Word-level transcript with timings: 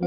He's 0.00 0.06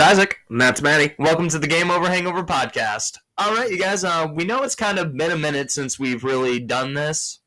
Isaac. 0.00 0.38
And 0.50 0.60
that's 0.60 0.82
Manny. 0.82 1.14
Welcome 1.20 1.48
to 1.50 1.60
the 1.60 1.68
Game 1.68 1.92
Over 1.92 2.08
Hangover 2.08 2.42
podcast. 2.42 3.18
All 3.36 3.54
right, 3.54 3.70
you 3.70 3.78
guys. 3.78 4.02
Uh, 4.02 4.26
we 4.34 4.44
know 4.44 4.64
it's 4.64 4.74
kind 4.74 4.98
of 4.98 5.16
been 5.16 5.30
a 5.30 5.36
minute 5.36 5.70
since 5.70 6.00
we've 6.00 6.24
really 6.24 6.58
done 6.58 6.94
this. 6.94 7.38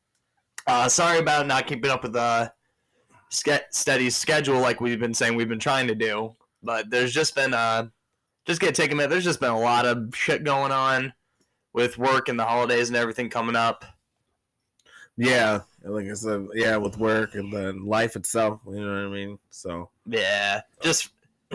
Uh, 0.65 0.87
sorry 0.87 1.19
about 1.19 1.47
not 1.47 1.67
keeping 1.67 1.91
up 1.91 2.03
with 2.03 2.13
the 2.13 2.53
ske- 3.27 3.67
steady 3.71 4.09
schedule 4.09 4.61
like 4.61 4.79
we've 4.79 5.01
been 5.01 5.13
saying 5.13 5.35
we've 5.35 5.49
been 5.49 5.59
trying 5.59 5.87
to 5.87 5.95
do. 5.95 6.37
But 6.63 6.89
there's 6.89 7.11
just 7.11 7.35
been 7.35 7.53
uh, 7.53 7.87
just 8.45 8.61
get 8.61 8.73
taken 8.73 8.93
a 8.93 8.95
minute. 8.95 9.09
There's 9.09 9.25
just 9.25 9.41
been 9.41 9.51
a 9.51 9.59
lot 9.59 9.85
of 9.85 10.15
shit 10.15 10.45
going 10.45 10.71
on 10.71 11.11
with 11.73 11.97
work 11.97 12.29
and 12.29 12.39
the 12.39 12.45
holidays 12.45 12.87
and 12.87 12.95
everything 12.95 13.29
coming 13.29 13.57
up. 13.57 13.83
Yeah, 15.17 15.61
like 15.83 16.07
I 16.07 16.13
said, 16.13 16.47
yeah, 16.53 16.77
with 16.77 16.97
work 16.97 17.35
and 17.35 17.51
then 17.51 17.85
life 17.85 18.15
itself. 18.15 18.61
You 18.65 18.79
know 18.79 19.07
what 19.07 19.11
I 19.11 19.13
mean? 19.13 19.39
So 19.49 19.89
Yeah, 20.05 20.61
just 20.81 21.09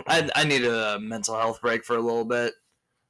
I, 0.07 0.29
I 0.35 0.43
need 0.43 0.63
a 0.63 0.99
mental 0.99 1.35
health 1.35 1.61
break 1.61 1.83
for 1.83 1.95
a 1.95 2.01
little 2.01 2.25
bit. 2.25 2.53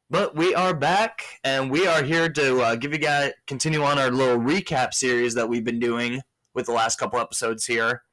But 0.09 0.35
we 0.35 0.55
are 0.55 0.73
back, 0.73 1.21
and 1.43 1.69
we 1.69 1.85
are 1.85 2.01
here 2.01 2.29
to 2.29 2.61
uh, 2.61 2.75
give 2.75 2.93
you 2.93 2.97
guys 2.97 3.33
continue 3.45 3.83
on 3.83 3.99
our 3.99 4.09
little 4.09 4.37
recap 4.37 4.93
series 4.93 5.33
that 5.33 5.49
we've 5.49 5.65
been 5.65 5.79
doing 5.79 6.21
with 6.53 6.67
the 6.67 6.71
last 6.71 6.97
couple 6.97 7.19
episodes 7.19 7.65
here. 7.65 8.03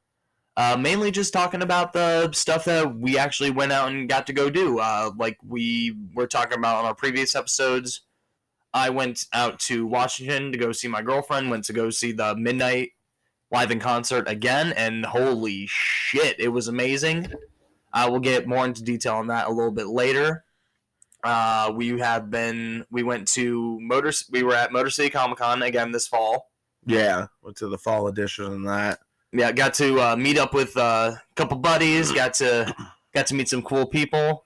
Uh, 0.56 0.76
mainly 0.78 1.12
just 1.12 1.32
talking 1.32 1.62
about 1.62 1.92
the 1.92 2.30
stuff 2.32 2.64
that 2.64 2.96
we 2.96 3.16
actually 3.16 3.50
went 3.50 3.72
out 3.72 3.90
and 3.90 4.08
got 4.08 4.26
to 4.26 4.32
go 4.32 4.50
do. 4.50 4.78
Uh, 4.80 5.12
like 5.16 5.36
we 5.46 5.96
were 6.14 6.26
talking 6.26 6.58
about 6.58 6.76
on 6.76 6.84
our 6.84 6.94
previous 6.94 7.34
episodes. 7.36 8.02
I 8.74 8.90
went 8.90 9.24
out 9.32 9.60
to 9.60 9.86
Washington 9.86 10.50
to 10.50 10.58
go 10.58 10.72
see 10.72 10.88
my 10.88 11.00
girlfriend. 11.00 11.48
Went 11.48 11.64
to 11.66 11.72
go 11.72 11.90
see 11.90 12.10
the 12.10 12.34
Midnight 12.34 12.90
live 13.52 13.70
in 13.70 13.78
concert 13.78 14.28
again, 14.28 14.72
and 14.76 15.06
holy 15.06 15.66
shit, 15.68 16.40
it 16.40 16.48
was 16.48 16.66
amazing. 16.66 17.32
I 17.92 18.08
will 18.08 18.18
get 18.18 18.48
more 18.48 18.64
into 18.64 18.82
detail 18.82 19.14
on 19.14 19.28
that 19.28 19.46
a 19.46 19.50
little 19.50 19.70
bit 19.70 19.86
later. 19.86 20.44
Uh, 21.22 21.72
we 21.74 21.98
have 22.00 22.30
been. 22.30 22.84
We 22.90 23.04
went 23.04 23.28
to 23.28 23.78
Motor. 23.80 24.12
We 24.30 24.42
were 24.42 24.54
at 24.54 24.72
Motor 24.72 24.90
City 24.90 25.08
Comic 25.08 25.38
Con 25.38 25.62
again 25.62 25.92
this 25.92 26.08
fall. 26.08 26.50
yeah, 26.84 27.28
went 27.42 27.56
to 27.58 27.68
the 27.68 27.78
fall 27.78 28.08
edition 28.08 28.46
and 28.46 28.66
that. 28.68 28.98
Yeah, 29.32 29.52
got 29.52 29.74
to 29.74 30.00
uh, 30.00 30.16
meet 30.16 30.36
up 30.36 30.52
with 30.52 30.76
uh, 30.76 31.12
a 31.14 31.34
couple 31.36 31.58
buddies. 31.58 32.10
Got 32.12 32.34
to 32.34 32.74
got 33.14 33.26
to 33.28 33.34
meet 33.36 33.48
some 33.48 33.62
cool 33.62 33.86
people, 33.86 34.44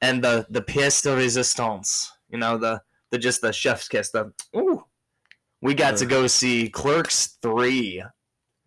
and 0.00 0.22
the 0.22 0.46
the 0.48 0.62
pièce 0.62 1.02
de 1.02 1.10
résistance. 1.10 2.08
You 2.30 2.38
know 2.38 2.56
the 2.56 2.80
the 3.12 3.18
just 3.18 3.42
the 3.42 3.52
chef's 3.52 3.86
kiss. 3.86 4.10
The 4.10 4.32
ooh, 4.56 4.84
we 5.60 5.74
got 5.74 5.96
to 5.98 6.06
go 6.06 6.26
see 6.26 6.68
Clerks 6.68 7.38
three 7.40 8.02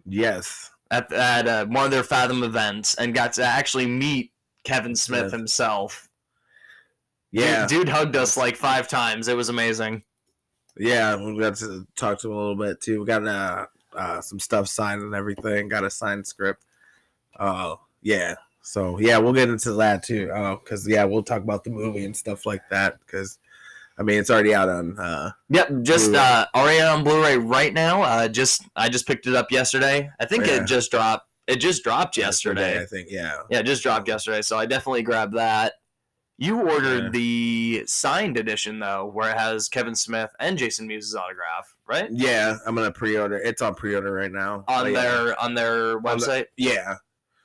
Yes. 0.05 0.71
at 0.91 1.11
at 1.11 1.47
uh, 1.47 1.65
one 1.65 1.85
of 1.85 1.91
their 1.91 2.03
Fathom 2.03 2.43
events, 2.43 2.95
and 2.95 3.13
got 3.13 3.33
to 3.33 3.43
actually 3.43 3.87
meet 3.87 4.31
Kevin 4.63 4.95
Smith 4.95 5.23
Yes. 5.23 5.31
himself. 5.31 6.09
Yeah. 7.31 7.67
dude, 7.67 7.87
dude 7.87 7.89
hugged 7.89 8.15
us 8.15 8.37
like 8.37 8.55
five 8.55 8.87
times. 8.87 9.27
It 9.27 9.35
was 9.35 9.49
amazing. 9.49 10.03
Yeah, 10.77 11.15
we 11.17 11.37
got 11.39 11.55
to 11.57 11.85
talk 11.97 12.19
to 12.19 12.27
him 12.27 12.33
a 12.33 12.37
little 12.37 12.55
bit 12.55 12.79
too. 12.79 12.99
We 13.01 13.05
got 13.05 13.27
uh, 13.27 13.65
uh 13.93 14.21
some 14.21 14.39
stuff 14.39 14.67
signed 14.67 15.01
and 15.01 15.15
everything. 15.15 15.67
Got 15.67 15.83
a 15.83 15.89
signed 15.89 16.27
script. 16.27 16.63
Uh, 17.37 17.75
yeah. 18.01 18.35
So 18.61 18.99
yeah, 18.99 19.17
we'll 19.17 19.33
get 19.33 19.49
into 19.49 19.73
that 19.73 20.03
too. 20.03 20.31
Uh, 20.31 20.55
cause 20.57 20.87
yeah, 20.87 21.03
we'll 21.03 21.23
talk 21.23 21.41
about 21.41 21.63
the 21.63 21.69
movie 21.71 22.05
and 22.05 22.15
stuff 22.15 22.45
like 22.45 22.61
that. 22.69 22.97
Cause 23.07 23.37
I 23.97 24.03
mean, 24.03 24.19
it's 24.19 24.29
already 24.29 24.53
out 24.53 24.67
on. 24.69 24.99
Uh, 24.99 25.31
Yep, 25.49 25.69
just 25.83 26.07
Blu-ray. 26.11 26.19
uh, 26.19 26.45
already 26.53 26.81
on 26.81 27.03
Blu-ray 27.03 27.37
right 27.37 27.73
now. 27.73 28.01
Uh, 28.03 28.27
just 28.27 28.63
I 28.75 28.89
just 28.89 29.07
picked 29.07 29.25
it 29.27 29.35
up 29.35 29.51
yesterday. 29.51 30.09
I 30.19 30.25
think 30.25 30.45
Yeah. 30.45 30.61
it 30.63 30.65
just 30.67 30.91
dropped. 30.91 31.27
It 31.47 31.57
just 31.57 31.83
dropped 31.83 32.17
yesterday. 32.17 32.81
I 32.81 32.85
think. 32.85 33.07
Yeah. 33.09 33.37
Yeah, 33.49 33.59
it 33.59 33.65
just 33.65 33.83
dropped 33.83 34.07
yesterday. 34.07 34.41
So 34.41 34.57
I 34.57 34.65
definitely 34.65 35.03
grabbed 35.03 35.35
that. 35.35 35.73
You 36.37 36.59
ordered 36.69 37.03
Yeah. 37.05 37.09
the 37.11 37.83
signed 37.87 38.37
edition 38.37 38.79
though, 38.79 39.05
where 39.05 39.31
it 39.31 39.37
has 39.37 39.69
Kevin 39.69 39.95
Smith 39.95 40.31
and 40.39 40.57
Jason 40.57 40.85
Mewes' 40.87 41.15
autograph, 41.15 41.73
right? 41.87 42.09
Yeah, 42.11 42.57
I'm 42.65 42.75
gonna 42.75 42.91
pre-order. 42.91 43.37
It's 43.37 43.61
on 43.61 43.75
pre-order 43.75 44.11
right 44.11 44.31
now. 44.31 44.65
On 44.67 44.91
yeah. 44.91 45.01
their 45.01 45.39
on 45.41 45.53
their 45.53 45.99
website. 46.01 46.47
Yeah. 46.57 46.95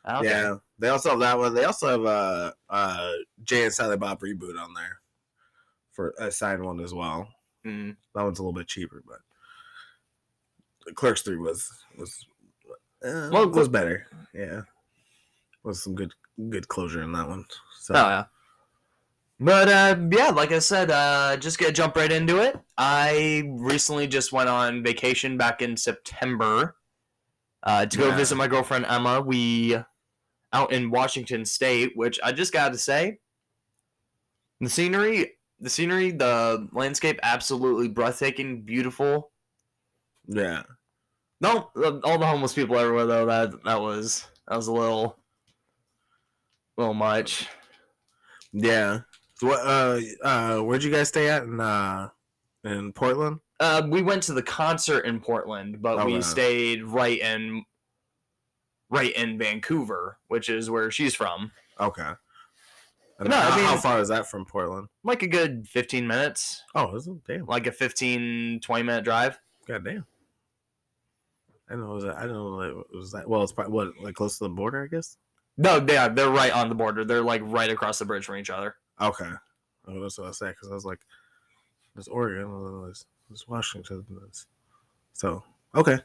Okay. 0.09 0.29
Yeah. 0.29 0.57
They 0.81 0.89
also 0.89 1.11
have 1.11 1.21
that 1.21 1.39
one. 1.39 1.55
They 1.55 1.65
also 1.65 1.89
have 1.89 2.05
uh 2.05 2.53
uh 2.71 3.13
Jay 3.45 3.65
and 3.65 3.73
Silent 3.73 4.01
Bob 4.01 4.19
reboot 4.21 4.59
on 4.59 4.75
there 4.75 5.00
for 5.93 6.15
a 6.19 6.31
signed 6.31 6.63
one 6.65 6.81
as 6.81 6.95
well. 6.95 7.29
Mm. 7.67 7.97
That 8.15 8.25
one's 8.25 8.39
a 8.39 8.43
little 8.43 8.53
bit 8.59 8.69
cheaper, 8.69 9.03
but 9.07 10.95
Clerks 10.95 11.23
Three 11.23 11.37
was 11.37 11.71
was 11.99 12.25
uh, 13.05 13.29
Well, 13.33 13.49
was 13.51 13.69
better. 13.69 14.07
Yeah, 14.35 14.63
was 15.63 15.83
some 15.83 15.95
good 15.95 16.13
good 16.49 16.69
closure 16.69 17.03
in 17.03 17.13
that 17.13 17.29
one. 17.29 17.45
So 17.81 17.95
Oh 17.95 18.09
yeah. 18.09 18.25
But 19.43 19.69
uh, 19.69 19.97
yeah, 20.13 20.29
like 20.29 20.53
I 20.53 20.59
said, 20.59 20.91
uh, 20.91 21.37
just 21.39 21.59
gonna 21.59 21.73
jump 21.73 21.97
right 21.97 22.13
into 22.13 22.39
it. 22.41 22.57
I 22.77 23.45
recently 23.49 24.07
just 24.07 24.33
went 24.33 24.49
on 24.51 24.83
vacation 24.83 25.37
back 25.39 25.63
in 25.63 25.77
September 25.77 26.77
uh, 27.63 27.87
to 27.87 27.99
go 27.99 28.09
Yeah. 28.09 28.17
visit 28.17 28.37
my 28.37 28.47
girlfriend 28.49 28.87
Emma. 28.87 29.21
We 29.21 29.77
out 30.53 30.73
in 30.73 30.91
Washington 30.91 31.45
State, 31.45 31.93
which 31.95 32.19
I 32.23 32.33
just 32.33 32.53
got 32.53 32.73
to 32.73 32.79
say, 32.79 33.19
the 34.61 34.69
scenery, 34.69 35.35
the 35.61 35.71
scenery, 35.71 36.11
the 36.11 36.69
landscape, 36.73 37.19
absolutely 37.23 37.89
breathtaking, 37.89 38.63
beautiful. 38.63 39.31
yeah, 40.27 40.63
No, 41.41 41.71
all 42.05 42.19
the 42.19 42.27
homeless 42.27 42.55
people 42.55 42.79
everywhere 42.79 43.07
though. 43.07 43.27
That 43.27 43.63
that 43.65 43.81
was 43.81 44.27
that 44.49 44.57
was 44.57 44.67
a 44.69 44.73
little, 44.73 45.17
little 46.77 46.95
much. 46.95 47.49
yeah. 48.53 49.01
What? 49.41 49.61
Uh, 49.61 50.01
uh, 50.23 50.59
where'd 50.61 50.83
you 50.85 50.91
guys 50.91 51.09
stay 51.09 51.29
at 51.31 51.45
in 51.45 51.61
uh 51.61 52.09
in 52.65 52.93
Portland? 52.93 53.39
Uh, 53.59 53.83
we 53.89 54.03
went 54.03 54.23
to 54.25 54.33
the 54.33 54.43
concert 54.43 55.05
in 55.05 55.21
Portland, 55.21 55.81
but 55.83 55.99
Oh, 55.99 56.07
we 56.07 56.15
wow. 56.15 56.21
stayed 56.21 56.83
right 56.85 57.19
in 57.21 57.65
right 58.91 59.13
in 59.15 59.39
Vancouver, 59.39 60.19
which 60.29 60.49
is 60.49 60.69
where 60.71 60.91
she's 60.91 61.15
from. 61.15 61.53
Okay. 61.79 62.11
And 63.21 63.29
No, 63.29 63.37
I 63.37 63.41
how, 63.41 63.59
how 63.67 63.77
far 63.77 64.01
is 64.01 64.09
that 64.09 64.27
from 64.29 64.45
Portland? 64.45 64.89
Like 65.05 65.23
a 65.23 65.29
good 65.29 65.69
15 65.69 66.07
minutes, 66.07 66.65
Oh, 66.75 66.95
is 66.97 67.07
it? 67.07 67.15
Damn. 67.27 67.47
like 67.47 67.67
a 67.67 67.73
15 67.73 68.61
20 68.61 68.83
minute 68.83 69.05
drive. 69.05 69.39
God 69.69 69.85
damn. 69.85 70.05
I 71.71 71.77
know. 71.77 71.87
Was 71.95 72.03
that, 72.05 72.17
I 72.17 72.23
don't 72.27 72.33
know. 72.33 72.83
Was 72.95 73.13
that. 73.13 73.29
Well, 73.29 73.43
it's 73.43 73.53
probably 73.53 73.73
what 73.73 73.93
like 74.03 74.15
close 74.15 74.39
to 74.39 74.45
the 74.45 74.51
border, 74.51 74.83
I 74.83 74.87
guess. 74.89 75.19
No, 75.57 75.79
they 75.79 75.97
are. 75.97 76.09
They're 76.09 76.31
right 76.31 76.53
on 76.53 76.69
the 76.69 76.75
border. 76.75 77.05
They're 77.05 77.23
like 77.23 77.43
right 77.45 77.71
across 77.71 77.99
the 77.99 78.05
bridge 78.07 78.25
from 78.25 78.37
each 78.37 78.51
other. 78.51 78.75
Okay. 79.01 79.31
Oh, 79.87 80.01
that's 80.01 80.19
what 80.19 80.29
I 80.29 80.33
said 80.33 80.51
because 80.55 80.71
I 80.71 80.75
was 80.75 80.85
like, 80.85 81.01
there's 81.95 82.09
Oregon, 82.09 82.45
and 82.45 82.67
then 82.67 82.83
there's, 82.83 83.07
there's 83.29 83.47
Washington. 83.47 84.05
So 85.13 85.43
okay. 85.75 85.99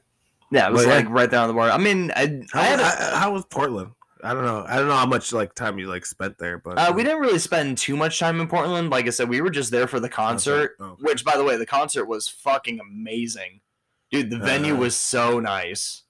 Yeah, 0.51 0.67
it 0.67 0.73
was 0.73 0.85
Well, 0.85 0.89
yeah. 0.89 1.03
like 1.05 1.09
right 1.09 1.29
there 1.31 1.39
on 1.39 1.47
the 1.47 1.53
border. 1.53 1.71
I 1.71 1.77
mean, 1.77 2.11
I, 2.15 2.41
How, 2.51 2.61
I 2.61 2.67
a, 2.67 2.77
how, 2.83 3.15
how 3.15 3.33
was 3.33 3.45
Portland? 3.45 3.91
I 4.25 4.33
don't 4.33 4.43
know. 4.43 4.65
I 4.67 4.77
don't 4.77 4.87
know 4.87 4.95
how 4.95 5.05
much 5.05 5.31
like 5.31 5.53
time 5.53 5.77
you 5.79 5.87
like 5.87 6.05
spent 6.05 6.37
there, 6.37 6.57
but 6.57 6.77
uh, 6.77 6.91
we 6.95 7.03
didn't 7.03 7.19
really 7.21 7.37
spend 7.39 7.77
too 7.77 7.95
much 7.95 8.19
time 8.19 8.41
in 8.41 8.47
Portland. 8.47 8.89
Like 8.89 9.05
I 9.07 9.11
said, 9.11 9.29
we 9.29 9.39
were 9.41 9.49
just 9.51 9.71
there 9.71 9.87
for 9.87 9.99
the 9.99 10.09
concert. 10.09 10.75
Oh, 10.79 10.97
Which, 10.99 11.23
by 11.23 11.37
the 11.37 11.43
way, 11.43 11.57
the 11.57 11.65
concert 11.65 12.05
was 12.05 12.27
fucking 12.27 12.79
amazing, 12.79 13.61
dude. 14.11 14.29
The 14.31 14.39
venue 14.39 14.73
Uh, 14.75 14.79
was 14.79 14.95
so 14.95 15.39
nice. 15.39 16.03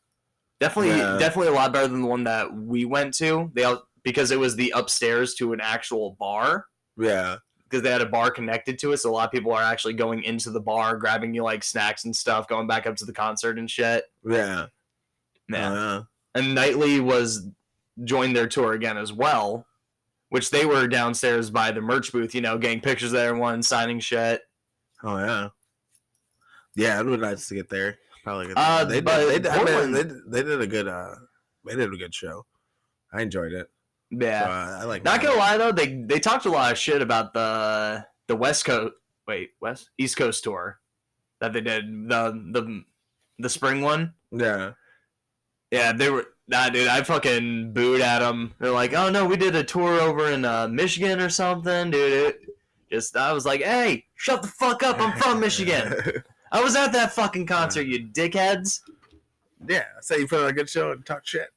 Definitely, 0.61 0.97
Yeah. 0.97 1.17
definitely 1.17 1.49
a 1.49 1.55
lot 1.55 1.73
better 1.73 1.87
than 1.89 2.01
the 2.01 2.07
one 2.07 2.23
that 2.23 2.53
we 2.55 2.85
went 2.85 3.13
to. 3.15 3.51
They 3.53 3.65
all, 3.65 3.85
because 4.03 4.31
it 4.31 4.39
was 4.39 4.55
the 4.55 4.71
upstairs 4.75 5.33
to 5.35 5.51
an 5.51 5.59
actual 5.59 6.15
bar. 6.17 6.67
yeah, 6.97 7.37
Because 7.69 7.81
they 7.83 7.91
had 7.91 8.01
a 8.01 8.05
bar 8.05 8.31
connected 8.31 8.79
to 8.79 8.93
it, 8.93 8.97
so 8.97 9.09
a 9.09 9.11
lot 9.11 9.25
of 9.25 9.31
people 9.33 9.51
are 9.51 9.61
actually 9.61 9.95
going 9.95 10.23
into 10.23 10.51
the 10.51 10.61
bar, 10.61 10.95
grabbing 10.95 11.33
you 11.33 11.43
like 11.43 11.63
snacks 11.63 12.05
and 12.05 12.15
stuff, 12.15 12.47
going 12.47 12.67
back 12.67 12.87
up 12.87 12.95
to 12.97 13.05
the 13.05 13.11
concert 13.11 13.59
and 13.59 13.69
shit. 13.69 14.05
yeah, 14.25 14.67
Yeah, 15.49 15.73
Uh, 15.73 16.03
and 16.35 16.55
nightly 16.55 17.01
was 17.01 17.45
joined 18.03 18.35
their 18.35 18.47
tour 18.47 18.73
again 18.73 18.97
as 18.97 19.13
well, 19.13 19.65
which 20.29 20.49
they 20.49 20.65
were 20.65 20.87
downstairs 20.87 21.49
by 21.49 21.71
the 21.71 21.81
merch 21.81 22.11
booth, 22.11 22.35
you 22.35 22.41
know, 22.41 22.57
getting 22.57 22.81
pictures 22.81 23.13
of 23.13 23.19
everyone, 23.19 23.63
signing 23.63 23.99
shit. 23.99 24.41
oh 25.03 25.17
yeah, 25.17 25.49
yeah. 26.75 26.99
It 26.99 27.05
would 27.05 27.19
be 27.19 27.25
nice 27.25 27.47
to 27.47 27.55
get 27.55 27.69
there. 27.69 27.97
Probably. 28.23 28.51
Uh, 28.55 28.85
they, 28.85 29.01
did, 29.01 29.05
they, 29.05 29.39
did, 29.39 29.47
I 29.47 29.63
mean, 29.63 29.91
they, 29.91 30.03
they 30.03 30.43
did 30.43 30.61
a 30.61 30.67
good. 30.67 30.87
uh 30.87 31.15
They 31.65 31.75
did 31.75 31.93
a 31.93 31.97
good 31.97 32.13
show. 32.13 32.45
I 33.13 33.21
enjoyed 33.21 33.53
it. 33.53 33.69
Yeah. 34.11 34.43
So, 34.43 34.49
uh, 34.49 34.79
I 34.81 34.83
like. 34.85 35.03
Not 35.03 35.21
that. 35.21 35.27
gonna 35.27 35.39
lie 35.39 35.57
though, 35.57 35.71
they 35.71 36.03
they 36.05 36.19
talked 36.19 36.45
a 36.45 36.49
lot 36.49 36.71
of 36.71 36.77
shit 36.77 37.01
about 37.01 37.33
the 37.33 38.05
the 38.27 38.35
West 38.35 38.65
Coast 38.65 38.93
wait, 39.27 39.51
West 39.61 39.89
East 39.97 40.17
Coast 40.17 40.43
tour 40.43 40.79
that 41.41 41.53
they 41.53 41.61
did. 41.61 42.09
The 42.09 42.31
the 42.51 42.83
the 43.39 43.49
spring 43.49 43.81
one. 43.81 44.13
Yeah. 44.31 44.71
Yeah, 45.71 45.93
they 45.93 46.09
were 46.09 46.27
nah 46.47 46.69
dude, 46.69 46.87
I 46.87 47.03
fucking 47.03 47.73
booed 47.73 48.01
at 48.01 48.19
them. 48.19 48.53
They're 48.59 48.71
like, 48.71 48.93
Oh 48.93 49.09
no, 49.09 49.25
we 49.25 49.37
did 49.37 49.55
a 49.55 49.63
tour 49.63 49.99
over 50.01 50.31
in 50.31 50.45
uh, 50.45 50.67
Michigan 50.67 51.19
or 51.19 51.29
something, 51.29 51.91
dude. 51.91 52.13
It 52.13 52.49
just 52.91 53.15
I 53.17 53.33
was 53.33 53.45
like, 53.45 53.61
Hey, 53.61 54.05
shut 54.15 54.41
the 54.41 54.47
fuck 54.47 54.83
up, 54.83 54.99
I'm 54.99 55.17
from 55.19 55.39
Michigan. 55.39 55.93
I 56.51 56.63
was 56.63 56.75
at 56.75 56.91
that 56.93 57.11
fucking 57.13 57.47
concert, 57.47 57.83
you 57.87 58.07
dickheads. 58.07 58.81
Yeah, 59.67 59.83
I 59.97 60.01
say 60.01 60.19
you 60.19 60.27
put 60.27 60.41
on 60.43 60.49
a 60.49 60.53
good 60.53 60.69
show 60.69 60.91
and 60.91 61.05
talk 61.05 61.25
shit. 61.25 61.49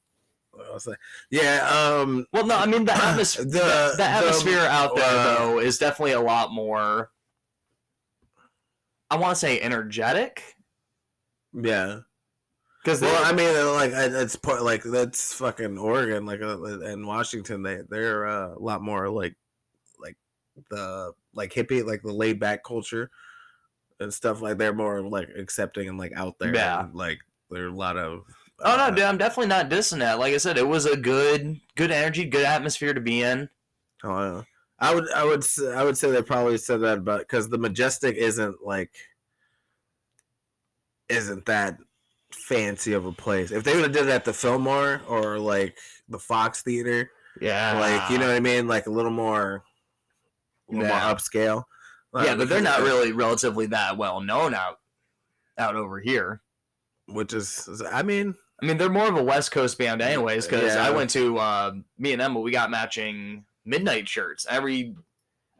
What 0.52 0.66
else 0.68 0.88
I- 0.88 0.94
Yeah, 1.30 1.68
um, 1.68 2.26
Well, 2.32 2.46
no, 2.46 2.56
I 2.56 2.66
mean 2.66 2.84
the 2.84 2.94
atmosphere. 2.96 3.44
The- 3.44 3.50
the, 3.50 3.58
the 3.58 3.94
the- 3.98 4.04
atmosphere 4.04 4.60
out 4.60 4.96
there 4.96 5.04
uh, 5.04 5.38
though 5.38 5.58
is 5.60 5.78
definitely 5.78 6.12
a 6.12 6.20
lot 6.20 6.52
more. 6.52 7.10
I 9.10 9.16
want 9.16 9.34
to 9.36 9.38
say 9.40 9.60
energetic 9.60 10.42
yeah. 11.54 12.00
Because 12.88 13.02
Well, 13.02 13.22
I 13.22 13.32
mean, 13.32 13.54
uh, 13.54 13.72
like 13.72 13.92
it's 13.92 14.34
part 14.34 14.62
like 14.62 14.82
that's 14.82 15.34
fucking 15.34 15.76
Oregon, 15.76 16.24
like 16.24 16.40
uh, 16.40 16.80
and 16.80 17.06
Washington. 17.06 17.62
They 17.62 17.80
they're 17.86 18.26
uh, 18.26 18.54
a 18.54 18.58
lot 18.58 18.82
more 18.82 19.10
like 19.10 19.34
like 20.00 20.16
the 20.70 21.12
like 21.34 21.52
hippie, 21.52 21.84
like 21.84 22.00
the 22.00 22.12
laid 22.12 22.40
back 22.40 22.64
culture 22.64 23.10
and 24.00 24.12
stuff. 24.12 24.40
Like 24.40 24.56
they're 24.56 24.72
more 24.72 25.02
like 25.02 25.28
accepting 25.36 25.88
and 25.88 25.98
like 25.98 26.12
out 26.16 26.38
there. 26.38 26.54
Yeah. 26.54 26.80
and, 26.80 26.94
like 26.94 27.18
there 27.50 27.64
are 27.64 27.68
a 27.68 27.72
lot 27.72 27.98
of. 27.98 28.22
Oh 28.60 28.76
no, 28.76 28.84
uh, 28.84 28.90
dude, 28.90 29.04
I'm 29.04 29.18
definitely 29.18 29.48
not 29.48 29.68
dissing 29.68 29.98
that. 29.98 30.18
Like 30.18 30.32
I 30.32 30.38
said, 30.38 30.56
it 30.56 30.66
was 30.66 30.86
a 30.86 30.96
good, 30.96 31.60
good 31.76 31.90
energy, 31.90 32.24
good 32.24 32.46
atmosphere 32.46 32.94
to 32.94 33.00
be 33.00 33.22
in. 33.22 33.50
Oh, 34.02 34.36
yeah. 34.36 34.42
I 34.80 34.94
would, 34.94 35.12
I 35.12 35.24
would, 35.24 35.44
I 35.74 35.84
would 35.84 35.98
say 35.98 36.10
they 36.10 36.22
probably 36.22 36.56
said 36.56 36.80
that, 36.80 37.04
but 37.04 37.18
because 37.18 37.48
the 37.48 37.58
majestic 37.58 38.16
isn't 38.16 38.64
like, 38.64 38.90
isn't 41.08 41.46
that 41.46 41.78
fancy 42.32 42.92
of 42.92 43.06
a 43.06 43.12
place. 43.12 43.50
If 43.50 43.64
they 43.64 43.74
would 43.74 43.84
have 43.84 43.92
did 43.92 44.06
it 44.06 44.10
at 44.10 44.24
the 44.24 44.32
Fillmore 44.32 45.02
or 45.08 45.38
like 45.38 45.78
the 46.08 46.18
Fox 46.18 46.62
Theater, 46.62 47.10
Yeah, 47.40 47.78
like 47.78 48.10
you 48.10 48.18
know 48.18 48.26
what 48.26 48.36
I 48.36 48.40
mean, 48.40 48.66
like 48.68 48.86
a 48.86 48.90
little 48.90 49.10
more, 49.10 49.62
a 50.68 50.72
little 50.72 50.86
Yeah. 50.88 51.00
more 51.06 51.14
upscale. 51.14 51.64
Yeah, 52.14 52.32
Uh, 52.32 52.36
but 52.36 52.48
they're 52.48 52.60
not 52.62 52.80
really 52.80 53.12
relatively 53.12 53.66
that 53.66 53.96
well 53.96 54.20
known 54.20 54.54
out, 54.54 54.80
out 55.58 55.76
over 55.76 56.00
here. 56.00 56.40
Which 57.06 57.32
is, 57.32 57.82
I 57.90 58.02
mean, 58.02 58.34
I 58.62 58.66
mean, 58.66 58.76
they're 58.76 58.90
more 58.90 59.06
of 59.08 59.16
a 59.16 59.22
West 59.22 59.50
Coast 59.52 59.78
band, 59.78 60.02
anyways. 60.02 60.46
Because 60.46 60.74
Yeah. 60.74 60.86
I 60.86 60.90
went 60.90 61.10
to 61.10 61.38
uh, 61.38 61.72
me 61.96 62.12
and 62.12 62.20
Emma, 62.20 62.40
we 62.40 62.50
got 62.50 62.70
matching 62.70 63.46
midnight 63.64 64.08
shirts 64.08 64.46
every, 64.50 64.80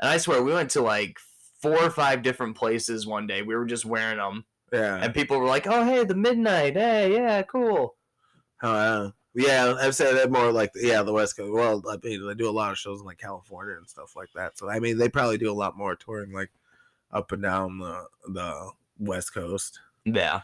and 0.00 0.08
I 0.10 0.18
swear 0.18 0.42
we 0.42 0.52
went 0.52 0.70
to 0.72 0.82
like 0.82 1.16
four 1.62 1.76
or 1.82 1.90
five 1.90 2.22
different 2.22 2.56
places 2.56 3.06
one 3.06 3.26
day. 3.26 3.42
We 3.42 3.54
were 3.56 3.66
just 3.66 3.84
wearing 3.84 4.18
them, 4.18 4.44
yeah, 4.72 4.96
and 5.02 5.14
people 5.14 5.38
were 5.38 5.46
like, 5.46 5.66
"Oh, 5.66 5.84
hey, 5.84 6.04
the 6.04 6.14
midnight, 6.14 6.74
hey, 6.74 7.12
yeah, 7.14 7.42
cool." 7.42 7.94
oh, 8.62 8.72
yeah. 8.74 9.10
Yeah, 9.34 9.74
I've 9.80 9.94
said 9.94 10.16
that 10.16 10.32
more 10.32 10.50
like 10.50 10.72
yeah, 10.74 11.02
the 11.02 11.12
West 11.12 11.36
Coast. 11.36 11.52
Well, 11.52 11.82
I 11.88 11.96
mean, 12.02 12.26
they 12.26 12.34
do 12.34 12.48
a 12.48 12.50
lot 12.50 12.72
of 12.72 12.78
shows 12.78 12.98
in 13.00 13.06
like 13.06 13.18
California 13.18 13.76
and 13.76 13.88
stuff 13.88 14.16
like 14.16 14.30
that. 14.34 14.58
So 14.58 14.68
I 14.68 14.80
mean, 14.80 14.98
they 14.98 15.08
probably 15.08 15.38
do 15.38 15.52
a 15.52 15.54
lot 15.54 15.76
more 15.76 15.94
touring 15.94 16.32
like 16.32 16.50
up 17.12 17.30
and 17.30 17.42
down 17.42 17.78
the 17.78 18.04
the 18.26 18.70
West 18.98 19.32
Coast. 19.34 19.78
Yeah, 20.04 20.40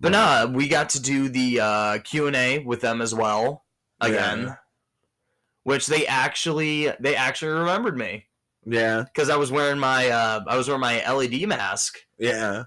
but 0.00 0.10
nah, 0.12 0.46
we 0.46 0.66
got 0.66 0.88
to 0.90 1.00
do 1.00 1.28
the 1.28 1.60
uh, 1.60 1.98
Q 1.98 2.26
and 2.26 2.34
A 2.34 2.58
with 2.60 2.80
them 2.80 3.00
as 3.00 3.14
well 3.14 3.64
again, 4.00 4.42
Yeah. 4.42 4.54
which 5.62 5.86
they 5.86 6.04
actually 6.06 6.90
they 6.98 7.14
actually 7.14 7.52
remembered 7.52 7.96
me 7.96 8.26
Yeah, 8.64 9.02
because 9.04 9.30
I 9.30 9.36
was 9.36 9.52
wearing 9.52 9.78
my 9.78 10.08
uh, 10.08 10.40
I 10.48 10.56
was 10.56 10.66
wearing 10.66 10.80
my 10.80 10.96
LED 11.12 11.46
mask. 11.46 11.98
yeah, 12.18 12.64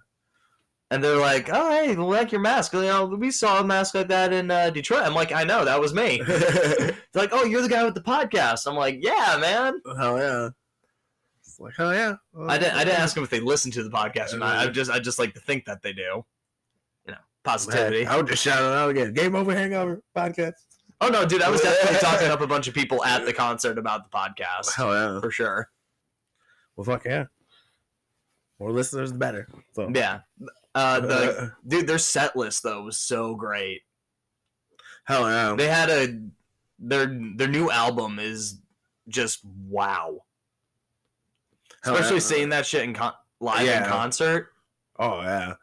And 0.92 1.04
they're 1.04 1.18
like, 1.18 1.50
"Oh, 1.52 1.70
hey, 1.70 1.96
we 1.96 2.04
like 2.04 2.32
your 2.32 2.42
mask. 2.42 2.74
You 2.74 2.82
know, 2.82 3.06
we 3.06 3.30
saw 3.30 3.60
a 3.60 3.64
mask 3.64 3.94
like 3.94 4.08
that 4.08 4.34
in 4.34 4.50
uh, 4.50 4.72
Detroit." 4.72 5.04
I'm 5.04 5.14
like, 5.14 5.32
"I 5.32 5.44
know, 5.44 5.64
that 5.66 5.80
was 5.80 5.94
me." 5.94 6.22
They're 6.28 6.96
like, 7.14 7.30
"Oh, 7.32 7.44
you're 7.44 7.62
the 7.62 7.70
guy 7.70 7.84
with 7.84 7.94
the 7.94 8.02
podcast." 8.02 8.66
I'm 8.66 8.76
like, 8.76 8.98
"Yeah, 9.00 9.38
man." 9.40 9.80
hell 9.98 10.18
yeah. 10.18 10.50
It's 11.42 11.60
like 11.60 11.76
hell 11.78 11.94
yeah. 11.94 12.16
I 12.48 12.58
didn't. 12.58 12.76
I 12.76 12.84
didn't 12.84 13.00
ask 13.00 13.14
them 13.14 13.24
if 13.24 13.30
they 13.30 13.40
listen 13.40 13.70
to 13.72 13.84
the 13.84 13.92
podcast 13.92 14.34
or 14.34 14.38
not. 14.40 14.58
I 14.58 14.68
just, 14.72 14.90
I 14.90 15.00
just 15.00 15.20
like 15.20 15.36
to 15.36 15.40
think 15.40 15.66
that 15.66 15.84
they 15.84 15.94
do. 15.94 16.26
You 17.06 17.12
know, 17.14 17.18
positivity. 17.44 18.08
I 18.08 18.18
would 18.18 18.28
just 18.28 18.42
shout 18.42 18.60
it 18.60 18.76
out 18.76 18.90
again. 18.90 19.14
Game 19.14 19.36
over, 19.36 19.54
hangover 19.54 20.02
podcast. 20.18 20.54
Oh 21.02 21.08
no, 21.08 21.26
dude, 21.26 21.42
I 21.42 21.50
was 21.50 21.62
definitely 21.62 22.00
talking 22.02 22.28
up 22.28 22.42
a 22.42 22.48
bunch 22.48 22.68
of 22.68 22.74
people 22.74 23.04
at 23.06 23.26
the 23.26 23.34
concert 23.34 23.78
about 23.78 24.10
the 24.10 24.18
podcast 24.18 24.74
Hell 24.76 24.94
yeah. 24.94 25.20
for 25.22 25.32
sure. 25.32 25.70
Well, 26.76 26.84
fuck 26.84 27.06
yeah. 27.06 27.26
More 28.60 28.72
listeners, 28.72 29.14
the 29.14 29.18
better. 29.18 29.48
So 29.74 29.90
Yeah. 29.94 30.22
Uh, 30.76 31.00
the 31.00 31.54
dude, 31.68 31.88
their 31.88 31.98
set 31.98 32.36
list 32.36 32.64
though 32.64 32.84
was 32.84 32.98
so 32.98 33.36
great. 33.36 33.82
hell 35.06 35.24
yeah. 35.30 35.56
They 35.58 35.68
had 35.68 35.90
a 35.90 36.20
their 36.80 37.08
their 37.36 37.48
new 37.48 37.70
album 37.70 38.20
is 38.20 38.60
just 39.08 39.44
wow. 39.44 40.20
Hell 41.84 41.96
Especially 41.96 42.18
yeah. 42.18 42.22
seeing 42.22 42.50
that 42.50 42.66
shit 42.66 42.84
in 42.84 42.94
con- 42.94 43.14
live 43.40 43.68
in 43.68 43.84
concert. 43.86 44.50
Oh 45.00 45.22
yeah. 45.22 45.54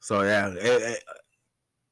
So 0.00 0.22
yeah, 0.22 0.48
it, 0.48 0.58
it- 0.82 1.04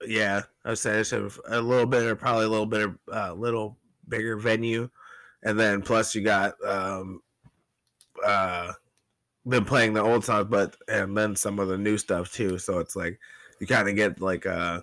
yeah. 0.06 0.42
I 0.64 0.70
would 0.70 0.78
say 0.78 0.98
it's 0.98 1.12
a, 1.12 1.28
a 1.48 1.60
little 1.60 1.86
bit, 1.86 2.02
or 2.04 2.14
probably 2.16 2.44
a 2.44 2.48
little 2.48 2.66
bit, 2.66 2.88
a 3.08 3.30
uh, 3.30 3.32
little 3.34 3.78
bigger 4.08 4.36
venue, 4.36 4.88
and 5.42 5.58
then 5.58 5.82
plus 5.82 6.14
you 6.14 6.22
got 6.22 6.54
um, 6.64 7.20
uh, 8.24 8.72
been 9.46 9.64
playing 9.64 9.94
the 9.94 10.02
old 10.02 10.24
songs, 10.24 10.46
but 10.50 10.76
and 10.88 11.16
then 11.16 11.34
some 11.36 11.58
of 11.58 11.68
the 11.68 11.78
new 11.78 11.98
stuff 11.98 12.32
too. 12.32 12.58
So 12.58 12.78
it's 12.78 12.96
like 12.96 13.18
you 13.60 13.66
kind 13.66 13.88
of 13.88 13.96
get 13.96 14.20
like 14.20 14.46
uh, 14.46 14.80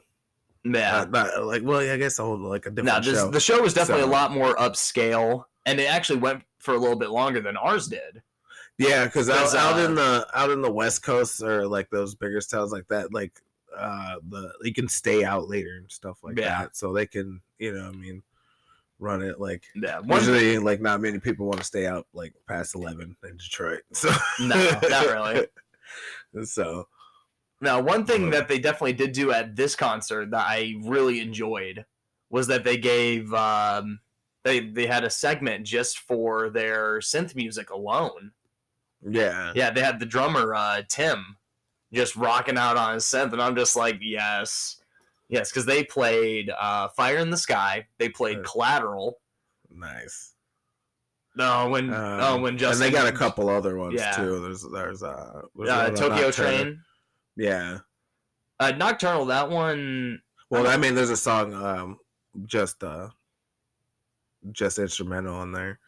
Yeah. 0.64 1.02
uh, 1.02 1.06
not, 1.06 1.46
like 1.46 1.64
well, 1.64 1.84
yeah, 1.84 1.94
I 1.94 1.98
guess 1.98 2.20
a 2.20 2.24
whole 2.24 2.38
like 2.38 2.66
a 2.66 2.70
no, 2.70 2.76
different 2.84 3.06
this, 3.06 3.18
show. 3.20 3.32
the 3.32 3.40
show 3.40 3.62
was 3.62 3.74
definitely 3.74 4.04
So- 4.04 4.10
a 4.10 4.12
lot 4.12 4.32
more 4.32 4.56
upscale, 4.56 5.46
and 5.66 5.80
it 5.80 5.86
actually 5.92 6.20
went 6.20 6.44
for 6.60 6.74
a 6.74 6.78
little 6.78 6.98
bit 6.98 7.10
longer 7.10 7.40
than 7.42 7.56
ours 7.58 7.88
did. 7.88 8.22
Yeah, 8.78 9.06
because 9.06 9.30
out 9.30 9.54
uh, 9.78 9.86
in 9.86 9.96
the 9.96 10.26
out 10.34 10.52
in 10.52 10.62
the 10.62 10.72
West 10.72 11.04
Coast 11.04 11.42
or 11.44 11.68
like 11.68 11.90
those 11.90 12.16
bigger 12.16 12.40
towns 12.42 12.72
like 12.72 12.88
that, 12.88 13.14
like 13.14 13.34
uh 13.78 14.16
the 14.30 14.52
you 14.64 14.74
can 14.74 14.88
stay 14.88 15.24
out 15.24 15.48
later 15.50 15.76
and 15.78 15.92
stuff 15.92 16.18
like 16.24 16.38
Yeah. 16.38 16.62
that. 16.64 16.76
So 16.78 16.92
they 16.94 17.06
can, 17.06 17.42
you 17.60 17.74
know, 17.74 17.88
I 17.88 17.92
mean, 17.92 18.24
run 19.00 19.22
it 19.22 19.40
like 19.40 19.64
Yeah. 19.76 20.00
One, 20.00 20.20
usually 20.20 20.58
like 20.60 20.82
not 20.82 21.02
many 21.02 21.20
people 21.20 21.46
want 21.48 21.60
to 21.60 21.66
stay 21.66 21.88
out 21.88 22.06
like 22.14 22.34
past 22.48 22.76
eleven 22.76 23.16
in 23.24 23.38
Detroit. 23.38 23.82
So 23.94 24.12
no, 24.42 24.80
not 24.90 25.06
really. 25.08 25.48
So 26.44 26.88
Now, 27.62 27.82
one 27.82 28.06
thing 28.06 28.30
But- 28.30 28.32
that 28.38 28.48
they 28.48 28.60
definitely 28.60 28.94
did 28.94 29.12
do 29.14 29.32
at 29.32 29.56
this 29.56 29.76
concert 29.76 30.30
that 30.32 30.46
I 30.48 30.76
really 30.84 31.20
enjoyed 31.22 31.86
was 32.30 32.46
that 32.48 32.64
they 32.64 32.78
gave 32.78 33.34
um, 33.34 34.00
they 34.44 34.60
they 34.60 34.86
had 34.86 35.04
a 35.04 35.10
segment 35.10 35.66
just 35.66 36.00
for 36.00 36.50
their 36.52 37.00
synth 37.00 37.36
music 37.36 37.72
alone. 37.72 38.32
yeah, 39.02 39.52
Yeah, 39.56 39.72
they 39.72 39.82
had 39.82 40.00
the 40.00 40.06
drummer 40.06 40.54
uh, 40.54 40.84
Tim 40.88 41.38
just 41.92 42.16
rocking 42.16 42.58
out 42.58 42.78
on 42.78 42.94
his 42.94 43.06
synth, 43.06 43.34
and 43.34 43.42
I'm 43.42 43.56
just 43.56 43.76
like, 43.76 43.98
yes, 44.00 44.79
yes, 45.30 45.50
because 45.50 45.66
they 45.66 45.84
played 45.84 46.50
uh, 46.50 46.90
Fire 46.90 47.18
in 47.18 47.30
the 47.30 47.38
Sky, 47.38 47.88
they 47.98 48.10
played 48.10 48.38
Right. 48.38 48.46
Collateral. 48.46 49.20
nice. 49.72 50.34
No, 51.36 51.70
when 51.70 51.94
Um, 51.94 52.20
oh 52.20 52.38
when 52.42 52.58
Justin 52.58 52.84
and 52.88 52.94
they 52.94 52.98
got 52.98 53.08
a 53.08 53.16
couple 53.16 53.48
other 53.50 53.78
ones 53.78 53.94
Yeah. 53.98 54.12
too. 54.16 54.42
There's 54.42 54.64
there's 54.74 55.04
uh, 55.04 55.42
there's 55.56 55.70
uh, 55.70 55.90
Tokyo 55.92 56.26
Nocturnal. 56.28 56.32
Train, 56.32 56.84
Yeah. 57.38 57.78
uh, 58.60 58.72
Nocturnal. 58.72 59.26
That 59.28 59.50
one 59.50 60.22
Well, 60.50 60.68
I 60.68 60.76
mean, 60.76 60.96
there's 60.96 61.12
a 61.12 61.16
song 61.18 61.54
um 61.54 62.00
just 62.46 62.84
uh 62.84 63.10
just 64.52 64.80
instrumental 64.80 65.36
on 65.36 65.52
there. 65.54 65.80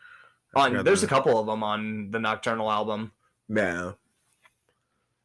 I 0.56 0.68
on 0.68 0.84
there's 0.86 1.02
the- 1.02 1.08
a 1.08 1.10
couple 1.10 1.38
of 1.40 1.48
them 1.48 1.64
on 1.64 2.12
the 2.12 2.20
Nocturnal 2.20 2.72
album. 2.72 3.12
Yeah. 3.50 3.94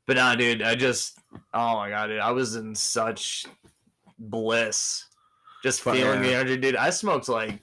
But 0.07 0.17
nah, 0.17 0.35
dude, 0.35 0.63
I 0.63 0.75
just 0.75 1.19
oh 1.55 1.77
my 1.77 1.91
god, 1.91 2.07
dude, 2.09 2.21
I 2.21 2.33
was 2.33 2.57
in 2.57 2.75
such 2.75 3.45
bliss, 4.19 5.05
just 5.63 5.83
feeling 5.83 6.23
the 6.23 6.35
energy, 6.35 6.57
dude. 6.57 6.77
I 6.77 6.91
smoked 6.91 7.29
like, 7.29 7.61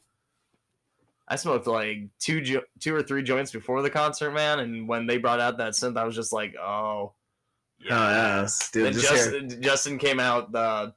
I 1.28 1.36
smoked 1.36 1.68
like 1.68 2.10
two 2.20 2.42
jo- 2.42 2.64
two 2.80 2.94
or 2.96 3.02
three 3.02 3.24
joints 3.24 3.52
before 3.52 3.82
the 3.82 3.90
concert, 3.90 4.32
man. 4.32 4.60
And 4.60 4.88
when 4.88 5.08
they 5.08 5.18
brought 5.18 5.40
out 5.40 5.58
that 5.58 5.74
synth, 5.74 5.98
I 5.98 6.04
was 6.04 6.16
just 6.16 6.34
like, 6.34 6.56
oh, 6.58 7.14
yeah. 7.80 8.42
yes. 8.42 8.70
Dude, 8.72 8.86
Then 8.86 8.94
just 8.94 9.08
hear- 9.08 9.42
Justin, 9.42 9.62
Justin 9.62 9.98
came 9.98 10.20
out, 10.20 10.52
the 10.52 10.94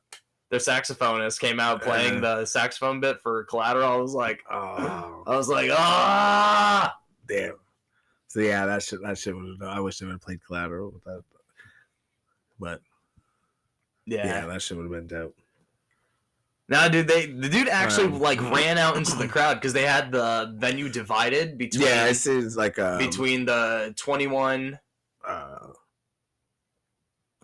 their 0.49 0.61
saxophonist 0.61 1.41
came 1.41 1.59
out 1.59 1.83
playing 1.83 2.21
the 2.21 2.45
saxophone 2.45 3.01
bit 3.01 3.21
for 3.21 3.43
Collateral. 3.45 3.91
I 3.93 3.97
was 3.97 4.15
like, 4.15 4.45
Oh, 4.49 5.25
I 5.27 5.37
was 5.37 5.49
like, 5.49 5.71
ah. 5.73 6.97
damn. 7.27 7.55
So 8.29 8.39
yeah, 8.41 8.65
that 8.67 8.83
shit. 8.83 9.01
That 9.03 9.19
shit 9.19 9.35
was. 9.35 9.59
I 9.61 9.81
wish 9.81 9.99
they 9.99 10.07
would 10.07 10.13
have 10.13 10.21
played 10.21 10.39
Collateral 10.47 10.93
with 10.93 11.03
that. 11.05 11.23
But 12.61 12.81
yeah, 14.05 14.25
Yeah. 14.27 14.47
that 14.47 14.63
shit 14.63 14.77
would 14.77 14.85
have 14.85 14.93
been 14.93 15.07
dope. 15.09 15.37
Nah, 16.69 16.89
dude, 16.89 17.07
they 17.07 17.27
the 17.27 17.49
dude 17.49 17.69
actually 17.69 18.07
Um, 18.07 18.19
like 18.21 18.41
ran 18.51 18.77
out 18.77 18.97
into 18.97 19.15
the 19.17 19.29
crowd 19.35 19.55
because 19.55 19.73
they 19.73 19.87
had 19.87 20.11
the 20.11 20.55
venue 20.59 20.89
divided 20.89 21.57
between 21.59 21.87
Yeah, 21.87 22.07
it 22.07 22.15
seems 22.17 22.57
like 22.57 22.79
um, 22.79 22.99
between 22.99 23.45
the 23.45 23.95
twenty 23.97 24.27
one. 24.27 24.79
Uh, 25.27 25.59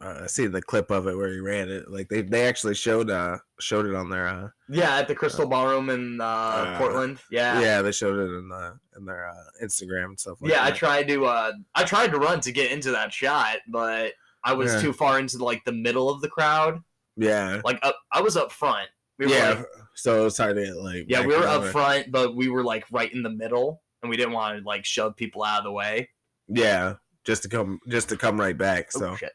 uh, 0.01 0.23
I 0.25 0.27
see 0.27 0.49
the 0.49 0.61
clip 0.61 0.91
of 0.91 1.07
it 1.07 1.17
where 1.17 1.29
he 1.31 1.39
ran 1.39 1.69
it. 1.69 1.89
Like 1.89 2.09
they, 2.09 2.23
they 2.23 2.47
actually 2.49 2.75
showed 2.75 3.11
uh 3.11 3.39
showed 3.61 3.87
it 3.87 3.95
on 3.95 4.11
their 4.11 4.27
uh 4.27 4.49
Yeah, 4.69 4.97
at 4.97 5.07
the 5.07 5.15
Crystal 5.15 5.47
Ballroom 5.49 5.91
in 5.91 6.21
uh, 6.21 6.25
uh, 6.25 6.79
Portland. 6.79 7.19
Yeah. 7.31 7.61
yeah, 7.61 7.83
they 7.83 7.93
showed 7.93 8.19
it 8.19 8.33
in 8.37 8.49
the 8.49 8.79
in 8.97 9.05
their 9.05 9.29
uh, 9.29 9.65
Instagram 9.65 10.07
and 10.07 10.19
stuff 10.21 10.39
like 10.41 10.51
yeah, 10.51 10.65
I 10.65 10.73
tried 10.73 11.07
to 11.09 11.27
uh 11.27 11.53
I 11.77 11.85
tried 11.85 12.11
to 12.11 12.19
run 12.19 12.41
to 12.41 12.51
get 12.51 12.73
into 12.73 12.91
that 12.91 13.13
shot, 13.13 13.59
but 13.69 14.15
I 14.43 14.53
was 14.55 14.75
Yeah. 14.75 14.81
too 14.81 14.93
far 14.93 15.21
into 15.21 15.39
like 15.39 15.63
the 15.65 15.71
middle 15.73 16.11
of 16.11 16.21
the 16.21 16.29
crowd. 16.29 16.81
Yeah. 17.17 17.61
Like 17.65 17.79
up, 17.83 17.97
I 18.11 18.21
was 18.21 18.37
up 18.37 18.51
front. 18.51 18.89
We 19.19 19.27
were 19.27 19.33
yeah. 19.33 19.51
like, 19.51 19.67
so 19.95 20.27
it's 20.27 20.39
hard 20.39 20.57
to 20.57 20.75
like. 20.75 21.05
yeah, 21.09 21.25
we 21.25 21.37
were 21.37 21.47
up 21.47 21.65
front, 21.65 22.11
but 22.11 22.35
we 22.35 22.49
were 22.49 22.65
like 22.65 22.85
right 22.91 23.13
in 23.13 23.23
the 23.23 23.31
middle, 23.31 23.83
and 24.03 24.11
we 24.11 24.17
didn't 24.17 24.33
want 24.33 24.59
to 24.59 24.65
like 24.65 24.85
shove 24.85 25.17
people 25.17 25.45
out 25.45 25.59
of 25.59 25.65
the 25.65 25.73
way. 25.73 26.09
Yeah, 26.49 26.95
just 27.25 27.43
to 27.45 27.49
come, 27.49 27.79
just 27.89 28.09
to 28.09 28.17
come 28.17 28.41
right 28.41 28.57
back. 28.57 28.91
So 28.91 29.11
Oh 29.11 29.11
So 29.11 29.17
shit! 29.17 29.33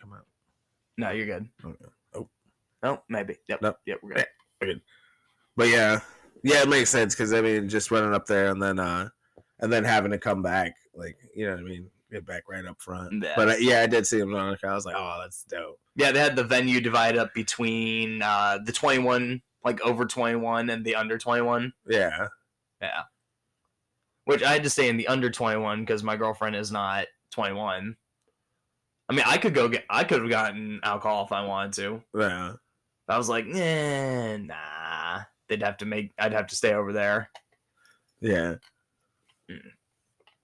come 0.00 0.12
out. 0.12 0.26
No, 0.98 1.10
you're 1.10 1.26
good. 1.26 1.48
Okay. 1.64 1.84
Oh. 2.14 2.28
no, 2.82 3.02
maybe. 3.08 3.36
Yep. 3.48 3.62
Nope. 3.62 3.76
Yep. 3.86 3.98
We're 4.02 4.24
good. 4.60 4.80
But 5.56 5.68
yeah, 5.68 6.00
yeah, 6.42 6.62
it 6.62 6.68
makes 6.68 6.90
sense 6.90 7.14
because 7.14 7.32
I 7.32 7.40
mean, 7.40 7.68
just 7.68 7.90
running 7.90 8.14
up 8.14 8.26
there 8.26 8.48
and 8.48 8.62
then, 8.62 8.78
uh 8.78 9.08
and 9.60 9.72
then 9.72 9.84
having 9.84 10.10
to 10.10 10.18
come 10.18 10.42
back, 10.42 10.74
like 10.94 11.16
you 11.34 11.46
know 11.46 11.52
what 11.52 11.60
I 11.60 11.64
mean, 11.64 11.88
get 12.12 12.26
back 12.26 12.44
right 12.48 12.64
up 12.64 12.80
front. 12.80 13.22
Yeah. 13.24 13.32
But 13.34 13.48
uh, 13.48 13.54
yeah, 13.58 13.80
I 13.80 13.86
did 13.86 14.06
see 14.06 14.18
him 14.20 14.34
on 14.34 14.50
the 14.50 14.58
crowd. 14.58 14.72
I 14.72 14.74
was 14.74 14.86
like, 14.86 14.96
oh, 14.96 15.18
that's 15.22 15.44
dope. 15.44 15.78
Yeah, 15.96 16.12
they 16.12 16.20
had 16.20 16.36
the 16.36 16.44
venue 16.44 16.80
divided 16.80 17.18
up 17.18 17.34
between 17.34 18.22
uh, 18.22 18.58
the 18.64 18.72
21, 18.72 19.42
like 19.64 19.80
over 19.80 20.04
21, 20.04 20.70
and 20.70 20.84
the 20.84 20.94
under 20.94 21.18
21. 21.18 21.72
Yeah, 21.88 22.28
Yeah. 22.80 23.02
Which 24.24 24.42
I 24.42 24.52
had 24.52 24.62
to 24.62 24.70
stay 24.70 24.88
in 24.88 24.96
the 24.96 25.08
under 25.08 25.30
21 25.30 25.80
because 25.80 26.02
my 26.04 26.16
girlfriend 26.16 26.54
is 26.54 26.70
not 26.70 27.06
21. 27.32 27.96
I 29.08 29.14
mean, 29.14 29.24
I 29.26 29.36
could 29.36 29.52
go 29.54 29.68
get, 29.68 29.84
I 29.90 30.04
could 30.04 30.20
have 30.20 30.30
gotten 30.30 30.80
alcohol 30.84 31.24
if 31.24 31.32
I 31.32 31.44
wanted 31.44 31.72
to. 31.74 32.02
yeah, 32.18 32.52
I 33.08 33.18
was 33.18 33.28
like, 33.28 33.46
eh, 33.52 34.36
nah. 34.36 35.22
They'd 35.48 35.62
have 35.62 35.76
to 35.78 35.86
make, 35.86 36.12
I'd 36.18 36.32
have 36.32 36.46
to 36.46 36.56
stay 36.56 36.72
over 36.72 36.92
there. 36.92 37.28
yeah, 38.20 38.54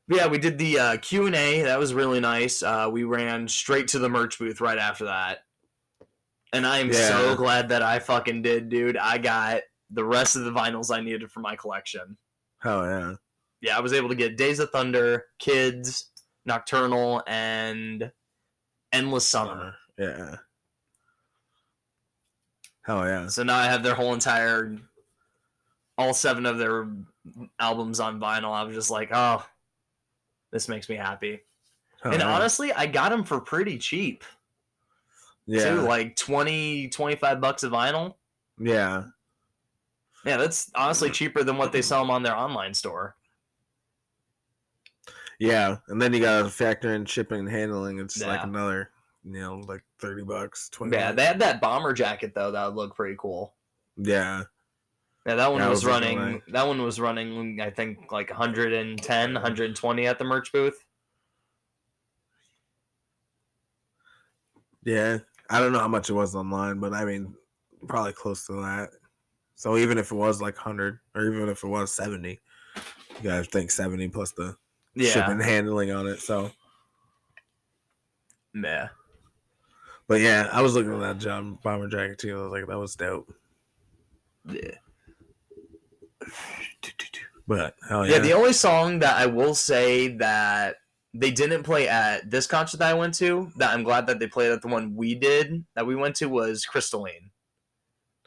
yeah, 0.08 0.26
we 0.26 0.38
did 0.38 0.58
the 0.58 0.78
uh, 0.78 0.96
Q 0.98 1.26
and 1.26 1.34
A. 1.34 1.62
That 1.62 1.78
was 1.78 1.94
really 1.94 2.20
nice. 2.20 2.62
Uh, 2.62 2.88
we 2.90 3.04
ran 3.04 3.46
straight 3.48 3.88
to 3.88 3.98
the 3.98 4.08
merch 4.08 4.38
booth 4.38 4.60
right 4.60 4.78
after 4.78 5.04
that, 5.06 5.44
and 6.52 6.66
I 6.66 6.78
am 6.78 6.88
Yeah. 6.90 7.08
so 7.08 7.34
glad 7.36 7.68
that 7.70 7.82
I 7.82 7.98
fucking 7.98 8.42
did, 8.42 8.68
dude. 8.68 8.96
I 8.96 9.18
got 9.18 9.62
the 9.90 10.04
rest 10.04 10.36
of 10.36 10.44
the 10.44 10.50
vinyls 10.52 10.94
I 10.94 11.00
needed 11.00 11.30
for 11.30 11.40
my 11.40 11.56
collection. 11.56 12.16
hell 12.60 12.84
yeah, 12.84 13.14
Yeah, 13.60 13.76
I 13.76 13.80
was 13.80 13.92
able 13.92 14.08
to 14.08 14.14
get 14.14 14.36
Days 14.36 14.58
of 14.58 14.70
Thunder, 14.70 15.26
Kids, 15.38 16.10
Nocturnal, 16.44 17.22
and 17.26 18.10
Endless 18.92 19.26
Summer. 19.26 19.74
yeah, 19.98 20.36
hell 22.82 23.06
yeah, 23.06 23.26
So 23.28 23.42
now 23.42 23.56
I 23.58 23.64
have 23.66 23.82
their 23.82 23.94
whole 23.94 24.12
entire, 24.14 24.76
all 25.96 26.14
seven 26.14 26.46
of 26.46 26.58
their 26.58 26.88
albums 27.58 28.00
on 28.00 28.18
vinyl. 28.20 28.52
I 28.52 28.62
was 28.64 28.74
just 28.74 28.90
like, 28.90 29.10
oh, 29.12 29.44
this 30.52 30.68
makes 30.68 30.88
me 30.88 30.96
happy. 30.96 31.40
Hell 32.02 32.12
and 32.12 32.22
yeah. 32.22 32.34
honestly, 32.34 32.72
I 32.72 32.86
got 32.86 33.10
them 33.10 33.24
for 33.24 33.40
pretty 33.40 33.78
cheap. 33.78 34.24
yeah, 35.46 35.70
too, 35.70 35.80
like 35.80 36.16
20, 36.16 36.88
25 36.88 37.40
bucks 37.40 37.62
a 37.64 37.68
vinyl. 37.68 38.14
yeah, 38.60 39.04
Yeah, 40.24 40.36
that's 40.36 40.70
honestly 40.74 41.10
cheaper 41.10 41.42
than 41.42 41.56
what 41.56 41.72
they 41.72 41.82
sell 41.82 42.00
them 42.02 42.10
on 42.10 42.22
their 42.22 42.36
online 42.36 42.74
store. 42.74 43.16
yeah, 45.40 45.76
and 45.88 46.00
then 46.00 46.12
you 46.12 46.20
gotta 46.20 46.48
factor 46.48 46.94
in 46.94 47.04
shipping 47.04 47.40
and 47.40 47.50
handling. 47.50 47.98
It's 47.98 48.20
like 48.22 48.42
another, 48.42 48.90
you 49.24 49.40
know, 49.40 49.62
like 49.66 49.82
thirty 50.00 50.22
bucks, 50.22 50.68
twenty. 50.70 50.96
Yeah, 50.96 51.12
they 51.12 51.24
had 51.24 51.38
that 51.40 51.60
bomber 51.60 51.92
jacket 51.92 52.32
though 52.34 52.50
that 52.50 52.66
would 52.66 52.74
look 52.76 52.94
pretty 52.96 53.16
cool. 53.18 53.54
yeah, 53.96 54.42
Yeah, 55.28 55.34
that 55.34 55.52
one 55.52 55.60
I 55.60 55.68
was, 55.68 55.84
was 55.84 55.84
running. 55.84 56.18
at 56.18 56.52
That 56.54 56.66
one 56.66 56.80
was 56.80 56.98
running. 56.98 57.60
I 57.60 57.68
think 57.68 58.10
like 58.10 58.30
110, 58.30 59.32
120 59.34 60.06
at 60.06 60.18
the 60.18 60.24
merch 60.24 60.50
booth. 60.52 60.82
yeah. 64.84 65.18
I 65.50 65.60
don't 65.60 65.72
know 65.72 65.80
how 65.80 65.88
much 65.88 66.08
it 66.08 66.14
was 66.14 66.34
online, 66.34 66.78
but 66.78 66.94
I 66.94 67.04
mean, 67.04 67.34
probably 67.86 68.14
close 68.14 68.46
to 68.46 68.54
that. 68.54 68.90
So 69.54 69.76
even 69.76 69.98
if 69.98 70.10
it 70.12 70.14
was 70.14 70.40
like 70.40 70.56
hundred, 70.56 70.98
or 71.14 71.26
even 71.26 71.48
if 71.50 71.62
it 71.62 71.68
was 71.68 71.92
seventy, 71.92 72.40
you 72.76 73.22
gotta 73.22 73.44
think 73.44 73.70
seventy 73.70 74.08
plus 74.08 74.32
the 74.32 74.56
Yeah, 74.94 75.10
shipping 75.10 75.32
and 75.32 75.42
handling 75.42 75.90
on 75.90 76.06
it. 76.06 76.20
So, 76.20 76.50
yeah. 78.54 78.88
but 80.06 80.20
yeah, 80.20 80.48
I 80.52 80.62
was 80.62 80.74
looking 80.74 80.94
at 80.94 81.00
that 81.00 81.18
John 81.18 81.58
bomber 81.62 81.88
jacket 81.88 82.18
too. 82.18 82.38
I 82.38 82.42
was 82.44 82.52
like, 82.52 82.66
that 82.66 82.78
was 82.78 82.94
dope. 82.96 83.30
yeah. 84.50 84.70
But 87.46 87.74
hell 87.88 88.06
Yeah, 88.06 88.16
yeah, 88.16 88.18
the 88.18 88.32
only 88.34 88.52
song 88.52 88.98
that 88.98 89.16
I 89.16 89.26
will 89.26 89.54
say 89.54 90.08
that 90.18 90.76
they 91.14 91.30
didn't 91.30 91.62
play 91.62 91.88
at 91.88 92.30
this 92.30 92.46
concert 92.46 92.76
that 92.78 92.90
I 92.90 92.94
went 92.94 93.14
to, 93.14 93.50
that 93.56 93.72
I'm 93.72 93.82
glad 93.82 94.06
that 94.06 94.18
they 94.18 94.26
played 94.26 94.52
at 94.52 94.60
the 94.60 94.68
one 94.68 94.94
we 94.94 95.14
did 95.14 95.64
that 95.74 95.86
we 95.86 95.96
went 95.96 96.14
to 96.16 96.28
was 96.28 96.66
Crystalline. 96.66 97.30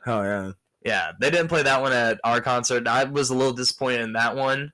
hell 0.03 0.23
yeah, 0.23 0.51
Yeah, 0.83 1.11
they 1.19 1.29
didn't 1.29 1.49
play 1.49 1.61
that 1.61 1.81
one 1.81 1.93
at 1.93 2.19
our 2.23 2.41
concert. 2.41 2.87
I 2.87 3.03
was 3.03 3.29
a 3.29 3.35
little 3.35 3.53
disappointed 3.53 4.01
in 4.01 4.13
that 4.13 4.35
one, 4.35 4.73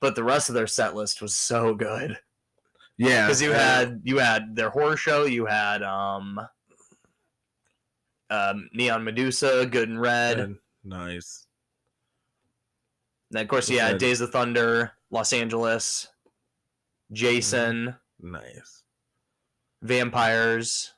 but 0.00 0.14
the 0.14 0.24
rest 0.24 0.48
of 0.48 0.54
their 0.54 0.66
set 0.66 0.94
list 0.94 1.20
was 1.20 1.34
so 1.34 1.74
good. 1.74 2.18
yeah. 2.96 3.26
Because 3.26 3.42
you 3.42 3.50
yeah. 3.50 3.78
had 3.78 4.00
you 4.04 4.18
had 4.18 4.56
their 4.56 4.70
horror 4.70 4.96
show, 4.96 5.26
you 5.26 5.44
had 5.44 5.82
um, 5.82 6.40
um 8.30 8.70
Neon 8.72 9.04
Medusa, 9.04 9.66
Good 9.66 9.90
and 9.90 10.00
Red, 10.00 10.40
And 10.40 10.56
nice. 10.82 11.46
And 13.32 13.40
of 13.40 13.48
course 13.48 13.70
yeah, 13.70 13.92
that? 13.92 13.98
Days 13.98 14.20
of 14.20 14.30
Thunder, 14.30 14.92
Los 15.10 15.32
Angeles, 15.32 16.08
Jason, 17.12 17.96
mm-hmm. 18.22 18.32
Nice. 18.32 18.82
Vampires, 19.82 20.92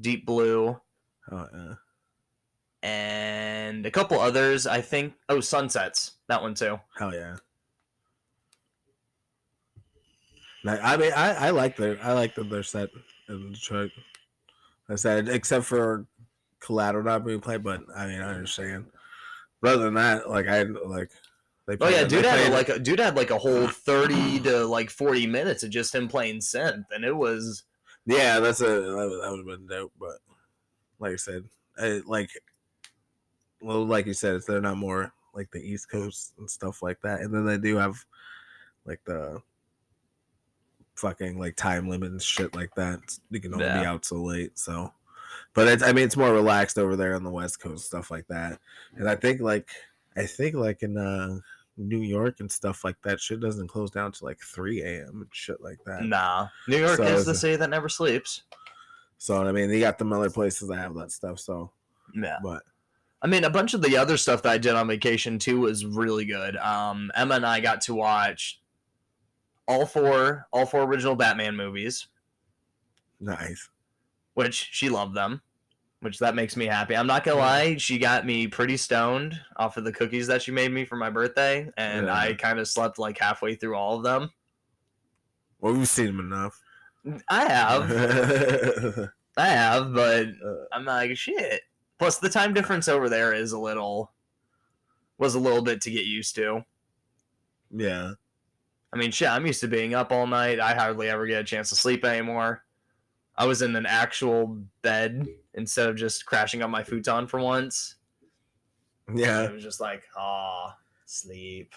Deep 0.00 0.24
Blue, 0.24 0.80
Oh 1.30 1.48
yeah. 1.52 1.74
and 2.82 3.84
a 3.84 3.90
couple 3.90 4.18
others. 4.18 4.66
I 4.66 4.80
think. 4.80 5.14
Oh, 5.28 5.40
Sunsets, 5.40 6.12
that 6.28 6.40
one 6.40 6.54
too. 6.54 6.80
Hell 6.96 7.12
yeah. 7.12 7.36
Like, 10.64 10.80
I 10.82 10.96
mean, 10.96 11.12
I, 11.14 11.48
I 11.48 11.50
like 11.50 11.76
their 11.76 11.98
I 12.02 12.12
like 12.12 12.34
that 12.36 12.48
their 12.48 12.62
set 12.62 12.90
in 13.28 13.52
Detroit. 13.52 13.90
I 14.88 14.94
said 14.94 15.28
except 15.28 15.64
for 15.64 16.06
collateral 16.60 17.04
not 17.04 17.24
being 17.26 17.40
played, 17.40 17.62
but 17.64 17.82
I 17.94 18.06
mean 18.06 18.20
I 18.20 18.34
understand. 18.34 18.86
But 19.62 19.74
other 19.74 19.84
than 19.84 19.94
that, 19.94 20.28
like 20.28 20.48
I 20.48 20.64
like 20.64 21.10
they. 21.66 21.76
Oh 21.80 21.88
yeah, 21.88 22.04
dude 22.04 22.24
had 22.24 22.52
like 22.52 22.68
a 22.68 22.80
dude 22.80 22.98
had 22.98 23.16
like 23.16 23.30
a 23.30 23.38
whole 23.38 23.68
thirty 23.68 24.40
to 24.40 24.66
like 24.66 24.90
forty 24.90 25.26
minutes 25.26 25.62
of 25.62 25.70
just 25.70 25.94
him 25.94 26.08
playing 26.08 26.40
synth, 26.40 26.84
and 26.90 27.04
it 27.04 27.16
was 27.16 27.62
yeah, 28.04 28.40
that's 28.40 28.60
a 28.60 28.64
that 28.64 29.28
would, 29.30 29.38
have 29.38 29.46
been 29.46 29.68
dope. 29.68 29.92
But 29.98 30.16
like 30.98 31.12
I 31.12 31.16
said, 31.16 31.44
I, 31.78 32.02
like 32.04 32.30
well, 33.60 33.84
like 33.84 34.06
you 34.06 34.14
said, 34.14 34.34
if 34.34 34.46
they're 34.46 34.60
not 34.60 34.76
more 34.76 35.12
like 35.32 35.52
the 35.52 35.60
East 35.60 35.88
Coast 35.88 36.34
and 36.38 36.50
stuff 36.50 36.82
like 36.82 37.00
that, 37.02 37.20
and 37.20 37.32
then 37.32 37.46
they 37.46 37.56
do 37.56 37.76
have 37.76 38.04
like 38.84 39.00
the 39.06 39.40
fucking 40.96 41.38
like 41.38 41.54
time 41.54 41.88
limit 41.88 42.10
and 42.10 42.20
shit 42.20 42.56
like 42.56 42.74
that. 42.74 42.98
You 43.30 43.40
can 43.40 43.54
only 43.54 43.66
be 43.66 43.86
out 43.86 44.04
so 44.04 44.16
late, 44.16 44.58
so. 44.58 44.92
But 45.54 45.68
it's, 45.68 45.82
I 45.82 45.92
mean, 45.92 46.04
it's 46.04 46.16
more 46.16 46.32
relaxed 46.32 46.78
over 46.78 46.96
there 46.96 47.14
on 47.14 47.24
the 47.24 47.30
West 47.30 47.60
Coast, 47.60 47.86
stuff 47.86 48.10
like 48.10 48.26
that. 48.28 48.58
And 48.96 49.08
I 49.08 49.16
think 49.16 49.40
like, 49.40 49.68
I 50.16 50.26
think 50.26 50.54
like 50.54 50.82
in 50.82 50.96
uh, 50.96 51.38
New 51.76 52.00
York 52.00 52.40
and 52.40 52.50
stuff 52.50 52.84
like 52.84 52.96
that, 53.02 53.20
shit 53.20 53.40
doesn't 53.40 53.68
close 53.68 53.90
down 53.90 54.12
to 54.12 54.24
like 54.24 54.38
three 54.40 54.82
a.m. 54.82 55.22
and 55.22 55.26
shit 55.32 55.60
like 55.62 55.78
that. 55.86 56.04
nah. 56.04 56.48
New 56.68 56.78
York 56.78 56.96
So 56.96 57.04
is 57.04 57.24
the 57.26 57.34
city 57.34 57.56
that 57.56 57.70
never 57.70 57.88
sleeps. 57.88 58.42
So 59.18 59.46
I 59.46 59.52
mean, 59.52 59.70
you 59.70 59.80
got 59.80 59.98
them 59.98 60.12
other 60.12 60.30
places 60.30 60.68
that 60.68 60.76
have 60.78 60.94
that 60.96 61.12
stuff. 61.12 61.38
So, 61.38 61.70
Yeah. 62.14 62.38
but 62.42 62.62
I 63.22 63.28
mean, 63.28 63.44
a 63.44 63.50
bunch 63.50 63.72
of 63.72 63.80
the 63.82 63.96
other 63.96 64.16
stuff 64.16 64.42
that 64.42 64.50
I 64.52 64.58
did 64.58 64.74
on 64.74 64.88
vacation 64.88 65.38
too 65.38 65.60
was 65.60 65.86
really 65.86 66.24
good. 66.24 66.56
Um, 66.56 67.10
Emma 67.14 67.36
and 67.36 67.46
I 67.46 67.60
got 67.60 67.80
to 67.82 67.94
watch 67.94 68.60
all 69.68 69.86
four, 69.86 70.48
all 70.52 70.66
four 70.66 70.82
original 70.82 71.14
Batman 71.14 71.54
movies, 71.56 72.08
nice. 73.20 73.68
Which 74.34 74.68
she 74.72 74.88
loved 74.88 75.14
them, 75.14 75.40
which 76.00 76.18
that 76.18 76.34
makes 76.34 76.56
me 76.56 76.66
happy. 76.66 76.96
I'm 76.96 77.06
not 77.06 77.24
gonna 77.24 77.38
lie, 77.38 77.76
she 77.76 77.98
got 77.98 78.26
me 78.26 78.46
pretty 78.48 78.76
stoned 78.76 79.38
off 79.56 79.76
of 79.76 79.84
the 79.84 79.92
cookies 79.92 80.26
that 80.28 80.42
she 80.42 80.50
made 80.52 80.72
me 80.72 80.84
for 80.84 80.96
my 80.96 81.10
birthday, 81.10 81.70
and 81.76 82.06
Yeah. 82.06 82.14
I 82.14 82.34
kind 82.34 82.58
of 82.58 82.66
slept 82.68 82.98
like 82.98 83.18
halfway 83.18 83.54
through 83.54 83.76
all 83.76 83.96
of 83.96 84.02
them. 84.02 84.30
Well, 85.60 85.74
we've 85.74 85.88
seen 85.88 86.06
them 86.06 86.20
enough. 86.20 86.60
I 87.28 87.44
have, 87.46 87.90
I 89.36 89.46
have, 89.46 89.92
but 89.92 90.26
Uh, 90.44 90.64
I'm 90.72 90.84
like 90.84 91.16
shit. 91.16 91.62
Plus, 91.98 92.18
the 92.18 92.28
time 92.28 92.52
difference 92.52 92.88
over 92.88 93.08
there 93.08 93.32
is 93.32 93.52
a 93.52 93.58
little, 93.58 94.12
was 95.18 95.34
a 95.36 95.38
little 95.40 95.62
bit 95.62 95.80
to 95.82 95.90
get 95.90 96.04
used 96.04 96.34
to. 96.36 96.64
yeah, 97.70 98.12
I 98.92 98.96
mean, 98.98 99.10
shit, 99.12 99.28
I'm 99.28 99.46
used 99.46 99.60
to 99.60 99.68
being 99.68 99.94
up 99.94 100.10
all 100.12 100.26
night. 100.26 100.58
I 100.60 100.74
hardly 100.74 101.08
ever 101.08 101.26
get 101.26 101.40
a 101.40 101.44
chance 101.44 101.68
to 101.70 101.76
sleep 101.76 102.04
anymore. 102.04 102.64
I 103.36 103.46
was 103.46 103.62
in 103.62 103.74
an 103.76 103.86
actual 103.86 104.58
bed 104.82 105.26
instead 105.54 105.88
of 105.88 105.96
just 105.96 106.26
crashing 106.26 106.62
on 106.62 106.70
my 106.70 106.82
futon 106.82 107.26
for 107.26 107.40
once. 107.40 107.96
yeah, 109.14 109.44
It 109.44 109.52
was 109.52 109.62
just 109.62 109.80
like, 109.80 110.02
ah, 110.16 110.76
sleep. 111.06 111.74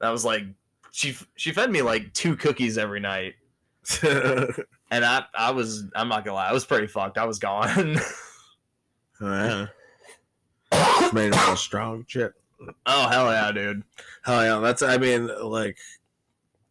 That 0.00 0.10
was 0.10 0.24
like, 0.24 0.44
she 0.92 1.16
she 1.36 1.52
fed 1.52 1.70
me 1.70 1.82
like 1.82 2.12
two 2.12 2.36
cookies 2.36 2.78
every 2.78 3.00
night. 3.00 3.34
and 4.02 5.04
I 5.04 5.24
I 5.36 5.50
was 5.50 5.84
I'm 5.94 6.08
not 6.08 6.24
gonna 6.24 6.36
lie, 6.36 6.48
I 6.48 6.52
was 6.52 6.64
pretty 6.64 6.86
fucked. 6.86 7.18
I 7.18 7.24
was 7.26 7.38
gone. 7.38 7.98
yeah. 9.20 9.66
Made 11.12 11.28
it 11.28 11.48
all 11.48 11.56
strong. 11.56 12.04
Shit. 12.08 12.32
oh 12.86 13.08
hell 13.08 13.30
yeah, 13.30 13.52
dude. 13.52 13.82
Hell 14.24 14.42
yeah. 14.44 14.58
That's, 14.60 14.82
I 14.82 14.96
mean, 14.98 15.28
like, 15.42 15.76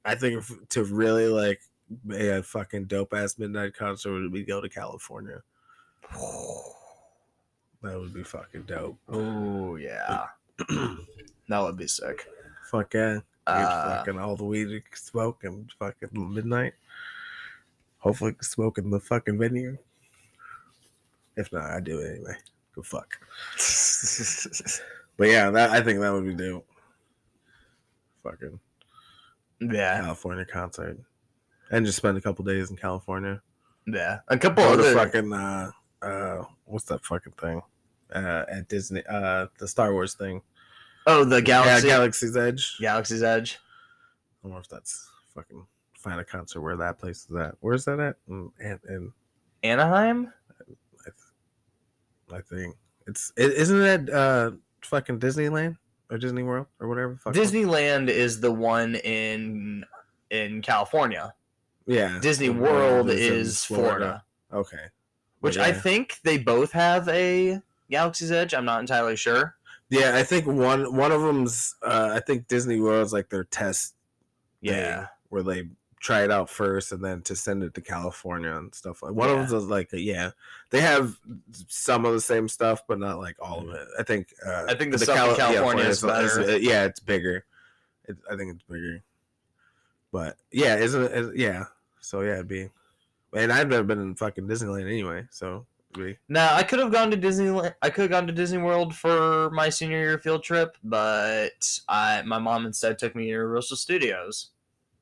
I 0.03 0.15
think 0.15 0.43
to 0.69 0.83
really, 0.83 1.27
like, 1.27 1.61
a 2.11 2.41
fucking 2.41 2.85
dope 2.85 3.13
ass 3.13 3.37
midnight 3.37 3.73
concert 3.75 4.11
would 4.11 4.33
be 4.33 4.43
go 4.43 4.61
to 4.61 4.69
California. 4.69 5.41
That 7.81 7.99
would 7.99 8.13
be 8.13 8.23
fucking 8.23 8.61
dope. 8.61 8.97
Oh 9.09 9.75
yeah, 9.75 10.27
that 11.49 11.59
would 11.59 11.75
be 11.75 11.87
sick. 11.87 12.25
Fuck 12.71 12.93
yeah. 12.93 13.19
Uh, 13.45 13.97
fucking 13.97 14.17
all 14.17 14.37
the 14.37 14.45
weed 14.45 14.69
you 14.69 14.79
can 14.79 14.95
smoke 14.95 15.43
and 15.43 15.69
fucking 15.77 16.07
midnight. 16.13 16.75
Hopefully, 17.97 18.35
smoke 18.39 18.77
in 18.77 18.89
the 18.89 19.01
fucking 19.01 19.37
venue. 19.37 19.77
If 21.35 21.51
not, 21.51 21.71
I 21.71 21.81
do 21.81 21.99
it 21.99 22.11
anyway. 22.11 22.37
Go 22.73 22.83
fuck. 22.83 23.17
But 25.17 25.29
yeah, 25.29 25.51
that 25.51 25.69
I 25.69 25.81
think 25.81 25.99
that 25.99 26.11
would 26.11 26.25
be 26.25 26.33
dope. 26.33 26.67
Fucking 28.23 28.59
yeah, 29.61 30.01
California 30.01 30.45
concert, 30.45 30.97
and 31.73 31.85
just 31.85 31.97
spend 31.97 32.17
a 32.17 32.21
couple 32.21 32.45
days 32.45 32.69
in 32.69 32.77
California. 32.77 33.41
yeah. 33.87 34.19
A 34.27 34.37
couple 34.37 34.63
Go 34.63 34.73
other 34.73 34.93
fucking 34.93 35.33
uh, 35.33 35.71
uh, 36.01 36.43
what's 36.65 36.85
that 36.85 37.03
fucking 37.03 37.33
thing? 37.33 37.61
Uh, 38.13 38.45
at 38.49 38.67
Disney, 38.69 39.01
uh, 39.09 39.47
the 39.57 39.67
Star 39.67 39.91
Wars 39.91 40.13
thing. 40.13 40.41
oh 41.07 41.23
the 41.25 41.41
Galaxy 41.41 41.87
yeah, 41.87 41.95
Galaxy's 41.95 42.37
Edge. 42.37 42.77
Galaxy's 42.79 43.23
Edge. 43.23 43.59
I 44.43 44.47
wonder 44.47 44.61
if 44.61 44.69
that's 44.69 45.09
fucking 45.33 45.65
find 45.97 46.19
a 46.19 46.23
concert 46.23 46.61
where 46.61 46.77
that 46.77 46.99
place 46.99 47.25
is 47.29 47.35
at. 47.35 47.55
Where's 47.61 47.85
that 47.85 47.99
at? 47.99 48.17
And 48.27 48.51
and 48.59 49.11
Anaheim. 49.63 50.31
I, 50.61 51.09
th- 51.09 51.15
I 52.31 52.41
think 52.41 52.75
it's 53.07 53.33
is 53.35 53.53
isn't 53.69 53.79
that 53.79 54.13
uh 54.13 54.51
fucking 54.83 55.19
Disneyland 55.19 55.77
or 56.11 56.17
Disney 56.19 56.43
World 56.43 56.67
or 56.79 56.87
whatever. 56.87 57.19
Disneyland 57.27 58.09
is 58.09 58.39
the 58.41 58.51
one 58.51 58.95
in 58.95 59.85
in 60.29 60.61
California. 60.61 61.33
Yeah. 61.85 62.19
Disney 62.21 62.47
and 62.47 62.61
World 62.61 63.09
in 63.09 63.17
is 63.17 63.63
Florida, 63.65 64.23
Okay. 64.51 64.85
which 65.41 65.57
But 65.57 65.65
I 65.67 65.73
think 65.73 66.17
they 66.23 66.37
both 66.37 66.71
have 66.71 67.07
a 67.09 67.59
Galaxy's 67.89 68.31
Edge. 68.31 68.53
I'm 68.53 68.65
not 68.65 68.79
entirely 68.79 69.15
sure. 69.15 69.55
Yeah, 69.89 70.15
I 70.15 70.23
think 70.23 70.47
one 70.47 70.95
one 70.95 71.11
of 71.11 71.21
them's 71.21 71.75
uh 71.83 72.11
I 72.13 72.19
think 72.19 72.47
Disney 72.47 72.79
World's 72.79 73.13
like 73.13 73.29
their 73.29 73.43
test 73.43 73.95
Yeah, 74.61 75.07
where 75.29 75.43
they 75.43 75.69
try 75.99 76.23
it 76.23 76.31
out 76.31 76.49
first 76.49 76.91
and 76.91 77.01
then 77.03 77.21
to 77.21 77.33
send 77.35 77.63
it 77.63 77.73
to 77.73 77.79
California 77.81 78.53
and 78.57 78.73
stuff 78.75 79.01
like 79.03 79.13
one 79.13 79.29
Yeah. 79.29 79.35
of 79.35 79.49
them's 79.49 79.63
is 79.63 79.69
like 79.69 79.89
yeah 79.93 80.31
they 80.69 80.81
have 80.81 81.15
some 81.69 82.05
of 82.05 82.11
the 82.13 82.19
same 82.21 82.47
stuff 82.49 82.81
but 82.87 82.99
not 82.99 83.19
like 83.19 83.35
all 83.39 83.59
of 83.69 83.73
it 83.73 83.87
I 83.97 84.03
think 84.03 84.33
uh, 84.45 84.65
I 84.67 84.73
think 84.73 84.91
the 84.91 84.99
stuff 84.99 85.29
in 85.29 85.35
California 85.37 85.85
is 85.85 86.01
better. 86.01 86.41
uh, 86.41 86.55
yeah 86.55 86.83
it's 86.85 86.99
bigger 86.99 87.45
it, 88.05 88.17
I 88.29 88.35
think 88.35 88.53
it's 88.53 88.63
bigger 88.63 89.01
but 90.13 90.37
yeah 90.51 90.77
isn't 90.77 91.03
it 91.03 91.11
is- 91.11 91.31
yeah 91.35 91.65
so 91.99 92.21
yeah 92.21 92.35
it'd 92.35 92.47
be 92.47 92.69
and 93.35 93.51
I've 93.51 93.67
never 93.67 93.83
been 93.83 93.99
in 93.99 94.15
fucking 94.15 94.47
Disneyland 94.47 94.83
anyway 94.83 95.25
so 95.31 95.65
be 95.93 96.17
Now 96.29 96.55
I 96.55 96.63
could 96.63 96.79
have 96.79 96.91
gone 96.91 97.11
to 97.11 97.17
Disneyland. 97.17 97.75
I 97.81 97.89
could 97.91 98.03
have 98.03 98.11
gone 98.11 98.25
to 98.27 98.33
Disney 98.33 98.57
World 98.59 98.95
for 98.95 99.49
my 99.51 99.69
senior 99.69 99.97
year 99.99 100.17
field 100.17 100.41
trip, 100.43 100.75
but 100.83 101.79
I 101.89 102.21
my 102.23 102.39
mom 102.39 102.65
instead 102.65 102.97
took 102.97 103.15
me 103.15 103.23
to 103.25 103.29
Universal 103.29 103.77
Studios, 103.77 104.49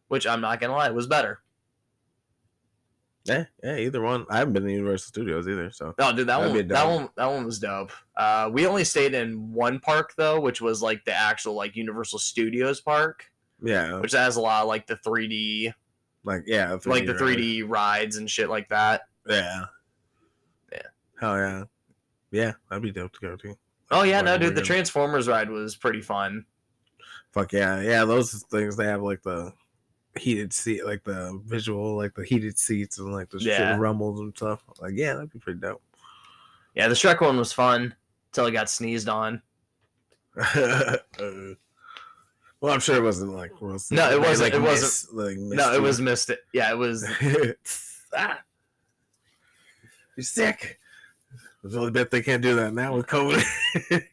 which 0.10 0.26
I'm 0.28 0.42
not 0.42 0.60
gonna 0.60 0.74
lie 0.74 0.90
was 0.90 1.08
better. 1.08 1.40
yeah 3.26 3.46
yeah 3.64 3.78
either 3.78 4.02
one 4.02 4.26
I 4.30 4.40
haven't 4.40 4.54
been 4.54 4.64
to 4.66 4.72
Universal 4.72 5.10
Studios 5.10 5.48
either 5.48 5.72
so 5.72 5.94
Oh, 5.98 6.12
dude, 6.12 6.28
that 6.28 6.40
That'd 6.40 6.56
one, 6.56 6.68
that 6.68 6.88
one, 6.88 7.10
that 7.16 7.26
one 7.32 7.46
was 7.46 7.60
dope. 7.60 7.92
Uh, 8.18 8.50
we 8.52 8.66
only 8.68 8.84
stayed 8.84 9.14
in 9.14 9.54
one 9.54 9.80
park 9.80 10.14
though, 10.18 10.42
which 10.42 10.60
was 10.60 10.82
like 10.82 11.06
the 11.06 11.14
actual 11.14 11.54
like 11.54 11.76
Universal 11.78 12.20
Studios 12.20 12.82
park, 12.82 13.31
yeah 13.62 14.00
which 14.00 14.14
has 14.14 14.36
a 14.36 14.42
lot 14.42 14.62
of 14.62 14.68
like 14.68 14.88
the 14.88 14.96
3D, 14.96 15.74
like 16.24 16.44
yeah 16.48 16.78
like 16.86 17.06
the 17.06 17.14
ride. 17.14 17.38
3D 17.38 17.64
rides 17.68 18.18
and 18.18 18.30
shit 18.30 18.50
like 18.50 18.68
that. 18.70 19.02
Yeah. 19.28 19.66
Yeah. 20.72 20.82
Hell 21.20 21.38
yeah. 21.38 21.64
Yeah, 22.32 22.54
that'd 22.70 22.82
be 22.82 22.92
dope 22.92 23.14
to 23.14 23.20
go 23.20 23.36
to. 23.36 23.56
Oh 23.92 24.04
yeah, 24.04 24.22
no, 24.22 24.38
dude, 24.38 24.52
the 24.52 24.56
weird. 24.56 24.66
Transformers 24.66 25.28
ride 25.28 25.50
was 25.50 25.76
pretty 25.76 26.02
fun. 26.02 26.46
Fuck 27.32 27.54
yeah. 27.54 27.82
Yeah, 27.82 28.06
those 28.06 28.44
things 28.50 28.78
they 28.78 28.86
have 28.86 29.02
like 29.02 29.22
the 29.22 29.54
heated 30.18 30.52
seat 30.54 30.86
like 30.86 31.04
the 31.04 31.42
visual, 31.46 31.96
like 31.96 32.14
the 32.16 32.24
heated 32.24 32.58
seats 32.58 33.00
and 33.00 33.12
like 33.12 33.30
the 33.30 33.40
shit 33.40 33.80
rumbles 33.80 34.20
and 34.20 34.36
stuff. 34.36 34.64
Like, 34.80 34.94
yeah, 34.96 35.14
that'd 35.14 35.32
be 35.32 35.40
pretty 35.40 35.60
dope. 35.60 35.82
Yeah, 36.76 36.88
the 36.88 36.96
Shrek 36.96 37.22
one 37.22 37.38
was 37.38 37.52
fun 37.52 37.94
until 38.30 38.46
it 38.46 38.52
got 38.52 38.70
sneezed 38.70 39.10
on. 39.10 39.42
Uh, 40.38 40.98
well, 42.62 42.74
I'm 42.74 42.80
sure 42.80 42.96
it 42.96 43.04
wasn't 43.04 43.34
like. 43.34 43.52
No, 43.62 43.68
it 43.76 43.92
Like, 43.92 44.20
wasn't- 44.20 44.54
it 44.54 44.60
miss- 44.62 45.08
wasn't. 45.12 45.18
like 45.18 45.38
No, 45.58 45.74
it 45.74 45.82
was 45.82 46.00
missed. 46.00 46.30
It. 46.30 46.40
Yeah, 46.54 46.72
it 46.72 46.78
was. 46.78 47.06
ah, 48.16 48.40
you're 50.16 50.24
sick. 50.24 50.78
I 51.64 51.90
bet 51.92 52.10
they 52.10 52.24
can't 52.24 52.42
do 52.42 52.56
that 52.56 52.74
now 52.74 52.96
with 52.96 53.06
COVID. 53.06 53.44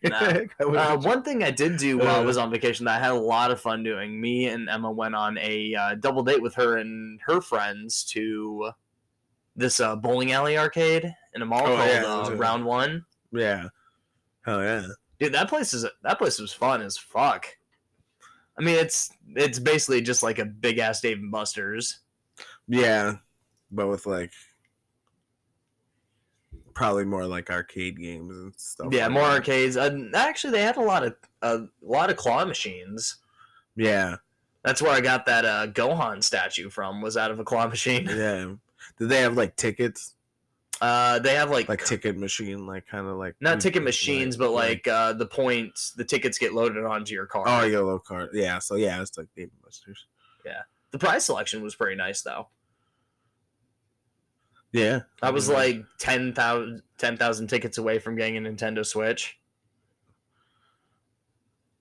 Nah. 0.03 0.41
Uh, 0.79 0.97
one 0.99 1.23
thing 1.23 1.43
I 1.43 1.51
did 1.51 1.79
do 1.79 1.97
while 1.97 2.17
I 2.17 2.21
was 2.21 2.37
on 2.37 2.51
vacation 2.51 2.85
that 2.85 3.01
I 3.01 3.05
had 3.05 3.13
a 3.13 3.19
lot 3.19 3.51
of 3.51 3.59
fun 3.59 3.83
doing. 3.83 4.21
Me 4.21 4.49
and 4.49 4.69
Emma 4.69 4.91
went 4.91 5.15
on 5.15 5.39
a 5.39 5.75
uh, 5.75 5.95
double 5.95 6.23
date 6.23 6.43
with 6.43 6.55
her 6.57 6.77
and 6.77 7.19
her 7.25 7.41
friends 7.41 8.05
to 8.11 8.71
this 9.57 9.81
uh, 9.81 9.97
bowling 9.97 10.33
alley 10.33 10.59
arcade 10.59 11.15
in 11.35 11.41
a 11.41 11.47
mall 11.47 11.63
Oh, 11.63 11.77
called 11.77 11.89
yeah, 11.89 12.05
uh, 12.05 12.17
it 12.17 12.21
was 12.21 12.29
a- 12.29 12.37
Round 12.37 12.65
One. 12.67 13.07
yeah. 13.33 13.69
Hell 14.45 14.63
yeah. 14.63 14.87
Dude, 15.19 15.33
that 15.33 15.49
place 15.49 15.73
is 15.73 15.87
that 16.03 16.19
place 16.19 16.39
was 16.39 16.53
fun 16.53 16.83
as 16.83 16.97
fuck. 16.99 17.47
I 18.59 18.63
mean, 18.63 18.77
it's 18.77 19.11
it's 19.37 19.59
basically 19.59 20.01
just 20.01 20.23
like 20.23 20.39
a 20.39 20.45
big 20.45 20.79
ass 20.79 21.01
Dave 21.01 21.19
and 21.19 21.31
Buster's. 21.31 22.01
Yeah, 22.67 23.15
but 23.71 23.87
with 23.89 24.07
like 24.07 24.33
probably 26.75 27.05
more 27.05 27.27
like 27.27 27.51
arcade 27.51 27.99
games 27.99 28.37
and 28.37 28.53
stuff. 28.57 28.89
Yeah, 28.93 29.05
like 29.05 29.13
more 29.13 29.23
that. 29.23 29.33
arcades. 29.35 29.77
Uh, 29.77 30.09
actually, 30.15 30.53
they 30.53 30.63
had 30.63 30.77
a 30.77 30.83
lot 30.83 31.05
of 31.05 31.15
a 31.43 31.61
lot 31.83 32.11
of 32.11 32.17
claw 32.17 32.45
machines. 32.45 33.17
Yeah, 33.77 34.17
That's 34.65 34.83
where 34.83 34.91
I 34.93 35.01
got 35.01 35.27
that 35.27 35.45
uh, 35.45 35.67
Gohan 35.69 36.23
statue 36.23 36.69
from. 36.69 37.01
Was 37.01 37.17
out 37.17 37.31
of 37.31 37.39
a 37.39 37.45
claw 37.45 37.69
machine. 37.69 38.07
yeah. 38.09 38.53
Did 38.99 39.09
they 39.09 39.21
have 39.21 39.37
like 39.37 39.55
tickets, 39.55 40.15
Uh, 40.81 41.19
they 41.19 41.35
have 41.35 41.51
like 41.51 41.69
like 41.69 41.85
ticket 41.85 42.17
machine, 42.17 42.67
like 42.67 42.87
kind 42.87 43.07
of 43.07 43.17
like 43.17 43.35
not 43.41 43.61
ticket 43.61 43.83
machines, 43.83 44.37
but 44.37 44.51
like 44.53 44.87
uh, 44.87 45.13
the 45.13 45.27
points, 45.27 45.91
the 45.93 46.05
tickets 46.05 46.39
get 46.39 46.53
loaded 46.55 46.85
onto 46.85 47.15
your 47.15 47.27
card. 47.27 47.47
oh, 47.49 47.65
yellow 47.67 47.99
card. 47.99 48.31
Yeah, 48.33 48.59
so 48.61 48.77
yeah, 48.77 49.01
it's 49.03 49.17
like 49.19 49.27
Game 49.37 49.51
Busters. 49.65 50.07
Yeah. 50.47 50.63
The 50.93 50.99
prize 50.99 51.25
selection 51.25 51.63
was 51.63 51.75
pretty 51.75 51.97
nice 51.97 52.23
though. 52.23 52.49
Yeah, 54.73 55.01
I 55.23 55.31
was 55.31 55.49
Yeah. 55.49 55.55
like 55.57 55.85
10,000 55.99 56.83
10,000 56.99 57.47
tickets 57.49 57.79
away 57.79 57.99
from 57.99 58.17
getting 58.17 58.37
a 58.37 58.41
Nintendo 58.49 58.85
Switch. 58.85 59.39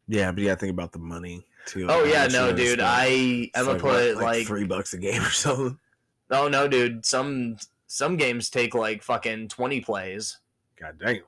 yeah, 0.08 0.32
but 0.32 0.42
yeah, 0.44 0.56
think 0.56 0.72
about 0.72 0.92
the 0.94 1.00
money 1.00 1.46
too. 1.66 1.86
Oh 1.90 2.04
like, 2.04 2.14
yeah, 2.14 2.28
no, 2.28 2.54
dude. 2.54 2.80
like, 2.80 2.88
I 2.90 3.52
Emma 3.56 3.72
like, 3.74 3.82
put 3.82 4.16
like, 4.16 4.24
like 4.24 4.48
three 4.48 4.64
bucks 4.66 4.94
a 4.94 4.98
game 4.98 5.22
or 5.22 5.30
something. 5.30 5.78
oh 6.32 6.48
no, 6.48 6.68
dude. 6.68 7.06
Some 7.06 7.58
some 7.88 8.18
games 8.18 8.50
take 8.50 8.76
like 8.76 9.02
fucking 9.02 9.48
twenty 9.48 9.82
plays. 9.82 10.38
God 10.80 11.00
damn. 11.00 11.22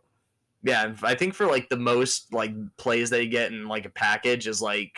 Yeah, 0.62 0.94
I 1.04 1.16
think 1.16 1.34
for 1.34 1.48
like 1.48 1.70
the 1.70 1.78
most 1.78 2.34
like 2.34 2.54
plays 2.78 3.10
they 3.10 3.28
get 3.28 3.52
in 3.52 3.68
like 3.68 3.86
a 3.86 3.90
package 3.90 4.48
is 4.48 4.62
like 4.62 4.98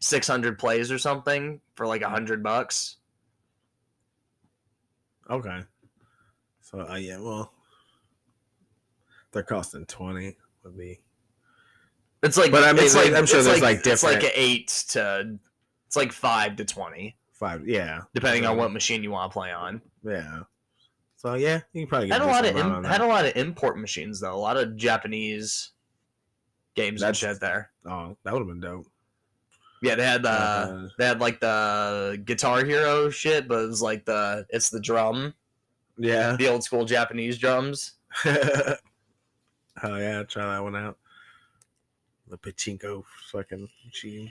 six 0.00 0.26
hundred 0.26 0.58
plays 0.58 0.92
or 0.92 0.98
something 0.98 1.60
for 1.74 1.86
like 1.86 2.02
a 2.02 2.08
hundred 2.08 2.42
bucks. 2.42 2.96
Okay. 5.30 5.60
So 6.60 6.80
uh, 6.80 6.96
yeah, 6.96 7.18
well, 7.20 7.52
they're 9.32 9.42
costing 9.42 9.86
twenty 9.86 10.36
would 10.64 10.76
be. 10.76 11.00
It's 12.22 12.36
like, 12.38 12.50
But 12.50 12.64
I 12.64 12.72
mean, 12.72 12.84
it's 12.84 12.94
like, 12.94 13.12
I'm 13.12 13.26
sure 13.26 13.42
there's, 13.42 13.60
like, 13.60 13.76
like, 13.76 13.86
it's 13.86 14.02
like 14.02 14.24
an 14.24 14.30
eight 14.34 14.68
to 14.88 15.38
it's 15.86 15.94
like 15.94 16.10
five 16.10 16.56
to 16.56 16.64
twenty, 16.64 17.16
Five, 17.34 17.66
yeah, 17.66 18.02
depending 18.14 18.46
on 18.46 18.56
what 18.56 18.72
machine 18.72 19.02
you 19.02 19.10
want 19.10 19.30
to 19.30 19.32
play 19.32 19.52
on. 19.52 19.82
Yeah. 20.04 20.40
So 21.16 21.34
yeah, 21.34 21.60
you 21.72 21.82
can 21.82 21.88
probably 21.88 22.08
get 22.08 22.20
Had 22.20 22.28
a 22.28 22.30
lot 22.30 22.44
of 22.46 22.56
Im- 22.56 22.84
had 22.84 23.00
a 23.00 23.06
lot 23.06 23.24
of 23.26 23.34
import 23.36 23.78
machines 23.78 24.20
though, 24.20 24.34
a 24.34 24.36
lot 24.36 24.56
of 24.56 24.76
Japanese 24.76 25.70
games 26.76 27.02
and 27.02 27.08
That's- 27.14 27.16
shit 27.16 27.40
there. 27.40 27.70
Oh, 27.86 28.16
that 28.24 28.32
would 28.32 28.40
have 28.40 28.48
been 28.48 28.60
dope. 28.60 28.86
Yeah, 29.82 29.96
they 29.96 30.04
had 30.04 30.22
the 30.22 30.30
Uh, 30.30 30.88
they 30.98 31.06
had 31.06 31.20
like 31.20 31.40
the 31.40 32.22
Guitar 32.24 32.64
Hero 32.64 33.10
shit, 33.10 33.48
but 33.48 33.64
it 33.64 33.66
was 33.68 33.82
like 33.82 34.04
the 34.04 34.46
it's 34.50 34.70
the 34.70 34.80
drum, 34.80 35.34
yeah. 35.98 36.36
the 36.36 36.48
old 36.48 36.62
school 36.62 36.84
Japanese 36.84 37.36
drums. 37.36 37.94
oh 38.24 38.76
yeah, 39.82 40.22
try 40.22 40.46
that 40.46 40.62
one 40.62 40.76
out. 40.76 40.96
The 42.28 42.38
pachinko 42.38 43.04
fucking 43.32 43.68
machines. 43.84 44.30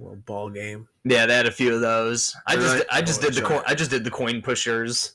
Little 0.00 0.16
ball 0.16 0.48
game. 0.48 0.88
Yeah, 1.04 1.26
they 1.26 1.34
had 1.36 1.46
a 1.46 1.50
few 1.52 1.74
of 1.74 1.80
those. 1.82 2.34
I 2.46 2.56
They're 2.56 2.64
just 2.64 2.74
like- 2.78 2.86
I 2.90 3.02
just 3.02 3.20
oh, 3.22 3.26
did 3.26 3.34
the 3.34 3.42
coin. 3.42 3.62
I 3.66 3.74
just 3.74 3.90
did 3.90 4.02
the 4.04 4.10
coin 4.10 4.40
pushers. 4.40 5.12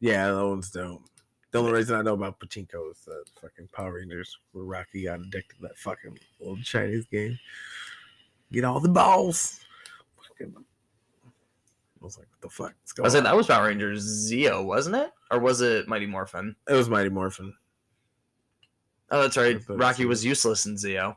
Yeah, 0.00 0.30
that 0.30 0.46
one's 0.46 0.70
dope. 0.70 1.02
The 1.50 1.58
only 1.60 1.72
reason 1.72 1.96
I 1.96 2.02
know 2.02 2.12
about 2.12 2.38
pachinko 2.38 2.90
is 2.90 2.98
the 3.06 3.24
fucking 3.40 3.68
Power 3.72 3.94
Rangers 3.94 4.36
where 4.52 4.64
Rocky 4.64 5.04
got 5.04 5.20
addicted 5.20 5.56
to 5.56 5.62
that 5.62 5.78
fucking 5.78 6.18
old 6.42 6.62
Chinese 6.62 7.06
game. 7.06 7.38
Get 8.52 8.64
all 8.64 8.80
the 8.80 8.88
balls. 8.90 9.60
Fucking, 10.28 10.54
I 10.54 12.04
was 12.04 12.18
like, 12.18 12.26
what 12.30 12.40
the 12.42 12.50
fuck? 12.50 12.72
I 12.72 12.92
going 12.96 13.10
said 13.10 13.18
on? 13.18 13.24
that 13.24 13.36
was 13.36 13.46
Power 13.46 13.66
Rangers 13.68 14.04
Zeo, 14.30 14.62
wasn't 14.64 14.96
it? 14.96 15.10
Or 15.30 15.38
was 15.38 15.62
it 15.62 15.88
Mighty 15.88 16.06
Morphin? 16.06 16.54
It 16.68 16.74
was 16.74 16.90
Mighty 16.90 17.08
Morphin. 17.08 17.54
Oh, 19.10 19.22
that's 19.22 19.38
right. 19.38 19.56
I 19.56 19.58
thought 19.58 19.74
it 19.74 19.78
Rocky 19.78 20.04
was- 20.04 20.18
was 20.18 20.24
useless 20.26 20.66
in 20.66 20.74
Zeo. 20.74 21.16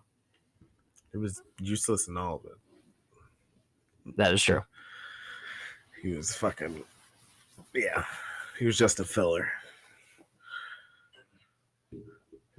It 1.13 1.17
was 1.17 1.41
useless 1.59 2.07
in 2.07 2.15
all 2.15 2.37
of 2.37 2.45
it. 2.45 2.53
That 4.17 4.33
is 4.33 4.43
true. 4.43 4.61
He 6.01 6.13
was 6.13 6.33
fucking 6.35 6.83
yeah. 7.73 8.03
He 8.57 8.65
was 8.65 8.77
just 8.77 8.99
a 8.99 9.03
filler. 9.05 9.49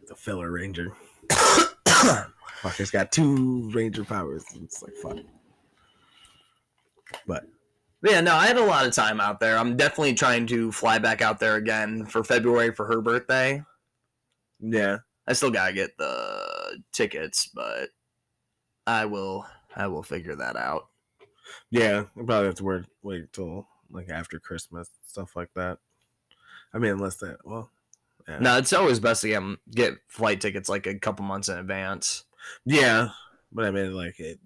The 0.09 0.15
filler 0.17 0.51
ranger. 0.51 0.93
Fucker's 1.31 2.91
got 2.91 3.13
two 3.13 3.71
ranger 3.73 4.05
powers. 4.05 4.45
It's 4.63 4.83
like 4.83 4.95
fuck. 4.95 5.19
But 7.27 7.45
Yeah, 8.03 8.21
no, 8.21 8.35
I 8.35 8.47
had 8.47 8.57
a 8.57 8.65
lot 8.65 8.87
of 8.87 8.93
time 8.93 9.21
out 9.21 9.41
there. 9.41 9.59
I'm 9.59 9.77
definitely 9.77 10.15
trying 10.15 10.47
to 10.49 10.73
fly 10.73 10.99
back 10.99 11.23
out 11.23 11.39
there 11.41 11.57
again 11.57 12.07
for 12.07 12.25
February 12.25 12.73
for 12.73 12.87
her 12.87 13.01
birthday. 13.01 13.63
yeah, 14.61 14.99
I 15.27 15.33
still 15.35 15.51
gotta 15.51 15.73
get 15.73 15.97
the 15.99 16.83
tickets, 16.93 17.51
but 17.55 17.91
I 18.87 19.05
will 19.05 19.47
I 19.77 19.87
will 19.89 20.03
figure 20.03 20.37
that 20.37 20.57
out. 20.57 20.89
Yeah. 21.71 22.05
We'll 22.15 22.27
probably 22.27 22.47
have 22.47 22.55
to 22.57 22.65
wait 22.65 22.85
wait 23.03 23.33
till 23.33 23.67
like 23.91 24.09
after 24.11 24.39
Christmas 24.39 24.91
stuff 25.07 25.37
like 25.37 25.51
that. 25.55 25.79
I 26.75 26.79
mean, 26.79 26.93
unless 26.93 27.17
that 27.17 27.39
well, 27.45 27.71
yeah, 28.29 28.39
No, 28.39 28.59
it's 28.59 28.73
always 28.73 29.01
best 29.01 29.23
to 29.23 29.29
get, 29.29 29.43
get 29.71 29.95
flight 30.09 30.41
tickets 30.41 30.69
like 30.69 30.87
a 30.87 30.99
couple 30.99 31.25
months 31.25 31.49
in 31.49 31.59
advance. 31.59 32.25
yeah. 32.65 33.09
But 33.53 33.67
I 33.67 33.71
mean, 33.71 33.95
like 33.95 34.19
it, 34.19 34.39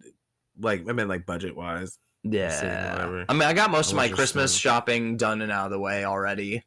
like 0.59 0.89
I 0.89 0.93
mean, 0.93 1.07
like 1.07 1.27
budget 1.27 1.55
wise. 1.57 1.99
Yeah. 2.25 3.25
I 3.29 3.33
mean, 3.33 3.43
I 3.43 3.53
got 3.53 3.71
most 3.71 3.91
of 3.91 3.97
my 3.97 4.09
Christmas 4.09 4.53
shopping 4.55 5.17
done 5.17 5.43
and 5.43 5.53
out 5.53 5.67
of 5.67 5.71
the 5.71 5.79
way 5.79 6.05
already 6.05 6.65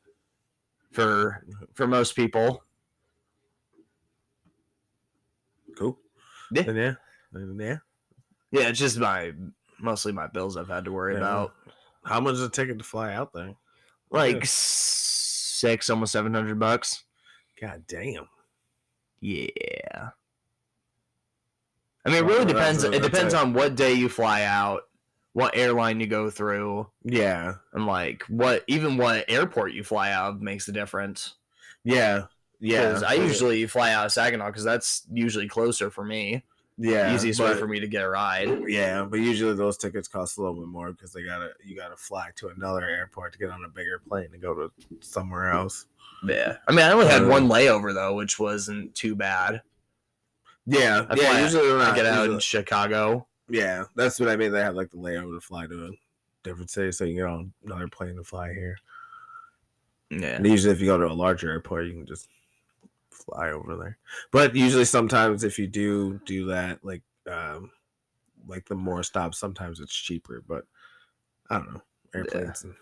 for 0.92 1.44
for 1.74 1.86
most 1.86 2.16
people. 2.16 2.64
Cool. 5.78 6.00
Yeah. 6.52 6.62
Then 6.64 6.76
yeah, 6.76 6.94
then 7.34 7.58
yeah. 7.60 7.78
Yeah, 8.52 8.70
it's 8.70 8.80
just 8.80 8.98
my 8.98 9.34
mostly 9.82 10.12
my 10.12 10.28
bills 10.28 10.58
I've 10.58 10.68
had 10.68 10.86
to 10.86 10.92
worry 10.92 11.14
Yeah. 11.14 11.20
about. 11.20 11.54
How 12.04 12.20
much 12.20 12.34
is 12.36 12.42
a 12.42 12.50
ticket 12.50 12.78
to 12.80 12.84
fly 12.84 13.14
out 13.14 13.34
there? 13.34 13.56
Like 14.10 14.36
Yeah. 14.38 14.42
six, 14.46 15.90
almost 15.90 16.12
seven 16.12 16.34
hundred 16.34 16.60
bucks. 16.60 17.04
God 17.60 17.84
damn. 17.88 18.28
Yeah. 19.20 20.10
I 22.06 22.10
mean, 22.10 22.24
it 22.24 22.28
really 22.28 22.46
depends. 22.46 22.84
It 22.84 23.02
depends 23.02 23.34
on 23.34 23.54
what 23.54 23.76
day 23.76 23.94
you 23.94 24.08
fly 24.10 24.44
out, 24.44 24.84
what 25.34 25.56
airline 25.56 26.00
you 26.00 26.08
go 26.08 26.30
through, 26.30 26.90
Yeah. 27.04 27.56
and 27.74 27.86
like 27.86 28.24
what 28.24 28.64
even 28.68 28.98
what 28.98 29.26
airport 29.30 29.74
you 29.74 29.84
fly 29.84 30.12
out 30.12 30.30
of 30.36 30.42
makes 30.42 30.68
a 30.68 30.72
difference. 30.72 31.36
Yeah. 31.84 32.26
yeah. 32.60 33.02
I 33.06 33.14
usually 33.16 33.68
fly 33.68 33.92
out 33.92 34.06
of 34.06 34.12
Saginaw 34.12 34.48
because 34.48 34.64
that's 34.64 35.06
usually 35.12 35.48
closer 35.48 35.90
for 35.92 36.04
me. 36.06 36.44
Yeah 36.80 37.14
Easiest 37.14 37.40
way 37.40 37.54
for 37.54 37.68
me 37.68 37.80
to 37.80 37.88
get 37.88 38.04
a 38.04 38.10
ride. 38.10 38.64
Yeah, 38.68 39.04
but 39.04 39.20
usually 39.20 39.54
those 39.54 39.78
tickets 39.78 40.08
cost 40.08 40.38
a 40.38 40.42
little 40.42 40.56
bit 40.56 40.68
more 40.68 40.92
because 40.92 41.12
they 41.12 41.24
gotta 41.24 41.52
you 41.64 41.76
gotta 41.76 41.98
fly 41.98 42.30
to 42.38 42.48
another 42.48 42.86
airport 42.88 43.34
to 43.34 43.40
get 43.40 43.50
on 43.50 43.66
a 43.66 43.70
bigger 43.70 44.02
plane 44.08 44.32
to 44.32 44.38
go 44.38 44.54
to 44.54 44.72
somewhere 45.02 45.52
else. 45.52 45.86
Yeah. 46.24 46.58
I 46.68 46.72
mean, 46.72 46.86
I 46.86 46.92
only 46.92 47.08
had 47.08 47.28
one 47.28 47.48
layover 47.48 47.94
though, 47.94 48.16
which 48.16 48.40
wasn't 48.40 48.96
too 48.96 49.16
bad. 49.16 49.62
Yeah, 50.66 51.06
I 51.10 51.16
yeah. 51.16 51.42
usually 51.42 51.72
when 51.72 51.82
I 51.82 51.92
I 51.92 51.96
get 51.96 52.06
out 52.06 52.30
in 52.30 52.40
Chicago. 52.40 53.28
yeah, 53.50 53.86
that's 53.96 54.20
what 54.20 54.30
I 54.30 54.36
mean. 54.36 54.52
They 54.52 54.62
have 54.62 54.76
like 54.76 54.92
the 54.92 54.98
layover 54.98 55.36
to 55.36 55.42
fly 55.42 55.68
to 55.68 55.88
a 55.88 55.90
different 56.44 56.70
city, 56.70 56.92
so 56.92 57.06
you 57.06 57.16
get 57.16 57.26
on 57.26 57.52
another 57.66 57.88
plane 57.88 58.16
to 58.16 58.24
fly 58.24 58.54
here. 58.54 58.78
Yeah. 60.12 60.36
And 60.36 60.46
usually, 60.46 60.74
if 60.74 60.80
you 60.80 60.86
go 60.88 60.98
to 60.98 61.08
a 61.08 61.14
larger 61.14 61.50
airport, 61.52 61.88
you 61.88 61.94
can 61.94 62.06
just 62.06 62.28
fly 63.30 63.52
over 63.52 63.76
there. 63.76 63.98
But 64.32 64.56
usually, 64.56 64.86
sometimes 64.86 65.44
if 65.44 65.60
you 65.60 65.68
do 65.68 66.20
do 66.26 66.46
that, 66.48 66.84
like 66.84 67.04
um, 67.30 67.72
like 68.48 68.66
the 68.68 68.76
more 68.76 69.04
stops, 69.04 69.38
sometimes 69.38 69.80
it's 69.80 69.96
cheaper. 69.96 70.44
But 70.48 70.66
I 71.50 71.58
don't 71.58 71.74
know 71.74 71.82
airplanes. 72.14 72.64
And, 72.64 72.76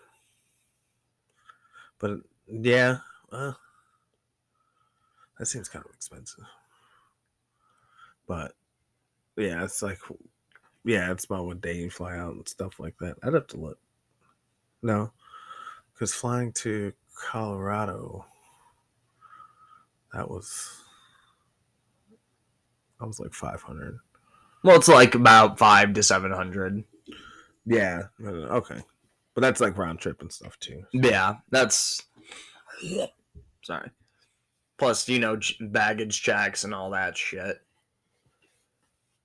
but 1.99 2.19
yeah, 2.47 2.97
uh, 3.31 3.53
that 5.37 5.45
seems 5.45 5.69
kind 5.69 5.85
of 5.85 5.93
expensive. 5.93 6.45
But 8.27 8.53
yeah, 9.35 9.63
it's 9.63 9.81
like 9.81 9.99
yeah, 10.83 11.11
it's 11.11 11.25
about 11.25 11.45
what 11.45 11.61
day 11.61 11.73
you 11.73 11.89
fly 11.89 12.17
out 12.17 12.35
and 12.35 12.47
stuff 12.47 12.79
like 12.79 12.95
that. 12.99 13.15
I'd 13.23 13.33
have 13.33 13.47
to 13.47 13.57
look. 13.57 13.79
No, 14.81 15.11
because 15.93 16.13
flying 16.13 16.51
to 16.53 16.93
Colorado, 17.15 18.25
that 20.17 20.29
was 20.29 20.83
that 22.99 23.05
was 23.05 23.19
like 23.19 23.33
five 23.33 23.61
hundred. 23.61 23.99
Well, 24.63 24.75
it's 24.75 24.87
like 24.87 25.13
about 25.13 25.59
five 25.59 25.93
to 25.93 26.03
seven 26.03 26.31
hundred. 26.31 26.83
Yeah, 27.65 28.03
okay, 28.21 28.81
but 29.35 29.41
that's 29.41 29.61
like 29.61 29.77
round 29.77 29.99
trip 29.99 30.21
and 30.21 30.31
stuff 30.31 30.59
too. 30.59 30.83
Yeah, 30.91 31.35
that's 31.51 32.01
sorry. 33.63 33.91
Plus, 34.79 35.07
you 35.07 35.19
know, 35.19 35.39
baggage 35.59 36.21
checks 36.21 36.63
and 36.63 36.73
all 36.73 36.91
that 36.91 37.15
shit. 37.15 37.61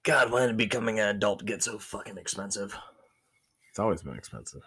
God, 0.02 0.30
when 0.30 0.48
did 0.48 0.56
becoming 0.56 0.98
an 1.00 1.08
adult 1.08 1.44
get 1.44 1.62
so 1.62 1.78
fucking 1.78 2.18
expensive? 2.18 2.76
It's 3.70 3.78
always 3.78 4.02
been 4.02 4.16
expensive. 4.16 4.62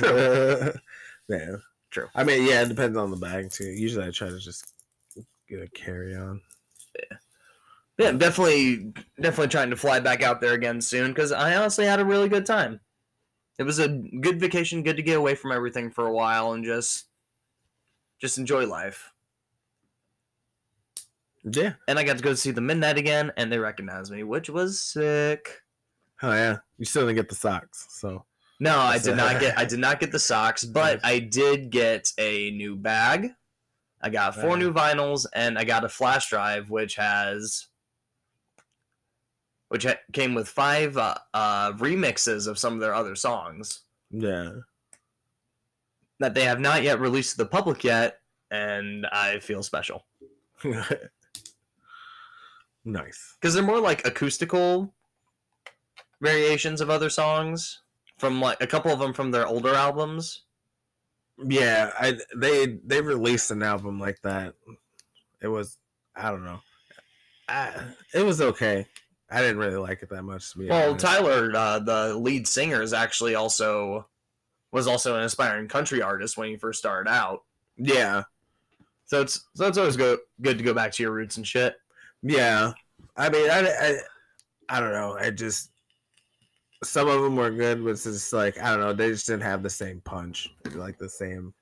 Yeah, 1.30 1.56
True. 1.90 2.08
I 2.14 2.24
mean, 2.24 2.46
yeah, 2.46 2.62
it 2.62 2.68
depends 2.68 2.96
on 2.96 3.10
the 3.10 3.16
bag 3.16 3.50
too. 3.50 3.64
Usually, 3.64 4.06
I 4.06 4.10
try 4.10 4.28
to 4.28 4.38
just 4.38 4.72
get 5.48 5.62
a 5.62 5.68
carry 5.68 6.14
on. 6.16 6.40
Yeah, 7.98 8.08
I'm 8.10 8.18
definitely, 8.18 8.92
definitely 9.20 9.48
trying 9.48 9.70
to 9.70 9.76
fly 9.76 9.98
back 9.98 10.22
out 10.22 10.40
there 10.40 10.54
again 10.54 10.80
soon 10.80 11.08
because 11.08 11.32
I 11.32 11.56
honestly 11.56 11.84
had 11.84 12.00
a 12.00 12.04
really 12.04 12.28
good 12.28 12.46
time. 12.46 12.80
It 13.58 13.64
was 13.64 13.80
a 13.80 13.88
good 13.88 14.38
vacation, 14.38 14.84
good 14.84 14.96
to 14.96 15.02
get 15.02 15.18
away 15.18 15.34
from 15.34 15.50
everything 15.50 15.90
for 15.90 16.06
a 16.06 16.12
while 16.12 16.52
and 16.52 16.64
just, 16.64 17.06
just 18.20 18.38
enjoy 18.38 18.66
life. 18.66 19.12
Yeah. 21.42 21.72
And 21.88 21.98
I 21.98 22.04
got 22.04 22.18
to 22.18 22.22
go 22.22 22.34
see 22.34 22.52
the 22.52 22.60
Midnight 22.60 22.98
again, 22.98 23.32
and 23.36 23.50
they 23.50 23.58
recognized 23.58 24.12
me, 24.12 24.22
which 24.22 24.48
was 24.48 24.78
sick. 24.78 25.62
Oh 26.22 26.32
yeah, 26.32 26.58
you 26.78 26.84
still 26.84 27.02
didn't 27.02 27.16
get 27.16 27.28
the 27.28 27.34
socks, 27.34 27.86
so 27.90 28.24
No, 28.58 28.78
I 28.78 28.98
did 28.98 29.16
not 29.16 29.40
get 29.40 29.56
I 29.56 29.64
did 29.64 29.78
not 29.78 30.00
get 30.00 30.10
the 30.10 30.18
socks, 30.18 30.64
but 30.64 31.00
I 31.04 31.20
did 31.20 31.70
get 31.70 32.12
a 32.18 32.50
new 32.50 32.74
bag. 32.74 33.30
I 34.00 34.10
got 34.10 34.34
four 34.34 34.50
Wow. 34.50 34.56
new 34.56 34.72
vinyls 34.72 35.26
and 35.34 35.58
I 35.58 35.64
got 35.64 35.84
a 35.84 35.88
flash 35.88 36.28
drive 36.30 36.70
which 36.70 36.94
has 36.96 37.66
which 39.68 39.84
ha- 39.84 39.98
came 40.12 40.34
with 40.34 40.48
five 40.48 40.96
uh, 40.96 41.14
uh, 41.34 41.72
remixes 41.74 42.46
of 42.46 42.58
some 42.58 42.74
of 42.74 42.80
their 42.80 42.94
other 42.94 43.14
songs 43.14 43.82
yeah. 44.10 44.52
that 46.20 46.32
they 46.34 46.44
have 46.44 46.58
not 46.60 46.82
yet 46.82 47.00
released 47.00 47.32
to 47.32 47.36
the 47.38 47.46
public 47.46 47.84
yet, 47.84 48.20
and 48.50 49.04
I 49.12 49.40
feel 49.40 49.62
special 49.62 50.06
nice. 52.84 53.36
because 53.40 53.52
they're 53.54 53.62
more 53.62 53.80
like 53.80 54.06
acoustical 54.06 54.94
variations 56.22 56.80
of 56.80 56.88
other 56.90 57.10
songs 57.10 57.82
from 58.18 58.40
like 58.40 58.60
a 58.62 58.66
couple 58.66 58.90
of 58.90 58.98
them 58.98 59.12
from 59.12 59.30
their 59.30 59.46
older 59.46 59.74
albums. 59.74 60.44
Yeah, 61.44 61.90
I 61.98 62.18
they 62.36 62.66
they 62.84 63.00
released 63.00 63.50
an 63.50 63.62
album 63.62 64.00
like 64.00 64.20
that. 64.22 64.54
It 65.40 65.48
was 65.48 65.78
I 66.16 66.30
don't 66.30 66.44
know. 66.44 66.60
I, 67.48 67.72
it 68.12 68.22
was 68.22 68.40
okay. 68.40 68.86
I 69.30 69.40
didn't 69.40 69.58
really 69.58 69.76
like 69.76 70.02
it 70.02 70.10
that 70.10 70.22
much. 70.22 70.52
To 70.52 70.58
be 70.58 70.68
Well, 70.68 70.90
honest. 70.90 71.04
Tyler, 71.04 71.50
uh, 71.54 71.78
the 71.78 72.14
lead 72.14 72.46
singer, 72.46 72.82
is 72.82 72.92
actually 72.92 73.34
also 73.34 74.06
was 74.72 74.86
also 74.86 75.16
an 75.16 75.22
aspiring 75.22 75.68
country 75.68 76.02
artist 76.02 76.36
when 76.36 76.48
he 76.50 76.56
first 76.56 76.78
started 76.78 77.08
out. 77.10 77.44
yeah, 77.76 78.24
So 79.06 79.20
it's 79.22 79.46
so 79.54 79.66
it's 79.66 79.78
always 79.78 79.96
go, 79.96 80.18
good 80.42 80.58
to 80.58 80.64
go 80.64 80.74
back 80.74 80.92
to 80.92 81.02
your 81.02 81.12
roots 81.12 81.36
and 81.36 81.46
shit. 81.46 81.76
yeah. 82.22 82.72
I 83.16 83.30
mean, 83.30 83.48
I, 83.50 83.60
I 83.68 83.96
I 84.68 84.80
don't 84.80 84.92
know. 84.92 85.16
I 85.18 85.30
just 85.30 85.70
some 86.82 87.08
of 87.08 87.22
them 87.22 87.36
were 87.36 87.50
good, 87.50 87.82
but 87.82 87.90
it's 87.90 88.04
just 88.04 88.32
like 88.32 88.60
I 88.60 88.70
don't 88.70 88.80
know. 88.80 88.92
They 88.92 89.10
just 89.10 89.26
didn't 89.26 89.42
have 89.42 89.62
the 89.62 89.70
same 89.70 90.00
punch, 90.02 90.48
like 90.74 90.98
the 90.98 91.08
same 91.08 91.52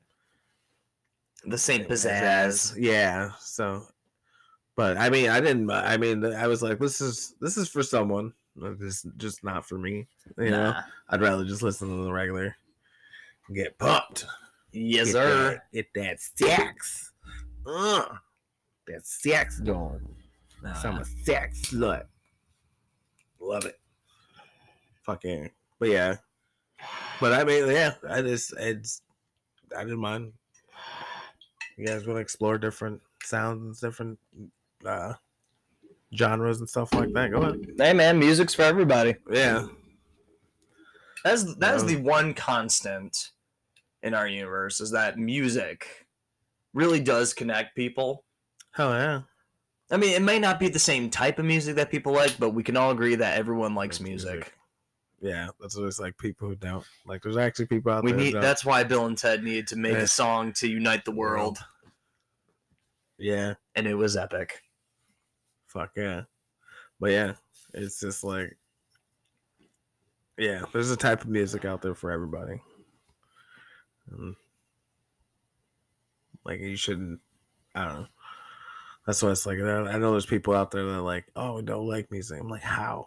The 1.45 1.59
same 1.59 1.85
pizzazz. 1.85 2.75
Yeah. 2.77 3.31
So, 3.41 3.87
but 4.75 4.97
I 4.97 5.09
mean, 5.11 5.31
I 5.31 5.41
didn't. 5.41 5.71
I 5.71 5.97
mean, 5.97 6.25
I 6.25 6.47
was 6.47 6.63
like, 6.63 6.79
this 6.79 7.01
is 7.01 7.35
this 7.41 7.57
is 7.57 7.69
for 7.69 7.83
someone. 7.83 8.33
This 8.57 9.03
Just 9.03 9.17
just 9.17 9.45
not 9.45 9.67
for 9.67 9.79
me. 9.79 10.07
You 10.39 10.51
know, 10.51 10.75
I'd 11.11 11.21
rather 11.21 11.45
just 11.45 11.63
listen 11.63 11.89
to 11.89 12.05
the 12.05 12.13
regular. 12.13 12.57
Get 13.55 13.79
pumped. 13.79 14.27
Yes, 14.73 15.07
Get 15.07 15.13
sir. 15.13 15.51
That, 15.51 15.73
get 15.73 15.95
that 15.95 16.21
sex. 16.21 17.13
Uh, 17.67 18.07
that 18.87 19.07
sex 19.07 19.61
going. 19.61 20.07
So 20.83 20.89
I'm 20.89 20.99
a 20.99 21.05
sex 21.05 21.71
slut. 21.71 22.07
Love 23.39 23.67
it. 23.67 23.79
Fucking. 25.07 25.51
But 25.79 25.89
yeah. 25.89 26.17
But 27.21 27.33
I 27.33 27.45
mean, 27.45 27.67
yeah, 27.71 27.95
I 28.09 28.21
just, 28.23 28.53
it's, 28.59 29.03
I 29.77 29.83
didn't 29.85 30.01
mind. 30.01 30.33
You 31.79 31.87
guys 31.87 32.07
want 32.07 32.17
to 32.17 32.21
explore 32.23 32.59
different 32.59 33.01
sounds, 33.23 33.81
different 33.81 34.19
uh, 34.85 35.15
genres 36.15 36.61
and 36.61 36.69
stuff 36.69 36.93
like 36.95 37.13
that? 37.13 37.31
Go 37.31 37.43
ahead. 37.43 37.67
Hey 37.79 37.93
man, 37.93 38.19
music's 38.19 38.55
for 38.55 38.63
everybody. 38.63 39.15
Yeah. 39.31 39.67
That's 41.25 41.55
that's 41.57 41.83
Yeah. 41.83 41.89
the 41.89 42.03
one 42.03 42.35
constant 42.35 43.31
in 44.03 44.15
our 44.15 44.29
universe 44.29 44.81
is 44.81 44.91
that 44.93 45.19
music 45.19 46.07
really 46.73 47.01
does 47.01 47.35
connect 47.35 47.75
people. 47.77 48.25
Hell 48.73 48.91
yeah. 48.93 49.23
I 49.91 49.97
mean, 49.97 50.11
it 50.15 50.23
may 50.23 50.39
not 50.39 50.59
be 50.61 50.69
the 50.69 50.79
same 50.79 51.11
type 51.11 51.39
of 51.39 51.45
music 51.45 51.77
that 51.77 51.91
people 51.91 52.13
like, 52.13 52.37
but 52.39 52.51
we 52.51 52.63
can 52.63 52.77
all 52.77 52.91
agree 52.91 53.15
that 53.17 53.39
everyone 53.39 53.75
likes 53.75 53.99
Likes 53.99 54.09
music. 54.09 54.35
music. 54.35 54.53
Yeah. 55.21 55.49
That's 55.61 55.77
what 55.77 55.87
it's 55.87 55.99
like. 55.99 56.17
People 56.19 56.49
who 56.49 56.55
don't. 56.57 56.85
Like, 57.07 57.23
there's 57.23 57.37
actually 57.37 57.67
people 57.67 57.93
out 57.93 58.05
We 58.05 58.13
there. 58.13 58.19
who 58.21 58.25
need 58.27 58.35
that's 58.43 58.65
why 58.65 58.85
Bill 58.85 59.07
and 59.07 59.17
Ted 59.17 59.43
needed 59.43 59.67
to 59.69 59.77
make 59.77 59.95
Yeah. 59.95 60.01
a 60.01 60.07
song 60.09 60.53
to 60.55 60.69
unite 60.69 61.05
the 61.05 61.11
world, 61.13 61.59
Yeah. 63.19 63.55
and 63.75 63.87
it 63.87 63.95
was 63.95 64.17
epic. 64.17 64.63
Fuck 65.67 65.93
yeah. 65.97 66.23
But 67.01 67.11
yeah, 67.13 67.33
it's 67.75 68.01
just 68.01 68.25
like 68.25 68.57
yeah, 70.39 70.65
there's 70.73 70.91
a 70.91 70.97
type 70.97 71.23
of 71.23 71.29
music 71.29 71.65
out 71.65 71.81
there 71.81 71.95
for 71.95 72.11
everybody. 72.11 72.61
And, 74.11 74.37
like 76.45 76.61
you 76.61 76.77
shouldn't 76.77 77.21
I 77.75 77.85
don't 77.87 77.95
know. 78.03 78.07
That's 79.07 79.23
why 79.23 79.31
it's 79.31 79.47
like 79.47 79.59
I 79.59 79.63
I 79.63 79.99
know 79.99 80.13
there's 80.13 80.27
people 80.27 80.55
out 80.55 80.71
there 80.71 80.85
that 80.85 80.95
are 80.99 81.01
like, 81.01 81.27
oh, 81.37 81.61
don't 81.63 81.87
like 81.89 82.11
music. 82.11 82.41
I'm 82.41 82.49
like, 82.49 82.63
how? 82.63 83.07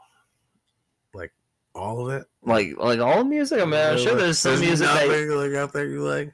Like 1.14 1.32
all 1.80 2.08
of 2.08 2.14
it? 2.22 2.28
Like 2.44 2.78
like 2.78 3.00
all 3.00 3.20
the 3.20 3.26
music. 3.26 3.62
I 3.62 3.66
mean, 3.66 3.74
I'm 3.80 3.98
sure 3.98 4.16
there's 4.16 4.40
some 4.40 4.60
music 4.60 4.88
that 4.88 5.08
like 5.08 5.54
out 5.56 5.74
there 5.74 5.88
you 5.88 6.04
like. 6.04 6.34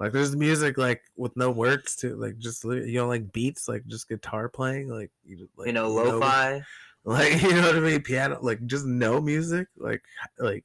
Like 0.00 0.12
there's 0.12 0.34
music 0.34 0.78
like 0.78 1.02
with 1.16 1.36
no 1.36 1.50
words 1.52 1.94
to 1.96 2.16
like 2.16 2.36
just 2.38 2.64
you 2.64 2.94
know 2.94 3.06
like 3.06 3.30
beats 3.32 3.68
like 3.68 3.86
just 3.86 4.08
guitar 4.08 4.48
playing 4.48 4.88
like 4.88 5.12
you, 5.24 5.48
like 5.56 5.68
you 5.68 5.72
know 5.72 5.86
no- 5.86 6.18
lo-fi. 6.18 6.62
like 7.04 7.40
you 7.42 7.52
know 7.54 7.62
what 7.62 7.76
I 7.76 7.80
mean 7.80 8.00
piano 8.02 8.38
like 8.42 8.64
just 8.66 8.84
no 8.86 9.20
music 9.20 9.66
like 9.76 10.02
like 10.38 10.64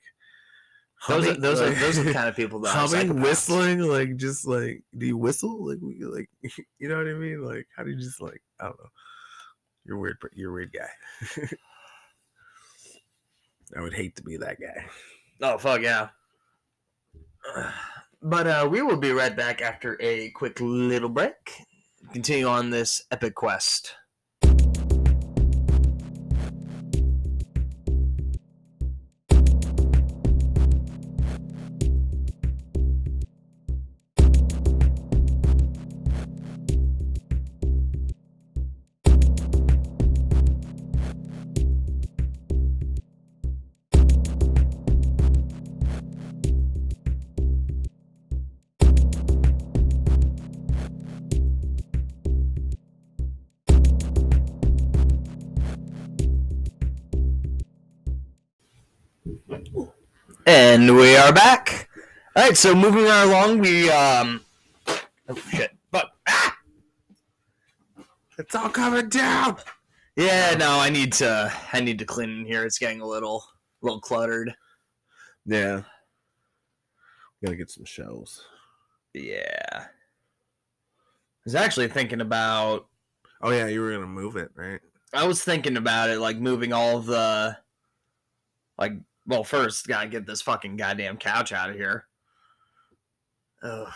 Those 1.07 1.23
are, 1.25 1.27
humming, 1.29 1.41
those 1.41 1.61
are 1.61 1.69
those 1.71 1.97
are 1.99 2.03
the 2.03 2.13
kind 2.19 2.29
of 2.29 2.35
people 2.35 2.59
that 2.61 2.69
humming 2.69 3.21
whistling 3.21 3.79
like 3.79 4.17
just 4.17 4.45
like 4.47 4.83
do 4.97 5.05
you 5.07 5.17
whistle 5.17 5.67
like 5.67 5.79
we- 5.81 6.03
like 6.05 6.29
you 6.79 6.87
know 6.89 6.97
what 6.97 7.07
I 7.07 7.13
mean 7.13 7.43
like 7.43 7.67
how 7.75 7.83
do 7.83 7.89
you 7.91 7.97
just 7.97 8.21
like 8.21 8.41
I 8.59 8.65
don't 8.65 8.79
know 8.79 8.89
you're 9.85 9.97
weird 9.97 10.17
you're 10.33 10.51
a 10.51 10.53
weird 10.53 10.73
guy 10.73 11.47
I 13.75 13.81
would 13.81 13.93
hate 13.93 14.15
to 14.17 14.23
be 14.23 14.37
that 14.37 14.59
guy 14.59 14.85
Oh 15.41 15.57
fuck 15.57 15.81
yeah. 15.81 16.09
But 18.19 18.47
uh, 18.47 18.67
we 18.69 18.81
will 18.81 18.97
be 18.97 19.11
right 19.11 19.35
back 19.35 19.61
after 19.61 19.95
a 20.01 20.31
quick 20.31 20.59
little 20.59 21.07
break. 21.07 21.67
Continue 22.11 22.47
on 22.47 22.71
this 22.71 23.03
epic 23.11 23.35
quest. 23.35 23.93
And 60.77 60.95
we 60.95 61.15
are 61.17 61.33
back. 61.33 61.89
All 62.35 62.43
right, 62.43 62.55
so 62.55 62.75
moving 62.75 63.05
right 63.05 63.23
along, 63.23 63.57
we 63.57 63.89
um. 63.89 64.41
Oh 65.27 65.35
shit! 65.49 65.71
But 65.89 66.11
ah! 66.27 66.55
it's 68.37 68.53
all 68.53 68.69
coming 68.69 69.09
down 69.09 69.57
yeah, 70.15 70.53
no, 70.53 70.79
I 70.79 70.91
need 70.91 71.13
to. 71.13 71.51
I 71.73 71.79
need 71.79 71.97
to 71.97 72.05
clean 72.05 72.29
in 72.29 72.45
here. 72.45 72.63
It's 72.63 72.77
getting 72.77 73.01
a 73.01 73.07
little, 73.07 73.43
a 73.81 73.85
little 73.87 73.99
cluttered. 73.99 74.53
yeah 75.47 75.81
gotta 77.43 77.55
get 77.55 77.71
some 77.71 77.85
shelves 77.85 78.45
Yeah. 79.15 79.55
I 79.81 79.85
was 81.43 81.55
actually 81.55 81.87
thinking 81.87 82.21
about. 82.21 82.85
oh 83.41 83.49
yeah 83.49 83.65
you 83.65 83.81
were 83.81 83.93
gonna 83.93 84.05
move 84.05 84.35
it 84.35 84.51
right 84.53 84.81
I 85.11 85.25
was 85.25 85.43
thinking 85.43 85.77
about 85.77 86.11
it, 86.11 86.19
like 86.19 86.37
moving 86.37 86.71
all 86.71 86.99
the. 86.99 87.57
Like, 88.77 88.93
well, 89.27 89.43
first, 89.43 89.87
gotta 89.87 90.07
get 90.07 90.25
this 90.25 90.41
fucking 90.41 90.77
goddamn 90.77 91.17
couch 91.17 91.51
out 91.51 91.69
of 91.69 91.75
here. 91.75 92.05
Ugh. 93.61 93.91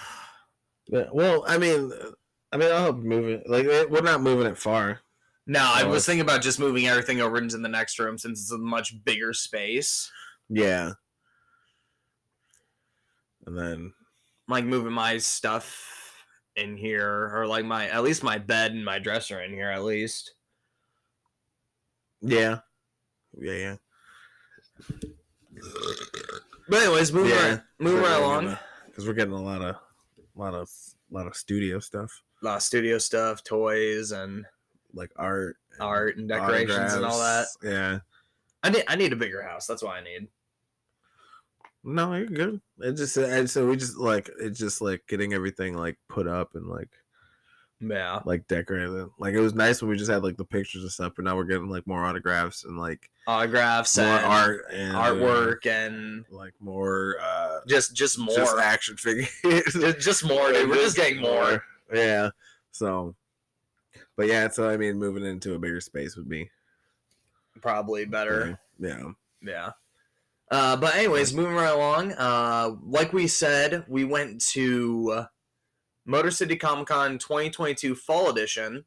Yeah, 0.88 1.06
well, 1.14 1.44
I 1.48 1.58
mean, 1.58 1.92
I 2.52 2.58
mean, 2.58 2.72
I'll 2.72 2.84
help 2.84 2.98
move 2.98 3.28
it. 3.30 3.44
Like, 3.50 3.66
eh, 3.66 3.86
we're 3.90 4.02
not 4.02 4.22
moving 4.22 4.48
it 4.48 4.58
far. 4.58 5.00
No, 5.48 5.62
I 5.62 5.84
was 5.84 6.06
thinking 6.06 6.22
about 6.22 6.42
just 6.42 6.60
moving 6.60 6.88
everything 6.88 7.22
over 7.22 7.38
into 7.38 7.58
the 7.58 7.68
next 7.70 7.98
room 7.98 8.18
since 8.18 8.42
it's 8.42 8.52
a 8.52 8.58
much 8.58 8.94
bigger 9.04 9.34
space. 9.34 10.12
Yeah. 10.50 10.92
And 13.46 13.58
then, 13.58 13.94
Like 14.48 14.66
moving 14.66 14.94
my 14.94 15.18
stuff 15.18 16.26
in 16.56 16.78
here, 16.78 17.32
or 17.34 17.48
like 17.48 17.66
my 17.66 17.88
at 17.90 18.04
least 18.04 18.24
my 18.24 18.38
bed 18.38 18.72
and 18.74 18.84
my 18.86 19.00
dresser 19.00 19.42
in 19.42 19.52
here 19.52 19.70
at 19.70 19.84
least. 19.84 20.34
yeah, 22.22 22.60
yeah, 23.40 23.54
yeah. 23.54 23.76
But 26.70 26.84
anyways, 26.84 27.12
moving 27.14 27.32
Yeah. 27.32 27.50
right, 27.50 27.62
moving 27.80 28.02
right 28.04 28.22
along. 28.22 28.58
because 28.88 29.08
we're 29.08 29.14
getting 29.14 29.34
a 29.34 29.42
lot 29.42 29.62
of, 29.62 29.76
lot 30.36 30.54
of, 30.54 30.70
lot 31.10 31.28
of 31.28 31.36
studio 31.36 31.80
stuff, 31.80 32.22
A 32.42 32.46
lot 32.46 32.56
of 32.58 32.64
studio 32.64 32.98
stuff, 32.98 33.44
toys, 33.44 34.12
and 34.12 34.46
like 34.94 35.12
art, 35.16 35.58
and 35.74 35.82
art 35.82 36.18
and 36.18 36.28
decorations 36.30 36.94
and 36.94 37.06
all 37.06 37.20
that. 37.20 37.48
Yeah. 37.64 38.00
I 38.64 38.70
need 38.70 38.84
I 38.88 38.96
need 38.96 39.12
a 39.14 39.16
bigger 39.16 39.42
house. 39.42 39.66
That's 39.68 39.82
what 39.84 39.96
I 39.96 40.04
need. 40.04 40.28
No, 41.84 42.14
you're 42.14 42.28
good. 42.28 42.62
It 42.80 42.94
just, 42.94 43.18
and 43.18 43.50
so 43.50 43.68
we 43.68 43.76
just 43.76 43.98
like 43.98 44.30
it's 44.40 44.60
just 44.60 44.82
like 44.82 45.02
getting 45.08 45.34
everything 45.34 45.76
like 45.76 45.98
put 46.08 46.28
up 46.28 46.54
and 46.56 46.68
like 46.68 46.90
Yeah. 47.82 48.20
like 48.26 48.48
decorated. 48.48 49.10
Like 49.18 49.34
it 49.34 49.40
was 49.40 49.54
nice 49.54 49.82
when 49.82 49.90
we 49.90 49.98
just 49.98 50.12
had 50.12 50.24
like 50.24 50.38
the 50.38 50.46
pictures 50.46 50.84
and 50.84 50.92
stuff, 50.92 51.14
but 51.16 51.26
now 51.26 51.36
we're 51.36 51.46
getting 51.46 51.70
like 51.70 51.88
more 51.88 52.06
autographs 52.06 52.64
and 52.64 52.78
like 52.78 53.10
Autographs 53.28 53.98
more 53.98 54.08
and 54.08 54.26
art 54.26 54.66
and 54.72 54.94
artwork 54.96 55.66
and 55.66 56.26
like 56.30 56.54
more 56.60 57.16
uh 57.22 57.60
just 57.68 57.96
just 57.96 58.18
more. 58.20 58.36
just 58.36 58.58
action 58.58 58.98
figures. 58.98 59.30
Just, 59.44 60.00
just 60.00 60.26
more, 60.26 60.52
dude. 60.52 60.70
We're 60.70 60.76
just 60.76 60.96
getting 60.96 61.22
more. 61.22 61.64
Yeah. 61.94 62.30
So 62.72 63.16
but 64.16 64.28
yeah, 64.28 64.50
so 64.50 64.70
I 64.70 64.78
mean 64.78 64.98
moving 64.98 65.26
into 65.26 65.56
a 65.56 65.60
bigger 65.60 65.82
space 65.82 66.16
would 66.16 66.30
be 66.30 66.50
Probably 67.62 68.06
better. 68.06 68.60
Yeah. 68.80 69.12
Yeah. 69.42 69.72
Uh, 70.50 70.76
but 70.76 70.96
anyways, 70.96 71.34
moving 71.34 71.56
right 71.56 71.74
along. 71.74 72.12
Uh, 72.14 72.76
like 72.84 73.14
we 73.14 73.28
said, 73.28 73.86
we 73.88 74.04
went 74.04 74.42
to 74.42 75.12
uh, 75.16 75.26
Motor 76.06 76.32
City 76.32 76.56
Comic 76.56 76.88
Con 76.88 77.18
2022 77.18 77.96
Fall 77.96 78.30
Edition. 78.30 78.86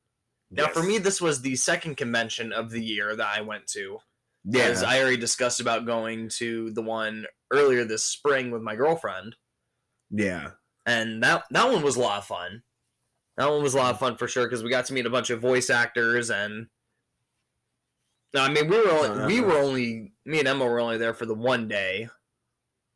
Now, 0.50 0.68
for 0.68 0.83
me, 0.83 0.98
this 0.98 1.20
was 1.20 1.40
the 1.40 1.57
second 1.57 1.96
convention 1.96 2.53
of 2.53 2.70
the 2.70 2.83
year 2.83 3.16
that 3.16 3.29
I 3.37 3.40
went 3.40 3.66
to. 3.68 3.98
yeah. 4.44 4.64
Because 4.68 4.83
I 4.85 5.00
already 5.00 5.16
discussed 5.16 5.61
about 5.61 5.87
going 5.87 6.29
to 6.37 6.70
the 6.70 6.83
one 6.83 7.27
earlier 7.53 7.85
this 7.85 8.05
spring 8.05 8.50
with 8.53 8.62
my 8.62 8.77
girlfriend, 8.77 9.35
yeah. 10.11 10.50
and 10.87 11.22
that 11.24 11.44
that 11.50 11.72
one 11.72 11.83
was 11.83 11.96
a 11.96 12.00
lot 12.00 12.18
of 12.18 12.24
fun. 12.27 12.62
That 13.37 13.50
one 13.50 13.62
was 13.64 13.74
a 13.74 13.79
lot 13.79 13.90
of 13.92 13.98
fun 13.98 14.16
for 14.16 14.29
sure 14.29 14.46
because 14.46 14.62
we 14.62 14.70
got 14.70 14.85
to 14.87 14.92
meet 14.94 15.07
a 15.07 15.11
bunch 15.11 15.31
of 15.31 15.40
voice 15.40 15.70
actors 15.70 16.31
and. 16.31 16.66
No, 18.33 18.42
I 18.42 18.48
mean 18.53 18.68
we 18.68 18.77
were 18.77 18.90
only, 18.90 19.27
we 19.27 19.40
Uh. 19.40 19.46
were 19.46 19.59
only 19.59 20.12
me 20.24 20.38
and 20.40 20.46
Emma 20.48 20.64
were 20.64 20.81
only 20.81 20.98
there 20.98 21.14
for 21.14 21.27
the 21.27 21.35
one 21.35 21.66
day 21.68 22.09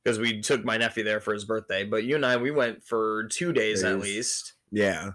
because 0.09 0.19
we 0.19 0.41
took 0.41 0.65
my 0.65 0.79
nephew 0.79 1.05
there 1.05 1.21
for 1.21 1.35
his 1.35 1.45
birthday. 1.45 1.85
But 1.85 2.05
you 2.05 2.15
and 2.17 2.25
I 2.25 2.37
we 2.39 2.51
went 2.51 2.83
for 2.83 3.25
two 3.25 3.53
days, 3.53 3.85
at 3.85 4.01
least. 4.01 4.55
Yeah. 4.73 5.11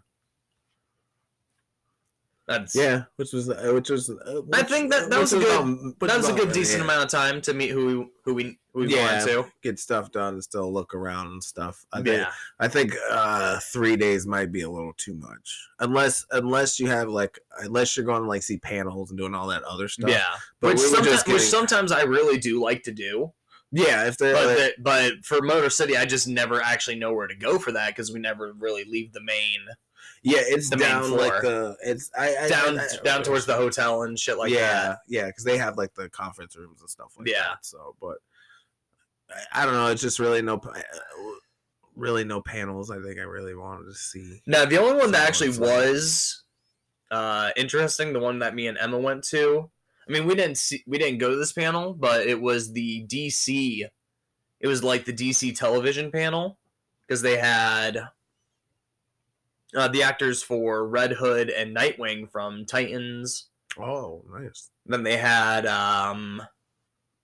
That's 2.46 2.76
Yeah, 2.76 3.04
which 3.16 3.32
was 3.32 3.50
uh, 3.50 3.72
which 3.74 3.90
was. 3.90 4.10
Uh, 4.10 4.42
I 4.52 4.64
think 4.64 4.92
that- 4.92 5.10
that 5.10 5.18
was 5.18 5.32
a 5.32 5.40
good- 5.40 5.58
um, 5.62 5.96
that 6.02 6.18
was 6.18 6.28
a 6.28 6.34
good 6.34 6.52
decent 6.52 6.80
yeah, 6.80 6.84
amount 6.84 7.06
of 7.06 7.10
time 7.10 7.40
to 7.42 7.54
meet 7.54 7.70
who 7.70 7.86
we 7.86 8.08
who 8.26 8.34
we 8.34 8.60
who 8.74 8.82
we 8.82 8.94
Yeah. 8.96 9.20
wanted 9.22 9.32
to. 9.32 9.52
Get 9.62 9.80
stuff 9.80 10.12
done 10.12 10.34
and 10.34 10.44
still 10.44 10.72
look 10.72 10.94
around 10.94 11.28
and 11.28 11.42
stuff. 11.44 11.86
I 11.94 12.02
think, 12.02 12.08
Yeah, 12.18 12.32
I 12.60 12.68
think 12.68 12.96
uh, 13.10 13.62
three 13.62 13.96
days 13.96 14.28
might 14.28 14.52
be 14.52 14.62
a 14.62 14.70
little 14.70 14.92
too 14.98 15.14
much, 15.14 15.70
unless 15.80 16.26
unless 16.32 16.82
you 16.82 16.88
have 16.88 17.08
like 17.08 17.40
unless 17.60 17.96
you're 17.96 18.06
going 18.06 18.24
to 18.24 18.28
like 18.28 18.44
see 18.44 18.58
panels 18.58 19.10
and 19.10 19.18
doing 19.18 19.34
all 19.34 19.48
that 19.48 19.64
other 19.64 19.88
stuff. 19.88 20.10
yeah. 20.10 20.36
but 20.60 20.74
which, 20.74 20.80
we 20.80 20.88
sometimes, 20.88 21.08
just 21.08 21.28
which 21.30 21.42
sometimes 21.44 21.94
I 21.94 22.02
really 22.02 22.38
do 22.40 22.62
like 22.62 22.84
to 22.84 22.92
do, 22.92 23.32
yeah. 23.74 24.08
If 24.08 24.18
they're 24.18 24.34
but 24.34 24.46
like, 24.48 24.58
the, 24.58 24.74
but 24.80 25.26
for 25.26 25.42
Motor 25.42 25.70
City, 25.70 25.98
I 25.98 26.06
just 26.06 26.28
never 26.28 26.62
actually 26.62 26.96
know 26.96 27.12
where 27.14 27.28
to 27.28 27.36
go 27.36 27.60
for 27.60 27.74
that 27.74 27.90
because 27.90 28.14
we 28.14 28.20
never 28.22 28.54
really 28.54 28.86
leave 28.86 29.12
the 29.12 29.22
main 29.22 29.60
yeah, 30.26 30.40
it's 30.40 30.70
the 30.70 30.78
main 30.78 30.88
down 30.88 31.04
floor. 31.04 31.18
like 31.20 31.42
the 31.42 31.76
it's 31.84 32.10
I, 32.18 32.34
I 32.44 32.48
down 32.48 32.80
I- 32.80 32.88
down 33.04 33.24
towards 33.24 33.46
the 33.46 33.56
hotel 33.56 34.04
and 34.04 34.18
shit 34.18 34.38
like 34.38 34.52
yeah, 34.52 34.60
that. 34.84 35.00
yeah, 35.10 35.26
because 35.28 35.44
they 35.44 35.58
have 35.58 35.76
like 35.78 35.94
the 35.96 36.08
conference 36.10 36.56
rooms 36.56 36.80
and 36.80 36.90
stuff 36.90 37.14
like 37.18 37.28
Yeah. 37.28 37.42
that. 37.50 37.66
So, 37.66 37.96
but 38.00 38.20
I, 39.54 39.64
I 39.64 39.66
don't 39.66 39.74
know. 39.74 39.88
It's 39.88 40.02
just 40.02 40.20
really 40.20 40.42
no, 40.42 40.62
really 41.96 42.24
no 42.24 42.42
panels. 42.42 42.90
I 42.90 43.02
think 43.02 43.20
I 43.20 43.24
really 43.24 43.54
wanted 43.56 43.86
to 43.86 43.94
see. 43.96 44.42
Now 44.48 44.64
the 44.66 44.78
only 44.80 44.98
one 44.98 45.12
that 45.12 45.28
actually 45.28 45.58
was 45.60 46.44
uh, 47.12 47.50
interesting, 47.58 48.14
the 48.14 48.20
one 48.20 48.40
that 48.40 48.56
me 48.56 48.68
and 48.68 48.78
Emma 48.78 48.98
went 48.98 49.24
to. 49.26 49.70
I 50.08 50.12
mean, 50.12 50.26
we 50.26 50.36
didn't 50.36 50.58
see, 50.58 50.84
we 50.86 50.98
didn't 50.98 51.20
go 51.20 51.30
to 51.30 51.36
this 51.36 51.54
panel, 51.54 51.94
but 51.94 52.28
it 52.28 52.40
was 52.40 52.74
the 52.74 53.06
DC. 53.08 53.86
It 54.60 54.68
was 54.68 54.84
like 54.84 55.06
the 55.06 55.14
DC 55.14 55.58
television 55.58 56.12
panel 56.12 56.58
because 57.08 57.22
they 57.22 57.38
had 57.38 57.98
uh, 59.76 59.88
the 59.88 60.04
actors 60.04 60.44
for 60.44 60.88
Red 60.88 61.14
Hood 61.14 61.50
and 61.50 61.76
Nightwing 61.76 62.30
from 62.32 62.66
Titans. 62.66 63.50
Oh, 63.80 64.24
nice. 64.32 64.70
Then 64.86 65.04
they 65.04 65.18
had 65.18 65.66
um, 65.66 66.42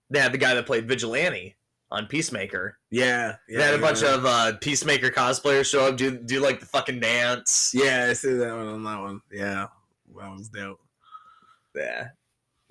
they 0.10 0.20
had 0.20 0.32
the 0.32 0.38
guy 0.38 0.54
that 0.56 0.66
played 0.66 0.88
Vigilante 0.88 1.56
on 1.92 2.08
Peacemaker. 2.08 2.78
Yeah, 2.90 3.36
yeah. 3.48 3.58
they 3.58 3.64
had 3.64 3.74
a 3.74 3.78
yeah, 3.78 3.82
bunch 3.82 4.02
yeah. 4.02 4.16
of 4.16 4.26
uh, 4.26 4.54
Peacemaker 4.60 5.10
cosplayers 5.10 5.70
show 5.70 5.88
up, 5.88 5.98
do 5.98 6.18
do 6.18 6.40
like 6.40 6.60
the 6.60 6.66
fucking 6.66 7.00
dance. 7.00 7.72
Yeah, 7.74 8.08
I 8.10 8.14
see 8.14 8.34
that 8.34 8.56
one 8.56 8.68
on 8.68 8.84
that 8.84 9.00
one. 9.00 9.22
Yeah, 9.32 9.68
that 10.18 10.32
was 10.32 10.50
dope. 10.50 10.80
Yeah. 11.76 12.10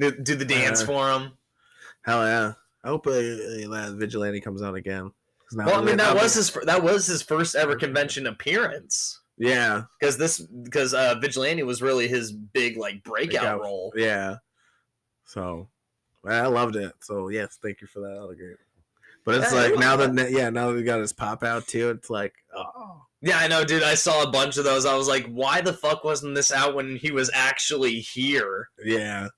Do, 0.01 0.11
the 0.11 0.45
dance 0.45 0.83
Uh, 0.83 0.87
for 0.87 1.11
him. 1.13 1.33
Hell 2.03 2.25
yeah! 2.25 2.53
I 2.85 2.89
hope 2.89 3.07
uh, 3.07 3.11
uh, 3.11 3.15
that 3.17 3.95
Vigilante 3.99 4.41
comes 4.41 4.63
out 4.63 4.75
again. 4.75 5.11
Well, 5.55 5.81
I 5.81 5.85
mean 5.85 5.97
that 5.97 6.15
was 6.15 6.35
his 6.35 6.51
that 6.65 6.83
was 6.83 7.07
his 7.07 7.23
first 7.23 7.55
ever 7.57 7.75
convention 7.75 8.27
appearance 8.27 9.21
yeah, 9.39 9.85
because 9.99 10.19
this 10.19 10.41
because 10.41 10.93
uh, 10.95 11.15
Vigilante 11.21 11.63
was 11.63 11.81
really 11.81 12.07
his 12.07 12.33
big 12.33 12.77
like 12.77 13.03
breakout 13.03 13.31
Breakout. 13.41 13.61
role. 13.61 13.93
yeah. 13.97 14.37
So 15.25 15.69
I 16.27 16.47
loved 16.47 16.77
it. 16.77 16.93
So 17.01 17.29
yes, 17.29 17.59
thank 17.63 17.81
you 17.81 17.87
for 17.87 18.01
that 18.01 18.19
autograph. 18.19 18.59
But 19.25 19.37
it's 19.37 19.53
Yeah, 19.53 19.59
like 19.61 19.79
now 19.79 19.97
welcome. 19.97 20.17
that 20.17 20.31
yeah, 20.33 20.51
now 20.51 20.69
that 20.69 20.75
we 20.75 20.83
got 20.83 21.01
his 21.01 21.13
pop 21.13 21.43
out 21.43 21.67
too, 21.67 21.91
it's 21.91 22.11
like 22.11 22.35
oh 22.55 23.03
Yeah, 23.23 23.39
I 23.39 23.49
know, 23.49 23.65
dude. 23.65 23.83
I 23.83 23.95
saw 23.95 24.23
a 24.23 24.31
bunch 24.31 24.57
of 24.59 24.65
those. 24.65 24.87
I 24.87 24.97
was 24.97 25.09
like, 25.09 25.27
why 25.29 25.61
the 25.61 25.73
fuck 25.73 26.05
wasn't 26.05 26.35
this 26.35 26.53
out 26.53 26.75
when 26.75 26.97
he 26.97 27.11
was 27.11 27.31
actually 27.35 28.01
here? 28.01 28.69
yeah, 28.85 29.29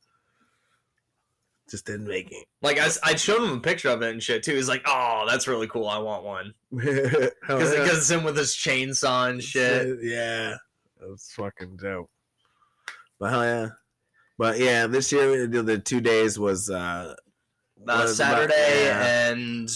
just 1.71 1.87
didn't 1.87 2.07
make 2.09 2.33
it. 2.33 2.47
Like 2.63 2.79
I, 2.79 2.89
I 3.05 3.15
showed 3.15 3.43
him 3.43 3.57
a 3.57 3.61
picture 3.61 3.89
of 3.91 4.03
it 4.03 4.11
and 4.11 4.23
shit 4.23 4.43
too. 4.43 4.55
He's 4.55 4.69
like, 4.69 4.83
oh, 4.87 5.25
that's 5.29 5.47
really 5.49 5.67
cool. 5.67 5.89
I 5.89 5.99
want 5.99 6.25
one 6.25 6.55
because 6.75 7.33
yeah. 7.51 7.87
it's 7.87 8.11
him 8.11 8.25
with 8.25 8.37
his 8.37 8.51
chainsaw 8.55 9.31
and 9.31 9.43
shit. 9.43 9.99
Yeah, 10.03 10.57
that 11.01 11.09
was 11.09 11.31
fucking 11.37 11.77
dope. 11.77 12.11
But 13.19 13.31
hell 13.31 13.45
yeah. 13.45 13.69
But 14.39 14.59
yeah, 14.59 14.87
this 14.87 15.13
year 15.13 15.47
the 15.47 15.63
the 15.63 15.79
two 15.79 16.01
days 16.01 16.39
was 16.39 16.71
uh 16.71 17.15
Uh, 17.81 18.03
was 18.03 18.19
about- 18.19 18.37
Saturday 18.51 18.85
yeah. 18.85 19.29
and 19.31 19.71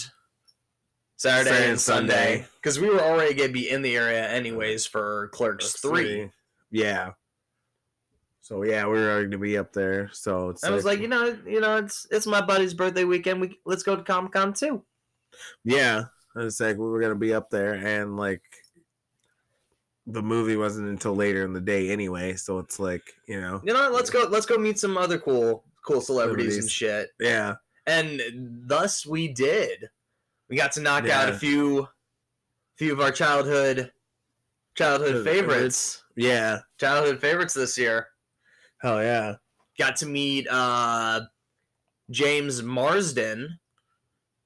Saturday, 1.17 1.49
Saturday 1.49 1.63
and 1.63 1.71
and 1.71 1.79
Sunday 1.81 2.13
Sunday. 2.13 2.45
because 2.55 2.79
we 2.79 2.89
were 2.89 3.01
already 3.01 3.33
gonna 3.33 3.49
be 3.51 3.69
in 3.69 3.81
the 3.81 3.95
area 3.95 4.27
anyways 4.29 4.85
for 4.85 5.29
Clerks 5.33 5.79
three. 5.79 6.29
Yeah. 6.71 7.11
So 8.45 8.61
yeah, 8.61 8.85
we 8.85 8.91
were 8.91 9.21
going 9.21 9.31
to 9.31 9.39
be 9.39 9.57
up 9.57 9.73
there. 9.73 10.07
So 10.13 10.49
it's 10.49 10.63
I 10.63 10.69
was 10.69 10.85
like, 10.85 10.99
you 10.99 11.07
know, 11.07 11.35
you 11.47 11.59
know, 11.59 11.77
it's 11.77 12.05
it's 12.11 12.27
my 12.27 12.41
buddy's 12.41 12.75
birthday 12.75 13.03
weekend. 13.03 13.41
We 13.41 13.59
let's 13.65 13.81
go 13.81 13.95
to 13.95 14.03
Comic 14.03 14.33
Con 14.33 14.53
too. 14.53 14.83
yeah, 15.63 16.03
it's 16.35 16.59
like 16.59 16.77
we 16.77 16.85
were 16.85 17.01
gonna 17.01 17.15
be 17.15 17.33
up 17.33 17.49
there, 17.49 17.73
and 17.73 18.17
like 18.17 18.43
the 20.05 20.21
movie 20.21 20.57
wasn't 20.57 20.87
until 20.87 21.15
later 21.15 21.43
in 21.43 21.53
the 21.53 21.59
day 21.59 21.89
anyway. 21.89 22.35
So 22.35 22.59
it's 22.59 22.77
like 22.77 23.01
you 23.27 23.41
know, 23.41 23.61
You 23.63 23.73
know, 23.73 23.89
let's 23.91 24.11
go 24.11 24.27
let's 24.29 24.45
go 24.45 24.57
meet 24.59 24.77
some 24.77 24.95
other 24.95 25.17
cool 25.17 25.63
cool 25.83 25.99
celebrities 25.99 26.59
and 26.59 26.69
shit. 26.69 27.09
yeah, 27.19 27.55
And 27.87 28.21
thus 28.67 29.07
we 29.07 29.27
did. 29.27 29.89
We 30.51 30.55
got 30.55 30.71
to 30.73 30.81
knock 30.81 31.09
out 31.09 31.29
a 31.29 31.33
few 31.33 31.87
few 32.75 32.93
of 32.93 33.01
our 33.01 33.11
childhood 33.11 33.91
childhood 34.75 35.25
favorites. 35.25 36.03
yeah, 36.15 36.59
Childhood 36.79 37.19
favorites 37.19 37.55
this 37.55 37.75
year. 37.75 38.09
Hell 38.85 39.03
yeah, 39.03 39.35
got 39.77 39.95
to 39.97 40.05
meet 40.05 40.47
uh 40.49 41.21
James 42.11 42.61
Marsden, 42.61 43.59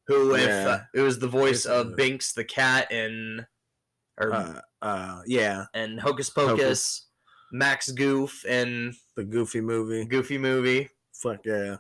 who 0.08 0.34
if 0.36 0.48
Yeah. 0.48 0.68
uh, 0.70 0.80
it 0.94 1.02
was 1.02 1.20
the 1.20 1.28
voice 1.28 1.66
of 1.66 1.96
Binks 1.96 2.32
the 2.34 2.44
cat 2.46 2.92
in 2.92 3.46
or 4.18 4.34
uh, 4.34 4.62
uh, 4.82 5.22
yeah, 5.26 5.66
and 5.74 6.00
Hocus 6.00 6.30
Pocus, 6.30 7.08
Max 7.52 7.92
Goof 7.92 8.44
and 8.48 8.94
the 9.16 9.24
Goofy 9.24 9.62
movie. 9.62 10.06
Goofy 10.06 10.38
movie. 10.38 10.90
fuck 11.14 11.40
yeah. 11.46 11.78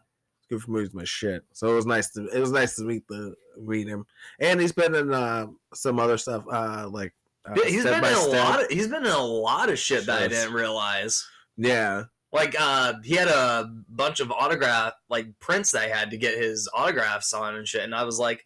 Goofy 0.49 0.71
movie's 0.71 0.93
my 0.93 1.03
shit. 1.03 1.43
So 1.53 1.71
it 1.71 1.75
was 1.75 1.85
nice 1.85 2.09
to 2.11 2.25
it 2.27 2.39
was 2.39 2.51
nice 2.51 2.75
to 2.75 2.83
meet 2.83 3.07
the 3.07 3.35
meet 3.57 3.87
him. 3.87 4.05
And 4.39 4.59
he's 4.59 4.71
been 4.71 4.95
in 4.95 5.13
uh, 5.13 5.47
some 5.73 5.99
other 5.99 6.17
stuff, 6.17 6.43
uh 6.51 6.87
like 6.89 7.13
uh, 7.45 7.53
he's 7.65 7.83
been 7.83 7.99
in 7.99 8.03
a 8.03 8.15
Step. 8.15 8.33
lot 8.45 8.61
of 8.63 8.69
he's 8.69 8.87
been 8.87 9.05
in 9.05 9.11
a 9.11 9.21
lot 9.23 9.69
of 9.69 9.77
shit 9.79 10.05
that 10.07 10.23
I 10.23 10.27
didn't 10.27 10.53
realize. 10.53 11.25
Yeah. 11.55 12.05
Like 12.31 12.55
uh 12.59 12.93
he 13.03 13.15
had 13.15 13.27
a 13.27 13.71
bunch 13.89 14.19
of 14.19 14.31
autograph 14.31 14.93
like 15.09 15.27
prints 15.39 15.71
that 15.71 15.83
I 15.83 15.87
had 15.87 16.11
to 16.11 16.17
get 16.17 16.37
his 16.37 16.69
autographs 16.73 17.33
on 17.33 17.55
and 17.55 17.67
shit 17.67 17.83
and 17.83 17.95
I 17.95 18.03
was 18.03 18.19
like 18.19 18.45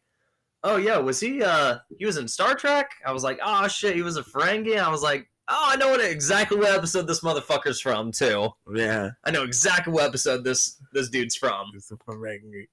Oh 0.64 0.78
yeah, 0.78 0.98
was 0.98 1.20
he 1.20 1.44
uh 1.44 1.80
he 1.98 2.06
was 2.06 2.18
in 2.18 2.28
Star 2.28 2.56
Trek? 2.56 2.92
I 3.06 3.12
was 3.12 3.24
like, 3.24 3.40
oh 3.44 3.68
shit, 3.68 3.96
he 3.96 4.02
was 4.02 4.16
a 4.16 4.24
Ferengi. 4.24 4.80
I 4.80 4.90
was 4.90 5.04
like, 5.04 5.30
oh 5.50 5.68
I 5.72 5.76
know 5.76 5.90
what 5.90 6.00
exactly 6.00 6.58
what 6.58 6.74
episode 6.74 7.06
this 7.06 7.20
motherfucker's 7.20 7.82
from 7.82 8.12
too. 8.14 8.50
Yeah. 8.74 9.10
I 9.26 9.32
know 9.32 9.44
exactly 9.44 9.92
what 9.92 10.06
episode 10.06 10.44
this 10.46 10.78
this 10.94 11.10
dude's 11.10 11.36
from. 11.36 11.72
It's 11.76 11.92
a 11.92 11.98
Ferengi. 11.98 12.68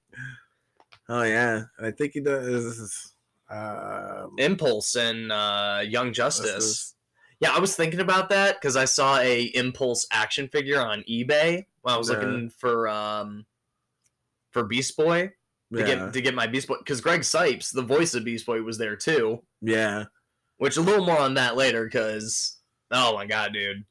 Oh 1.09 1.23
yeah. 1.23 1.63
I 1.81 1.91
think 1.91 2.13
he 2.13 2.21
does 2.21 3.13
um 3.49 4.35
Impulse 4.37 4.95
and 4.95 5.29
uh 5.29 5.81
Young 5.85 6.13
Justice. 6.13 6.53
Justice. 6.53 6.95
Yeah, 7.41 7.53
I 7.55 7.59
was 7.59 7.75
thinking 7.75 7.99
about 7.99 8.29
that 8.29 8.61
because 8.61 8.75
I 8.77 8.85
saw 8.85 9.17
a 9.17 9.43
Impulse 9.55 10.05
action 10.11 10.47
figure 10.47 10.79
on 10.79 11.01
eBay 11.09 11.65
when 11.81 11.93
I 11.93 11.97
was 11.97 12.09
Yeah. 12.09 12.15
looking 12.17 12.49
for 12.51 12.87
um 12.87 13.45
for 14.51 14.63
Beast 14.63 14.95
Boy 14.95 15.33
to 15.73 15.79
Yeah. 15.79 15.85
get 15.85 16.13
to 16.13 16.21
get 16.21 16.35
my 16.35 16.47
Beast 16.47 16.67
Boy 16.67 16.77
because 16.77 17.01
Greg 17.01 17.21
Cipes, 17.21 17.71
the 17.73 17.81
voice 17.81 18.13
of 18.13 18.23
Beast 18.23 18.45
Boy, 18.45 18.61
was 18.61 18.77
there 18.77 18.95
too. 18.95 19.43
yeah. 19.61 20.05
Which 20.57 20.77
a 20.77 20.81
little 20.81 21.03
more 21.05 21.17
on 21.17 21.33
that 21.33 21.55
later 21.55 21.85
because 21.85 22.59
oh 22.91 23.15
my 23.15 23.25
god, 23.25 23.53
dude, 23.53 23.85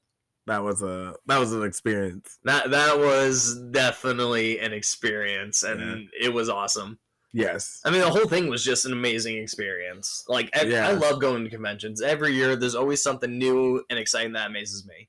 That 0.46 0.62
was 0.62 0.82
a 0.82 1.16
that 1.26 1.38
was 1.38 1.52
an 1.52 1.64
experience. 1.64 2.38
that 2.44 2.70
that 2.70 2.98
was 2.98 3.58
definitely 3.72 4.60
an 4.60 4.72
experience 4.72 5.64
and 5.64 6.08
it 6.18 6.32
was 6.32 6.48
awesome. 6.48 7.00
Yes. 7.32 7.80
I 7.84 7.90
mean, 7.90 8.00
the 8.00 8.10
whole 8.10 8.26
thing 8.26 8.48
was 8.48 8.64
just 8.64 8.86
an 8.86 8.92
amazing 8.92 9.36
experience. 9.38 10.24
Like 10.28 10.50
ev- 10.52 10.68
Yeah. 10.70 10.88
I 10.88 10.92
love 10.92 11.20
going 11.20 11.44
to 11.44 11.50
conventions 11.50 12.02
every 12.02 12.32
year. 12.34 12.56
There's 12.56 12.74
always 12.74 13.02
something 13.02 13.38
new 13.38 13.84
and 13.88 13.98
exciting 13.98 14.32
that 14.32 14.48
amazes 14.48 14.86
me. 14.86 15.08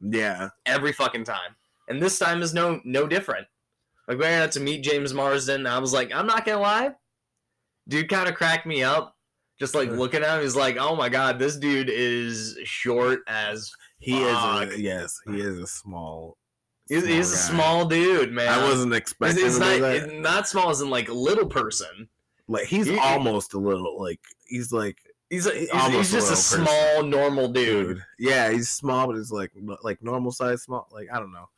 Yeah. 0.00 0.50
every 0.66 0.92
fucking 0.92 1.24
time. 1.24 1.56
And 1.88 2.00
this 2.02 2.18
time 2.18 2.42
is 2.42 2.52
no 2.54 2.80
no 2.84 3.06
different. 3.06 3.46
Like 4.06 4.18
when 4.18 4.32
I 4.32 4.44
got 4.44 4.52
to 4.52 4.60
meet 4.60 4.82
James 4.84 5.12
Marsden, 5.14 5.66
I 5.66 5.78
was 5.78 5.92
like, 5.92 6.14
I'm 6.14 6.26
not 6.26 6.44
gonna 6.44 6.60
lie, 6.60 6.90
dude 7.88 8.08
kind 8.08 8.28
of 8.28 8.34
cracked 8.34 8.66
me 8.66 8.82
up. 8.82 9.16
Just 9.58 9.74
like 9.74 9.90
looking 9.90 10.22
at 10.22 10.36
him, 10.36 10.42
he's 10.42 10.54
like, 10.54 10.76
oh 10.78 10.94
my 10.94 11.08
god, 11.08 11.38
this 11.38 11.56
dude 11.56 11.90
is 11.90 12.56
short 12.64 13.20
as 13.26 13.72
He 13.98 14.12
Fuck. 14.22 14.68
is 14.68 14.74
a 14.74 14.80
yes, 14.80 15.18
he 15.26 15.40
is 15.40 15.58
a 15.58 15.66
small 15.66 16.36
he's, 16.88 17.06
he's 17.06 17.32
a 17.32 17.36
small 17.36 17.84
dude, 17.86 18.32
man. 18.32 18.48
I 18.48 18.62
wasn't 18.64 18.94
expecting 18.94 19.44
to 19.44 19.58
not 19.58 19.80
that. 19.80 20.12
not 20.14 20.48
small 20.48 20.70
as 20.70 20.80
in 20.80 20.90
like 20.90 21.08
a 21.08 21.14
little 21.14 21.46
person. 21.46 22.08
like 22.48 22.66
he's 22.66 22.86
he- 22.86 22.98
almost 22.98 23.54
a 23.54 23.58
little 23.58 24.00
like 24.00 24.20
he's 24.46 24.72
like 24.72 24.96
He's 25.30 25.46
a, 25.46 25.50
he's, 25.52 25.70
he's 25.70 26.10
just 26.10 26.28
a 26.28 26.30
person. 26.30 26.64
small 26.64 27.02
normal 27.02 27.48
dude. 27.48 27.96
dude. 27.96 28.04
Yeah, 28.18 28.50
he's 28.50 28.70
small, 28.70 29.06
but 29.08 29.16
he's 29.16 29.30
like 29.30 29.52
like 29.82 30.02
normal 30.02 30.32
size 30.32 30.62
small. 30.62 30.88
Like 30.90 31.08
I 31.12 31.18
don't 31.18 31.32
know. 31.32 31.50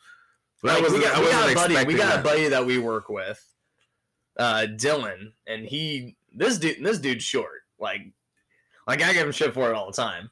But 0.61 0.73
I 0.73 0.81
Like, 0.81 0.91
we 0.91 1.01
got, 1.01 1.19
we 1.21 1.31
got 1.31 1.51
a 1.51 1.55
buddy. 1.55 1.85
We 1.87 1.95
got 1.95 2.13
a 2.15 2.17
that. 2.17 2.25
buddy 2.25 2.49
that 2.49 2.67
we 2.67 2.79
work 2.79 3.09
with, 3.09 3.41
uh, 4.39 4.67
Dylan, 4.71 5.33
and 5.47 5.65
he 5.65 6.17
this 6.35 6.59
dude 6.59 6.83
this 6.85 6.99
dude's 6.99 7.23
short. 7.23 7.63
Like, 7.79 8.01
like 8.89 9.03
I 9.03 9.13
give 9.13 9.25
him 9.25 9.33
shit 9.33 9.55
for 9.55 9.71
it 9.71 9.75
all 9.77 9.87
the 9.87 9.93
time. 9.97 10.31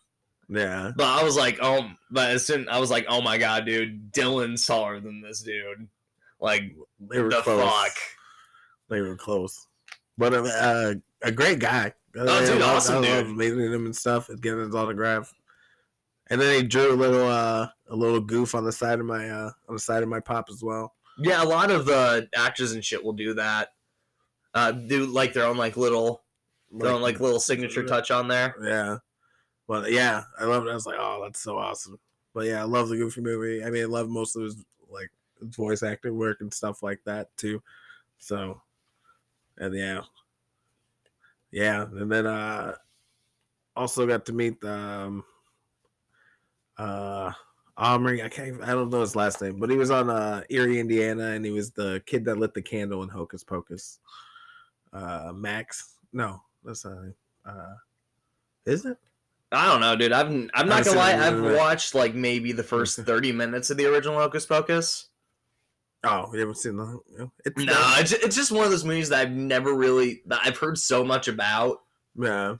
Yeah. 0.49 0.93
But 0.97 1.07
I 1.07 1.23
was 1.23 1.37
like, 1.37 1.59
oh, 1.61 1.91
but 2.11 2.31
as 2.31 2.47
soon 2.47 2.69
I 2.69 2.79
was 2.79 2.91
like, 2.91 3.07
oh 3.09 3.21
my 3.21 3.39
god, 3.39 3.67
dude, 3.67 4.13
Dylan's 4.13 4.67
taller 4.67 4.99
than 5.01 5.21
this 5.21 5.43
dude. 5.43 5.89
Like 6.41 6.75
They 7.01 7.21
were 7.21 7.29
the 7.31 7.43
close. 7.43 7.63
fuck. 7.63 7.93
They 8.89 9.01
were 9.01 9.17
close. 9.17 9.67
But 10.17 10.35
uh, 10.35 10.95
a 11.23 11.33
great 11.33 11.59
guy. 11.59 11.93
Oh, 12.17 12.47
dude, 12.47 12.63
I, 12.63 12.75
awesome 12.75 13.05
I 13.05 13.09
love 13.09 13.27
dude. 13.27 13.37
meeting 13.37 13.61
him 13.61 13.85
and 13.87 13.95
stuff 13.95 14.29
and 14.31 14.41
getting 14.41 14.61
his 14.61 14.75
autograph. 14.75 15.33
And 16.31 16.41
then 16.41 16.61
he 16.61 16.67
drew 16.67 16.93
a 16.93 16.95
little 16.95 17.27
uh 17.27 17.69
a 17.89 17.97
little 17.97 18.21
goof 18.21 18.55
on 18.55 18.65
the 18.65 18.73
side 18.73 19.01
of 19.01 19.07
my 19.07 19.29
uh 19.31 19.51
on 19.69 19.75
the 19.75 19.79
side 19.81 20.03
of 20.03 20.09
my 20.09 20.21
pop 20.21 20.47
as 20.51 20.63
well. 20.63 20.95
Yeah, 21.19 21.43
a 21.43 21.47
lot 21.47 21.71
of 21.71 21.87
the 21.87 22.29
actors 22.35 22.73
and 22.73 22.85
shit 22.85 23.03
will 23.05 23.13
do 23.13 23.35
that. 23.35 23.69
Uh, 24.55 24.73
do 24.73 25.07
like 25.07 25.33
their 25.33 25.45
own 25.45 25.57
like 25.57 25.77
little, 25.77 26.23
their 26.73 26.93
own 26.93 27.03
like 27.03 27.21
little 27.21 27.41
signature 27.41 27.85
touch 27.85 28.11
on 28.11 28.29
there. 28.29 28.55
Yeah. 28.63 28.99
But 29.69 29.93
yeah, 29.93 30.23
I 30.41 30.47
love 30.47 30.67
it. 30.67 30.71
I 30.71 30.75
was 30.75 30.87
like, 30.87 30.97
oh, 30.99 31.21
that's 31.23 31.41
so 31.41 31.59
awesome. 31.59 32.01
But 32.35 32.47
yeah, 32.47 32.63
I 32.63 32.65
love 32.65 32.89
the 32.89 32.97
Goofy 32.97 33.21
movie. 33.21 33.63
I 33.63 33.71
mean, 33.71 33.83
I 33.83 33.87
love 33.87 34.09
most 34.09 34.35
of 34.35 34.43
his 34.43 34.65
like 34.91 35.11
voice 35.43 35.83
acting 35.83 36.17
work 36.19 36.39
and 36.41 36.53
stuff 36.53 36.83
like 36.83 37.01
that 37.05 37.29
too. 37.37 37.63
So, 38.19 38.63
and 39.59 39.75
yeah, 39.75 40.01
yeah, 41.53 41.83
and 41.83 42.11
then 42.11 42.27
uh, 42.27 42.77
also 43.77 44.07
got 44.07 44.25
to 44.27 44.33
meet 44.33 44.63
um, 44.65 45.23
uh, 46.79 47.31
Omri. 47.77 48.23
I 48.23 48.29
can't. 48.29 48.49
even- 48.49 48.63
I 48.65 48.73
don't 48.73 48.91
know 48.91 49.01
his 49.03 49.17
last 49.17 49.43
name, 49.43 49.59
but 49.61 49.71
he 49.71 49.77
was 49.77 49.91
on 49.91 50.09
uh 50.09 50.43
Eerie, 50.49 50.81
Indiana, 50.81 51.33
and 51.33 51.45
he 51.45 51.51
was 51.51 51.71
the 51.73 52.03
kid 52.07 52.25
that 52.25 52.39
lit 52.39 52.55
the 52.55 52.63
candle 52.63 53.03
in 53.03 53.09
Hocus 53.11 53.45
Pocus. 53.45 54.01
Uh, 54.93 55.33
Max. 55.35 55.97
No, 56.13 56.43
that's 56.65 56.87
not. 56.87 56.97
Uh, 57.45 57.75
is 58.65 58.87
it? 58.87 58.97
I 59.51 59.67
don't 59.67 59.81
know, 59.81 59.97
dude. 59.97 60.13
I've 60.13 60.29
I'm 60.29 60.51
I 60.55 60.63
not 60.63 60.85
gonna 60.85 60.99
lie. 60.99 61.15
I've 61.15 61.41
watched 61.43 61.95
like 61.95 62.15
maybe 62.15 62.53
the 62.53 62.63
first 62.63 62.99
thirty 63.01 63.33
minutes 63.33 63.71
of 63.71 63.77
the 63.77 63.87
original 63.87 64.19
Hocus 64.19 64.47
Pocus. 64.47 65.09
Oh, 66.05 66.31
you 66.33 66.41
haven't 66.41 66.59
seen 66.59 66.77
the? 66.77 67.01
It's 67.45 67.57
No, 67.57 67.95
it's, 67.99 68.13
it's 68.13 68.37
just 68.37 68.53
one 68.53 68.65
of 68.65 68.71
those 68.71 68.85
movies 68.85 69.09
that 69.09 69.21
I've 69.21 69.33
never 69.33 69.75
really 69.75 70.23
that 70.27 70.41
I've 70.45 70.59
heard 70.59 70.79
so 70.79 71.03
much 71.03 71.29
about. 71.29 71.81
Yeah, 72.15 72.57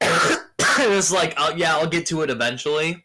it's 0.00 1.12
like, 1.12 1.34
uh, 1.36 1.52
yeah, 1.56 1.76
I'll 1.76 1.88
get 1.88 2.06
to 2.06 2.22
it 2.22 2.30
eventually, 2.30 3.04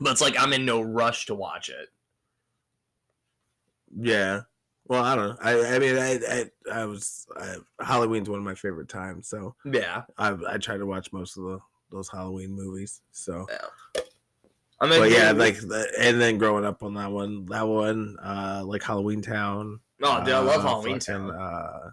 but 0.00 0.12
it's 0.12 0.20
like 0.20 0.34
I'm 0.40 0.52
in 0.52 0.64
no 0.64 0.80
rush 0.80 1.26
to 1.26 1.34
watch 1.34 1.68
it. 1.68 1.88
yeah. 3.96 4.42
Well, 4.86 5.02
I 5.02 5.14
don't 5.14 5.28
know. 5.30 5.36
I, 5.40 5.76
I 5.76 5.78
mean, 5.78 5.96
I, 5.96 6.18
I, 6.28 6.80
I 6.80 6.84
was 6.84 7.26
I, 7.38 7.56
Halloween's 7.82 8.28
one 8.28 8.38
of 8.38 8.44
my 8.44 8.54
favorite 8.54 8.88
times, 8.88 9.28
so 9.28 9.54
Yeah, 9.64 10.02
I, 10.18 10.36
I 10.46 10.58
try 10.58 10.76
to 10.76 10.84
watch 10.84 11.10
most 11.10 11.38
of 11.38 11.44
the 11.44 11.58
those 11.94 12.08
Halloween 12.10 12.52
movies. 12.52 13.00
So, 13.12 13.46
I 14.80 14.86
mean, 14.88 14.98
but 15.00 15.10
yeah, 15.10 15.30
like, 15.30 15.56
the, 15.60 15.86
and 16.00 16.20
then 16.20 16.36
growing 16.38 16.64
up 16.64 16.82
on 16.82 16.94
that 16.94 17.10
one, 17.10 17.46
that 17.46 17.66
one, 17.66 18.16
uh, 18.22 18.62
like 18.66 18.82
Halloween 18.82 19.22
Town. 19.22 19.80
oh, 20.02 20.24
dude, 20.24 20.34
I 20.34 20.38
love 20.40 20.64
uh, 20.64 20.68
Halloween 20.68 20.98
fucking, 21.00 21.28
Town. 21.28 21.30
Uh, 21.30 21.90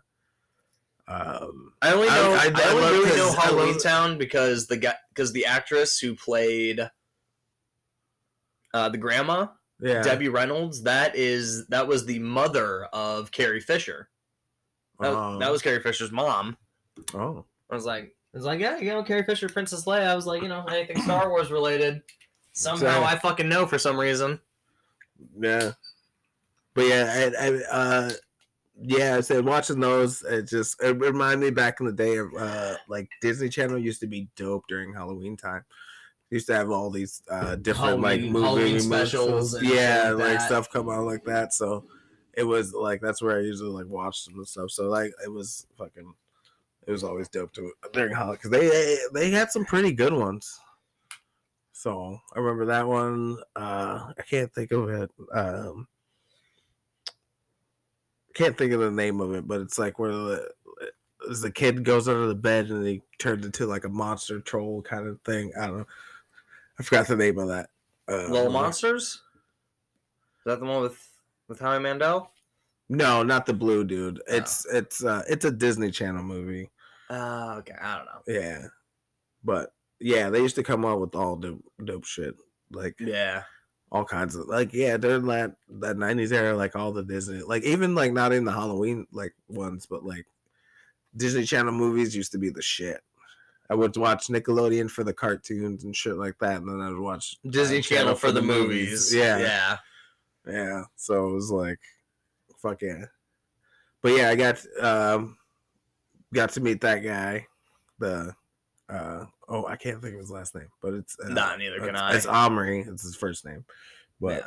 um, 1.08 1.74
I 1.82 1.94
only 1.94 2.08
know 2.08 2.34
I, 2.40 2.52
I- 2.54 2.62
I 2.62 2.70
only 2.74 3.00
really 3.00 3.18
know 3.18 3.30
I 3.38 3.42
Halloween 3.46 3.74
love- 3.74 3.84
Town 3.84 4.18
because 4.18 4.68
the 4.68 4.78
guy 4.78 4.96
because 5.14 5.32
the 5.34 5.46
actress 5.46 6.00
who 6.00 6.16
played 6.16 6.90
uh, 8.74 8.90
the 8.90 8.98
grandma 8.98 9.48
yeah. 9.82 10.02
Debbie 10.02 10.30
Reynolds 10.30 10.84
that 10.84 11.16
is 11.16 11.66
that 11.68 11.88
was 11.88 12.06
the 12.06 12.20
mother 12.20 12.86
of 12.94 13.32
Carrie 13.32 13.60
Fisher. 13.60 14.10
That, 15.00 15.14
Oh. 15.14 15.40
that 15.40 15.52
was 15.52 15.62
Carrie 15.62 15.82
Fisher's 15.82 16.12
mom. 16.12 16.56
Oh, 17.14 17.46
I 17.70 17.76
was 17.76 17.86
like, 17.86 18.16
I 18.34 18.38
was 18.38 18.46
like, 18.46 18.60
yeah, 18.60 18.78
you 18.78 18.90
know, 18.90 19.04
Carrie 19.04 19.24
Fisher, 19.24 19.50
Princess 19.50 19.86
Leia. 19.86 20.08
I 20.08 20.16
was 20.16 20.26
like, 20.26 20.42
you 20.42 20.48
know, 20.48 20.64
anything 20.66 21.02
Star 21.02 21.30
Wars 21.30 21.52
related. 21.52 22.02
Somehow. 22.54 23.04
I 23.04 23.18
fucking 23.18 23.50
know 23.50 23.66
for 23.66 23.78
some 23.78 24.00
reason. 24.00 24.40
yeah. 25.40 25.72
But 26.74 26.88
yeah, 26.88 27.32
I, 27.40 27.48
I 27.48 27.62
uh, 27.72 28.12
yeah, 28.82 29.18
I 29.18 29.22
said 29.22 29.46
watching 29.46 29.80
those, 29.80 30.24
it 30.24 30.48
just 30.48 30.82
it 30.82 30.98
reminded 30.98 31.40
me 31.46 31.52
back 31.52 31.80
in 31.80 31.86
the 31.86 31.92
day 31.92 32.18
of 32.18 32.34
uh, 32.38 32.76
like 32.88 33.10
Disney 33.22 33.50
Channel 33.50 33.78
used 33.78 34.00
to 34.00 34.08
be 34.08 34.28
dope 34.36 34.64
during 34.68 34.94
Halloween 34.94 35.36
time. 35.36 35.64
Used 36.30 36.48
to 36.48 36.56
have 36.56 36.72
all 36.72 36.90
these 36.90 37.22
uh 37.30 37.58
different 37.58 38.00
like 38.00 38.22
movie 38.22 38.46
Halloween 38.46 38.66
movies. 38.68 38.86
specials 38.86 39.54
and 39.54 39.68
yeah, 39.68 40.12
like 40.12 40.30
like 40.30 40.42
stuff 40.42 40.70
come 40.70 40.90
out 40.90 41.06
like 41.06 41.26
that. 41.26 41.54
So 41.54 41.84
it 42.34 42.44
was 42.44 42.74
like 42.74 43.02
that's 43.02 43.22
where 43.22 43.38
I 43.38 43.42
usually 43.42 43.72
like 43.72 43.88
watched 43.88 44.26
them 44.26 44.36
and 44.38 44.48
stuff. 44.48 44.72
So 44.72 44.86
like 44.86 45.12
it 45.26 45.30
was 45.30 45.68
fucking, 45.78 46.14
it 46.88 46.92
was 46.92 47.04
always 47.04 47.30
dope 47.30 47.54
to 47.54 47.72
during 47.94 48.14
Halloween 48.14 48.38
because 48.42 48.52
they 48.52 48.98
they 49.14 49.32
had 49.32 49.52
some 49.52 49.66
pretty 49.66 49.92
good 49.92 50.14
ones. 50.14 50.60
So 51.74 52.20
I 52.36 52.40
remember 52.40 52.66
that 52.66 52.88
one. 52.88 53.38
Uh, 53.56 54.12
I 54.18 54.22
can't 54.30 54.54
think 54.54 54.72
of 54.72 54.90
it. 54.90 55.12
Um, 55.34 55.88
can't 58.34 58.58
think 58.58 58.74
of 58.74 58.80
the 58.80 58.92
name 58.92 59.20
of 59.20 59.34
it, 59.34 59.48
but 59.48 59.62
it's 59.62 59.80
like 59.80 60.00
where 60.00 60.12
the 60.12 60.50
as 61.30 61.42
the 61.42 61.52
kid 61.52 61.84
goes 61.84 62.08
under 62.08 62.28
the 62.28 62.36
bed 62.36 62.70
and 62.70 62.86
he 62.86 63.02
turns 63.20 63.46
into 63.46 63.68
like 63.68 63.84
a 63.84 63.90
monster 63.90 64.40
troll 64.40 64.82
kind 64.82 65.08
of 65.08 65.22
thing. 65.22 65.52
I 65.60 65.68
don't 65.68 65.80
know. 65.80 65.88
I 66.80 66.84
forgot 66.84 67.08
the 67.08 67.16
name 67.16 67.38
of 67.38 67.48
that. 67.50 67.70
Uh, 68.08 68.28
Little. 68.28 68.52
Monsters. 68.52 69.04
Is 69.04 69.22
that 70.46 70.60
the 70.60 70.66
one 70.66 70.82
with 70.82 71.08
with 71.48 71.60
Howie 71.60 71.80
Mandel? 71.80 72.31
No, 72.92 73.24
not 73.24 73.46
the 73.46 73.54
blue 73.54 73.86
dude. 73.86 74.22
It's 74.28 74.66
it's 74.66 75.02
uh 75.02 75.24
it's 75.30 75.46
a 75.46 75.52
Disney 75.52 75.92
Channel 75.92 76.24
movie. 76.24 76.70
Uh, 77.10 77.56
okay, 77.60 77.74
I 77.82 77.96
don't 77.96 78.06
know. 78.06 78.22
Yeah, 78.28 78.68
but 79.46 79.74
yeah, 80.02 80.30
they 80.30 80.42
used 80.42 80.56
to 80.58 80.64
come 80.64 80.84
out 80.84 81.00
with 81.00 81.16
all 81.16 81.38
dope 81.38 81.64
dope 81.86 82.04
shit 82.04 82.36
like 82.70 82.96
Yeah, 83.00 83.44
all 83.94 84.04
kinds 84.04 84.36
of 84.36 84.48
like 84.48 84.74
yeah 84.74 84.98
during 84.98 85.26
that 85.28 85.56
that 85.70 85.98
nineties 85.98 86.34
era 86.34 86.54
like 86.54 86.76
all 86.76 86.92
the 86.92 87.02
Disney 87.02 87.42
like 87.42 87.64
even 87.64 87.96
like 87.96 88.12
not 88.12 88.34
in 88.34 88.44
the 88.44 88.52
Halloween 88.52 89.08
like 89.14 89.34
ones 89.48 89.86
but 89.86 90.04
like 90.04 90.26
Disney 91.16 91.46
Channel 91.46 91.72
movies 91.72 92.14
used 92.14 92.34
to 92.34 92.38
be 92.38 92.50
the 92.50 92.62
shit. 92.62 93.00
I 93.70 93.76
would 93.76 93.96
watch 93.96 94.28
Nickelodeon 94.28 94.92
for 94.92 95.06
the 95.06 95.14
cartoons 95.14 95.86
and 95.86 95.96
shit 95.96 96.18
like 96.18 96.38
that, 96.40 96.58
and 96.58 96.68
then 96.68 96.82
I 96.82 96.90
would 96.90 97.00
watch 97.00 97.38
Disney 97.50 97.80
uh, 97.80 97.84
Channel 97.84 98.16
for 98.16 98.34
the 98.34 98.42
movies. 98.42 99.16
Yeah, 99.16 99.38
yeah. 99.38 99.78
yeah. 100.46 100.84
So 100.98 101.30
it 101.30 101.34
was 101.34 101.52
like, 101.52 101.80
fuck 102.62 102.82
yeah. 102.82 103.06
But 104.02 104.14
yeah, 104.18 104.30
I 104.30 104.36
got 104.36 104.60
um 104.82 105.38
got 106.34 106.50
to 106.52 106.62
meet 106.62 106.82
that 106.82 107.00
guy. 107.00 107.48
The 108.00 108.34
uh 108.90 109.26
oh, 109.48 109.66
I 109.66 109.76
can't 109.76 110.02
think 110.02 110.14
of 110.16 110.20
his 110.20 110.32
last 110.32 110.56
name, 110.56 110.68
but 110.82 110.94
it's 110.94 111.16
uh, 111.24 111.30
Nah, 111.30 111.56
neither 111.56 111.80
can 111.80 111.90
it's, 111.90 112.00
I. 112.02 112.16
It's 112.16 112.26
Omri. 112.26 112.82
It's 112.82 113.04
his 113.04 113.16
first 113.16 113.46
name. 113.46 113.64
But 114.20 114.38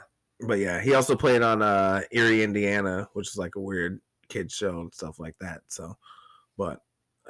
Yeah. 0.41 0.47
but 0.47 0.59
yeah, 0.59 0.81
he 0.81 0.95
also 0.95 1.15
played 1.17 1.43
on 1.43 1.63
uh 1.63 2.03
Eerie, 2.11 2.43
Indiana, 2.43 3.09
which 3.13 3.29
is 3.29 3.37
like 3.37 3.55
a 3.57 3.61
weird 3.61 4.01
kid 4.29 4.51
show 4.51 4.81
and 4.81 4.93
stuff 4.93 5.19
like 5.19 5.37
that. 5.41 5.63
So, 5.69 5.97
but 6.59 6.81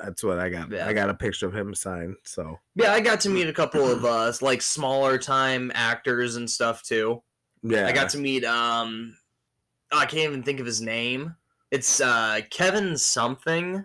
that's 0.02 0.24
what 0.24 0.38
I 0.40 0.48
got. 0.48 0.70
Yeah. 0.72 0.88
I 0.88 0.92
got 0.92 1.10
a 1.10 1.14
picture 1.14 1.46
of 1.46 1.54
him 1.54 1.74
signed. 1.74 2.16
So 2.24 2.58
Yeah, 2.74 2.92
I 2.92 3.00
got 3.00 3.20
to 3.20 3.28
meet 3.30 3.48
a 3.48 3.52
couple 3.60 3.84
of 3.88 4.04
uh 4.04 4.32
like 4.40 4.62
smaller 4.62 5.18
time 5.18 5.70
actors 5.74 6.36
and 6.36 6.50
stuff 6.50 6.82
too. 6.82 7.22
yeah, 7.62 7.86
I 7.86 7.92
got 7.92 8.08
to 8.10 8.18
meet 8.18 8.44
um 8.44 9.16
oh, 9.92 9.98
I 9.98 10.06
can't 10.06 10.28
even 10.28 10.42
think 10.42 10.60
of 10.60 10.66
his 10.66 10.80
name. 10.80 11.34
It's 11.70 12.00
uh 12.00 12.40
Kevin 12.50 12.96
something. 12.96 13.84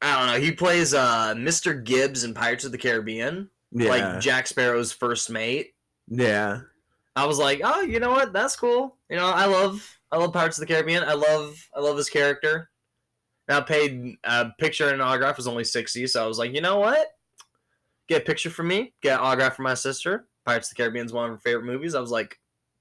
I 0.00 0.18
don't 0.18 0.32
know. 0.34 0.40
He 0.44 0.52
plays 0.52 0.94
uh 0.94 1.34
Mr. 1.36 1.82
Gibbs 1.82 2.24
in 2.24 2.34
Pirates 2.34 2.64
of 2.64 2.72
the 2.72 2.78
Caribbean, 2.78 3.50
yeah, 3.72 3.88
like 3.90 4.20
Jack 4.20 4.46
Sparrow's 4.46 4.92
first 4.92 5.30
mate. 5.30 5.74
yeah, 6.08 6.60
I 7.16 7.26
was 7.26 7.38
like, 7.38 7.60
"Oh, 7.64 7.80
you 7.80 8.00
know 8.00 8.10
what? 8.10 8.32
That's 8.32 8.56
cool." 8.56 8.96
You 9.08 9.16
know, 9.16 9.26
I 9.26 9.46
love 9.46 9.98
I 10.12 10.18
love 10.18 10.32
Pirates 10.32 10.58
of 10.58 10.66
the 10.66 10.72
Caribbean. 10.72 11.02
I 11.04 11.14
love 11.14 11.58
I 11.76 11.80
love 11.80 11.96
his 11.96 12.10
character. 12.10 12.70
Now 13.48 13.60
paid 13.60 14.16
a 14.24 14.50
picture 14.58 14.84
and 14.84 14.94
an 14.94 15.00
autograph 15.00 15.36
was 15.36 15.48
only 15.48 15.64
60, 15.64 16.06
so 16.06 16.22
I 16.22 16.26
was 16.26 16.38
like, 16.38 16.54
"You 16.54 16.60
know 16.60 16.78
what? 16.78 17.08
Get 18.08 18.22
a 18.22 18.24
picture 18.24 18.50
for 18.50 18.62
me, 18.62 18.94
get 19.02 19.18
an 19.18 19.24
autograph 19.24 19.56
for 19.56 19.62
my 19.62 19.74
sister. 19.74 20.28
Pirates 20.44 20.70
of 20.70 20.76
the 20.76 20.82
Caribbean 20.82 21.06
is 21.06 21.12
one 21.12 21.26
of 21.26 21.30
her 21.30 21.38
favorite 21.38 21.64
movies." 21.64 21.94
I 21.94 22.00
was 22.00 22.10
like, 22.10 22.38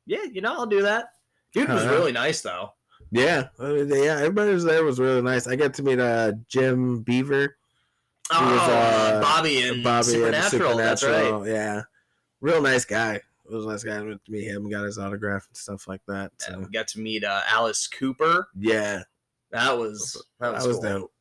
"Yeah, 0.07 0.23
you 0.31 0.41
know, 0.41 0.53
I'll 0.53 0.65
do 0.65 0.81
that." 0.81 1.11
Dude 1.53 1.69
was 1.69 1.83
Uh-huh. 1.83 1.93
really 1.93 2.11
nice 2.11 2.41
though. 2.41 2.73
yeah, 3.11 3.49
I 3.59 3.63
mean, 3.69 3.89
yeah. 3.89 4.17
Everybody 4.17 4.51
was 4.53 4.63
there 4.63 4.83
was 4.83 4.99
really 4.99 5.21
nice. 5.21 5.45
I 5.47 5.55
got 5.55 5.73
to 5.75 5.83
meet 5.83 5.99
uh 5.99 6.31
Jim 6.49 7.01
Beaver. 7.01 7.55
Oh, 8.31 8.51
was, 8.51 8.59
uh, 8.69 9.21
Bobby 9.21 9.61
and 9.69 9.83
Bobby 9.83 10.03
Supernatural. 10.07 10.71
and 10.71 10.79
That's 10.79 11.03
right. 11.03 11.11
Supernatural, 11.25 11.47
Yeah, 11.47 11.83
real 12.41 12.61
nice 12.61 12.83
guy. 12.83 13.13
It 13.15 13.23
was 13.53 13.63
a 13.65 13.69
nice 13.69 13.83
guy. 13.85 13.95
I 13.95 14.01
went 14.01 14.25
to 14.25 14.31
meet 14.33 14.43
him, 14.43 14.69
got 14.69 14.83
his 14.83 14.97
autograph 14.99 15.47
and 15.47 15.55
stuff 15.55 15.87
like 15.87 16.01
that. 16.09 16.33
So. 16.39 16.51
And 16.53 16.65
we 16.65 16.71
got 16.71 16.89
to 16.89 16.99
meet 16.99 17.23
uh, 17.23 17.41
Alice 17.49 17.87
Cooper. 17.87 18.49
Yeah, 18.59 19.03
That 19.51 19.77
was 19.77 20.21
that 20.41 20.51
was, 20.53 20.63
that 20.63 20.67
was 20.67 20.77
cool. 20.79 20.83
dope. 20.99 21.11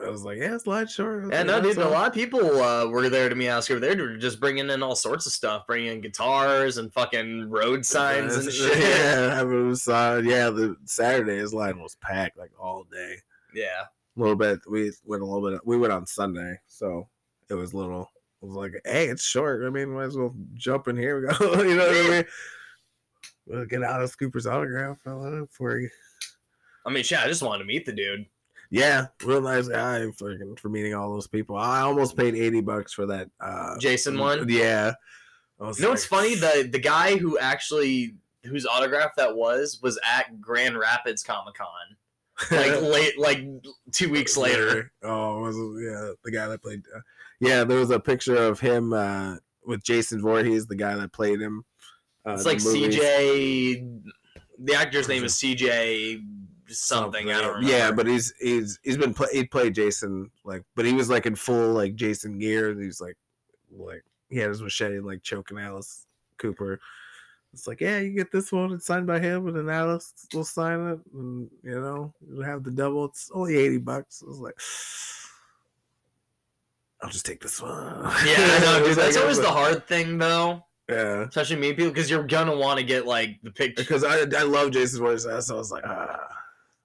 I 0.00 0.10
was 0.10 0.24
like, 0.24 0.38
yeah, 0.38 0.58
slide 0.58 0.90
short. 0.90 1.32
Yeah, 1.32 1.44
no, 1.44 1.60
dude. 1.60 1.78
A 1.78 1.88
lot 1.88 2.08
of 2.08 2.14
people 2.14 2.60
uh, 2.60 2.86
were 2.88 3.08
there 3.08 3.28
to 3.28 3.34
meet 3.34 3.48
Alice 3.48 3.68
Cooper. 3.68 3.80
They 3.80 3.94
were 3.94 4.16
just 4.16 4.40
bringing 4.40 4.68
in 4.68 4.82
all 4.82 4.96
sorts 4.96 5.24
of 5.26 5.32
stuff, 5.32 5.66
bringing 5.66 5.92
in 5.92 6.00
guitars 6.00 6.78
and 6.78 6.92
fucking 6.92 7.48
road 7.48 7.86
signs 7.86 8.36
and 8.36 8.52
shit. 8.52 8.78
Yeah, 8.78 9.40
I 9.40 9.44
mean, 9.44 9.66
it 9.66 9.68
was, 9.68 9.86
uh, 9.86 10.20
yeah. 10.24 10.50
The 10.50 10.76
Saturday 10.84 11.36
his 11.36 11.54
line 11.54 11.78
was 11.80 11.96
packed 12.00 12.36
like 12.36 12.50
all 12.58 12.84
day. 12.90 13.16
Yeah, 13.54 13.82
A 14.16 14.20
little 14.20 14.34
bit. 14.34 14.60
We 14.68 14.90
went 15.04 15.22
a 15.22 15.26
little 15.26 15.48
bit. 15.48 15.64
We 15.64 15.78
went 15.78 15.92
on 15.92 16.06
Sunday, 16.06 16.58
so 16.66 17.08
it 17.48 17.54
was 17.54 17.72
little. 17.72 17.90
little, 17.90 18.10
was 18.40 18.56
like, 18.56 18.80
hey, 18.84 19.06
it's 19.06 19.24
short. 19.24 19.64
I 19.64 19.70
mean, 19.70 19.94
might 19.94 20.04
as 20.04 20.16
well 20.16 20.34
jump 20.54 20.88
in 20.88 20.96
here. 20.96 21.20
We 21.20 21.28
go. 21.28 21.54
you 21.62 21.76
know 21.76 21.86
what 21.86 21.96
I 21.96 22.10
mean? 22.10 22.24
We'll 23.46 23.66
get 23.66 23.82
Alice 23.82 24.16
Cooper's 24.16 24.46
autograph 24.46 24.98
fella, 25.02 25.46
for 25.50 25.78
you. 25.78 25.88
I 26.86 26.90
mean, 26.90 27.04
shit, 27.04 27.18
I 27.18 27.26
just 27.26 27.42
wanted 27.42 27.60
to 27.60 27.64
meet 27.66 27.86
the 27.86 27.92
dude. 27.92 28.26
Yeah, 28.74 29.06
real 29.24 29.40
nice 29.40 29.68
guy 29.68 30.10
fucking 30.10 30.56
for 30.56 30.68
meeting 30.68 30.94
all 30.94 31.12
those 31.12 31.28
people. 31.28 31.56
I 31.56 31.82
almost 31.82 32.16
paid 32.16 32.34
eighty 32.34 32.60
bucks 32.60 32.92
for 32.92 33.06
that 33.06 33.30
uh 33.38 33.78
Jason 33.78 34.18
one. 34.18 34.48
Yeah. 34.48 34.94
You 35.60 35.72
know 35.78 35.90
what's 35.90 36.04
funny? 36.04 36.34
The 36.34 36.68
the 36.72 36.80
guy 36.80 37.16
who 37.16 37.38
actually 37.38 38.16
whose 38.42 38.66
autograph 38.66 39.14
that 39.16 39.36
was 39.36 39.78
was 39.80 39.96
at 40.04 40.40
Grand 40.40 40.76
Rapids 40.76 41.22
Comic 41.22 41.54
Con, 41.54 41.68
like 42.50 42.82
late, 42.82 43.16
like 43.16 43.46
two 43.92 44.10
weeks 44.10 44.36
later. 44.36 44.90
Oh, 45.04 45.40
was 45.40 45.56
yeah, 45.56 46.10
the 46.24 46.32
guy 46.32 46.48
that 46.48 46.60
played. 46.60 46.82
Uh, 46.92 46.98
yeah, 47.38 47.62
there 47.62 47.78
was 47.78 47.90
a 47.90 48.00
picture 48.00 48.34
of 48.36 48.58
him 48.58 48.92
uh, 48.92 49.36
with 49.64 49.84
Jason 49.84 50.20
Voorhees, 50.20 50.66
the 50.66 50.74
guy 50.74 50.96
that 50.96 51.12
played 51.12 51.40
him. 51.40 51.64
Uh, 52.26 52.32
It's 52.32 52.44
like 52.44 52.60
movies. 52.60 52.96
CJ. 52.96 54.02
The 54.64 54.74
actor's 54.74 55.08
name 55.08 55.22
is 55.22 55.34
CJ 55.34 56.22
something. 56.68 57.30
I 57.30 57.40
don't 57.40 57.54
remember. 57.56 57.70
Yeah, 57.76 57.90
but 57.92 58.06
he's 58.06 58.32
he's 58.40 58.78
he's 58.82 58.96
been 58.96 59.14
play, 59.14 59.28
he 59.32 59.44
played 59.44 59.74
Jason 59.74 60.30
like, 60.44 60.62
but 60.74 60.84
he 60.84 60.92
was 60.92 61.08
like 61.10 61.26
in 61.26 61.34
full 61.34 61.72
like 61.72 61.94
Jason 61.94 62.38
gear. 62.38 62.70
And 62.70 62.82
he's 62.82 63.00
like 63.00 63.16
like 63.76 64.04
he 64.30 64.38
had 64.38 64.48
his 64.48 64.62
machete 64.62 64.96
and 64.96 65.06
like 65.06 65.22
choking 65.22 65.58
Alice 65.58 66.06
Cooper. 66.38 66.80
It's 67.52 67.66
like 67.68 67.80
yeah, 67.80 67.98
you 68.00 68.10
get 68.10 68.32
this 68.32 68.50
one. 68.50 68.72
It's 68.72 68.86
signed 68.86 69.06
by 69.06 69.20
him, 69.20 69.46
and 69.46 69.56
then 69.56 69.68
Alice 69.68 70.12
will 70.34 70.44
sign 70.44 70.80
it, 70.88 70.98
and 71.14 71.48
you 71.62 71.80
know 71.80 72.12
you 72.28 72.40
have 72.40 72.64
the 72.64 72.70
double. 72.70 73.04
It's 73.04 73.30
only 73.32 73.56
eighty 73.56 73.78
bucks. 73.78 74.22
I 74.24 74.28
was 74.28 74.38
like. 74.40 74.58
I'll 77.02 77.10
just 77.10 77.26
take 77.26 77.42
this 77.42 77.60
one. 77.60 77.72
yeah, 78.24 78.34
I 78.38 78.58
know, 78.64 78.84
dude. 78.86 78.96
That's 78.96 79.14
like- 79.16 79.22
always 79.22 79.38
the 79.38 79.50
hard 79.50 79.86
thing, 79.86 80.16
though. 80.16 80.64
yeah. 80.88 81.24
Especially 81.28 81.56
me, 81.56 81.74
people, 81.74 81.90
because 81.92 82.08
you're 82.08 82.26
gonna 82.26 82.56
want 82.56 82.78
to 82.78 82.84
get 82.84 83.06
like 83.06 83.38
the 83.42 83.50
picture. 83.50 83.82
Because 83.82 84.04
I 84.04 84.20
I 84.20 84.42
love 84.44 84.70
Jason 84.70 85.00
Voorhees, 85.00 85.24
so 85.24 85.54
I 85.54 85.58
was 85.58 85.70
like 85.70 85.84
ah, 85.86 86.18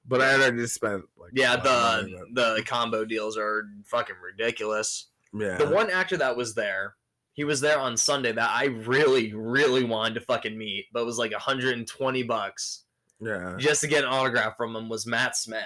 but 0.10 0.22
I 0.22 0.32
had 0.32 0.42
already 0.42 0.68
spent 0.68 1.06
like 1.18 1.32
Yeah, 1.34 1.56
a 1.56 1.64
lot 1.64 2.00
of 2.00 2.10
the 2.10 2.56
the 2.56 2.64
combo 2.66 3.06
deals 3.06 3.38
are 3.38 3.70
fucking 3.86 4.16
ridiculous. 4.22 5.08
yeah. 5.34 5.58
The 5.58 5.70
one 5.70 5.90
actor 5.90 6.18
that 6.18 6.36
was 6.36 6.56
there, 6.56 6.96
he 7.34 7.44
was 7.44 7.62
there 7.62 7.80
on 7.80 7.96
Sunday 7.96 8.32
that 8.32 8.50
I 8.50 8.66
really, 8.66 9.34
really 9.34 9.84
wanted 9.84 10.16
to 10.16 10.22
fucking 10.22 10.58
meet, 10.58 10.88
but 10.92 11.02
it 11.02 11.06
was 11.06 11.18
like 11.18 11.32
120 11.32 12.24
bucks 12.24 12.84
yeah. 13.22 13.56
just 13.58 13.82
to 13.82 13.88
get 13.88 14.04
an 14.04 14.10
autograph 14.10 14.58
from 14.58 14.76
him 14.76 14.90
was 14.90 15.06
Matt 15.06 15.38
Smith. 15.38 15.64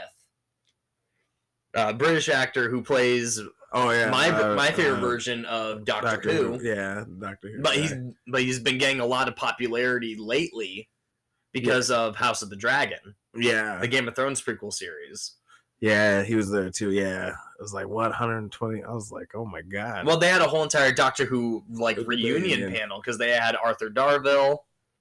Uh, 1.74 1.94
British 1.94 2.30
actor 2.30 2.70
who 2.70 2.84
plays 2.84 3.42
oh 3.72 3.90
yeah 3.90 4.08
my 4.12 4.30
uh, 4.30 4.54
my 4.54 4.70
favorite 4.70 5.00
uh, 5.00 5.02
version 5.02 5.44
of 5.46 5.84
Doctor, 5.86 6.32
Who, 6.32 6.60
yeah 6.62 7.04
Doctor 7.20 7.50
Who 7.50 7.64
but 7.64 7.76
yeah. 7.76 7.82
he's 7.82 7.94
but 8.28 8.42
he's 8.42 8.60
been 8.60 8.78
getting 8.78 9.00
a 9.00 9.06
lot 9.08 9.28
of 9.28 9.36
popularity 9.36 10.16
lately 10.16 10.88
because 11.54 11.90
of 11.92 12.16
House 12.16 12.42
of 12.42 12.50
the 12.50 12.56
Dragon, 12.56 13.16
yeah 13.36 13.78
the 13.80 13.88
Game 13.88 14.08
of 14.08 14.16
Thrones 14.16 14.42
prequel 14.42 14.72
series. 14.74 15.34
yeah 15.80 16.24
he 16.24 16.36
was 16.36 16.50
there 16.52 16.70
too 16.70 16.92
yeah 16.92 17.30
it 17.30 17.62
was 17.62 17.74
like 17.74 17.88
what 17.88 18.10
120 18.12 18.84
I 18.84 18.92
was 18.92 19.12
like 19.12 19.32
oh 19.36 19.46
my 19.46 19.62
god 19.62 20.06
Well, 20.06 20.18
they 20.18 20.28
had 20.30 20.42
a 20.42 20.48
whole 20.48 20.64
entire 20.64 20.92
Doctor 20.92 21.26
Who 21.26 21.64
like 21.72 21.98
reunion 22.06 22.42
reunion. 22.44 22.72
panel 22.72 23.00
because 23.02 23.18
they 23.18 23.32
had 23.32 23.56
Arthur 23.56 23.90
Darvill, 23.90 24.60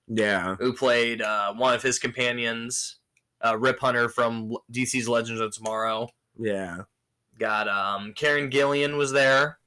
yeah 0.08 0.56
who 0.56 0.72
played 0.72 1.20
uh, 1.22 1.52
one 1.54 1.74
of 1.74 1.82
his 1.82 1.98
companions, 1.98 2.96
uh, 3.44 3.56
Rip 3.58 3.78
Hunter 3.80 4.08
from 4.08 4.56
DC's 4.72 5.08
Legends 5.08 5.40
of 5.40 5.52
Tomorrow. 5.54 6.08
yeah 6.38 6.78
Got 7.38 7.66
um, 7.68 8.12
Karen 8.14 8.50
Gillan 8.50 8.96
was 8.96 9.10
there. 9.12 9.58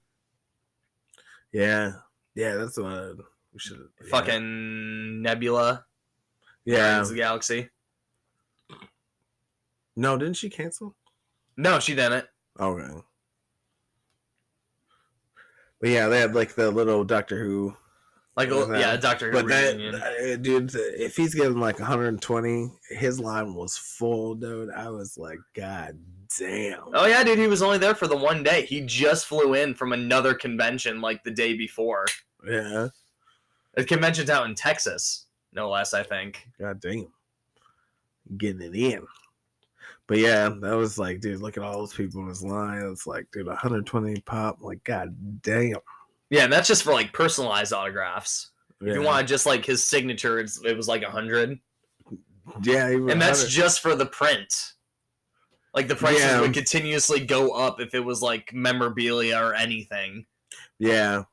yeah 1.52 1.94
yeah 2.36 2.56
that's 2.56 2.76
the 2.76 2.84
one 2.84 3.18
we 3.54 3.60
should 3.60 3.80
yeah. 4.02 4.08
Fucking 4.10 5.22
Nebula. 5.22 5.86
yeah 6.66 6.78
Guardians 6.78 7.10
of 7.10 7.16
the 7.16 7.22
Galaxy. 7.22 7.70
No 9.96 10.18
didn't 10.18 10.36
she 10.38 10.50
cancel 10.50 10.96
No, 11.58 11.80
she 11.80 11.96
didn't. 11.96 12.26
okay 12.60 13.02
but 15.82 15.90
yeah 15.90 16.08
they 16.08 16.20
had 16.20 16.36
like 16.36 16.56
the 16.56 16.72
little 16.72 17.04
Doctor 17.04 17.44
Who 17.44 17.76
Like, 18.36 18.50
Yeah, 18.50 18.78
yeah, 18.78 18.98
Doctor 18.98 19.28
Who 19.32 19.34
But 19.38 19.48
that, 19.48 19.76
reunion. 19.78 19.96
uh, 19.96 20.36
dude, 20.42 20.72
if 20.76 21.16
he's 21.16 21.34
getting 21.36 21.60
like 21.60 21.80
120, 21.80 22.70
his 22.90 23.18
line 23.20 23.54
was 23.54 23.78
full, 23.78 24.36
dude. 24.36 24.70
I 24.72 24.90
was 24.90 25.18
like, 25.18 25.40
God 25.54 25.98
damn. 26.38 26.82
Oh 26.94 27.06
yeah, 27.06 27.24
dude, 27.24 27.40
he 27.40 27.48
was 27.48 27.62
only 27.62 27.78
there 27.78 27.96
for 27.96 28.08
the 28.08 28.18
one 28.18 28.44
day. 28.44 28.66
He 28.66 28.82
just 28.82 29.26
flew 29.26 29.54
in 29.54 29.74
from 29.74 29.94
another 29.94 30.34
convention 30.34 31.00
like 31.02 31.24
the 31.24 31.32
day 31.32 31.56
before. 31.56 32.06
Yeah. 32.46 32.90
The 33.76 33.86
convention's 33.86 34.30
out 34.30 34.48
in 34.48 34.56
Texas, 34.56 35.28
no 35.54 35.70
less, 35.70 35.94
I 35.94 36.04
think. 36.04 36.46
God 36.60 36.80
damn. 36.82 37.08
Getting 38.38 38.62
it 38.62 38.76
in. 38.76 39.06
But 40.08 40.20
yeah, 40.20 40.50
that 40.62 40.74
was 40.76 41.00
like, 41.00 41.20
dude, 41.20 41.42
look 41.42 41.58
at 41.58 41.64
all 41.64 41.80
those 41.80 41.94
people 41.94 42.22
in 42.22 42.28
his 42.28 42.44
line. 42.44 42.84
It's 42.92 43.08
like, 43.08 43.26
dude, 43.32 43.48
120 43.48 44.22
pop. 44.22 44.62
Like, 44.62 44.84
God 44.84 45.16
damn. 45.42 45.78
Yeah, 46.30 46.44
and 46.44 46.54
that's 46.54 46.68
just 46.68 46.84
for 46.84 46.94
like 46.94 47.12
personalized 47.12 47.74
autographs. 47.74 48.52
Yeah. 48.82 48.90
If 48.90 48.96
you 48.96 49.02
want 49.02 49.28
just 49.28 49.46
like 49.46 49.66
his 49.66 49.84
signature, 49.84 50.40
it's, 50.40 50.64
it 50.64 50.76
was 50.78 50.88
like 50.88 51.02
a 51.02 51.10
hundred, 51.10 51.60
yeah, 52.62 52.90
even 52.92 53.10
and 53.10 53.22
that's 53.22 53.40
100 53.40 53.50
just 53.50 53.80
for 53.80 53.96
the 53.96 54.06
print. 54.06 54.54
Like 55.74 55.88
the 55.88 55.96
prices 55.96 56.22
Yeah. 56.24 56.42
would 56.42 56.54
continuously 56.54 57.20
go 57.26 57.52
up 57.52 57.80
if 57.82 57.94
it 57.96 58.00
was 58.00 58.22
like 58.22 58.54
memorabilia 58.54 59.38
or 59.40 59.54
anything. 59.56 60.26
yeah. 60.80 61.24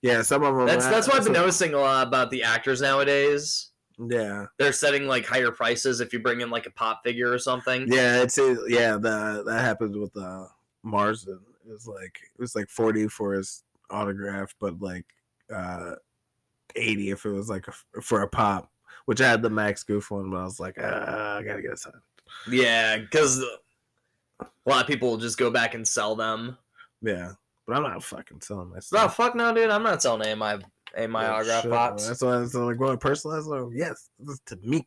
Yeah, 0.00 0.22
some 0.22 0.42
of 0.42 0.56
them. 0.56 0.66
That's 0.66 0.86
that's 0.86 1.06
what 1.06 1.16
I've 1.16 1.22
been 1.24 1.32
noticing 1.32 1.74
a 1.74 1.78
lot 1.78 2.08
about 2.08 2.30
the 2.30 2.42
actors 2.42 2.80
nowadays. 2.80 3.70
Yeah. 4.08 4.46
They're 4.58 4.72
setting 4.72 5.06
like 5.06 5.26
higher 5.26 5.50
prices 5.50 6.00
if 6.00 6.12
you 6.12 6.20
bring 6.20 6.40
in 6.40 6.50
like 6.50 6.66
a 6.66 6.70
pop 6.70 7.02
figure 7.02 7.30
or 7.30 7.38
something. 7.38 7.86
Yeah, 7.88 8.22
it's 8.22 8.38
a, 8.38 8.56
yeah, 8.68 8.92
the 8.92 9.42
that 9.46 9.60
happens 9.60 9.96
with 9.96 10.16
uh 10.16 10.46
Marsden. 10.82 11.40
It 11.68 11.72
was 11.72 11.86
like 11.86 12.18
it 12.34 12.40
was 12.40 12.56
like 12.56 12.68
40 12.68 13.08
for 13.08 13.34
his 13.34 13.62
autograph, 13.90 14.54
but 14.58 14.80
like 14.80 15.06
uh 15.54 15.94
80 16.74 17.10
if 17.10 17.24
it 17.26 17.30
was 17.30 17.48
like 17.48 17.66
a, 17.68 18.00
for 18.00 18.22
a 18.22 18.28
pop, 18.28 18.70
which 19.06 19.20
I 19.20 19.28
had 19.28 19.42
the 19.42 19.50
Max 19.50 19.82
Goof 19.82 20.10
one, 20.10 20.30
but 20.30 20.38
I 20.38 20.44
was 20.44 20.60
like, 20.60 20.78
uh, 20.78 21.38
I 21.38 21.42
gotta 21.42 21.62
get 21.62 21.72
a 21.72 21.76
sign. 21.76 21.92
Yeah, 22.50 22.98
because 22.98 23.42
a 24.40 24.46
lot 24.66 24.80
of 24.80 24.86
people 24.86 25.10
will 25.10 25.18
just 25.18 25.38
go 25.38 25.50
back 25.50 25.74
and 25.74 25.86
sell 25.86 26.16
them. 26.16 26.56
Yeah, 27.02 27.32
but 27.66 27.76
I'm 27.76 27.82
not 27.82 28.02
fucking 28.02 28.40
selling 28.40 28.70
my 28.70 28.78
No, 28.92 29.08
fuck 29.08 29.34
no, 29.34 29.54
dude. 29.54 29.70
I'm 29.70 29.82
not 29.82 30.02
selling 30.02 30.22
any 30.22 30.32
of 30.32 30.38
my 30.38 30.58
of 30.96 31.10
my 31.10 31.22
Yeah, 31.24 31.32
autograph 31.34 31.62
shit, 31.62 31.70
pops. 31.70 32.06
That's 32.06 32.22
why 32.22 32.42
it's 32.42 32.54
like 32.54 32.78
going 32.78 32.98
personalized. 32.98 33.46
Like, 33.46 33.64
yes, 33.74 34.10
this 34.18 34.34
is 34.34 34.40
to 34.46 34.56
me. 34.56 34.86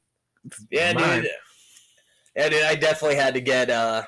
Is 0.51 0.66
Yeah, 0.72 0.93
mine. 0.93 1.22
dude. 1.22 1.32
Yeah, 2.36 2.49
dude. 2.49 2.64
I 2.64 2.76
definitely 2.76 3.16
had 3.18 3.34
to 3.34 3.41
get 3.41 3.70
uh 3.70 4.03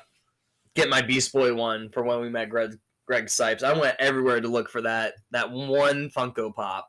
get 0.74 0.88
my 0.88 1.02
Beast 1.02 1.32
Boy 1.32 1.54
one 1.54 1.90
for 1.90 2.02
when 2.02 2.20
we 2.20 2.28
met 2.28 2.48
Greg 2.50 2.78
Greg 3.06 3.26
Cipes. 3.26 3.62
I 3.62 3.72
went 3.78 3.96
everywhere 3.98 4.40
to 4.40 4.48
look 4.48 4.68
for 4.68 4.82
that 4.82 5.14
that 5.30 5.50
one 5.50 6.10
Funko 6.10 6.54
Pop 6.54 6.88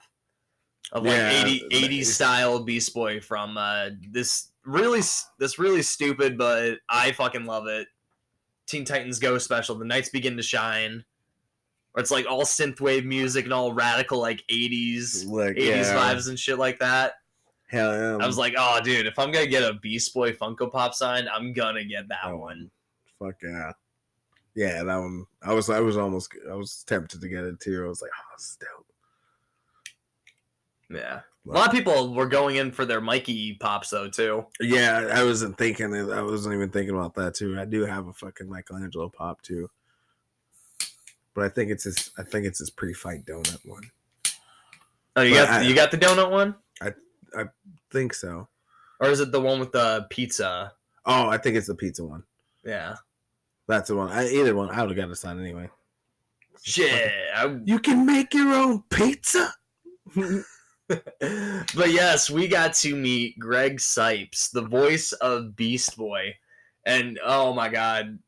of 0.92 1.04
like 1.04 1.14
Yeah, 1.16 1.46
80, 1.46 1.60
that 1.60 1.72
80s 1.72 2.06
style 2.06 2.64
Beast 2.64 2.94
Boy 2.94 3.20
from 3.22 3.58
uh 3.58 3.90
this 4.12 4.52
really 4.66 5.02
this 5.40 5.58
really 5.58 5.82
stupid 5.82 6.38
but 6.38 6.80
I 6.90 7.12
fucking 7.14 7.46
love 7.46 7.68
it. 7.68 7.88
Teen 8.68 8.86
Titans 8.86 9.18
Go 9.18 9.38
special. 9.40 9.76
The 9.80 9.86
nights 9.86 10.10
begin 10.10 10.38
to 10.38 10.44
shine. 10.44 11.04
It's 11.98 12.12
like 12.12 12.26
all 12.30 12.44
synthwave 12.44 13.04
music 13.06 13.46
and 13.46 13.54
all 13.54 13.74
radical 13.74 14.20
like 14.20 14.44
80s 14.52 15.26
Like 15.28 15.56
80s 15.56 15.66
yeah, 15.66 15.94
vibes 15.96 16.30
and 16.30 16.38
shit 16.40 16.58
like 16.60 16.80
that. 16.80 17.14
Hell 17.68 17.94
yeah. 17.94 18.24
I 18.24 18.28
was 18.28 18.38
like, 18.38 18.54
oh, 18.58 18.80
dude, 18.84 19.06
if 19.06 19.18
I'm 19.20 19.32
gonna 19.32 19.48
get 19.48 19.64
a 19.64 19.74
Beast 19.76 20.14
Boy 20.14 20.34
Funko 20.34 20.72
Pop 20.72 20.94
sign, 20.94 21.28
I'm 21.34 21.54
gonna 21.54 21.84
get 21.84 22.08
that 22.10 22.20
Oh, 22.26 22.38
one. 22.38 22.72
Fuck 23.20 23.36
yeah. 23.44 23.72
Yeah, 24.56 24.84
that 24.84 24.98
one. 24.98 25.26
I 25.42 25.54
was 25.54 25.70
I 25.70 25.80
was 25.80 25.96
almost 25.98 26.34
I 26.50 26.56
was 26.56 26.84
tempted 26.88 27.22
to 27.22 27.28
get 27.30 27.44
it 27.44 27.60
too. 27.60 27.84
I 27.86 27.88
was 27.88 28.02
like, 28.02 28.12
oh, 28.18 28.34
this 28.38 28.58
dope. 28.60 28.86
Yeah, 30.92 31.20
a 31.48 31.50
lot 31.50 31.68
of 31.68 31.72
people 31.72 32.16
were 32.16 32.26
going 32.26 32.56
in 32.56 32.72
for 32.72 32.84
their 32.84 33.00
Mikey 33.00 33.54
pops 33.60 33.92
though 33.92 34.10
too. 34.10 34.46
Yeah, 34.60 35.10
I 35.14 35.24
wasn't 35.24 35.56
thinking. 35.58 35.94
I 35.94 36.22
wasn't 36.24 36.56
even 36.56 36.72
thinking 36.72 36.96
about 36.96 37.14
that 37.16 37.36
too. 37.36 37.60
I 37.60 37.66
do 37.66 37.86
have 37.86 38.08
a 38.08 38.14
fucking 38.14 38.50
Michelangelo 38.50 39.08
pop 39.10 39.40
too, 39.44 39.70
but 41.40 41.46
I 41.46 41.50
think 41.50 41.72
it's 41.72 41.86
his. 41.86 42.12
I 42.18 42.24
think 42.24 42.46
it's 42.46 42.60
his 42.60 42.70
pre-fight 42.70 43.26
donut 43.26 43.66
one. 43.66 43.84
Oh, 45.16 45.22
you 45.22 45.36
But 45.36 45.46
got 45.46 45.50
I- 45.50 45.62
you 45.62 45.74
got 45.74 45.92
the 45.92 45.98
donut 45.98 46.30
one, 46.32 46.56
I 46.82 46.94
I 47.36 47.46
Think 47.92 48.14
so. 48.14 48.48
or 49.00 49.10
is 49.10 49.20
it 49.22 49.32
the 49.32 49.40
one 49.42 49.60
with 49.60 49.72
the 49.72 50.06
pizza? 50.10 50.74
Oh, 51.06 51.30
I 51.30 51.38
think 51.38 51.56
it's 51.56 51.68
the 51.68 51.76
pizza 51.76 52.04
one. 52.04 52.24
Yeah, 52.66 52.96
That's 53.68 53.88
the 53.88 53.96
one. 53.96 54.10
I, 54.12 54.28
either 54.28 54.54
one. 54.54 54.70
I 54.70 54.82
would 54.82 54.90
have 54.92 54.98
got 54.98 55.12
a 55.12 55.16
sign 55.16 55.40
anyway. 55.40 55.70
shit. 56.62 57.10
I- 57.34 57.60
You 57.64 57.80
can 57.80 58.06
make 58.06 58.34
your 58.34 58.54
own 58.54 58.84
pizza. 58.90 59.54
but 60.88 61.90
yes, 61.92 62.30
we 62.30 62.48
got 62.48 62.74
to 62.74 62.96
meet 62.96 63.38
Greg 63.40 63.78
Cipes, 63.80 64.52
the 64.52 64.62
voice 64.64 65.12
of 65.14 65.56
Beast 65.56 65.96
Boy, 65.98 66.36
and 66.86 67.20
oh 67.24 67.54
my 67.54 67.70
god, 67.70 68.20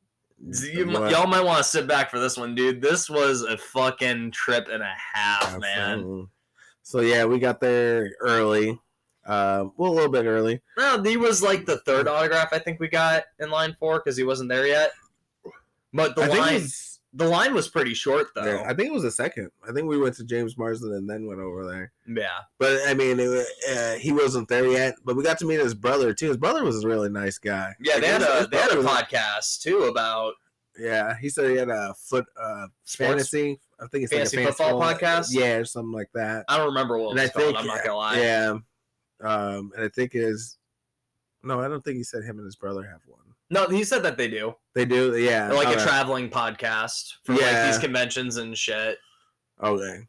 You, 0.44 0.90
y'all 1.10 1.28
might 1.28 1.44
want 1.44 1.60
to 1.60 1.64
sit 1.64 1.88
back 1.88 2.10
for 2.10 2.20
this 2.20 2.36
one, 2.38 2.56
dude. 2.56 2.82
This 2.82 3.10
was 3.10 3.44
a 3.44 3.58
fucking 3.58 4.32
trip 4.32 4.68
and 4.72 4.82
a 4.82 4.94
half, 5.14 5.60
man. 5.60 6.28
So 6.82 7.02
yeah, 7.02 7.26
we 7.26 7.38
got 7.40 7.62
there 7.62 8.12
early. 8.20 8.80
Uh, 9.26 9.66
well, 9.78 9.92
a 9.92 9.94
little 9.94 10.12
bit 10.12 10.26
early. 10.26 10.62
No, 10.78 11.02
he 11.04 11.16
was 11.16 11.44
like 11.44 11.66
the 11.66 11.78
third 11.80 12.08
autograph 12.08 12.50
I 12.52 12.60
think 12.60 12.80
we 12.80 12.88
got 12.88 13.24
in 13.40 13.52
line 13.52 13.76
for 13.80 14.00
because 14.00 14.18
he 14.18 14.24
wasn't 14.24 14.50
there 14.50 14.66
yet. 14.66 14.92
But 15.94 16.16
the 16.16 16.24
I 16.24 16.28
line, 16.28 16.54
was, 16.56 16.91
the 17.14 17.28
line 17.28 17.54
was 17.54 17.68
pretty 17.68 17.94
short 17.94 18.28
though. 18.36 18.46
yeah, 18.46 18.64
I 18.66 18.74
think 18.74 18.90
it 18.90 18.94
was 18.94 19.04
a 19.04 19.12
second. 19.12 19.50
I 19.68 19.74
think 19.74 19.88
we 19.88 19.98
went 19.98 20.16
to 20.16 20.24
James 20.24 20.58
Marsden 20.58 20.94
and 20.94 21.10
then 21.10 21.28
went 21.28 21.42
over 21.42 21.66
there. 21.66 21.92
yeah. 22.08 22.40
But 22.58 22.80
I 22.88 22.94
mean, 22.94 23.20
it, 23.20 23.48
uh, 23.70 23.96
he 23.96 24.12
wasn't 24.12 24.48
there 24.48 24.66
yet. 24.66 24.96
But 25.04 25.16
we 25.16 25.24
got 25.24 25.38
to 25.40 25.46
meet 25.46 25.60
his 25.60 25.74
brother 25.74 26.14
too. 26.14 26.30
His 26.30 26.38
brother 26.38 26.64
was 26.64 26.84
a 26.84 26.88
really 26.88 27.10
nice 27.10 27.38
guy. 27.38 27.74
Yeah, 27.80 27.94
Like, 27.94 28.02
they 28.02 28.08
had 28.08 28.22
a 28.22 28.48
they 28.50 28.58
had 28.58 28.72
a 28.72 28.82
podcast 28.82 29.62
too 29.62 29.84
about 29.84 30.34
Yeah, 30.80 31.16
he 31.20 31.30
said 31.30 31.50
he 31.50 31.58
had 31.58 31.70
a 31.70 31.94
foot 31.96 32.26
uh, 32.42 32.68
fantasy. 32.86 33.60
I 33.80 33.88
think 33.88 34.06
it's 34.06 34.14
fantasy 34.14 34.38
like 34.38 34.50
a 34.50 34.54
football 34.54 34.82
podcast? 34.82 35.30
Yeah, 35.32 35.56
or 35.56 35.66
something 35.66 35.92
like 35.92 36.12
that. 36.14 36.46
I 36.48 36.58
don't 36.58 36.68
remember 36.68 36.98
what 36.98 37.08
it 37.08 37.12
and 37.12 37.20
I 37.20 37.28
think 37.28 37.58
I'm 37.58 37.66
not 37.66 37.84
gonna 37.84 37.98
lie. 37.98 38.20
Yeah, 38.20 38.58
um, 39.22 39.72
and 39.76 39.84
I 39.84 39.90
think 39.90 40.12
is 40.14 40.58
no, 41.44 41.60
I 41.60 41.68
don't 41.68 41.84
think 41.84 41.98
he 41.98 42.04
said 42.04 42.24
him 42.24 42.38
and 42.38 42.46
his 42.46 42.56
brother 42.56 42.84
have 42.84 43.02
one. 43.08 43.21
No, 43.52 43.68
he 43.68 43.84
said 43.84 44.02
that 44.04 44.18
they 44.18 44.30
do. 44.30 44.56
They 44.74 44.86
do, 44.86 45.16
yeah. 45.18 45.50
They're 45.50 45.58
like 45.58 45.78
a 45.78 45.80
traveling 45.82 46.30
podcast 46.30 47.14
for 47.26 47.34
like 47.34 47.42
Yeah. 47.42 47.68
these 47.68 47.78
conventions 47.78 48.38
and 48.38 48.58
shit. 48.58 48.98
Okay. 49.62 50.00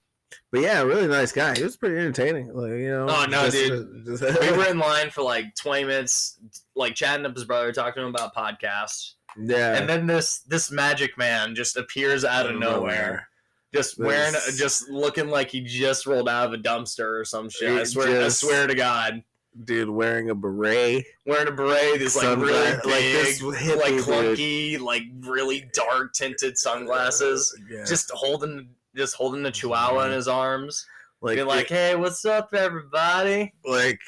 But 0.52 0.60
yeah, 0.60 0.80
really 0.82 1.08
nice 1.08 1.32
guy. 1.32 1.54
He 1.56 1.64
was 1.64 1.76
pretty 1.76 1.96
entertaining. 1.96 2.54
Like, 2.54 2.70
you 2.70 2.88
know. 2.90 3.06
Oh, 3.08 3.26
no, 3.28 3.50
dude. 3.50 4.06
we 4.40 4.52
were 4.56 4.68
in 4.68 4.78
line 4.78 5.10
for 5.10 5.22
like 5.22 5.54
20 5.56 5.84
minutes, 5.84 6.38
like 6.76 6.94
chatting 6.94 7.26
up 7.26 7.34
his 7.34 7.44
brother, 7.44 7.72
talking 7.72 8.00
to 8.00 8.06
him 8.06 8.14
about 8.14 8.34
podcasts, 8.34 9.14
yeah. 9.38 9.74
and 9.76 9.88
then 9.88 10.06
this 10.06 10.40
this 10.46 10.70
magic 10.70 11.18
man 11.18 11.54
just 11.54 11.76
appears 11.76 12.24
out 12.24 12.46
of 12.48 12.56
nowhere, 12.58 13.28
just 13.74 13.98
This- 13.98 14.06
wearing, 14.06 14.34
just 14.56 14.88
looking 14.88 15.28
like 15.28 15.50
he 15.50 15.62
just 15.62 16.06
rolled 16.06 16.28
out 16.28 16.46
of 16.46 16.52
a 16.52 16.62
dumpster 16.62 17.20
or 17.20 17.24
some 17.24 17.50
shit. 17.50 17.72
I 17.72 17.84
swear, 17.84 18.06
just- 18.22 18.44
I 18.44 18.46
swear 18.46 18.66
to 18.68 18.74
God, 18.74 19.22
dude 19.64 19.88
wearing 19.90 20.30
a 20.30 20.34
beret. 20.34 21.04
wearing 21.26 21.48
a 21.48 21.52
beret, 21.52 21.98
these 21.98 22.16
like 22.16 22.36
really 22.38 22.52
Sunglass- 22.52 22.84
like 22.84 22.84
big, 22.84 23.12
this 23.14 23.42
hippie 23.42 23.76
like 23.76 23.86
dude. 23.94 24.04
clunky, 24.04 24.80
like 24.80 25.02
really 25.20 25.68
dark 25.74 26.12
tinted 26.14 26.56
sunglasses, 26.58 27.54
Yeah. 27.70 27.84
just 27.84 28.10
holding. 28.12 28.68
Just 28.94 29.14
holding 29.14 29.42
the 29.42 29.50
chihuahua 29.50 30.04
in 30.04 30.12
his 30.12 30.28
arms, 30.28 30.84
like 31.22 31.36
being 31.36 31.46
like, 31.46 31.68
"Hey, 31.68 31.94
what's 31.96 32.26
up, 32.26 32.52
everybody?" 32.52 33.50
like 33.64 33.98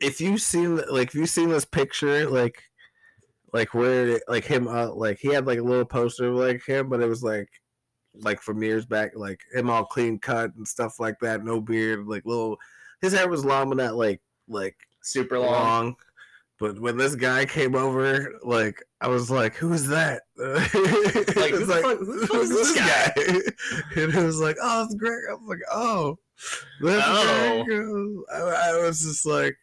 if 0.00 0.20
you've 0.22 0.40
seen 0.40 0.76
like 0.90 1.08
if 1.08 1.14
you've 1.14 1.28
seen 1.28 1.48
this 1.50 1.64
picture 1.66 2.28
like 2.30 2.62
like 3.52 3.74
where 3.74 4.20
like 4.28 4.44
him 4.44 4.68
uh, 4.68 4.90
like 4.92 5.18
he 5.18 5.28
had 5.28 5.46
like 5.46 5.58
a 5.58 5.62
little 5.62 5.84
poster 5.84 6.28
of 6.28 6.34
like 6.36 6.64
him 6.66 6.88
but 6.88 7.00
it 7.00 7.06
was 7.08 7.22
like 7.22 7.48
like 8.14 8.40
from 8.40 8.62
years 8.62 8.84
back 8.86 9.12
like 9.14 9.40
him 9.54 9.68
all 9.70 9.84
clean 9.84 10.18
cut 10.18 10.54
and 10.56 10.66
stuff 10.66 10.98
like 11.00 11.18
that 11.20 11.44
no 11.44 11.60
beard 11.60 12.06
like 12.06 12.24
little 12.26 12.56
his 13.02 13.12
hair 13.12 13.28
was 13.28 13.44
long 13.44 13.68
but 13.68 13.78
not 13.78 13.96
like 13.96 14.20
like 14.48 14.76
Super 15.02 15.38
long, 15.38 15.52
long. 15.52 15.96
but 16.58 16.78
when 16.80 16.96
this 16.96 17.14
guy 17.14 17.44
came 17.44 17.74
over 17.74 18.34
like 18.42 18.82
i 19.00 19.08
was 19.08 19.30
like 19.30 19.54
who 19.54 19.72
is 19.72 19.86
that 19.88 20.22
like, 20.36 20.60
who 20.70 21.66
fuck- 21.66 21.98
who 21.98 22.26
the 22.26 22.46
this 22.48 22.74
guy? 22.76 23.12
and 24.02 24.14
it 24.14 24.24
was 24.24 24.40
like 24.40 24.56
oh 24.62 24.84
it's 24.84 24.94
greg 24.94 25.18
i 25.30 25.34
was 25.34 25.48
like 25.48 25.58
oh 25.72 26.18
that's 26.80 27.06
Oh. 27.08 28.24
I, 28.32 28.70
I 28.70 28.82
was 28.86 29.00
just 29.02 29.24
like 29.26 29.56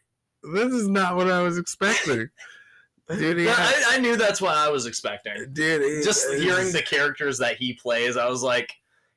this 0.54 0.72
is 0.72 0.88
not 0.88 1.16
what 1.16 1.30
i 1.30 1.40
was 1.40 1.56
expecting 1.58 2.28
dude 3.08 3.38
Yeah, 3.38 3.52
had- 3.54 3.84
I, 3.92 3.96
I 3.96 3.98
knew 3.98 4.16
that's 4.16 4.40
what 4.40 4.56
I 4.56 4.70
was 4.70 4.86
expecting. 4.86 5.52
dude 5.52 5.82
he- 5.82 6.02
Just 6.02 6.26
hearing 6.34 6.72
the 6.72 6.80
characters 6.82 7.36
that 7.38 7.56
he 7.58 7.74
plays, 7.74 8.16
I 8.16 8.26
was 8.28 8.42
like, 8.42 8.72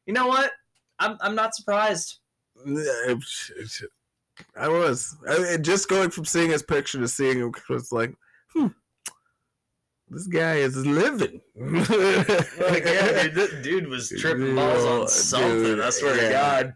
you 0.06 0.14
know 0.14 0.28
what? 0.28 0.52
I'm 1.00 1.18
I'm 1.22 1.36
not 1.36 1.56
surprised. 1.56 2.20
I 4.56 4.68
was 4.68 5.16
I 5.30 5.58
just 5.58 5.88
going 5.90 6.10
from 6.10 6.26
seeing 6.26 6.50
his 6.52 6.64
picture 6.64 7.00
to 7.00 7.08
seeing 7.08 7.40
him 7.40 7.52
was 7.70 7.92
like, 7.92 8.14
hmm, 8.54 8.68
this 10.10 10.28
guy 10.28 10.56
is 10.56 10.76
living. 10.86 11.42
Like, 11.60 12.84
yeah, 12.86 13.24
dude, 13.24 13.36
this 13.36 13.54
dude 13.64 13.88
was 13.88 14.10
tripping 14.20 14.56
balls 14.56 14.84
on 14.86 15.08
something. 15.08 15.64
dude, 15.64 15.80
I 15.82 15.90
swear 15.90 16.16
yeah. 16.16 16.22
to 16.28 16.30
God. 16.32 16.74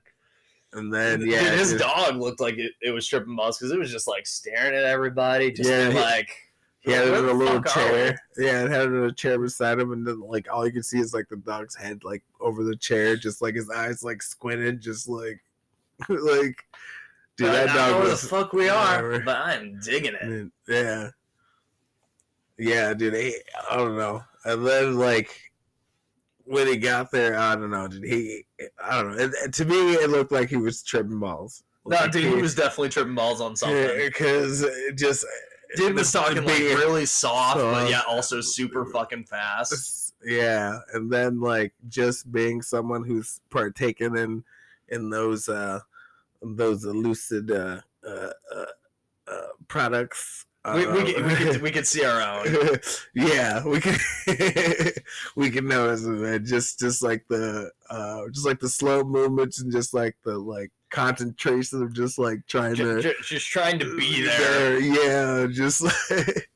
And 0.74 0.94
then 0.94 1.20
Dude, 1.20 1.30
yeah, 1.32 1.52
his 1.52 1.72
just- 1.74 1.84
dog 1.84 2.16
looked 2.16 2.40
like 2.40 2.58
it, 2.58 2.72
it 2.82 2.92
was 2.92 3.06
tripping 3.08 3.36
balls 3.36 3.58
because 3.58 3.72
it 3.72 3.80
was 3.80 3.92
just 3.92 4.08
like 4.08 4.26
staring 4.26 4.74
at 4.76 4.86
everybody, 4.86 5.52
just 5.52 5.70
Yeah, 5.70 5.90
like. 5.90 6.30
he 6.80 6.92
had 6.92 7.08
it 7.08 7.12
"Where 7.12 7.20
in 7.24 7.30
a 7.30 7.34
little 7.34 7.62
fuck 7.62 7.76
are 7.78 7.86
we?" 7.86 7.92
chair. 7.92 8.20
Yeah, 8.38 8.64
it 8.64 8.72
had 8.72 8.84
it 8.84 8.94
in 8.94 9.04
a 9.04 9.12
chair 9.14 9.38
beside 9.38 9.80
him, 9.80 9.92
and 9.92 10.08
then 10.08 10.22
like 10.22 10.48
all 10.52 10.66
you 10.66 10.72
could 10.72 10.86
see 10.86 11.00
is 11.00 11.14
like 11.14 11.28
the 11.30 11.36
dog's 11.36 11.76
head 11.76 12.04
like 12.06 12.24
over 12.40 12.64
the 12.64 12.76
chair, 12.78 13.18
just 13.18 13.42
like 13.42 13.56
his 13.56 13.70
eyes 13.70 14.02
like 14.02 14.22
squinted, 14.22 14.82
just 14.82 15.08
like 15.10 15.42
like. 16.10 16.64
Dude, 17.42 17.50
I 17.50 17.66
that 17.66 17.76
don't 17.76 17.92
dog 17.92 18.04
was 18.04 18.22
the 18.22 18.28
fuck 18.28 18.54
we 18.54 18.70
are, 18.70 19.20
but 19.22 19.38
I'm 19.38 19.80
digging 19.84 20.14
it. 20.20 20.52
Yeah. 20.68 21.10
Yeah, 22.58 22.94
dude. 22.94 23.14
He, 23.16 23.36
I 23.70 23.76
don't 23.78 23.98
know. 23.98 24.24
And 24.46 24.66
then 24.66 24.96
like 24.98 25.36
when 26.46 26.68
he 26.68 26.78
got 26.78 27.12
there, 27.12 27.38
I 27.38 27.56
don't 27.56 27.72
know. 27.72 27.88
Did 27.88 28.04
he, 28.04 28.44
I 28.84 29.02
don't 29.02 29.12
know. 29.16 29.24
It, 29.24 29.32
it- 29.44 29.54
to 29.54 29.66
me, 29.66 29.94
it 29.94 30.10
looked 30.10 30.32
like 30.32 30.50
he 30.50 30.58
was 30.58 30.84
tripping 30.84 31.20
balls. 31.20 31.64
No, 31.86 31.98
Like, 31.98 32.12
dude, 32.12 32.36
he 32.36 32.42
was 32.42 32.54
definitely 32.54 32.90
tripping 32.90 33.16
balls 33.16 33.42
on 33.42 33.56
something. 33.56 33.98
because 33.98 34.64
just 34.96 35.26
Dude 35.76 35.96
was 35.96 36.12
talking 36.12 36.44
like 36.44 36.60
really 36.60 37.06
soft, 37.06 37.58
but 37.58 37.90
yeah, 37.90 38.02
also 38.08 38.42
super 38.42 38.86
fucking 38.86 39.24
fast. 39.24 40.14
yeah, 40.24 40.78
and 40.94 41.10
then 41.12 41.40
like 41.40 41.74
just 41.88 42.30
being 42.32 42.62
someone 42.62 43.04
who's 43.04 43.40
partaken 43.50 44.18
in 44.18 44.44
in 44.90 45.10
those 45.10 45.48
uh 45.50 45.80
those 46.42 46.86
lucid 46.86 47.52
uh 47.52 47.82
uh, 48.06 48.30
uh, 48.56 48.66
uh 49.28 49.48
products. 49.68 50.46
We, 50.64 50.86
we, 50.86 50.86
uh, 50.86 50.94
could, 50.94 51.26
we, 51.26 51.36
could, 51.36 51.62
we 51.64 51.72
could 51.72 51.88
see 51.88 52.06
our 52.06 52.22
own. 52.22 52.78
yeah, 53.16 53.66
we 53.66 53.80
can 53.80 53.98
we 55.36 55.50
can 55.50 55.68
notice 55.68 56.06
it. 56.06 56.44
Just 56.44 56.80
just 56.80 57.02
like 57.02 57.26
the 57.30 57.72
uh 57.90 58.22
just 58.32 58.46
like 58.46 58.60
the 58.60 58.70
slow 58.70 59.04
movements 59.04 59.60
and 59.60 59.72
just 59.72 59.94
like 59.94 60.16
the 60.24 60.38
like 60.38 60.72
concentration 60.92 61.82
of 61.82 61.94
just 61.94 62.20
like 62.20 62.46
trying 62.48 62.76
Ju- 62.76 63.02
to 63.02 63.14
Just 63.24 63.48
trying 63.48 63.80
to 63.80 63.98
be 63.98 64.24
there. 64.24 64.80
Yeah, 64.80 65.48
just 65.52 65.82
like 66.12 66.50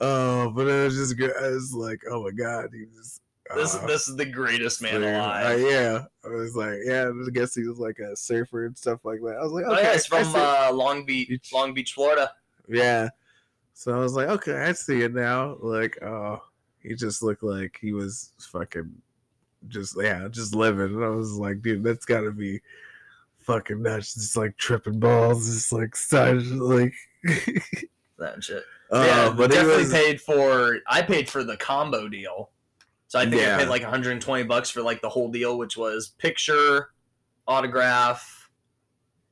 oh, 0.00 0.50
but 0.50 0.66
it 0.66 0.84
was 0.84 0.96
just 0.96 1.16
good. 1.16 1.32
I 1.40 1.48
was 1.48 1.72
like, 1.72 2.00
oh 2.10 2.24
my 2.24 2.30
god, 2.30 2.70
he 2.72 2.84
was. 2.84 3.19
This 3.54 3.74
uh, 3.74 3.86
this 3.86 4.08
is 4.08 4.16
the 4.16 4.26
greatest 4.26 4.82
man 4.82 5.02
uh, 5.02 5.06
alive. 5.08 5.60
yeah, 5.60 6.04
I 6.24 6.28
was 6.28 6.54
like, 6.54 6.78
yeah, 6.84 7.10
I 7.10 7.30
guess 7.30 7.54
he 7.54 7.66
was 7.66 7.78
like 7.78 7.98
a 7.98 8.16
surfer 8.16 8.66
and 8.66 8.76
stuff 8.76 9.04
like 9.04 9.20
that. 9.20 9.38
I 9.40 9.42
was 9.42 9.52
like, 9.52 9.64
Oh 9.66 9.72
okay, 9.72 9.82
yeah, 9.82 9.92
he's 9.92 10.06
from 10.06 10.32
uh, 10.34 10.70
Long 10.72 11.04
Beach. 11.04 11.50
Long 11.52 11.74
Beach, 11.74 11.92
Florida. 11.92 12.30
Yeah. 12.68 13.08
So 13.74 13.94
I 13.94 13.98
was 13.98 14.14
like, 14.14 14.28
okay, 14.28 14.56
I 14.56 14.72
see 14.72 15.02
it 15.02 15.14
now. 15.14 15.56
Like, 15.60 16.02
oh, 16.02 16.42
he 16.80 16.94
just 16.94 17.22
looked 17.22 17.42
like 17.42 17.78
he 17.80 17.92
was 17.92 18.32
fucking 18.38 18.90
just 19.68 19.96
yeah, 20.00 20.28
just 20.28 20.54
living. 20.54 20.94
And 20.94 21.04
I 21.04 21.08
was 21.08 21.32
like, 21.32 21.62
dude, 21.62 21.82
that's 21.82 22.04
gotta 22.04 22.30
be 22.30 22.60
fucking 23.38 23.82
nuts. 23.82 24.14
Just 24.14 24.36
like 24.36 24.56
tripping 24.56 25.00
balls, 25.00 25.46
just 25.46 25.72
like 25.72 25.96
such 25.96 26.44
like 26.44 26.94
That 28.18 28.44
shit. 28.44 28.64
uh, 28.92 29.04
yeah, 29.06 29.34
but 29.34 29.50
definitely 29.50 29.84
was 29.84 29.92
paid 29.92 30.20
for. 30.20 30.78
I 30.86 31.00
paid 31.02 31.28
for 31.28 31.42
the 31.42 31.56
combo 31.56 32.06
deal, 32.06 32.50
so 33.10 33.18
I 33.18 33.24
think 33.28 33.42
Yeah. 33.42 33.56
I 33.56 33.58
paid 33.58 33.68
like 33.68 33.82
120 33.82 34.44
bucks 34.44 34.70
for 34.70 34.82
like 34.82 35.02
the 35.02 35.08
whole 35.08 35.28
deal, 35.28 35.58
which 35.58 35.76
was 35.76 36.10
picture, 36.18 36.90
autograph, 37.48 38.48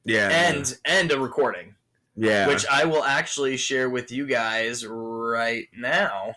yeah 0.04 0.30
and 0.30 0.76
and 0.84 1.12
a 1.12 1.20
recording, 1.20 1.76
yeah. 2.16 2.48
which 2.48 2.66
I 2.66 2.84
will 2.86 3.04
actually 3.04 3.56
share 3.56 3.88
with 3.88 4.10
you 4.10 4.26
guys 4.26 4.84
right 4.84 5.68
now. 5.76 6.34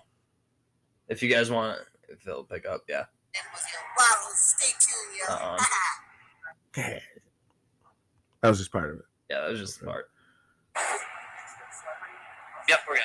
If 1.08 1.24
you 1.24 1.30
guys 1.30 1.50
want, 1.50 1.80
if 2.10 2.28
it'll 2.28 2.44
pick 2.44 2.68
up, 2.68 2.84
yeah. 2.88 3.06
Wow, 3.98 4.06
stay 4.36 4.74
tuned, 4.80 5.18
yo. 5.28 5.34
Uh-uh. 5.34 5.58
that 8.42 8.50
was 8.50 8.60
just 8.60 8.72
part 8.72 8.92
of 8.92 8.98
it. 8.98 9.06
Yeah, 9.32 9.42
that 9.42 9.50
was 9.50 9.60
just 9.60 9.84
part. 9.84 10.12
Yep, 12.70 12.80
we're 12.88 12.96
good. 12.98 13.02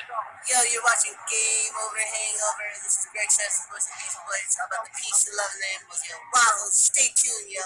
Yo, 0.49 0.55
you're 0.73 0.83
watching 0.83 1.13
Game 1.29 1.75
Over 1.75 1.99
Hangover. 1.99 2.67
This 2.85 2.93
is 2.95 3.07
Greg 3.13 3.27
Chester, 3.27 3.67
voice 3.73 3.91
of 3.91 3.99
Beast 3.99 4.19
Boys. 4.23 4.57
How 4.57 4.67
about 4.71 4.85
the 4.87 4.91
peace 4.95 5.27
and 5.27 5.37
love 5.37 5.51
and 5.55 5.65
animals, 5.75 6.03
yo? 6.09 6.15
Wow, 6.35 6.71
stay 6.71 7.09
tuned, 7.17 7.51
yo. 7.51 7.63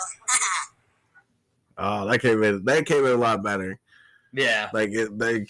Oh, 1.77 2.07
that 2.11 2.21
came 2.21 2.43
in. 2.43 2.65
That 2.65 2.87
came 2.87 3.05
in 3.05 3.13
a 3.13 3.17
lot 3.17 3.43
better. 3.43 3.79
Yeah. 4.33 4.71
Like 4.73 4.91
it, 4.93 5.19
they 5.19 5.47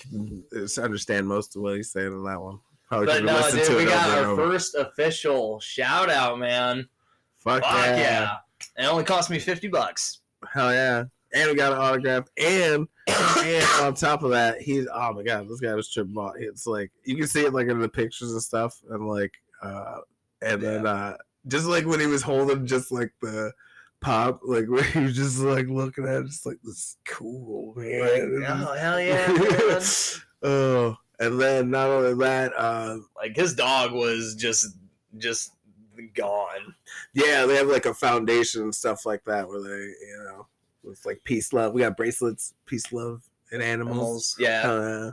it's 0.51 0.76
understand 0.78 1.28
most 1.28 1.55
of 1.55 1.62
what 1.62 1.76
he's 1.76 1.93
saying 1.93 2.09
in 2.12 2.24
that 2.24 2.41
one. 2.41 2.59
Probably 2.89 3.07
But 3.07 3.24
no, 3.24 3.35
listened 3.35 3.62
dude, 3.64 3.76
we 3.76 3.85
got 3.85 4.18
our 4.18 4.24
over. 4.26 4.51
first 4.51 4.74
official 4.74 5.61
shout 5.61 6.11
out, 6.11 6.39
man. 6.41 6.89
Fuck, 7.39 7.62
Fuck 7.62 7.72
yeah. 7.72 7.97
yeah. 7.97 8.37
It 8.76 8.87
only 8.87 9.05
cost 9.05 9.31
me 9.31 9.39
50 9.39 9.68
bucks. 9.68 10.20
Hell 10.53 10.72
yeah. 10.72 11.05
And 11.33 11.49
we 11.51 11.57
got 11.57 11.72
an 11.72 11.78
autograph. 11.78 12.24
And 12.37 12.89
and 13.45 13.85
on 13.87 13.95
top 13.95 14.23
of 14.23 14.31
that, 14.31 14.61
he's 14.61 14.87
oh 14.93 15.13
my 15.13 15.23
god, 15.23 15.49
this 15.49 15.61
guy 15.61 15.75
was 15.75 15.91
tripping 15.91 16.15
ball. 16.15 16.35
It's 16.39 16.67
like 16.67 16.91
you 17.05 17.17
can 17.17 17.27
see 17.27 17.45
it 17.45 17.53
like 17.53 17.69
in 17.69 17.79
the 17.79 17.89
pictures 17.89 18.33
and 18.33 18.43
stuff. 18.43 18.81
And 18.91 19.09
like 19.09 19.33
Uh, 19.63 19.99
and 20.43 20.61
then 20.63 20.87
uh, 20.87 21.17
just 21.47 21.67
like 21.67 21.87
when 21.87 22.01
he 22.01 22.07
was 22.07 22.23
holding 22.23 22.67
just 22.67 22.91
like 22.91 23.13
the 23.21 23.53
pop, 24.01 24.41
like 24.45 24.67
where 24.69 24.83
he 24.83 25.01
was 25.01 25.17
just 25.17 25.39
like 25.41 25.69
looking 25.69 26.07
at 26.07 26.23
it, 26.23 26.27
just 26.27 26.47
like 26.47 26.59
this 26.65 26.75
is 26.75 26.97
cool, 27.07 27.75
man. 27.77 28.45
oh 28.47 28.75
hell 28.75 29.01
yeah! 29.03 29.81
oh, 30.43 30.97
and 31.19 31.41
then 31.41 31.71
not 31.71 31.89
only 31.89 32.15
that, 32.15 32.53
uh, 32.57 32.97
like 33.17 33.37
his 33.37 33.55
dog 33.55 33.93
was 33.93 34.35
just 34.35 34.77
just 35.19 35.53
gone. 36.15 36.75
yeah, 37.13 37.45
they 37.45 37.57
have 37.57 37.69
like 37.69 37.87
a 37.87 37.95
foundation 37.95 38.63
and 38.63 38.75
stuff 38.75 39.05
like 39.05 39.23
that 39.25 39.47
where 39.47 39.61
they, 39.61 39.69
you 39.69 40.25
know, 40.25 40.47
with 40.83 41.05
like 41.05 41.22
peace, 41.24 41.53
love. 41.53 41.72
We 41.72 41.83
got 41.83 41.97
bracelets, 41.97 42.55
peace, 42.66 42.93
love, 42.93 43.22
and 43.53 43.62
animals. 43.62 43.97
Animals, 43.99 44.37
yeah. 44.39 44.70
Uh, 44.70 45.12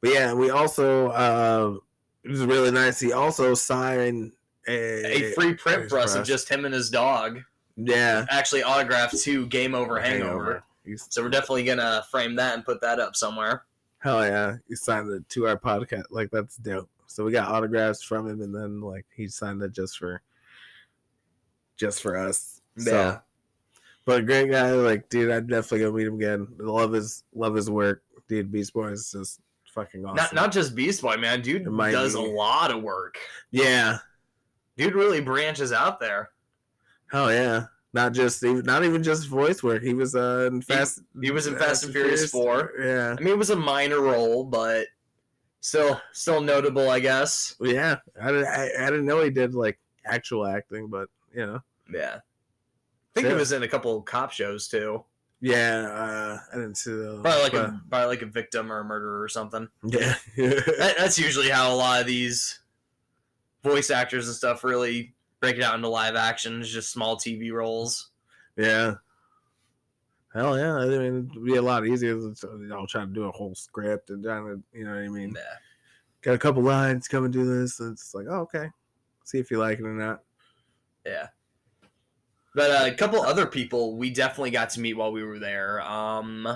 but 0.00 0.10
yeah, 0.12 0.32
we 0.34 0.50
also 0.50 1.08
uh, 1.08 1.76
it 2.24 2.30
was 2.30 2.44
really 2.44 2.70
nice. 2.70 3.00
He 3.00 3.12
also 3.12 3.54
signed 3.54 4.32
a, 4.66 5.30
a 5.30 5.32
free 5.32 5.54
print 5.54 5.88
for 5.88 5.98
us 5.98 6.14
of 6.14 6.26
just 6.26 6.48
him 6.48 6.64
and 6.64 6.74
his 6.74 6.90
dog. 6.90 7.40
yeah 7.76 8.26
Actually, 8.30 8.62
autographed 8.62 9.18
to 9.22 9.46
Game 9.46 9.74
Over 9.74 9.98
Hangover. 10.00 10.62
He's, 10.84 11.06
So 11.10 11.22
we're 11.22 11.28
definitely 11.30 11.64
gonna 11.64 12.04
frame 12.10 12.36
that 12.36 12.54
and 12.54 12.64
put 12.64 12.80
that 12.82 12.98
up 13.00 13.16
somewhere. 13.16 13.64
hell 13.98 14.24
yeah, 14.24 14.56
he 14.68 14.74
signed 14.76 15.10
it 15.10 15.28
to 15.30 15.46
our 15.48 15.56
podcast. 15.58 16.04
Like 16.10 16.30
that's 16.30 16.56
dope. 16.56 16.88
So 17.06 17.24
we 17.24 17.32
got 17.32 17.48
autographs 17.48 18.02
from 18.02 18.28
him, 18.28 18.42
and 18.42 18.54
then 18.54 18.80
like 18.80 19.06
he 19.16 19.26
signed 19.28 19.62
it 19.62 19.72
just 19.72 19.98
for 19.98 20.20
just 21.76 22.02
for 22.02 22.16
us. 22.16 22.60
So, 22.76 22.90
Yeah. 22.92 23.18
But 24.08 24.24
great 24.24 24.50
guy. 24.50 24.72
Like 24.72 25.10
dude, 25.10 25.30
I'd 25.30 25.48
definitely 25.48 25.80
go 25.80 25.92
meet 25.92 26.06
him 26.06 26.14
again. 26.14 26.48
Love 26.58 26.92
his 26.92 27.24
love 27.34 27.54
his 27.54 27.68
work. 27.68 28.02
Dude, 28.26 28.50
Beast 28.50 28.72
Boy 28.72 28.88
is 28.88 29.12
just 29.12 29.38
fucking 29.74 30.02
awesome. 30.02 30.16
Not 30.16 30.34
not 30.34 30.50
just 30.50 30.74
Beast 30.74 31.02
Boy, 31.02 31.16
man. 31.18 31.42
Dude 31.42 31.66
does 31.66 32.14
be. 32.14 32.18
a 32.18 32.22
lot 32.22 32.70
of 32.70 32.82
work. 32.82 33.18
yeah. 33.50 33.98
Dude 34.78 34.94
really 34.94 35.20
branches 35.20 35.72
out 35.72 36.00
there. 36.00 36.30
Oh 37.12 37.28
yeah. 37.28 37.66
Not 37.92 38.14
just 38.14 38.42
even 38.42 38.64
not 38.64 38.82
even 38.82 39.02
just 39.02 39.28
voice 39.28 39.62
work. 39.62 39.82
He 39.82 39.92
was 39.92 40.14
uh 40.14 40.48
in 40.50 40.62
Fast 40.62 41.02
he 41.20 41.30
was 41.30 41.46
in 41.46 41.56
Fast 41.56 41.84
and 41.84 41.92
Furious 41.92 42.30
4. 42.30 42.72
Yeah. 42.80 43.16
I 43.18 43.22
mean, 43.22 43.34
it 43.34 43.38
was 43.38 43.50
a 43.50 43.56
minor 43.56 44.00
role, 44.00 44.42
but 44.42 44.86
still 45.60 46.00
still 46.12 46.40
notable, 46.40 46.88
I 46.88 47.00
guess. 47.00 47.56
Yeah. 47.60 47.96
I 48.18 48.32
didn't 48.32 48.46
I, 48.46 48.70
I 48.80 48.86
didn't 48.86 49.04
know 49.04 49.22
he 49.22 49.28
did 49.28 49.54
like 49.54 49.78
actual 50.06 50.46
acting, 50.46 50.86
but 50.86 51.10
you 51.34 51.44
know. 51.44 51.60
Yeah. 51.92 52.20
I 53.18 53.22
think 53.22 53.30
Yeah. 53.30 53.34
he 53.34 53.38
was 53.38 53.52
in 53.52 53.62
a 53.62 53.68
couple 53.68 54.00
cop 54.02 54.32
shows 54.32 54.68
too. 54.68 55.04
Yeah, 55.40 55.82
uh 55.88 56.38
I 56.52 56.56
didn't 56.56 56.76
see 56.76 56.90
those. 56.92 57.20
Probably 57.22 57.42
like 57.42 57.52
but- 57.52 57.66
a 57.66 57.80
probably 57.90 58.06
like 58.08 58.22
a 58.22 58.26
victim 58.26 58.72
or 58.72 58.80
a 58.80 58.84
murderer 58.84 59.20
or 59.22 59.28
something. 59.28 59.68
Yeah. 59.84 60.14
That, 60.36 60.94
that's 60.98 61.18
usually 61.18 61.48
how 61.48 61.72
a 61.72 61.76
lot 61.76 62.00
of 62.00 62.06
these 62.06 62.60
voice 63.62 63.90
actors 63.90 64.26
and 64.26 64.36
stuff 64.36 64.64
really 64.64 65.14
break 65.40 65.56
it 65.56 65.62
out 65.62 65.74
into 65.76 65.88
live 65.88 66.16
actions, 66.16 66.68
just 66.72 66.90
small 66.90 67.16
TV 67.16 67.52
roles. 67.52 68.10
yeah. 68.56 68.94
Hell 70.34 70.58
yeah. 70.58 70.74
I 70.76 70.86
mean 70.86 71.28
it'd 71.30 71.44
be 71.44 71.56
a 71.56 71.62
lot 71.62 71.86
easier 71.86 72.14
than 72.14 72.34
you 72.60 72.66
know, 72.66 72.86
trying 72.86 73.08
to 73.08 73.14
do 73.14 73.24
a 73.24 73.32
whole 73.32 73.54
script 73.54 74.10
and 74.10 74.22
trying 74.22 74.44
to 74.44 74.62
you 74.78 74.84
know 74.84 74.90
what 74.94 75.00
I 75.04 75.08
mean. 75.08 75.32
Yeah. 75.34 75.42
Got 76.22 76.34
a 76.34 76.38
couple 76.38 76.62
lines, 76.62 77.06
come 77.08 77.24
and 77.24 77.32
do 77.32 77.44
this, 77.44 77.78
and 77.80 77.92
it's 77.92 78.12
like, 78.12 78.26
oh, 78.28 78.40
okay. 78.40 78.68
See 79.24 79.38
if 79.38 79.50
you 79.52 79.58
like 79.58 79.78
it 79.78 79.84
or 79.84 79.94
not. 79.94 80.20
Yeah. 81.06 81.28
But 82.54 82.70
uh, 82.70 82.84
a 82.86 82.94
couple 82.94 83.20
other 83.22 83.46
people 83.46 83.96
we 83.96 84.10
definitely 84.10 84.50
got 84.50 84.70
to 84.70 84.80
meet 84.80 84.94
while 84.94 85.12
we 85.12 85.22
were 85.22 85.38
there. 85.38 85.80
Um. 85.82 86.46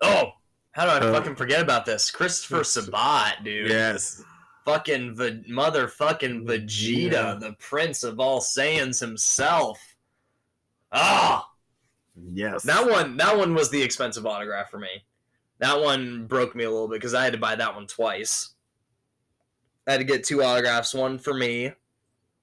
Oh, 0.00 0.32
how 0.72 0.84
do 0.84 0.90
I 0.90 1.08
Uh, 1.08 1.12
fucking 1.12 1.36
forget 1.36 1.60
about 1.60 1.84
this? 1.84 2.10
Christopher 2.10 2.64
Sabat, 2.64 3.44
dude. 3.44 3.68
Yes. 3.70 4.22
Fucking 4.64 5.14
v- 5.16 5.44
motherfucking 5.50 6.44
Vegeta, 6.46 7.10
Vegeta. 7.12 7.40
the 7.40 7.52
prince 7.58 8.02
of 8.02 8.18
all 8.20 8.40
Saiyans 8.40 9.00
himself. 9.00 9.78
Ah, 10.92 11.46
Yes. 12.32 12.62
that 12.64 12.88
one. 12.88 13.16
That 13.16 13.36
one 13.36 13.54
was 13.54 13.70
the 13.70 13.82
expensive 13.82 14.26
autograph 14.26 14.70
for 14.70 14.78
me. 14.78 15.04
That 15.58 15.80
one 15.80 16.26
broke 16.26 16.54
me 16.54 16.64
a 16.64 16.70
little 16.70 16.88
bit 16.88 16.94
because 16.96 17.14
I 17.14 17.24
had 17.24 17.32
to 17.34 17.38
buy 17.38 17.54
that 17.56 17.74
one 17.74 17.86
twice. 17.86 18.54
I 19.86 19.92
had 19.92 19.98
to 19.98 20.04
get 20.04 20.24
two 20.24 20.42
autographs, 20.42 20.94
one 20.94 21.18
for 21.18 21.34
me 21.34 21.72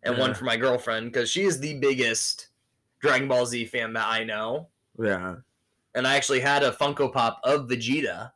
and 0.04 0.18
one 0.18 0.34
for 0.34 0.46
my 0.46 0.58
girlfriend 0.58 1.12
because 1.12 1.30
she 1.30 1.44
is 1.44 1.60
the 1.60 1.80
biggest 1.80 2.50
Dragon 3.02 3.28
Ball 3.28 3.46
Z 3.46 3.66
fan 3.66 3.94
that 3.94 4.08
I 4.08 4.24
know. 4.24 4.68
Yeah. 5.00 5.36
And 5.96 6.08
I 6.08 6.16
actually 6.16 6.40
had 6.40 6.64
a 6.64 6.72
Funko 6.72 7.12
Pop 7.12 7.40
of 7.44 7.68
Vegeta. 7.68 8.32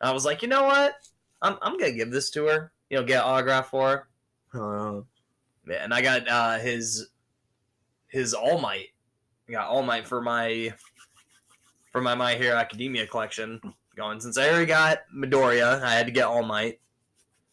I 0.00 0.12
was 0.12 0.24
like, 0.24 0.42
you 0.42 0.48
know 0.48 0.64
what? 0.64 0.94
I'm, 1.42 1.56
I'm 1.62 1.78
gonna 1.78 1.92
give 1.92 2.10
this 2.10 2.30
to 2.30 2.46
her. 2.46 2.72
You 2.88 2.98
know, 2.98 3.04
get 3.04 3.22
autograph 3.22 3.68
for 3.70 4.08
her. 4.52 5.02
Yeah, 5.68 5.84
and 5.84 5.92
I 5.94 6.02
got 6.02 6.28
uh, 6.28 6.58
his 6.58 7.08
his 8.08 8.34
All 8.34 8.58
Might. 8.58 8.88
I 9.48 9.52
got 9.52 9.68
All 9.68 9.82
Might 9.82 10.06
for 10.06 10.20
my 10.20 10.72
for 11.92 12.00
my 12.00 12.14
My 12.14 12.34
Hero 12.34 12.56
Academia 12.56 13.06
collection. 13.06 13.60
Going 13.96 14.20
since 14.20 14.38
I 14.38 14.48
already 14.48 14.66
got 14.66 15.00
Midoriya, 15.14 15.82
I 15.82 15.92
had 15.92 16.06
to 16.06 16.12
get 16.12 16.24
All 16.24 16.42
Might. 16.42 16.80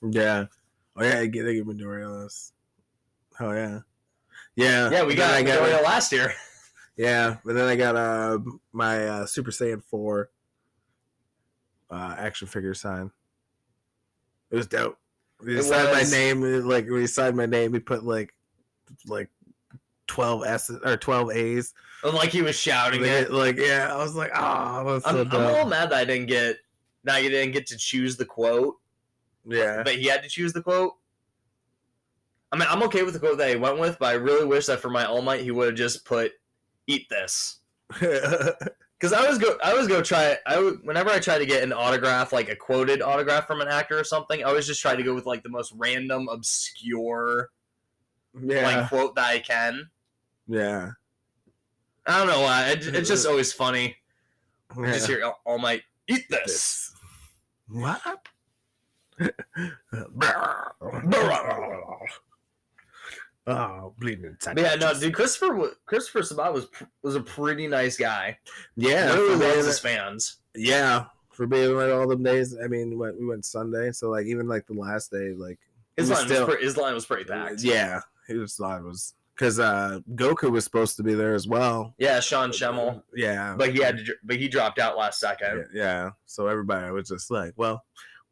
yeah. 0.01 0.45
Oh 0.95 1.03
yeah, 1.03 1.19
they 1.19 1.27
give, 1.27 1.45
they 1.45 1.55
give 1.55 1.65
Midoriya 1.65 2.23
this. 2.23 2.53
Oh 3.39 3.51
yeah. 3.51 3.79
Yeah. 4.55 4.89
Yeah, 4.89 5.03
we 5.03 5.15
got 5.15 5.33
I 5.33 5.43
Midoriya 5.43 5.83
last 5.83 6.11
year. 6.11 6.33
Yeah, 6.99 7.35
but 7.45 7.53
then 7.53 7.67
I 7.67 7.75
got 7.75 7.95
uh 7.95 8.39
my 8.73 9.07
uh, 9.07 9.25
Super 9.27 9.51
Saiyan 9.51 9.83
four 9.83 10.31
uh, 11.91 12.15
action 12.17 12.47
figure 12.47 12.73
sign. 12.73 13.11
It 14.49 14.55
was 14.55 14.65
dope. 14.65 14.97
He 15.45 15.61
signed 15.61 15.89
was. 15.91 16.11
my 16.11 16.17
name. 16.17 16.41
Like 16.67 16.89
when 16.89 17.01
he 17.01 17.05
signed 17.05 17.37
my 17.37 17.45
name, 17.45 17.73
he 17.75 17.79
put 17.79 18.03
like 18.03 18.33
like 19.05 19.29
twelve 20.07 20.43
S 20.43 20.71
or 20.71 20.97
twelve 20.97 21.29
A's. 21.31 21.75
like 22.03 22.29
he 22.31 22.41
was 22.41 22.57
shouting 22.57 23.01
Like, 23.01 23.11
it. 23.11 23.31
like, 23.31 23.57
yeah, 23.57 23.93
I 23.93 23.97
was 23.97 24.15
like, 24.15 24.31
oh, 24.35 24.39
I'm, 24.41 25.01
so 25.01 25.09
I'm 25.09 25.31
a 25.31 25.37
little 25.51 25.67
mad 25.67 25.91
that 25.91 25.99
I 25.99 26.03
didn't 26.05 26.25
get. 26.27 26.57
Now 27.03 27.17
you 27.17 27.29
didn't 27.29 27.53
get 27.53 27.67
to 27.67 27.77
choose 27.77 28.17
the 28.17 28.25
quote, 28.25 28.75
Yeah, 29.45 29.83
but 29.83 29.95
he 29.95 30.07
had 30.07 30.23
to 30.23 30.29
choose 30.29 30.51
the 30.51 30.63
quote. 30.63 30.93
I 32.51 32.57
mean, 32.57 32.67
I'm 32.69 32.83
okay 32.83 33.03
with 33.03 33.13
the 33.13 33.19
quote 33.19 33.37
that 33.39 33.49
he 33.49 33.55
went 33.57 33.77
with, 33.79 33.97
but 33.99 34.07
I 34.07 34.13
really 34.13 34.45
wish 34.45 34.65
that 34.67 34.79
for 34.79 34.89
my 34.89 35.05
All 35.05 35.21
Might 35.21 35.41
he 35.41 35.51
would 35.51 35.67
have 35.67 35.75
just 35.75 36.05
put 36.05 36.31
"Eat 36.87 37.07
this." 37.09 37.59
Because 38.99 39.13
I 39.13 39.21
always 39.21 39.37
go, 39.37 39.55
I 39.63 39.69
always 39.73 39.85
go 39.87 40.01
try. 40.01 40.35
I 40.47 40.57
would- 40.59 40.79
whenever 40.83 41.11
I 41.11 41.19
try 41.19 41.37
to 41.37 41.45
get 41.45 41.61
an 41.61 41.71
autograph, 41.71 42.33
like 42.33 42.49
a 42.49 42.55
quoted 42.55 43.03
autograph 43.03 43.45
from 43.45 43.61
an 43.61 43.67
actor 43.67 43.99
or 43.99 44.03
something, 44.03 44.39
I 44.43 44.47
always 44.47 44.65
just 44.65 44.81
try 44.81 44.95
to 44.95 45.03
go 45.03 45.13
with 45.13 45.27
like 45.27 45.43
the 45.43 45.49
most 45.49 45.71
random, 45.77 46.27
obscure 46.29 47.51
yeah, 48.43 48.65
like 48.79 48.89
quote 48.89 49.13
that 49.17 49.27
I 49.27 49.37
can. 49.37 49.87
yeah. 50.47 50.89
I 52.07 52.17
don't 52.17 52.27
know 52.27 52.41
why. 52.41 52.69
It, 52.69 52.87
it's 52.87 53.07
just 53.07 53.27
always 53.29 53.53
funny. 53.53 53.97
yeah. 54.75 54.93
Just 54.93 55.05
hear 55.05 55.23
All- 55.23 55.41
All 55.45 55.59
Might 55.59 55.83
eat 56.07 56.23
this. 56.31 56.91
What? 57.67 58.01
oh, 63.47 63.93
bleeding 63.99 64.25
inside. 64.25 64.57
Yeah, 64.59 64.75
no, 64.75 64.93
dude. 64.93 65.13
Christopher 65.13 65.71
Christopher 65.85 66.23
Sabat 66.23 66.53
was 66.53 66.67
was 67.03 67.15
a 67.15 67.21
pretty 67.21 67.67
nice 67.67 67.97
guy. 67.97 68.37
Yeah, 68.75 69.13
really 69.13 69.35
loves 69.35 69.65
his 69.65 69.79
fans. 69.79 70.37
yeah. 70.55 71.05
For 71.31 71.45
being 71.45 71.75
like 71.75 71.91
all 71.91 72.07
them 72.07 72.23
days, 72.23 72.55
I 72.63 72.67
mean, 72.67 72.89
we 72.89 72.95
went, 72.95 73.19
we 73.19 73.27
went 73.27 73.45
Sunday, 73.45 73.91
so 73.91 74.09
like 74.09 74.25
even 74.25 74.47
like 74.47 74.65
the 74.65 74.73
last 74.73 75.11
day, 75.11 75.33
like 75.37 75.59
His 75.95 76.07
he 76.07 76.11
was 76.11 76.19
line 76.19 76.27
still- 76.27 76.47
was 76.47 76.55
pre- 76.55 76.63
his 76.65 76.77
line 76.77 76.93
was 76.95 77.05
pretty 77.05 77.25
packed. 77.25 77.61
yeah, 77.61 78.01
his 78.27 78.59
line 78.59 78.83
was 78.85 79.13
because 79.35 79.59
uh 79.59 79.99
Goku 80.15 80.49
was 80.49 80.63
supposed 80.63 80.97
to 80.97 81.03
be 81.03 81.13
there 81.13 81.35
as 81.35 81.47
well. 81.47 81.93
yeah, 81.99 82.19
Sean 82.21 82.49
Schemmel, 82.49 83.03
Yeah, 83.15 83.53
but 83.55 83.71
he 83.71 83.83
had 83.83 83.97
to, 84.03 84.15
but 84.23 84.37
he 84.37 84.47
dropped 84.47 84.79
out 84.79 84.97
last 84.97 85.19
second. 85.19 85.67
yeah, 85.71 85.83
yeah. 85.83 86.09
So 86.25 86.47
everybody 86.47 86.89
was 86.91 87.07
just 87.07 87.29
like, 87.29 87.53
well, 87.55 87.85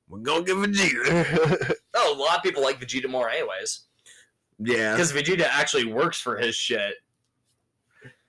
we're 0.09 0.17
gonna 0.21 0.43
give 0.43 0.57
Vegeta. 0.57 1.73
Oh, 1.97 2.13
a 2.13 2.17
lot 2.19 2.37
of 2.37 2.43
people 2.43 2.63
like 2.63 2.81
Vegeta 2.81 3.07
more, 3.07 3.29
anyways, 3.29 3.81
yeah, 4.59 4.93
because 4.93 5.11
Vegeta 5.13 5.45
actually 5.49 5.85
works 5.85 6.19
for 6.19 6.37
his 6.37 6.55
shit. 6.55 6.95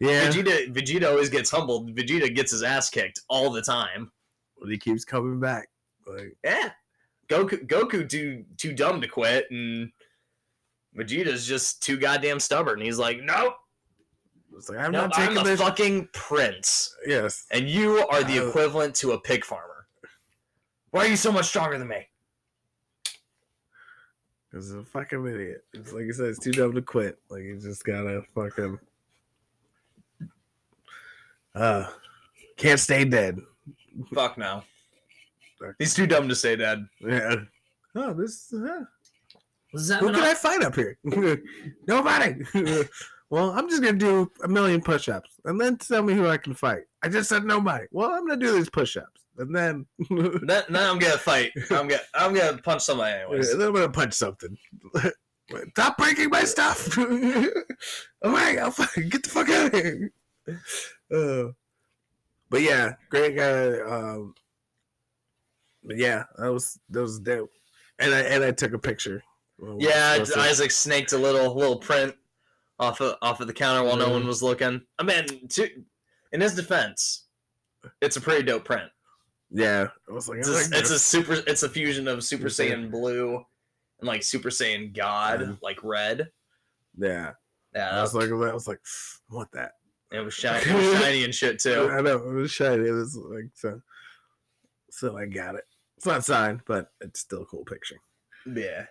yeah. 0.01 0.29
Vegeta 0.31 0.72
Vegeta 0.72 1.09
always 1.09 1.29
gets 1.31 1.51
humbled. 1.51 1.95
Vegeta 1.95 2.35
gets 2.35 2.51
his 2.53 2.62
ass 2.62 2.91
kicked 2.91 3.20
all 3.29 3.51
the 3.51 3.62
time. 3.62 4.11
But 4.61 4.70
he 4.70 4.79
keeps 4.79 5.05
coming 5.05 5.39
back. 5.41 5.68
Like, 6.07 6.37
Yeah, 6.45 6.70
Goku 7.29 7.66
Goku 7.66 8.09
too 8.09 8.45
too 8.57 8.72
dumb 8.72 9.01
to 9.01 9.09
quit, 9.09 9.51
and 9.51 9.91
Vegeta's 10.97 11.47
just 11.47 11.83
too 11.83 11.97
goddamn 11.97 12.41
stubborn. 12.41 12.81
He's 12.81 12.99
like, 12.99 13.20
nope, 13.22 13.55
it's 14.57 14.68
like 14.70 14.79
I'm 14.79 14.93
nope 14.93 15.11
not 15.11 15.18
I'm 15.18 15.29
taking 15.29 15.43
the 15.45 15.51
this. 15.51 15.61
fucking 15.61 16.09
prince. 16.12 16.95
yes, 17.07 17.45
and 17.51 17.68
you 17.68 17.99
are 18.09 18.22
the 18.24 18.39
Uh, 18.39 18.49
equivalent 18.49 18.95
to 18.97 19.12
a 19.12 19.20
pig 19.20 19.45
farmer. 19.45 19.87
Why 20.91 21.05
are 21.05 21.09
you 21.09 21.16
so 21.16 21.31
much 21.33 21.47
stronger 21.47 21.77
than 21.79 21.89
me? 21.89 22.09
He's 24.57 24.72
a 24.72 24.82
fucking 24.82 25.26
idiot. 25.26 25.64
It's 25.74 25.92
like 25.92 26.04
you 26.04 26.12
said, 26.14 26.26
it's 26.28 26.38
too 26.38 26.50
dumb 26.52 26.72
to 26.74 26.82
quit. 26.82 27.18
Like 27.28 27.42
you 27.42 27.59
just 27.61 27.84
gotta 27.84 28.22
fucking 28.34 28.78
uh 31.54 31.86
can't 32.57 32.80
stay 32.80 33.04
dead. 33.04 33.38
Fuck 34.14 34.38
no. 34.38 34.62
He's 35.78 35.94
too 35.94 36.07
dumb 36.07 36.28
to 36.28 36.34
stay 36.34 36.57
dead. 36.57 36.86
Yeah. 37.00 37.36
oh, 37.94 38.12
this 38.14 38.52
uh, 38.52 38.84
Does 39.72 39.90
who 39.90 40.07
mean 40.07 40.14
can 40.14 40.24
I- 40.24 40.30
I 40.30 40.34
fight 40.34 40.62
up 40.62 40.74
here? 40.74 40.98
Nobody. 41.86 42.36
well, 43.30 43.50
I'm 43.50 43.68
just 43.68 43.82
gonna 43.82 43.98
do 43.98 44.30
a 44.44 44.48
million 44.48 44.80
push-ups 44.80 45.30
and 45.44 45.61
then 45.61 45.76
tell 45.76 46.02
me 46.02 46.14
who 46.14 46.26
I 46.26 46.36
can 46.38 46.54
fight. 46.54 46.84
I 47.02 47.09
just 47.09 47.28
said 47.28 47.44
nobody. 47.44 47.86
Well, 47.90 48.11
I'm 48.11 48.26
gonna 48.26 48.40
do 48.40 48.52
these 48.52 48.70
push-ups 48.70 49.20
and 49.39 49.55
then, 49.55 49.87
Then, 50.11 50.41
then 50.47 50.76
I'm 50.76 50.99
gonna 50.99 51.18
fight. 51.18 51.53
I'm 51.70 51.89
gonna 51.89 52.01
I'm 52.14 52.34
gonna 52.34 52.59
punch 52.59 52.82
somebody 52.82 53.14
anyways. 53.20 53.51
then 53.57 53.66
I'm 53.68 53.74
gonna 53.74 53.89
punch 53.91 54.14
something. 54.14 54.57
Stop 55.70 55.97
breaking 55.99 56.30
my 56.30 56.43
stuff! 56.45 56.99
All 56.99 57.07
right, 58.32 58.59
I'll 58.59 58.70
fucking 58.72 59.09
get 59.11 59.22
the 59.22 59.28
fuck 59.28 59.49
out 59.49 59.72
of 59.72 59.80
here. 59.80 60.12
Uh, 61.14 61.53
but 62.51 62.62
yeah, 62.62 62.95
great 63.11 63.37
guy. 63.37 63.78
Um, 63.80 64.34
but 65.84 65.97
yeah, 65.99 66.24
that 66.39 66.53
was 66.53 66.78
that 66.91 67.01
was 67.01 67.20
dope. 67.20 67.51
And 68.01 68.12
I 68.12 68.20
and 68.22 68.43
I 68.43 68.51
took 68.51 68.72
a 68.72 68.78
picture. 68.78 69.22
Yeah, 69.78 70.24
Isaac 70.37 70.70
snaked 70.72 71.12
a 71.12 71.18
little 71.18 71.55
little 71.55 71.78
print 71.78 72.14
off 72.80 73.01
of 73.01 73.16
off 73.22 73.41
of 73.41 73.47
the 73.47 73.53
counter 73.55 73.84
while 73.87 73.97
no 73.97 74.09
Mhm. 74.09 74.12
one 74.12 74.26
was 74.26 74.43
looking. 74.43 74.82
I 74.99 75.03
mean, 75.05 75.47
to, 75.51 75.68
in 76.32 76.41
his 76.41 76.55
defense, 76.57 77.26
it's 78.03 78.16
a 78.16 78.20
pretty 78.20 78.43
dope 78.43 78.64
print. 78.64 78.91
Yeah, 79.51 79.88
I 80.09 80.12
was 80.12 80.28
like, 80.28 80.38
It's 80.38 80.49
I 80.49 80.53
a, 80.53 80.55
like 80.55 80.66
it's 80.72 80.90
a 80.90 80.99
super. 80.99 81.34
It's 81.47 81.62
a 81.62 81.68
fusion 81.68 82.09
of 82.09 82.22
Super 82.24 82.49
Super 82.49 82.74
Saiyan 82.76 82.90
Blue 82.90 83.36
and 84.01 84.07
like 84.09 84.22
Super 84.22 84.51
Saiyan 84.51 84.94
God, 84.94 85.40
Mhm. 85.40 85.59
like 85.62 85.82
red. 85.82 86.30
yeah. 86.99 87.32
Yeah, 87.74 87.99
I 87.99 88.01
was 88.01 88.14
was, 88.14 88.30
like, 88.30 88.51
I 88.51 88.55
was 88.55 88.66
like, 88.68 88.80
I 89.30 89.34
want 89.34 89.53
that. 89.53 89.72
it 90.11 90.20
was 90.20 90.32
shiny, 90.32 90.64
it 90.70 90.74
was 90.74 90.99
shiny 91.03 91.24
and 91.24 91.34
shit 91.34 91.59
too. 91.59 91.90
I 91.92 92.01
know 92.01 92.16
it 92.16 92.32
was 92.34 92.51
shiny. 92.51 92.88
It 92.88 92.92
was 92.92 93.16
like 93.16 93.51
so. 93.55 93.80
So 94.90 95.18
I 95.18 95.26
got 95.26 95.57
it. 95.57 95.64
It's 95.99 96.07
not 96.07 96.24
signed, 96.24 96.61
but 96.66 96.90
it's 97.01 97.20
still 97.20 97.42
a 97.42 97.47
cool 97.47 97.64
picture. 97.64 97.97
Yeah, 98.47 98.86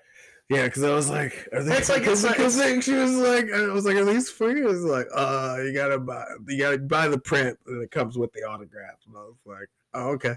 Yeah, 0.49 0.65
because 0.65 0.83
I 0.83 0.93
was 0.93 1.09
like, 1.09 1.47
are 1.53 1.63
they, 1.63 1.77
It's 1.77 1.89
like- 1.89 1.99
because 2.01 2.23
it's 2.23 2.29
like- 2.29 2.37
because 2.37 2.83
she 2.85 2.93
was 2.93 3.15
like, 3.15 3.51
I 3.51 3.67
was 3.67 3.85
like, 3.85 3.95
are 3.95 4.05
these 4.05 4.29
free? 4.29 4.61
It 4.61 4.65
was 4.65 4.83
like, 4.83 5.07
uh, 5.15 5.57
you 5.63 5.73
gotta 5.73 5.97
buy, 5.97 6.25
you 6.47 6.59
gotta 6.59 6.77
buy 6.77 7.07
the 7.07 7.17
print, 7.19 7.57
and 7.65 7.81
it 7.81 7.89
comes 7.91 8.17
with 8.17 8.31
the 8.33 8.43
autograph. 8.43 8.97
And 9.07 9.15
I 9.15 9.21
was 9.21 9.37
like, 9.45 9.69
oh, 9.95 10.09
okay. 10.11 10.35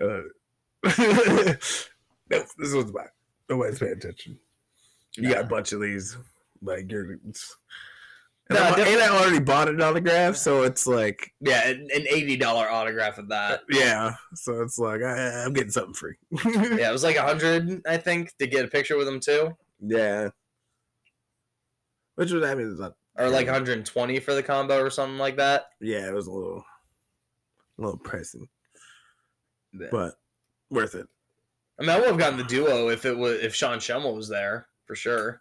Uh, 0.00 0.22
nope, 2.30 2.46
this 2.58 2.72
was 2.72 2.92
mine. 2.92 3.06
Nobody's 3.48 3.78
paying 3.78 3.92
attention. 3.92 4.38
You 5.16 5.30
got 5.30 5.44
a 5.44 5.48
bunch 5.48 5.72
of 5.72 5.80
these, 5.80 6.16
like 6.62 6.90
you're. 6.90 7.12
And, 7.12 7.36
Nah, 8.50 8.74
def- 8.74 8.88
and 8.88 9.00
I 9.00 9.08
already 9.08 9.38
bought 9.38 9.68
an 9.68 9.80
autograph, 9.80 10.34
so 10.34 10.64
it's 10.64 10.84
like, 10.84 11.32
yeah, 11.40 11.68
an 11.68 11.86
an 11.94 12.04
eighty 12.08 12.36
dollar 12.36 12.68
autograph 12.68 13.18
of 13.18 13.28
that. 13.28 13.60
yeah. 13.70 14.14
So 14.34 14.60
it's 14.62 14.76
like 14.76 15.02
I, 15.02 15.44
I'm 15.44 15.52
getting 15.52 15.70
something 15.70 15.94
free. 15.94 16.16
Yeah, 16.76 16.88
it 16.88 16.92
was 16.92 17.04
like 17.04 17.14
a 17.14 17.22
hundred, 17.22 17.80
I 17.86 17.96
think, 17.96 18.36
to 18.38 18.48
get 18.48 18.64
a 18.64 18.68
picture 18.68 18.96
with 18.96 19.06
him 19.06 19.20
too, 19.20 19.56
yeah. 19.78 20.30
Which 22.16 22.32
was, 22.32 22.42
I 22.42 22.56
mean, 22.56 22.72
it's 22.72 22.80
not 22.80 22.94
or 23.16 23.28
like 23.28 23.46
120 23.46 24.18
for 24.18 24.34
the 24.34 24.42
combo 24.42 24.80
or 24.80 24.90
something 24.90 25.18
like 25.18 25.36
that. 25.36 25.66
yeah, 25.80 26.08
it 26.08 26.14
was 26.14 26.26
a 26.26 26.32
little, 26.32 26.64
a 27.78 27.82
little 27.82 27.98
pricey, 28.00 28.48
Yeah. 29.72 29.88
but 29.90 30.14
worth 30.70 30.94
it. 30.94 31.06
I 31.78 31.82
mean, 31.82 31.90
I 31.90 31.98
would 31.98 32.08
have 32.08 32.18
gotten 32.18 32.36
the 32.38 32.44
duo 32.44 32.88
if 32.90 33.04
it 33.06 33.16
was 33.16 33.40
if 33.40 33.54
Sean 33.54 33.78
Schemmel 33.78 34.14
was 34.16 34.28
there 34.28 34.66
for 34.86 34.94
sure. 34.94 35.40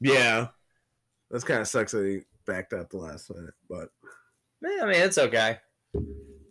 Yeah, 0.00 0.48
that's 1.30 1.44
kind 1.44 1.60
of 1.60 1.68
sucks 1.68 1.92
that 1.92 2.04
he 2.06 2.20
backed 2.46 2.72
out 2.72 2.88
the 2.90 2.96
last 2.98 3.30
minute, 3.34 3.54
but 3.68 3.90
Eh, 4.64 4.78
I 4.82 4.86
mean, 4.86 4.94
it's 5.02 5.18
okay. 5.18 5.58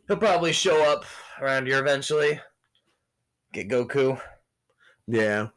He'll 0.08 0.18
probably 0.18 0.54
show 0.54 0.82
up 0.92 1.04
around 1.42 1.68
here 1.68 1.80
eventually. 1.80 2.40
Get 3.54 3.68
Goku. 3.70 4.20
yeah, 5.08 5.48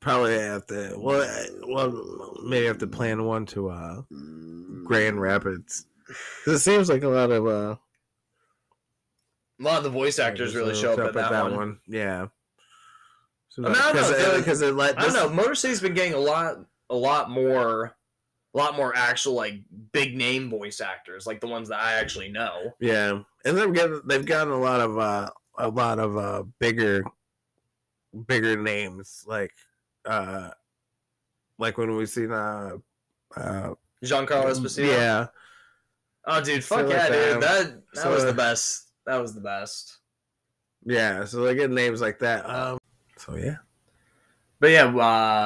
probably 0.00 0.34
have 0.38 0.66
to. 0.66 0.94
Well, 0.96 1.46
well, 1.66 2.36
maybe 2.44 2.66
have 2.66 2.78
to 2.78 2.86
plan 2.86 3.24
one 3.24 3.46
to 3.46 3.70
uh 3.70 4.02
Grand 4.84 5.20
Rapids. 5.20 5.86
it 6.46 6.58
seems 6.58 6.88
like 6.88 7.02
a 7.02 7.08
lot 7.08 7.30
of 7.30 7.46
uh 7.46 7.76
A 9.60 9.62
lot 9.62 9.78
of 9.78 9.84
the 9.84 9.90
voice 9.90 10.18
actors 10.18 10.54
really 10.54 10.74
show 10.74 10.92
up 10.94 10.98
at 10.98 11.14
that, 11.14 11.50
one. 11.52 11.78
Yeah. 11.86 12.26
I 13.56 13.60
mean, 13.60 13.72
I 13.76 13.92
don't 13.92 14.10
know, 14.10 14.38
because 14.38 14.62
it 14.62 14.74
let 14.74 14.98
I 14.98 15.02
don't 15.04 15.12
know. 15.12 15.28
Motor 15.28 15.54
City's 15.54 15.80
been 15.80 15.94
getting 15.94 16.14
a 16.14 16.18
lot, 16.18 16.56
a 16.90 16.94
lot 16.96 17.30
more, 17.30 17.94
a 18.52 18.58
lot 18.58 18.76
more 18.76 18.92
actual 18.96 19.34
like 19.34 19.60
big 19.92 20.16
name 20.16 20.50
voice 20.50 20.80
actors, 20.80 21.24
like 21.24 21.40
the 21.40 21.46
ones 21.46 21.68
that 21.68 21.78
I 21.78 21.92
actually 21.94 22.30
know. 22.30 22.74
Yeah, 22.80 23.20
and 23.44 23.56
they've 23.56 23.72
gotten 23.72 24.02
they've 24.06 24.26
gotten 24.26 24.52
a 24.52 24.58
lot 24.58 24.80
of 24.80 24.98
uh 24.98 25.30
a 25.58 25.68
lot 25.68 26.00
of 26.00 26.16
uh 26.16 26.42
bigger 26.58 27.04
bigger 28.26 28.60
names 28.60 29.24
like 29.26 29.52
uh 30.04 30.50
like 31.58 31.78
when 31.78 31.96
we 31.96 32.06
seen 32.06 32.32
uh 32.32 32.72
uh 33.36 33.70
Giancarlo 34.04 34.46
Esposito. 34.50 34.86
yeah 34.88 35.26
Oh, 36.26 36.42
dude, 36.42 36.64
fuck 36.64 36.86
like 36.86 36.90
yeah, 36.90 37.08
that. 37.08 37.32
dude. 37.34 37.42
That 37.42 37.80
that 37.92 38.02
So, 38.02 38.10
was 38.10 38.24
the 38.24 38.32
best. 38.32 38.88
That 39.06 39.16
was 39.20 39.34
the 39.34 39.40
best. 39.40 39.98
yeah 40.84 41.24
so 41.24 41.42
they 41.44 41.54
get 41.54 41.70
names 41.70 42.00
like 42.00 42.18
that 42.20 42.48
um 42.48 42.78
so 43.16 43.36
yeah 43.36 43.56
But 44.60 44.70
yeah, 44.70 44.84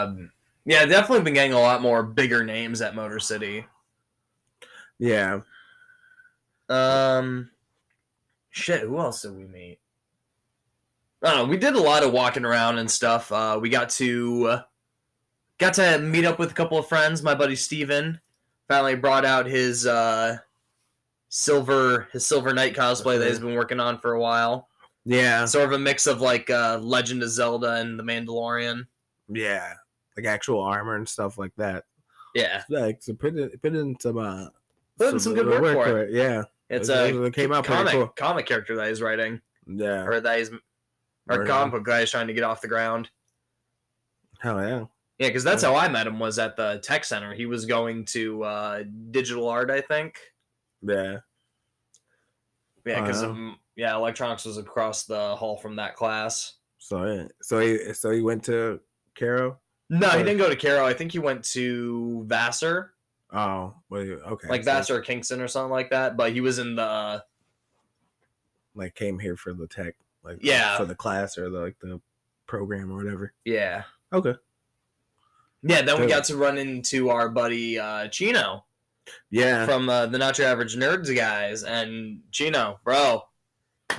um, 0.02 0.30
yeah, 0.64 0.84
definitely 0.86 1.24
been 1.24 1.34
getting 1.34 1.52
a 1.54 1.61
lot 1.61 1.82
more 1.82 2.02
bigger 2.02 2.44
names 2.44 2.80
at 2.82 2.94
Motor 2.94 3.18
City. 3.18 3.64
yeah 4.98 5.40
Um, 6.68 7.50
shit, 8.50 8.82
who 8.82 8.98
else 8.98 9.22
did 9.22 9.34
we 9.36 9.44
meet? 9.46 9.78
I 11.22 11.30
don't 11.30 11.38
know. 11.46 11.50
We 11.50 11.56
did 11.56 11.74
a 11.74 11.80
lot 11.80 12.02
of 12.04 12.12
walking 12.12 12.44
around 12.44 12.78
and 12.78 12.90
stuff. 12.90 13.32
Uh, 13.32 13.59
we 13.61 13.70
got 13.70 13.88
to 13.90 14.46
uh, 14.46 14.62
got 15.59 15.74
to 15.74 15.98
meet 15.98 16.24
up 16.24 16.38
with 16.38 16.50
a 16.52 16.54
couple 16.54 16.78
of 16.78 16.86
friends. 16.88 17.22
My 17.22 17.34
buddy 17.34 17.56
Steven 17.56 18.20
finally 18.68 18.94
brought 18.94 19.24
out 19.24 19.46
his 19.46 19.84
uh, 19.86 20.38
silver 21.28 22.08
his 22.12 22.26
silver 22.26 22.52
knight 22.54 22.74
cosplay 22.74 23.18
that 23.18 23.28
he's 23.28 23.38
been 23.38 23.54
working 23.54 23.80
on 23.80 23.98
for 23.98 24.12
a 24.12 24.20
while. 24.20 24.68
yeah 25.04 25.44
Sort 25.44 25.66
of 25.66 25.72
a 25.72 25.78
mix 25.78 26.06
of 26.06 26.20
like 26.20 26.48
uh, 26.50 26.78
Legend 26.80 27.22
of 27.22 27.30
Zelda 27.30 27.74
and 27.74 27.98
The 27.98 28.02
Mandalorian. 28.02 28.86
yeah 29.28 29.74
like 30.16 30.26
actual 30.26 30.60
armor 30.60 30.96
and 30.96 31.08
stuff 31.08 31.38
like 31.38 31.52
that 31.56 31.84
Yeah, 32.34 32.62
like 32.70 33.02
so 33.02 33.14
put 33.14 33.36
it 33.36 33.60
put 33.62 33.74
in 33.74 33.98
some 34.00 34.18
uh 34.18 34.46
Put 34.98 35.14
in 35.14 35.20
some 35.20 35.34
good 35.34 35.46
work 35.46 35.74
for 35.86 35.98
it 36.02 36.12
yeah 36.12 36.42
it's 36.70 36.88
It- 36.88 37.14
a 37.14 37.22
it 37.24 37.34
came 37.34 37.52
out 37.52 37.64
comic 37.64 37.92
cool. 37.92 38.08
comic 38.08 38.46
character 38.46 38.74
that 38.76 38.88
he's 38.88 39.00
writing 39.02 39.40
yeah 39.66 40.04
or 40.04 40.20
that 40.20 40.38
he's 40.38 40.50
or 41.30 41.44
comic 41.44 41.72
book 41.74 41.84
guy 41.84 42.00
is 42.00 42.10
trying 42.10 42.26
to 42.26 42.32
get 42.32 42.42
off 42.42 42.62
the 42.62 42.68
ground. 42.68 43.10
hell 44.40 44.60
yeah 44.66 44.84
Yeah, 45.18 45.28
because 45.28 45.44
that's 45.44 45.62
Yeah. 45.62 45.70
how 45.72 45.76
I 45.76 45.88
met 45.88 46.06
him. 46.06 46.18
Was 46.18 46.38
at 46.38 46.56
the 46.56 46.80
tech 46.82 47.04
center. 47.04 47.34
He 47.34 47.44
was 47.44 47.66
going 47.66 48.04
to 48.06 48.44
uh, 48.44 48.84
digital 49.10 49.48
art, 49.48 49.68
I 49.70 49.80
think. 49.82 50.18
Yeah 50.82 51.18
Yeah, 52.84 53.00
because 53.00 53.22
yeah. 53.22 53.52
yeah, 53.76 53.94
electronics 53.96 54.44
was 54.44 54.58
across 54.58 55.04
the 55.04 55.36
hall 55.36 55.56
from 55.56 55.76
that 55.76 55.94
class. 55.96 56.54
so 56.78 57.04
yeah 57.04 57.24
so 57.42 57.58
he 57.60 57.92
so 57.94 58.10
he 58.10 58.20
went 58.22 58.44
to 58.44 58.80
Caro 59.18 59.58
No, 59.90 60.08
he 60.10 60.18
didn't 60.22 60.38
go 60.38 60.48
to 60.48 60.56
Caro. 60.56 60.84
I 60.86 60.92
think 60.92 61.12
he 61.12 61.18
went 61.18 61.44
to 61.52 62.24
Vassar, 62.26 62.92
Oh, 63.32 63.74
well, 63.90 64.00
okay. 64.02 64.48
like 64.48 64.64
so, 64.64 64.70
Vassar 64.72 64.96
or 64.96 65.00
Kingston 65.00 65.40
or 65.40 65.48
something 65.48 65.70
like 65.72 65.90
that. 65.90 66.16
But 66.16 66.32
he 66.32 66.40
was 66.40 66.58
in 66.58 66.76
the 66.76 67.24
like 68.74 68.94
came 68.94 69.18
here 69.18 69.36
for 69.36 69.52
the 69.52 69.66
tech, 69.66 69.94
like 70.22 70.38
Yeah. 70.40 70.76
for 70.76 70.84
the 70.84 70.94
class 70.94 71.36
or 71.36 71.50
the, 71.50 71.58
like 71.58 71.78
the 71.80 72.00
program 72.46 72.90
or 72.92 72.96
whatever. 72.96 73.32
yeah, 73.44 73.82
Okay. 74.12 74.34
yeah. 75.62 75.82
Then 75.82 76.00
we 76.00 76.06
got 76.06 76.24
to 76.24 76.36
run 76.36 76.56
into 76.58 77.10
our 77.10 77.28
buddy 77.28 77.78
uh, 77.78 78.08
Chino 78.08 78.64
Yeah. 79.30 79.66
from 79.66 79.88
uh, 79.88 80.06
the 80.06 80.18
Not 80.18 80.38
Your 80.38 80.48
Average 80.48 80.76
Nerds 80.76 81.14
guys, 81.14 81.62
and 81.62 82.20
Chino, 82.30 82.80
bro, 82.84 83.22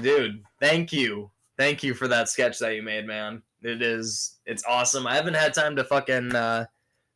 dude, 0.02 0.44
thank 0.60 0.92
you, 0.92 1.32
thank 1.58 1.84
you 1.84 1.94
for 1.94 2.08
that 2.08 2.30
sketch 2.30 2.60
that 2.60 2.76
you 2.76 2.82
made, 2.82 3.06
man. 3.06 3.42
It 3.62 3.82
is, 3.82 4.40
it's 4.46 4.64
awesome. 4.66 5.06
I 5.06 5.16
haven't 5.16 5.34
had 5.34 5.54
time 5.54 5.76
to 5.76 5.84
fucking 5.84 6.36
uh, 6.36 6.66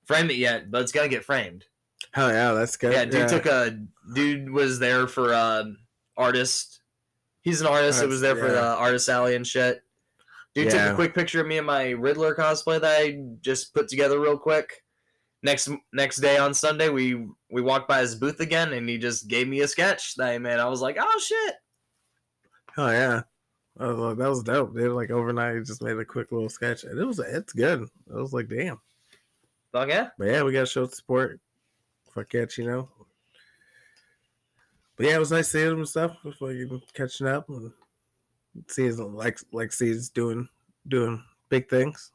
frame 0.06 0.30
it 0.30 0.38
yet, 0.38 0.70
but 0.70 0.82
it's 0.82 0.92
gonna 0.92 1.08
get 1.08 1.24
framed. 1.24 1.66
Hell 2.12 2.30
yeah, 2.32 2.52
that's 2.52 2.78
good. 2.78 2.94
Yeah, 2.94 3.06
dude 3.06 3.30
took 3.30 3.46
a 3.46 3.80
dude 4.14 4.50
was 4.52 4.78
there 4.78 5.08
for 5.08 5.34
uh, 5.34 5.64
artist. 6.18 6.82
He's 7.42 7.62
an 7.62 7.68
artist 7.68 8.00
that 8.00 8.08
was 8.08 8.22
there 8.22 8.36
for 8.36 8.50
the 8.50 8.76
artist 8.76 9.10
alley 9.10 9.36
and 9.36 9.46
shit. 9.46 9.84
Dude 10.54 10.70
took 10.70 10.92
a 10.92 10.96
quick 10.96 11.16
picture 11.16 11.42
of 11.42 11.48
me 11.48 11.58
and 11.58 11.66
my 11.66 11.90
Riddler 11.90 12.36
cosplay 12.36 12.80
that 12.80 13.02
I 13.02 13.20
just 13.42 13.74
put 13.74 13.88
together 13.88 14.20
real 14.20 14.38
quick. 14.38 14.83
Next 15.44 15.70
next 15.92 16.18
day 16.18 16.38
on 16.38 16.54
Sunday, 16.54 16.90
we 16.90 17.28
we 17.52 17.62
walked 17.62 17.90
by 17.90 18.00
his 18.00 18.16
booth 18.16 18.40
again, 18.40 18.74
and 18.74 18.88
he 18.88 18.98
just 18.98 19.28
gave 19.28 19.48
me 19.48 19.60
a 19.60 19.68
sketch 19.68 20.16
that 20.16 20.30
I 20.30 20.38
made. 20.38 20.58
I 20.58 20.70
was 20.70 20.82
like, 20.82 20.98
oh 21.00 21.20
shit. 21.20 21.56
Oh 22.78 22.90
yeah. 22.90 23.22
I 23.80 23.88
was 23.88 23.98
like, 23.98 24.18
that 24.18 24.30
was 24.30 24.44
dope. 24.44 24.76
Dude, 24.76 24.94
like 24.94 25.12
overnight, 25.12 25.56
he 25.56 25.64
just 25.64 25.82
made 25.82 25.98
a 25.98 26.06
quick 26.06 26.32
little 26.32 26.50
sketch, 26.50 26.86
and 26.86 26.98
it 26.98 27.04
was 27.06 27.20
it's 27.20 27.54
good. 27.54 27.88
I 28.12 28.16
was 28.16 28.32
like, 28.34 28.48
damn. 28.48 28.80
Fuck 29.74 29.90
yeah. 29.90 30.10
But 30.18 30.28
yeah, 30.28 30.44
we 30.44 30.54
gotta 30.54 30.66
show 30.66 30.88
support. 30.88 31.40
Fuck 32.14 32.34
yeah, 32.34 32.46
you 32.58 32.68
know. 32.68 32.90
But 34.96 35.08
yeah, 35.08 35.16
it 35.16 35.20
was 35.20 35.32
nice 35.32 35.50
seeing 35.50 35.72
him 35.72 35.78
and 35.80 35.90
stuff. 35.90 36.16
Was 36.24 36.40
like 36.40 36.58
catching 36.94 37.28
up 37.28 37.50
and 37.50 37.72
seeing 38.68 38.96
like 39.14 39.40
like 39.52 39.74
see 39.74 39.88
he's 39.88 40.10
doing 40.10 40.48
doing 40.88 41.22
big 41.50 41.70
things. 41.70 42.12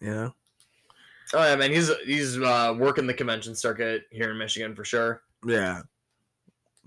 You 0.00 0.10
know. 0.10 0.34
Oh 1.32 1.44
yeah, 1.44 1.56
man, 1.56 1.70
he's 1.70 1.90
he's 2.04 2.38
uh, 2.38 2.74
working 2.76 3.06
the 3.06 3.14
convention 3.14 3.54
circuit 3.54 4.04
here 4.10 4.30
in 4.30 4.38
Michigan 4.38 4.74
for 4.74 4.84
sure. 4.84 5.22
Yeah. 5.46 5.82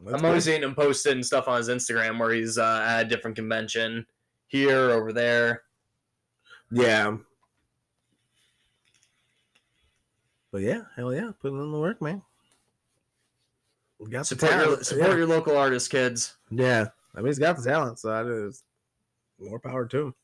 That's 0.03 0.19
I'm 0.19 0.25
always 0.25 0.43
good. 0.43 0.51
seeing 0.51 0.63
him 0.63 0.75
posting 0.75 1.23
stuff 1.23 1.47
on 1.47 1.57
his 1.57 1.69
Instagram 1.69 2.19
where 2.19 2.31
he's 2.31 2.57
uh, 2.57 2.83
at 2.85 3.05
a 3.05 3.05
different 3.05 3.37
convention 3.37 4.05
here, 4.47 4.91
over 4.91 5.13
there. 5.13 5.63
Yeah. 6.71 7.17
But 10.51 10.61
yeah, 10.61 10.81
hell 10.95 11.13
yeah, 11.13 11.31
putting 11.41 11.59
in 11.59 11.71
the 11.71 11.79
work, 11.79 12.01
man. 12.01 12.21
We 13.99 14.09
got 14.09 14.19
the 14.19 14.25
Support 14.35 14.51
your 14.53 14.83
support 14.83 15.11
yeah. 15.11 15.17
your 15.17 15.27
local 15.27 15.57
artists, 15.57 15.87
kids. 15.87 16.35
Yeah, 16.51 16.87
I 17.15 17.19
mean 17.19 17.27
he's 17.27 17.39
got 17.39 17.57
the 17.57 17.63
talent, 17.63 17.99
so 17.99 18.11
I 18.11 18.23
just 18.23 18.63
more 19.39 19.59
power 19.59 19.85
to 19.85 20.01
him. 20.07 20.15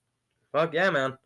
Fuck 0.51 0.74
yeah, 0.74 0.89
man. 0.89 1.17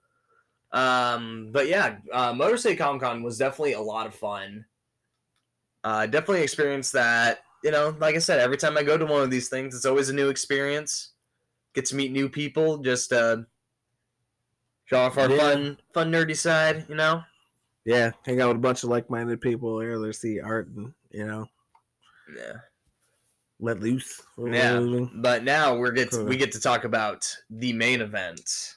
Um, 0.73 1.49
but 1.51 1.67
yeah, 1.67 1.97
uh, 2.11 2.33
Motor 2.33 2.57
City 2.57 2.75
Comic 2.75 3.01
Con 3.03 3.23
was 3.23 3.37
definitely 3.37 3.73
a 3.73 3.81
lot 3.81 4.07
of 4.07 4.15
fun. 4.15 4.65
Uh, 5.83 6.05
definitely 6.07 6.41
experienced 6.43 6.93
that. 6.93 7.43
You 7.63 7.71
know, 7.71 7.95
like 7.99 8.15
I 8.15 8.19
said, 8.19 8.39
every 8.39 8.57
time 8.57 8.77
I 8.77 8.83
go 8.83 8.97
to 8.97 9.05
one 9.05 9.21
of 9.21 9.29
these 9.31 9.49
things, 9.49 9.75
it's 9.75 9.85
always 9.85 10.09
a 10.09 10.13
new 10.13 10.29
experience. 10.29 11.11
Get 11.75 11.85
to 11.85 11.95
meet 11.95 12.11
new 12.11 12.27
people, 12.27 12.77
just 12.79 13.13
uh, 13.13 13.37
show 14.85 14.99
off 14.99 15.17
our 15.17 15.29
Yeah. 15.29 15.37
fun, 15.37 15.77
fun 15.93 16.11
nerdy 16.11 16.35
side. 16.35 16.85
You 16.89 16.95
know. 16.95 17.23
Yeah, 17.85 18.11
hang 18.25 18.41
out 18.41 18.47
with 18.49 18.57
a 18.57 18.61
bunch 18.61 18.83
of 18.83 18.89
like-minded 18.89 19.41
people 19.41 19.77
there. 19.77 19.99
They 19.99 20.11
see 20.13 20.39
art 20.39 20.67
and 20.69 20.93
you 21.11 21.25
know 21.27 21.47
Yeah. 22.35 22.53
let 23.59 23.79
loose. 23.79 24.21
Yeah. 24.37 24.79
But 25.15 25.43
now 25.43 25.75
we're 25.75 25.91
get 25.91 26.11
Cool. 26.11 26.23
we 26.25 26.37
get 26.37 26.51
to 26.53 26.59
talk 26.59 26.83
about 26.85 27.27
the 27.49 27.73
main 27.73 28.01
event 28.01 28.75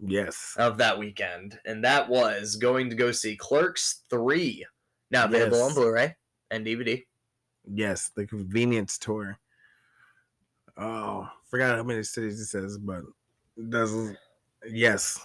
Yes. 0.00 0.54
of 0.58 0.76
that 0.78 0.98
weekend, 0.98 1.58
and 1.64 1.84
that 1.84 2.08
was 2.08 2.56
going 2.56 2.90
to 2.90 2.96
go 2.96 3.12
see 3.12 3.36
Clerks 3.36 4.02
Three, 4.10 4.64
now 5.10 5.24
available 5.24 5.58
Yes. 5.58 5.68
on 5.68 5.74
Blu-ray 5.74 6.14
and 6.50 6.66
DVD. 6.66 7.04
Yes, 7.72 8.10
the 8.14 8.26
convenience 8.26 8.98
tour. 8.98 9.38
Oh, 10.76 11.28
forgot 11.50 11.76
how 11.76 11.82
many 11.82 12.02
cities 12.02 12.40
it 12.40 12.46
says, 12.46 12.78
but 12.78 13.02
it 13.56 13.70
does. 13.70 14.12
Yes, 14.68 15.24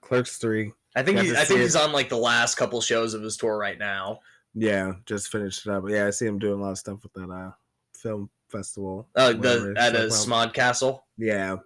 Clerks 0.00 0.38
three. 0.38 0.72
I 0.96 1.02
think 1.02 1.18
he's, 1.18 1.32
I 1.32 1.44
think 1.44 1.58
see 1.58 1.62
he's 1.62 1.76
on 1.76 1.92
like 1.92 2.08
the 2.08 2.16
last 2.16 2.54
couple 2.56 2.80
shows 2.80 3.14
of 3.14 3.22
his 3.22 3.36
tour 3.36 3.58
right 3.58 3.78
now. 3.78 4.20
Yeah, 4.54 4.92
just 5.06 5.28
finished 5.28 5.66
it 5.66 5.70
up. 5.72 5.84
Yeah, 5.88 6.06
I 6.06 6.10
see 6.10 6.26
him 6.26 6.38
doing 6.38 6.60
a 6.60 6.62
lot 6.62 6.72
of 6.72 6.78
stuff 6.78 7.02
with 7.02 7.12
that 7.14 7.30
uh 7.30 7.50
film 7.94 8.30
festival. 8.50 9.08
Uh, 9.14 9.32
the, 9.32 9.74
at 9.78 9.94
a 9.94 10.00
SModcastle. 10.08 11.00
Yeah, 11.16 11.56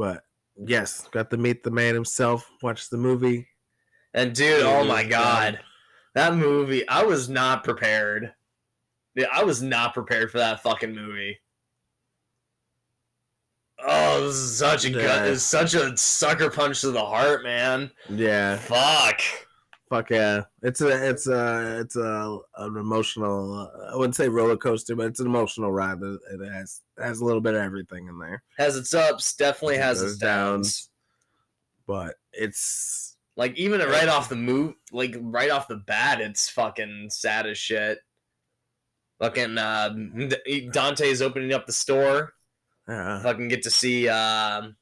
but 0.00 0.22
yes, 0.56 1.06
got 1.12 1.30
to 1.30 1.36
meet 1.36 1.62
the 1.62 1.70
man 1.70 1.92
himself. 1.94 2.50
Watch 2.62 2.88
the 2.88 2.96
movie. 2.96 3.46
And 4.14 4.34
dude, 4.34 4.62
oh 4.62 4.82
my 4.82 5.04
god, 5.04 5.56
um, 5.56 5.60
that 6.14 6.34
movie! 6.34 6.88
I 6.88 7.02
was 7.04 7.28
not 7.28 7.62
prepared. 7.64 8.32
Yeah, 9.14 9.26
I 9.30 9.44
was 9.44 9.60
not 9.62 9.92
prepared 9.92 10.30
for 10.32 10.38
that 10.38 10.62
fucking 10.62 10.94
movie. 10.94 11.38
Oh, 13.86 14.26
this 14.26 14.36
is 14.36 14.56
such 14.58 14.84
a 14.86 14.90
Yeah. 14.90 15.26
gut. 15.28 15.38
Such 15.38 15.74
a 15.74 15.94
sucker 15.96 16.50
punch 16.50 16.80
to 16.80 16.90
the 16.90 17.04
heart, 17.04 17.42
man. 17.42 17.90
Yeah, 18.08 18.56
Fuck. 18.56 19.20
Fuck 19.90 20.08
yeah! 20.10 20.44
It's 20.62 20.80
a 20.80 21.10
it's 21.10 21.26
a 21.26 21.80
it's 21.80 21.96
a 21.96 22.38
an 22.56 22.76
emotional. 22.78 23.54
Uh, 23.54 23.92
I 23.92 23.96
wouldn't 23.96 24.16
say 24.16 24.28
roller 24.28 24.56
coaster, 24.56 24.96
but 24.96 25.06
it's 25.06 25.20
an 25.20 25.26
emotional 25.26 25.70
ride. 25.72 26.00
It, 26.02 26.20
it 26.40 26.50
has 26.52 26.80
it 26.96 27.02
has 27.04 27.20
a 27.20 27.24
little 27.26 27.40
bit 27.42 27.54
of 27.54 27.60
everything 27.60 28.06
in 28.08 28.18
there. 28.18 28.42
Has 28.56 28.76
its 28.76 28.94
ups, 28.94 29.34
definitely 29.34 29.76
has 29.78 30.00
Those 30.00 30.12
its 30.12 30.20
downs. 30.20 30.66
downs. 30.66 30.90
but 31.86 32.14
it's 32.32 33.16
Like 33.36 33.56
even 33.58 33.80
right 33.80 34.08
off 34.08 34.28
the 34.30 34.36
move, 34.36 34.74
like 34.92 35.16
right 35.20 35.50
off 35.50 35.68
the 35.68 35.76
bat, 35.76 36.20
it's 36.22 36.48
fucking 36.48 37.08
sad 37.10 37.46
as 37.46 37.58
shit. 37.58 37.98
Fucking 39.20 39.58
uh, 39.58 39.90
Dante's 40.72 41.20
opening 41.20 41.52
up 41.52 41.66
the 41.66 41.72
store. 41.74 42.32
uh, 42.88 43.20
Fucking 43.22 43.48
get 43.48 43.62
to 43.64 43.70
see 43.70 44.08
um, 44.08 44.76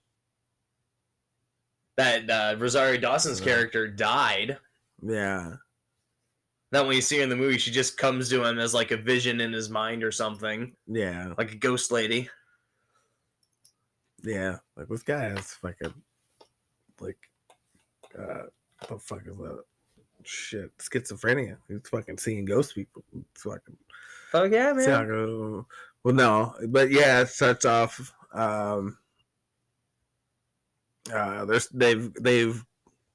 that 1.97 2.31
uh, 2.31 2.57
Rosario 2.59 3.01
Dawson's 3.01 3.41
Yeah. 3.41 3.47
character 3.47 3.89
died. 3.89 4.59
Yeah 5.03 5.53
That 6.73 6.87
when 6.87 6.97
you 6.97 7.03
see 7.03 7.19
her 7.19 7.23
in 7.23 7.29
the 7.29 7.37
movie, 7.37 7.59
she 7.59 7.71
just 7.71 7.97
comes 7.97 8.29
to 8.31 8.45
him 8.45 8.59
as 8.59 8.75
like 8.75 8.91
a 8.91 8.97
vision 8.97 9.41
in 9.41 9.53
his 9.53 9.71
mind 9.71 10.03
or 10.03 10.13
something, 10.13 10.75
yeah 10.87 11.33
like 11.39 11.53
a 11.53 11.57
ghost 11.57 11.91
lady. 11.93 12.29
yeah. 14.23 14.57
Like 14.77 14.89
this 14.89 15.03
guy 15.03 15.25
has 15.25 15.53
fucking 15.55 15.95
like 17.01 17.19
uh, 18.19 18.45
what 18.81 18.89
the 18.89 18.99
fuck 18.99 19.23
is 19.27 19.37
that? 19.37 19.63
Shit, 20.25 20.77
schizophrenia. 20.79 21.57
He's 21.69 21.89
fucking 21.89 22.19
seeing 22.19 22.45
ghost 22.45 22.75
people. 22.75 23.05
It's 23.33 23.43
fucking 23.43 23.77
Fuck 24.31 24.53
yeah, 24.53 24.73
man. 24.73 24.85
Well, 26.05 26.15
no, 26.15 26.55
but 26.69 26.91
yeah, 26.91 27.21
it 27.23 27.29
starts 27.29 27.65
off. 27.65 28.13
Um, 28.35 28.99
uh, 31.13 31.45
there's 31.47 31.69
they've 31.69 32.13
they've 32.21 32.63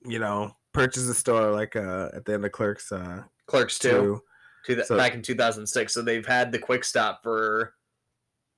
you 0.05 0.17
know 0.19 0.55
purchased 0.73 1.07
the 1.07 1.13
store 1.13 1.51
like 1.51 1.75
uh 1.75 2.09
at 2.13 2.25
the 2.25 2.33
end 2.33 2.45
of 2.45 2.51
Clerks 2.51 2.91
uh 2.91 3.23
Clerks 3.45 3.77
two. 3.79 4.21
two. 4.65 4.83
So- 4.83 4.97
back 4.97 5.13
in 5.13 5.21
2006. 5.21 5.93
So 5.93 6.01
they've 6.01 6.25
had 6.25 6.51
the 6.51 6.59
quick 6.59 6.83
stop 6.83 7.21
for 7.23 7.73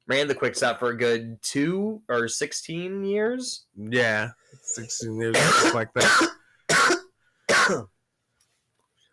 ran 0.07 0.27
the 0.27 0.35
quick 0.35 0.55
stop 0.55 0.79
for 0.79 0.89
a 0.89 0.97
good 0.97 1.41
two 1.41 2.01
or 2.09 2.27
16 2.27 3.03
years. 3.05 3.65
Yeah, 3.75 4.29
sixteen 4.61 5.19
years 5.19 5.35
like 5.73 5.91
that. 5.93 6.31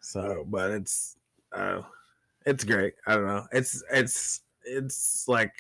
So, 0.01 0.45
but 0.49 0.71
it's 0.73 1.17
uh, 1.53 1.83
it's 2.45 2.65
great. 2.65 2.95
I 3.07 3.15
don't 3.15 3.27
know. 3.27 3.47
It's 3.53 3.83
it's 3.93 4.41
it's 4.65 5.25
like 5.29 5.53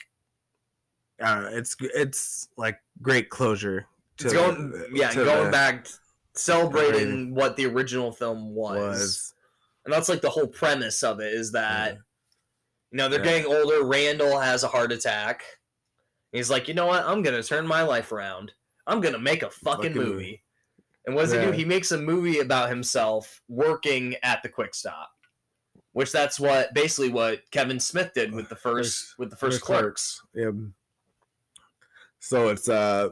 uh, 1.23 1.49
it's 1.53 1.77
it's 1.81 2.49
like 2.57 2.79
great 3.01 3.31
closure. 3.31 3.87
To 4.19 4.25
It's 4.27 4.35
going, 4.35 4.75
yeah, 4.93 5.11
to 5.11 5.25
going 5.25 5.45
the- 5.47 5.51
back, 5.51 5.87
celebrating 6.35 7.35
what 7.35 7.57
the 7.57 7.67
original 7.67 8.13
film 8.13 8.55
was. 8.55 8.79
was 8.99 9.35
and 9.85 9.93
that's 9.93 10.09
like 10.09 10.21
the 10.21 10.31
whole 10.31 10.47
premise 10.47 11.03
of 11.03 11.21
it 11.21 11.33
is 11.33 11.53
that 11.53 11.93
Yeah. 11.95 11.99
you 12.93 12.99
know 12.99 13.09
they're 13.09 13.25
Yeah. 13.25 13.39
getting 13.41 13.53
older. 13.55 13.83
Randall 13.85 14.39
has 14.39 14.63
a 14.65 14.69
heart 14.69 14.93
attack. 14.93 15.45
He's 16.33 16.49
like, 16.51 16.69
you 16.69 16.75
know 16.75 16.87
what? 16.87 17.05
I'm 17.05 17.23
gonna 17.23 17.43
turn 17.43 17.67
my 17.67 17.83
life 17.83 18.13
around. 18.13 18.53
I'm 18.87 19.01
gonna 19.01 19.19
make 19.19 19.43
a 19.43 19.51
fucking 19.51 19.93
Fucking 19.93 19.95
movie. 19.95 20.13
movie. 20.13 20.45
And 21.05 21.15
what 21.17 21.23
does 21.23 21.33
he 21.33 21.39
do? 21.41 21.51
He 21.51 21.65
makes 21.65 21.91
a 21.93 21.99
movie 21.99 22.39
about 22.39 22.69
himself 22.69 23.41
working 23.49 24.15
at 24.23 24.41
the 24.45 24.49
Quick 24.49 24.73
Stop, 24.75 25.11
which 25.93 26.13
that's 26.13 26.39
what 26.39 26.73
basically 26.75 27.09
what 27.11 27.43
Kevin 27.51 27.81
Smith 27.81 28.13
did 28.15 28.33
with 28.33 28.49
the 28.49 28.57
first 28.69 29.19
with 29.19 29.31
the 29.31 29.37
first 29.37 29.57
first 29.57 29.65
Clerks. 29.65 30.21
Yeah. 30.33 30.53
So 32.21 32.49
it's 32.51 32.69
uh 32.69 33.11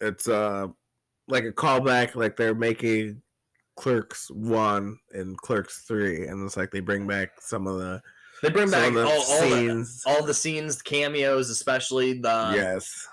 it's 0.00 0.28
uh 0.28 0.68
like 1.30 1.44
a 1.44 1.52
callback, 1.52 2.14
like 2.14 2.36
they're 2.36 2.54
making 2.54 3.22
Clerks 3.76 4.30
one 4.30 4.98
and 5.12 5.36
Clerks 5.38 5.84
three, 5.86 6.26
and 6.26 6.44
it's 6.44 6.56
like 6.56 6.70
they 6.70 6.80
bring 6.80 7.06
back 7.06 7.30
some 7.40 7.66
of 7.66 7.78
the 7.78 8.02
They 8.42 8.50
bring 8.50 8.70
back 8.70 8.92
the 8.92 9.04
all, 9.04 9.10
all, 9.10 9.40
the, 9.40 9.50
scenes. 9.50 10.02
all 10.06 10.24
the 10.24 10.34
scenes, 10.34 10.82
cameos, 10.82 11.50
especially 11.50 12.14
the 12.14 12.52
yes. 12.54 13.08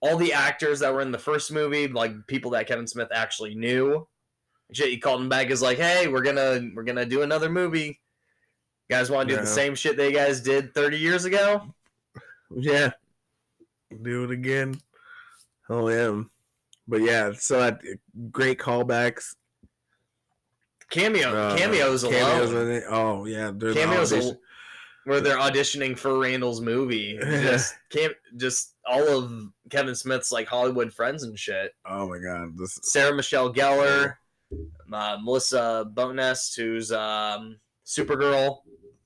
all 0.00 0.16
the 0.16 0.32
actors 0.32 0.80
that 0.80 0.92
were 0.92 1.02
in 1.02 1.12
the 1.12 1.18
first 1.18 1.52
movie, 1.52 1.88
like 1.88 2.12
people 2.26 2.50
that 2.52 2.66
Kevin 2.66 2.86
Smith 2.86 3.08
actually 3.12 3.54
knew. 3.54 4.06
Shit, 4.72 4.88
he 4.88 4.98
called 4.98 5.20
them 5.20 5.28
back. 5.28 5.50
Is 5.50 5.62
like, 5.62 5.78
hey, 5.78 6.08
we're 6.08 6.22
gonna 6.22 6.70
we're 6.74 6.82
gonna 6.82 7.06
do 7.06 7.22
another 7.22 7.50
movie. 7.50 8.00
You 8.88 8.96
guys 8.96 9.10
want 9.10 9.28
to 9.28 9.34
do 9.34 9.40
the 9.40 9.46
same 9.46 9.74
shit 9.74 9.96
they 9.96 10.12
guys 10.12 10.40
did 10.40 10.72
30 10.72 10.96
years 10.96 11.24
ago? 11.24 11.74
Yeah. 12.54 12.92
Do 14.02 14.24
it 14.24 14.30
again. 14.30 14.80
Oh 15.68 15.88
yeah. 15.88 16.22
But 16.88 17.02
yeah, 17.02 17.32
so 17.36 17.60
that 17.60 17.80
great 18.30 18.58
callbacks. 18.58 19.34
Cameo 20.88 21.34
uh, 21.34 21.56
cameos 21.56 22.04
cameos 22.04 22.52
it. 22.52 22.84
Oh 22.88 23.24
yeah, 23.24 23.50
cameos 23.50 24.12
al- 24.12 24.38
where 25.04 25.20
they're 25.20 25.38
auditioning 25.38 25.98
for 25.98 26.18
Randall's 26.18 26.60
movie. 26.60 27.18
Just 27.20 27.74
cam- 27.90 28.12
just 28.36 28.74
all 28.86 29.08
of 29.08 29.32
Kevin 29.68 29.96
Smith's 29.96 30.30
like 30.30 30.46
Hollywood 30.46 30.92
friends 30.92 31.24
and 31.24 31.36
shit. 31.36 31.72
Oh 31.86 32.08
my 32.08 32.18
god, 32.18 32.56
this 32.56 32.78
Sarah 32.82 33.14
Michelle 33.14 33.52
Gellar, 33.52 34.14
uh, 34.92 35.16
Melissa 35.20 35.90
Benoist, 35.92 36.54
who's 36.56 36.92
um, 36.92 37.56
Supergirl, 37.84 38.58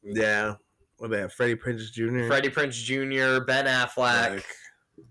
yeah. 0.02 0.56
What 0.98 1.10
they 1.10 1.20
have? 1.20 1.32
Freddie 1.32 1.56
Prinze 1.56 1.90
Jr. 1.90 2.26
Freddie 2.26 2.50
Prinze 2.50 2.74
Jr., 2.84 3.42
Ben 3.42 3.64
Affleck. 3.64 4.30
like 4.34 4.46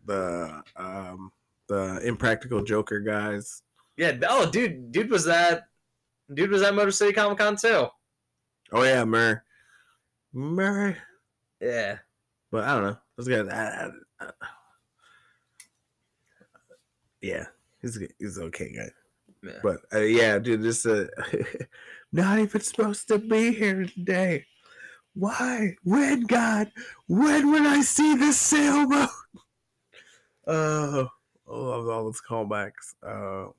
the 0.05 0.61
um 0.75 1.31
the 1.69 2.01
impractical 2.03 2.63
Joker 2.63 2.99
guys. 2.99 3.61
Yeah. 3.95 4.17
Oh, 4.27 4.49
dude, 4.49 4.91
dude 4.91 5.09
was 5.09 5.25
that. 5.25 5.63
Dude 6.33 6.51
was 6.51 6.61
at 6.61 6.75
Motor 6.75 6.91
City 6.91 7.13
Comic 7.13 7.37
Con 7.37 7.55
too. 7.55 7.87
Oh 8.71 8.83
yeah, 8.83 9.03
Murray. 9.05 9.37
Murray. 10.33 10.95
Yeah. 11.61 11.99
But 12.51 12.65
I 12.65 12.73
don't 12.73 12.83
know. 12.83 13.51
I, 13.51 13.89
I, 14.19 14.29
Yeah, 17.21 17.45
he's 17.81 17.99
he's 18.19 18.39
okay 18.39 18.73
guy. 18.73 18.89
Yeah. 19.43 19.59
But 19.63 19.77
uh, 19.93 19.99
yeah, 19.99 20.39
dude, 20.39 20.61
this 20.61 20.85
uh, 20.85 21.07
not 22.11 22.39
even 22.39 22.61
supposed 22.61 23.07
to 23.07 23.17
be 23.17 23.53
here 23.53 23.85
today. 23.85 24.45
Why? 25.13 25.75
When, 25.83 26.21
God? 26.21 26.71
When 27.07 27.51
will 27.51 27.67
I 27.67 27.81
see 27.81 28.15
this 28.15 28.39
sailboat? 28.39 29.09
Oh, 30.47 31.07
love 31.57 31.87
all 31.87 32.03
those 32.05 32.21
callbacks. 32.21 32.93
Uh, 33.03 33.51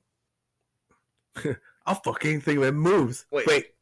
I'll 1.85 1.95
fuck 1.95 2.25
anything 2.25 2.61
that 2.61 2.73
moves. 2.73 3.25
Wait, 3.31 3.47
Wait, 3.47 3.73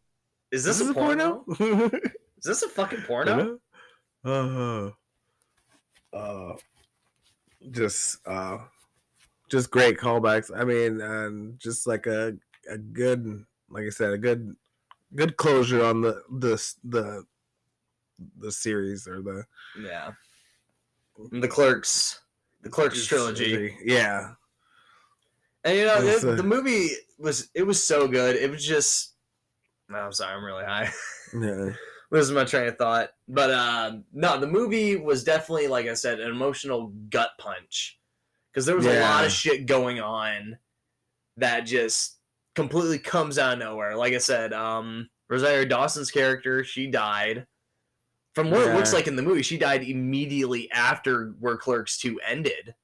Is 0.51 0.64
this, 0.64 0.82
a 0.82 0.93
porno? 0.93 1.43
porno? 1.47 1.89
Is 2.38 2.43
this 2.43 2.64
a 2.64 2.70
fucking 2.70 3.01
porno? 3.01 3.60
Uh, 4.24 4.89
uh, 6.14 6.53
just 7.72 8.26
uh, 8.26 8.60
just 9.49 9.72
great 9.72 9.97
callbacks. 9.97 10.51
I 10.55 10.64
mean, 10.64 11.01
and 11.01 11.60
just 11.60 11.88
like 11.88 12.05
a 12.07 12.36
a 12.70 12.78
good, 12.78 13.45
like 13.70 13.86
I 13.86 13.89
said, 13.89 14.14
a 14.14 14.18
good 14.18 14.55
good 15.16 15.38
closure 15.38 15.84
on 15.84 16.01
the 16.01 16.24
the 16.30 16.74
the 16.84 17.26
the 18.38 18.51
series 18.51 19.07
or 19.07 19.22
the 19.22 19.45
Yeah. 19.82 20.12
The 21.32 21.47
Clerks, 21.49 22.22
the 22.62 22.70
Clerks 22.70 23.05
trilogy, 23.05 23.76
Yeah, 23.84 24.34
and 25.64 25.78
you 25.78 25.86
know 25.86 26.01
it, 26.01 26.24
uh, 26.24 26.36
the 26.36 26.43
movie 26.43 26.89
was 27.18 27.49
it 27.53 27.64
was 27.64 27.84
so 27.84 28.07
good. 28.07 28.36
It 28.36 28.49
was 28.49 28.66
just. 28.66 29.14
No, 29.89 29.97
I'm 29.97 30.14
sorry, 30.14 30.36
I'm 30.36 30.43
really 30.43 30.66
high. 30.66 30.91
yeah, 31.34 31.72
losing 32.12 32.36
my 32.36 32.43
train 32.43 32.68
of 32.68 32.78
thought. 32.78 33.10
But 33.28 33.51
um, 33.51 34.03
no, 34.14 34.39
the 34.39 34.47
movie 34.47 34.97
was 34.97 35.24
definitely, 35.24 35.68
like 35.68 35.88
I 35.88 35.93
said, 35.93 36.20
an 36.20 36.30
emotional 36.30 36.93
gut 37.10 37.32
punch 37.39 37.99
because 38.51 38.66
there 38.66 38.76
was 38.76 38.86
a 38.86 38.99
lot 38.99 39.26
of 39.26 39.32
shit 39.32 39.66
going 39.66 39.99
on 39.99 40.57
that 41.38 41.62
just 41.62 42.18
completely 42.55 42.99
comes 42.99 43.39
out 43.39 43.53
of 43.53 43.60
nowhere. 43.60 43.95
Like 43.95 44.14
I 44.14 44.18
said, 44.18 44.53
um, 44.53 45.10
Rosario 45.30 45.66
Dawson's 45.66 46.12
character, 46.12 46.64
she 46.64 46.88
died. 46.88 47.45
From 48.36 48.51
what 48.51 48.67
it 48.67 48.75
looks 48.75 48.93
like 48.93 49.07
in 49.07 49.15
the 49.15 49.21
movie, 49.23 49.41
she 49.41 49.57
died 49.57 49.84
immediately 49.84 50.69
after 50.71 51.34
where 51.39 51.57
Clerks 51.57 51.97
2 51.97 52.19
ended. 52.25 52.75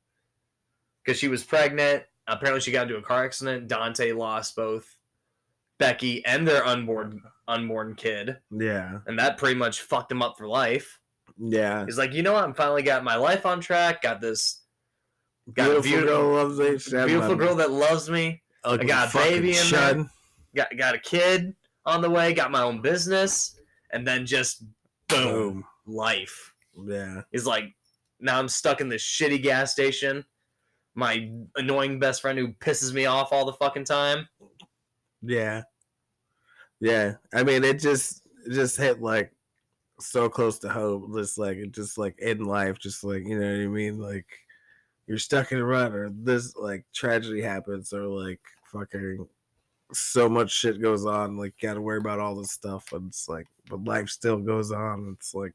Because 1.04 1.20
she 1.20 1.28
was 1.28 1.44
pregnant. 1.44 2.04
Apparently, 2.28 2.60
she 2.62 2.72
got 2.72 2.84
into 2.88 2.98
a 2.98 3.02
car 3.02 3.24
accident. 3.26 3.68
Dante 3.68 4.12
lost 4.12 4.56
both 4.56 4.98
Becky 5.78 6.26
and 6.26 6.48
their 6.48 6.66
unborn 6.66 7.22
unborn 7.48 7.94
kid 7.94 8.38
yeah, 8.50 8.98
and 9.06 9.20
that 9.20 9.38
pretty 9.38 9.54
much 9.54 9.82
fucked 9.82 10.12
him 10.12 10.24
up 10.24 10.36
for 10.36 10.48
life. 10.48 11.00
yeah. 11.38 11.86
He's 11.86 11.98
like, 12.00 12.12
you 12.12 12.24
know 12.24 12.34
what? 12.34 12.44
I'm 12.44 12.56
finally 12.56 12.82
got 12.82 13.04
my 13.04 13.16
life 13.18 13.46
on 13.46 13.62
track. 13.62 14.02
Got 14.02 14.20
this 14.20 14.62
Got 15.54 15.66
Beautiful 15.66 15.84
beautiful- 15.84 16.16
girl 16.16 16.34
loves 16.34 16.58
me. 16.92 17.06
Beautiful 17.06 17.36
girl 17.36 17.56
that 17.58 17.70
loves 17.70 18.10
me. 18.10 18.42
ugly 18.64 18.88
got 18.88 19.14
a 19.14 19.18
baby 19.20 19.50
in 19.50 19.56
son. 19.58 20.10
Got 20.56 20.76
got 20.76 20.96
a 20.96 20.98
kid 21.00 21.54
on 21.86 22.02
the 22.02 22.10
way. 22.10 22.34
Got 22.34 22.50
my 22.50 22.64
own 22.64 22.82
business, 22.82 23.60
and 23.92 24.08
then 24.08 24.26
just 24.26 24.64
boom, 25.08 25.24
Boom. 25.24 25.66
life. 25.86 26.54
Yeah, 26.86 27.22
He's 27.32 27.46
like, 27.46 27.66
now 28.20 28.40
I'm 28.40 28.50
stuck 28.50 28.82
in 28.82 28.90
this 28.90 29.04
shitty 29.04 29.42
gas 29.42 29.72
station. 29.72 30.26
My 30.96 31.30
annoying 31.56 32.00
best 32.00 32.22
friend 32.22 32.38
who 32.40 32.50
pisses 32.54 32.94
me 32.94 33.06
off 33.06 33.32
all 33.34 33.46
the 33.46 33.54
fucking 33.54 33.84
time. 33.86 34.28
Yeah. 35.22 35.64
Yeah. 36.80 37.14
I 37.34 37.44
mean 37.44 37.64
it 37.64 37.80
just 37.80 38.22
it 38.46 38.54
just 38.54 38.78
hit 38.78 39.02
like 39.02 39.32
so 40.00 40.30
close 40.30 40.60
to 40.60 40.70
home. 40.70 41.14
Just 41.16 41.38
like 41.38 41.58
it 41.58 41.72
just 41.74 41.98
like 41.98 42.18
in 42.20 42.46
life, 42.46 42.80
just 42.80 43.04
like 43.04 43.24
you 43.26 43.38
know 43.40 43.46
what 43.46 43.64
I 43.64 43.68
mean? 43.68 44.00
Like 44.00 44.26
you're 45.08 45.18
stuck 45.18 45.52
in 45.52 45.60
a 45.60 45.66
rut 45.66 45.94
or 45.94 46.10
this 46.14 46.56
like 46.56 46.86
tragedy 46.94 47.42
happens 47.42 47.92
or 47.92 48.06
like 48.08 48.40
fucking 48.72 49.28
so 49.94 50.28
much 50.28 50.52
shit 50.52 50.82
goes 50.82 51.06
on, 51.06 51.38
like 51.38 51.54
you 51.62 51.68
gotta 51.68 51.82
worry 51.82 51.98
about 52.00 52.20
all 52.20 52.36
this 52.36 52.52
stuff 52.52 52.92
and 52.94 53.08
it's 53.10 53.28
like 53.30 53.48
but 53.70 53.84
life 53.84 54.10
still 54.10 54.38
goes 54.38 54.72
on. 54.72 55.16
It's 55.18 55.34
like 55.34 55.54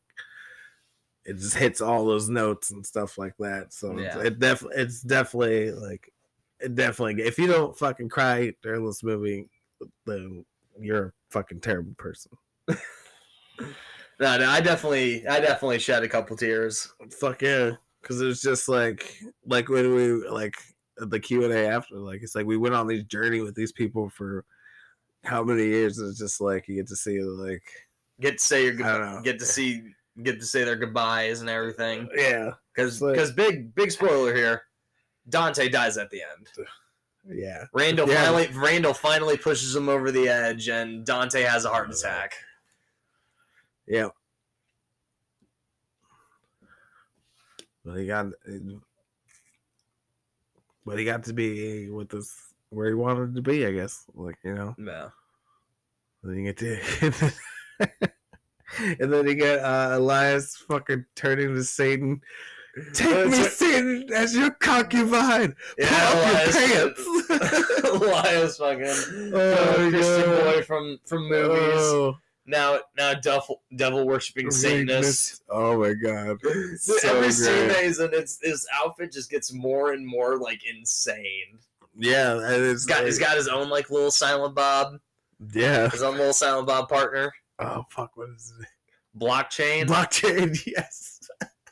it 1.25 1.37
just 1.37 1.55
hits 1.57 1.81
all 1.81 2.05
those 2.05 2.29
notes 2.29 2.71
and 2.71 2.85
stuff 2.87 3.19
like 3.19 3.35
that. 3.39 3.73
So 3.73 3.97
it's- 3.99 4.27
it 4.27 4.39
def 4.39 4.65
it's 4.75 5.01
definitely 5.03 5.73
like 5.73 6.13
it 6.61 6.75
definitely 6.75 7.23
if 7.25 7.39
you 7.39 7.47
don't 7.47 7.77
fucking 7.79 8.09
cry 8.09 8.53
during 8.63 8.85
this 8.87 9.03
movie, 9.03 9.49
then 10.07 10.45
you're 10.79 11.07
a 11.07 11.13
fucking 11.31 11.61
terrible 11.61 11.95
person. 11.97 12.33
No, 14.19 14.37
no, 14.37 14.51
I 14.51 14.61
definitely, 14.61 15.27
I 15.27 15.41
definitely 15.41 15.79
shed 15.79 16.03
a 16.03 16.09
couple 16.09 16.37
tears. 16.37 16.93
Fuck 17.19 17.41
yeah, 17.41 17.73
because 18.03 18.21
it 18.21 18.27
was 18.27 18.43
just 18.43 18.69
like 18.69 19.19
like 19.47 19.71
when 19.71 19.95
we 19.95 20.13
like 20.29 20.55
the 21.07 21.21
Q 21.21 21.45
and 21.45 21.53
A 21.53 21.67
after, 21.69 21.97
like 21.97 22.23
it's 22.23 22.35
like 22.35 22.47
we 22.47 22.57
went 22.57 22.75
on 22.75 22.87
these 22.87 23.05
journey 23.05 23.41
with 23.41 23.55
these 23.55 23.73
people 23.73 24.09
for 24.11 24.45
how 25.25 25.43
many 25.43 25.65
years? 25.65 25.99
It's 25.99 26.19
just 26.19 26.41
like 26.41 26.67
you 26.69 26.77
get 26.77 26.89
to 26.89 26.97
see 26.97 27.21
like 27.23 27.63
Get 28.21 28.39
to 28.39 28.45
say 28.45 28.65
your 28.65 28.75
know. 28.75 29.21
get 29.25 29.39
to 29.39 29.47
see, 29.47 29.83
get 30.23 30.39
to 30.41 30.47
say 30.47 30.65
their 30.65 30.77
goodbyes 30.77 31.41
and 31.41 31.49
everything. 31.49 32.03
Uh, 32.03 32.21
yeah, 32.21 32.51
Because 32.75 33.01
Like- 33.01 33.15
because 33.15 33.33
big 33.33 33.75
big 33.75 33.91
spoiler 33.91 34.35
here, 34.35 34.63
Dante 35.29 35.69
dies 35.69 35.97
at 35.97 36.11
the 36.11 36.23
end. 36.23 36.49
yeah, 37.29 37.65
Randall 37.73 38.09
Yeah. 38.09 38.25
finally 38.25 38.49
Randall 38.55 38.95
finally 38.95 39.37
pushes 39.39 39.75
him 39.75 39.89
over 39.89 40.11
the 40.11 40.29
edge, 40.29 40.69
and 40.69 41.05
Dante 41.07 41.43
has 41.43 41.65
a 41.65 41.71
heart 41.71 41.91
attack. 41.91 42.35
yeah. 43.87 44.09
But 47.85 47.97
he 47.99 48.07
got, 48.07 48.27
but 50.87 50.99
he 50.99 51.05
got 51.05 51.25
to 51.25 51.33
be 51.33 51.89
with 51.91 52.13
us 52.15 52.35
where 52.71 52.89
he 52.89 52.95
wanted 52.95 53.35
to 53.35 53.43
be, 53.43 53.67
I 53.67 53.73
guess. 53.73 54.05
Like 54.15 54.37
you 54.45 54.55
know. 54.55 54.75
Yeah. 54.79 55.09
Then 56.23 56.37
you 56.37 56.53
get 56.53 56.59
to, 56.59 57.33
and 59.01 59.13
then 59.13 59.27
you 59.27 59.35
get 59.35 59.59
uh, 59.65 59.91
Elias 59.93 60.57
fucking 60.69 61.05
turning 61.15 61.55
to 61.55 61.65
Satan. 61.65 62.21
Take 62.95 63.27
me, 63.29 63.43
Satan, 63.45 64.09
as 64.15 64.35
your 64.37 64.51
concubine. 64.53 65.57
Pull 65.79 65.87
up 65.89 66.45
your 66.47 66.53
pants. 66.53 67.85
Elias 67.85 68.57
fucking 68.59 69.33
Oh, 69.35 69.53
uh, 69.53 69.91
Christian 69.91 70.31
God. 70.31 70.45
boy 70.55 70.63
from 70.63 70.99
from 71.05 71.29
movies. 71.29 71.59
Oh, 71.75 72.19
Now 72.47 72.81
now 72.97 73.15
devil 73.15 73.63
devil 73.77 74.07
worshiping 74.07 74.51
Satanist. 74.51 75.43
Oh 75.49 75.79
my 75.79 75.93
god. 75.93 76.39
So 76.79 76.95
Every 77.05 77.21
great. 77.29 77.97
that 77.99 78.11
it's 78.15 78.39
his 78.43 78.67
outfit 78.75 79.13
just 79.13 79.31
gets 79.31 79.53
more 79.53 79.93
and 79.93 80.07
more 80.07 80.39
like 80.39 80.63
insane. 80.65 81.59
Yeah, 81.97 82.35
and 82.35 82.63
it's 82.65 82.85
He's 82.85 82.87
got 82.87 83.05
he's 83.05 83.21
like- 83.21 83.29
got 83.29 83.37
his 83.37 83.49
own 83.49 83.69
like 83.69 83.91
little 83.91 84.11
silent 84.11 84.55
Bob, 84.55 84.99
yeah. 85.53 85.89
his 85.91 86.03
own 86.03 86.17
little 86.17 86.33
silent 86.33 86.67
Bob 86.67 86.89
partner, 86.89 87.33
Oh 87.59 87.85
fuck, 87.91 88.17
what 88.17 88.31
is 88.31 88.53
it? 88.61 88.67
blockchain, 89.19 89.87
Blockchain, 89.87 90.59
yes. 90.67 91.21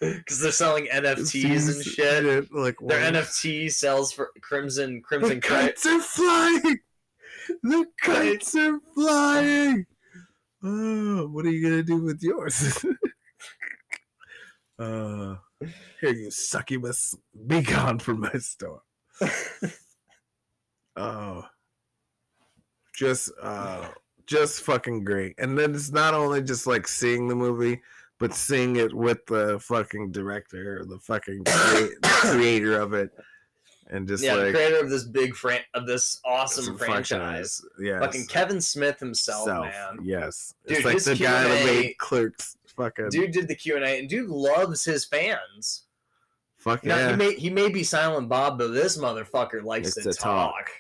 because 0.01 0.41
they're 0.41 0.53
selling 0.53 0.87
NFTs 0.87 1.75
and 1.75 1.85
shit. 1.85 2.53
Like 2.53 2.77
Their? 2.81 3.13
NFT 3.13 3.73
sells 3.73 4.13
for 4.13 4.31
Crimson 4.43 4.97
The 4.97 5.01
Crimson 5.01 5.41
Kite. 5.41 5.77
kites 5.77 5.87
are 5.87 6.01
flying. 6.01 6.79
The 7.63 7.87
kites 8.03 8.55
are 8.57 8.79
flying. 8.95 9.87
Oh, 10.63 11.29
what 11.29 11.45
are 11.47 11.51
you 11.51 11.63
gonna 11.63 11.83
do 11.83 12.03
with 12.03 12.23
yours? 12.23 12.85
uh, 14.79 15.37
here 16.01 16.13
you 16.15 16.31
succubus, 16.31 17.15
be 17.47 17.63
gone 17.63 17.99
from 17.99 18.21
my 18.21 18.33
store. 18.39 18.83
Oh, 20.99 21.45
just 22.93 23.31
uh, 23.41 23.89
just 24.27 24.63
fucking 24.63 25.05
great. 25.05 25.37
And 25.39 25.57
then 25.57 25.77
it's 25.77 25.93
not 25.93 26.13
only 26.13 26.43
just 26.43 26.67
like 26.67 26.89
seeing 26.89 27.29
the 27.29 27.37
movie, 27.37 27.81
but 28.19 28.35
seeing 28.35 28.75
it 28.77 28.93
with 28.93 29.25
the 29.27 29.61
fucking 29.61 30.11
director, 30.11 30.85
the 30.85 30.99
fucking 30.99 31.45
crea- 31.45 31.95
creator 32.03 32.81
of 32.81 32.95
it, 32.95 33.11
and 33.91 34.07
just 34.07 34.23
yeah, 34.23 34.37
the 34.37 34.51
creator 34.53 34.79
of 34.81 34.91
this 34.91 35.05
big 35.05 35.35
fran- 35.35 35.63
of 35.75 35.87
this 35.87 36.21
awesome 36.25 36.65
some 36.65 36.79
franchise. 36.79 37.61
Yes. 37.81 38.01
Fucking 38.01 38.27
Kevin 38.27 38.61
Smith 38.61 38.99
himself, 39.01 39.47
Self, 39.47 39.67
man. 39.67 39.99
Yes. 40.03 40.55
Dude, 40.67 40.79
it's 40.79 40.85
like 40.87 41.03
the 41.03 41.17
guy 41.23 41.45
that 41.45 41.63
Q&A 41.63 41.65
made 41.83 41.99
clerks 41.99 42.57
fucking 42.77 43.09
Dude 43.11 43.33
did 43.33 43.49
the 43.49 43.55
Q 43.55 43.77
and 43.77 43.85
A, 43.85 43.99
and 43.99 44.09
dude 44.09 44.29
loves 44.29 44.85
his 44.85 45.05
fans. 45.05 45.85
fuck 46.57 46.85
Now, 46.85 46.97
yeah. 46.97 47.11
he 47.11 47.17
may 47.17 47.35
he 47.35 47.51
may 47.51 47.69
be 47.69 47.83
Silent 47.83 48.29
Bob, 48.29 48.59
but 48.59 48.69
this 48.69 48.97
motherfucker 48.99 49.63
likes 49.63 49.95
to, 49.95 50.03
to 50.03 50.13
talk. 50.13 50.55
talk. 50.55 50.71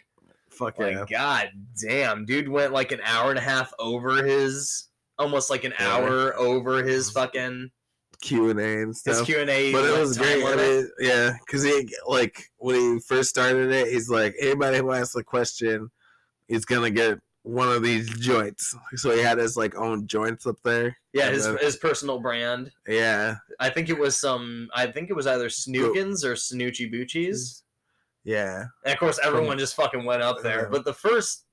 fuck 0.51 0.78
Like 0.78 0.94
yeah. 0.94 1.05
god 1.09 1.51
damn, 1.80 2.24
dude 2.24 2.48
went 2.48 2.72
like 2.72 2.93
an 2.93 3.01
hour 3.05 3.30
and 3.30 3.39
a 3.39 3.43
half 3.43 3.72
over 3.78 4.22
his, 4.24 4.89
almost 5.18 5.51
like 5.51 5.64
an 5.64 5.74
Yeah. 5.78 5.93
hour 5.97 6.36
over 6.36 6.82
his 6.85 7.10
fucking 7.10 7.70
Q 8.20 8.50
and 8.50 8.58
A 8.60 8.78
and 8.82 8.88
his 8.88 9.00
stuff. 9.00 9.26
Q 9.26 9.40
and 9.40 9.50
A. 9.50 9.72
but 9.72 9.84
it 9.84 9.98
was 9.98 10.18
great. 10.18 10.86
Yeah, 11.00 11.32
because 11.46 11.62
he 11.62 11.88
like 12.06 12.50
when 12.56 12.74
he 12.74 13.00
first 13.00 13.28
started 13.30 13.70
it, 13.70 13.88
he's 13.88 14.08
like, 14.10 14.34
anybody 14.40 14.78
who 14.78 14.92
asks 14.92 15.14
a 15.16 15.22
question 15.22 15.90
is 16.48 16.64
gonna 16.64 16.90
get 16.90 17.18
one 17.42 17.68
of 17.68 17.82
these 17.82 18.08
joints. 18.18 18.74
So 18.96 19.10
he 19.12 19.20
had 19.22 19.38
his 19.38 19.56
like 19.56 19.74
own 19.76 20.06
joints 20.06 20.46
up 20.46 20.56
there. 20.64 20.96
yeah, 21.12 21.30
his 21.30 21.44
then- 21.46 21.58
his 21.58 21.76
personal 21.76 22.18
brand. 22.20 22.72
Yeah, 22.86 23.36
I 23.60 23.70
think 23.70 23.88
it 23.88 23.98
was 23.98 24.16
some. 24.18 24.68
I 24.74 24.86
think 24.88 25.10
it 25.10 25.14
was 25.14 25.26
either 25.26 25.48
Snookins 25.48 26.24
or 26.24 26.34
Snoochie 26.34 26.92
Boochies. 26.92 27.62
Yeah. 28.24 28.64
and 28.84 28.92
of 28.92 28.98
course 28.98 29.18
everyone 29.22 29.58
just 29.58 29.74
fucking 29.74 30.04
went 30.04 30.22
up 30.22 30.42
there. 30.42 30.68
But 30.70 30.84
the 30.84 30.92
first, 30.92 31.44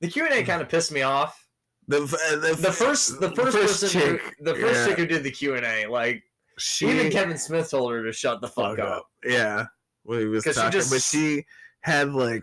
the 0.00 0.08
Q 0.08 0.24
and 0.24 0.32
A 0.34 0.42
kind 0.44 0.62
of 0.62 0.68
pissed 0.68 0.92
me 0.92 1.02
off. 1.02 1.45
The, 1.88 1.98
uh, 1.98 2.36
the, 2.40 2.56
The 2.60 2.72
first, 2.72 3.20
the 3.20 3.30
first, 3.30 3.56
person, 3.56 4.00
who, 4.00 4.18
the 4.44 4.54
first 4.56 4.80
yeah, 4.80 4.86
chick 4.86 4.98
who 4.98 5.06
did 5.06 5.22
the 5.22 5.30
Q 5.30 5.54
and 5.54 5.64
A, 5.64 5.86
like 5.86 6.22
she 6.58 6.88
even 6.88 7.12
Kevin 7.12 7.38
Smith 7.38 7.70
told 7.70 7.92
her 7.92 8.02
to 8.02 8.12
shut 8.12 8.40
the 8.40 8.48
fuck 8.48 8.78
up. 8.78 9.06
Yeah. 9.24 9.66
When 10.02 10.18
he 10.20 10.24
was 10.26 10.42
'Cause 10.44 10.54
she 10.54 10.60
talking, 10.60 10.72
just- 10.72 10.90
but 10.90 11.02
she 11.02 11.44
had 11.80 12.12
like 12.12 12.42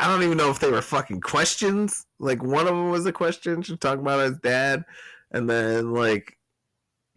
I 0.00 0.06
don't 0.06 0.22
even 0.22 0.38
know 0.38 0.50
if 0.50 0.60
they 0.60 0.70
were 0.70 0.80
fucking 0.80 1.20
questions. 1.20 2.06
Like 2.20 2.42
one 2.42 2.62
of 2.68 2.68
them 2.68 2.90
was 2.90 3.04
a 3.06 3.12
question. 3.12 3.60
She 3.62 3.72
was 3.72 3.80
talking 3.80 4.00
about 4.00 4.20
his 4.20 4.38
dad, 4.38 4.84
and 5.32 5.50
then 5.50 5.92
like 5.92 6.37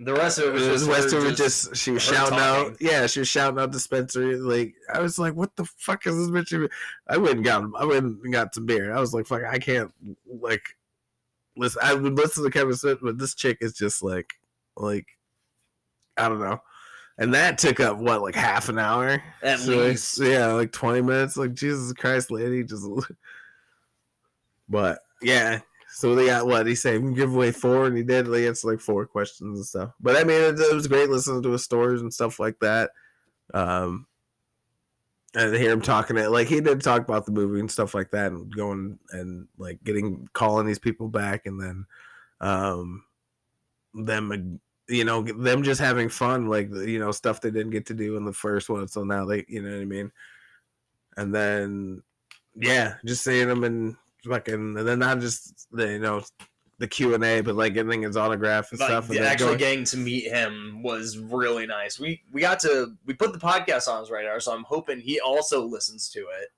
The 0.03 0.13
rest 0.13 0.39
of 0.39 0.45
it 0.45 0.53
was 0.53 0.63
just, 0.63 0.89
rest 0.89 1.13
of 1.13 1.23
it 1.25 1.35
just- 1.35 1.69
just 1.69 1.75
she 1.83 1.91
was 1.91 2.01
shouting 2.01 2.37
talking. 2.39 2.71
out. 2.73 2.77
Yeah, 2.81 3.05
she 3.07 3.19
was 3.19 3.27
shouting 3.27 3.59
out 3.59 3.71
dispensary. 3.71 4.35
Like 4.37 4.73
I 4.91 4.99
was 4.99 5.19
like, 5.19 5.33
what 5.35 5.55
the 5.55 5.65
fuck 5.65 6.07
is 6.07 6.15
this 6.15 6.29
bitch? 6.29 6.53
even-" 6.53 6.69
I 7.07 7.17
went 7.17 7.35
and 7.35 7.43
got 7.45 7.63
I 7.77 7.85
went 7.85 8.05
and 8.05 8.33
got 8.33 8.55
some 8.55 8.65
beer. 8.65 8.93
I 8.93 8.99
was 8.99 9.13
like, 9.13 9.27
fuck, 9.27 9.43
I 9.43 9.59
can't 9.59 9.93
like 10.25 10.63
listen. 11.55 11.81
I 11.83 11.93
would 11.93 12.15
listen 12.15 12.43
to 12.43 12.49
Kevin 12.49 12.73
Smith, 12.75 12.97
but 13.01 13.17
this 13.19 13.35
chick 13.35 13.59
is 13.61 13.73
just 13.73 14.01
like 14.01 14.33
like 14.75 15.05
I 16.17 16.27
don't 16.29 16.39
know. 16.39 16.61
And 17.17 17.33
that 17.35 17.59
took 17.59 17.79
up 17.79 17.97
what 17.97 18.21
like 18.23 18.33
half 18.33 18.69
an 18.69 18.79
hour. 18.79 19.21
at 19.43 19.59
So, 19.59 19.71
like, 19.77 19.89
least. 19.89 20.19
yeah, 20.19 20.47
like 20.53 20.71
twenty 20.71 21.01
minutes. 21.01 21.37
Like 21.37 21.53
Jesus 21.53 21.93
Christ, 21.93 22.31
lady, 22.31 22.63
just. 22.63 22.85
But 24.69 24.99
yeah, 25.21 25.59
so 25.93 26.15
they 26.15 26.27
got 26.27 26.47
what 26.47 26.65
he 26.65 26.75
said. 26.75 27.03
We 27.03 27.13
give 27.13 27.33
away 27.33 27.51
four, 27.51 27.85
and 27.85 27.97
he 27.97 28.03
did. 28.03 28.27
They 28.27 28.47
answered 28.47 28.71
like 28.71 28.79
four 28.79 29.05
questions 29.05 29.57
and 29.57 29.65
stuff. 29.65 29.91
But 29.99 30.15
I 30.15 30.23
mean, 30.23 30.41
it, 30.41 30.59
it 30.59 30.73
was 30.73 30.87
great 30.87 31.09
listening 31.09 31.43
to 31.43 31.51
his 31.51 31.63
stories 31.63 32.01
and 32.01 32.13
stuff 32.13 32.39
like 32.39 32.59
that. 32.59 32.91
Um, 33.53 34.07
and 35.35 35.55
hear 35.55 35.71
him 35.71 35.81
talking 35.81 36.17
it, 36.17 36.31
like 36.31 36.47
he 36.47 36.59
did 36.59 36.81
talk 36.81 37.01
about 37.01 37.25
the 37.25 37.31
movie 37.31 37.59
and 37.59 37.71
stuff 37.71 37.93
like 37.93 38.11
that, 38.11 38.31
and 38.31 38.53
going 38.55 38.99
and 39.11 39.47
like 39.57 39.83
getting 39.83 40.27
calling 40.33 40.65
these 40.65 40.79
people 40.79 41.07
back, 41.07 41.45
and 41.45 41.61
then, 41.61 41.85
um, 42.39 43.03
them 43.93 44.59
you 44.87 45.05
know 45.05 45.21
them 45.21 45.63
just 45.63 45.79
having 45.79 46.09
fun 46.09 46.47
like 46.47 46.69
you 46.69 46.99
know 46.99 47.11
stuff 47.11 47.39
they 47.39 47.51
didn't 47.51 47.71
get 47.71 47.85
to 47.85 47.93
do 47.93 48.17
in 48.17 48.25
the 48.25 48.33
first 48.33 48.69
one 48.69 48.87
so 48.87 49.03
now 49.03 49.25
they 49.25 49.45
you 49.47 49.61
know 49.61 49.71
what 49.71 49.81
i 49.81 49.85
mean 49.85 50.11
and 51.17 51.33
then 51.33 52.01
yeah 52.55 52.95
just 53.05 53.23
seeing 53.23 53.47
them 53.47 53.63
and 53.63 53.95
fucking 54.23 54.77
and 54.77 54.87
then 54.87 54.99
not 54.99 55.19
just 55.19 55.67
the 55.71 55.93
you 55.93 55.99
know 55.99 56.21
the 56.79 56.87
q&a 56.87 57.41
but 57.41 57.55
like 57.55 57.73
getting 57.75 58.01
his 58.01 58.17
autograph 58.17 58.71
and 58.71 58.79
Like, 58.79 58.89
stuff 58.89 59.09
and 59.11 59.19
actually 59.19 59.47
going- 59.49 59.57
getting 59.59 59.83
to 59.85 59.97
meet 59.97 60.31
him 60.31 60.81
was 60.83 61.17
really 61.19 61.67
nice. 61.67 61.99
We 61.99 62.23
we 62.31 62.41
got 62.41 62.59
to 62.61 62.95
we 63.05 63.13
put 63.13 63.33
the 63.33 63.39
podcast 63.39 63.87
on 63.87 63.99
his 63.99 64.09
radar, 64.09 64.39
so 64.39 64.51
I'm 64.53 64.63
hoping 64.63 64.99
he 64.99 65.19
also 65.19 65.63
listens 65.63 66.09
to 66.09 66.19
it. 66.19 66.49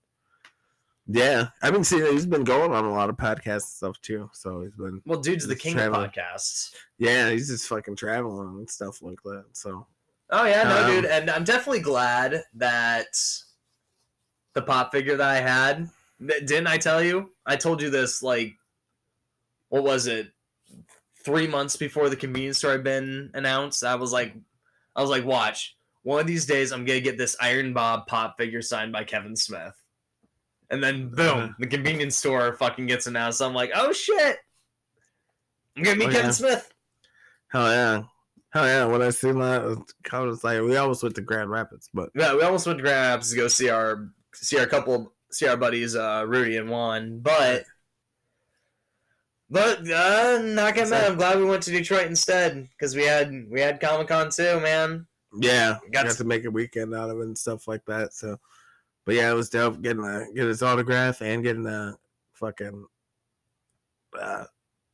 yeah 1.07 1.47
i've 1.61 1.73
been 1.73 1.83
seeing 1.83 2.09
he's 2.13 2.25
been 2.25 2.45
going 2.45 2.71
on 2.71 2.85
a 2.85 2.89
lot 2.91 3.09
of 3.09 3.17
podcasts 3.17 3.45
and 3.45 3.61
stuff 3.81 3.99
too 4.01 4.29
so 4.31 4.61
he's 4.61 4.71
been 4.75 5.01
Well, 5.05 5.19
dude's 5.19 5.45
the 5.45 5.53
king 5.55 5.73
traveling. 5.73 6.05
of 6.05 6.11
podcasts. 6.13 6.73
yeah 6.97 7.29
he's 7.29 7.49
just 7.49 7.67
fucking 7.67 7.97
traveling 7.97 8.59
and 8.59 8.69
stuff 8.69 9.01
like 9.01 9.21
that 9.25 9.43
so 9.51 9.85
Oh 10.29 10.45
yeah, 10.45 10.63
no, 10.63 10.83
Um, 10.85 10.89
dude, 10.89 11.05
and 11.05 11.29
I'm 11.29 11.43
definitely 11.43 11.81
glad 11.81 12.41
that 12.55 13.07
the 14.53 14.61
pop 14.63 14.91
figure 14.91 15.15
that 15.17 15.29
I 15.29 15.41
had. 15.41 15.89
Didn't 16.19 16.67
I 16.67 16.77
tell 16.77 17.01
you? 17.03 17.31
I 17.45 17.55
told 17.55 17.81
you 17.81 17.89
this 17.89 18.21
like, 18.23 18.53
what 19.69 19.83
was 19.83 20.07
it? 20.07 20.27
Three 21.25 21.47
months 21.47 21.75
before 21.77 22.09
the 22.09 22.15
convenience 22.15 22.57
store 22.59 22.71
had 22.73 22.83
been 22.83 23.31
announced. 23.33 23.83
I 23.83 23.95
was 23.95 24.11
like, 24.11 24.33
I 24.95 25.01
was 25.01 25.09
like, 25.09 25.25
watch. 25.25 25.75
One 26.03 26.19
of 26.19 26.27
these 26.27 26.45
days, 26.45 26.71
I'm 26.71 26.83
gonna 26.85 26.99
get 26.99 27.17
this 27.17 27.35
Iron 27.41 27.73
Bob 27.73 28.07
pop 28.07 28.35
figure 28.37 28.61
signed 28.61 28.91
by 28.91 29.05
Kevin 29.05 29.35
Smith, 29.37 29.73
and 30.69 30.83
then 30.83 31.09
boom, 31.09 31.37
Uh-huh. 31.37 31.47
the 31.59 31.67
convenience 31.67 32.17
store 32.17 32.53
fucking 32.53 32.87
gets 32.87 33.07
announced. 33.07 33.41
I'm 33.41 33.53
like, 33.53 33.71
oh 33.73 33.93
shit, 33.93 34.37
I'm 35.77 35.83
gonna 35.83 35.95
meet 35.95 36.09
Oh, 36.09 36.11
Kevin 36.11 36.25
yeah. 36.25 36.31
Smith. 36.31 36.73
hell 37.47 37.71
yeah 37.71 38.03
hell 38.51 38.65
yeah 38.67 38.85
when 38.85 39.01
i 39.01 39.09
seen 39.09 39.39
that 39.39 39.61
i 40.11 40.19
was 40.19 40.43
like 40.43 40.61
we 40.61 40.75
almost 40.75 41.01
went 41.03 41.15
to 41.15 41.21
grand 41.21 41.49
rapids 41.49 41.89
but 41.93 42.09
Yeah, 42.15 42.35
we 42.35 42.41
almost 42.43 42.67
went 42.67 42.77
to 42.79 42.83
Grand 42.83 43.09
Rapids 43.11 43.29
to 43.31 43.35
go 43.35 43.47
see 43.47 43.69
our 43.69 44.09
see 44.35 44.59
our 44.59 44.65
couple 44.67 45.12
see 45.33 45.47
our 45.47 45.57
buddies 45.57 45.95
uh 45.95 46.23
Rudy 46.27 46.57
and 46.57 46.69
Juan, 46.69 47.19
but 47.19 47.65
but 49.49 49.79
uh 49.89 50.39
not 50.43 50.75
get 50.75 50.89
mad. 50.89 51.11
I'm 51.11 51.17
glad 51.17 51.37
we 51.37 51.45
went 51.45 51.63
to 51.63 51.71
Detroit 51.71 52.07
instead 52.07 52.67
because 52.71 52.95
we 52.95 53.03
had 53.05 53.31
we 53.49 53.59
had 53.61 53.79
Comic 53.79 54.07
Con 54.07 54.29
too, 54.29 54.59
man. 54.59 55.05
Yeah, 55.39 55.77
Got 55.91 56.05
got, 56.05 56.11
to- 56.11 56.17
to 56.17 56.23
make 56.23 56.45
a 56.45 56.51
weekend 56.51 56.93
out 56.93 57.09
of 57.09 57.17
it 57.19 57.23
and 57.23 57.37
stuff 57.37 57.67
like 57.67 57.83
that. 57.85 58.13
So, 58.13 58.37
but 59.05 59.15
yeah, 59.15 59.31
it 59.31 59.35
was 59.35 59.49
dope 59.49 59.81
getting 59.81 60.03
a 60.05 60.25
get 60.33 60.45
his 60.47 60.61
autograph 60.63 61.21
and 61.21 61.43
getting 61.43 61.65
a 61.65 61.97
fucking 62.33 62.85
uh, 64.19 64.45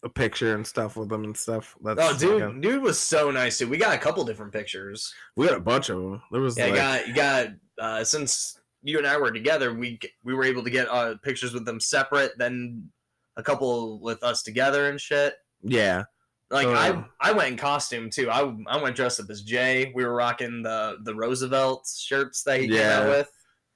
a 0.04 0.10
picture 0.10 0.56
and 0.56 0.66
stuff 0.66 0.96
with 0.96 1.12
him 1.12 1.26
and 1.26 1.36
stuff. 1.36 1.76
That's 1.84 2.00
Oh, 2.02 2.18
dude, 2.18 2.42
fucking- 2.42 2.62
dude 2.62 2.82
was 2.82 2.98
so 2.98 3.32
nice 3.32 3.58
too. 3.58 3.68
We 3.68 3.78
got 3.78 3.96
a 3.96 3.98
couple 4.00 4.24
different 4.24 4.54
pictures. 4.54 5.14
we 5.36 5.46
got 5.46 5.58
a 5.58 5.62
bunch 5.62 5.90
of 5.90 5.98
them. 5.98 6.22
There 6.32 6.42
was 6.42 6.58
Yeah, 6.58 6.68
you 6.68 6.76
got 6.76 7.08
you 7.08 7.14
got 7.14 7.48
uh 7.78 8.04
since 8.06 8.60
you 8.84 8.98
and 8.98 9.08
I 9.08 9.18
were 9.18 9.32
together, 9.32 9.74
we 9.74 10.00
we 10.24 10.34
were 10.34 10.44
able 10.46 10.64
to 10.64 10.70
get 10.70 10.88
uh 10.90 11.16
pictures 11.24 11.54
with 11.54 11.66
them 11.66 11.80
separate, 11.80 12.38
then 12.38 12.90
a 13.38 13.44
couple 13.44 14.00
with 14.00 14.22
us 14.24 14.44
together 14.44 14.90
and 14.90 15.00
shit. 15.00 15.36
yeah, 15.64 16.04
Like 16.50 16.68
I. 16.68 17.04
I 17.22 17.32
went 17.32 17.50
in 17.52 17.58
costume 17.58 18.10
too. 18.10 18.30
I, 18.30 18.42
I 18.68 18.82
went 18.82 18.96
dressed 18.96 19.20
up 19.20 19.30
as 19.30 19.42
Jay. 19.44 19.92
We 19.96 20.04
were 20.06 20.14
rocking 20.16 20.64
the 20.64 20.98
the 21.04 21.14
Roosevelt 21.16 21.88
shirts 21.98 22.44
that 22.44 22.60
he 22.62 22.68
came 22.68 22.82
out 22.86 23.08
with. 23.08 23.30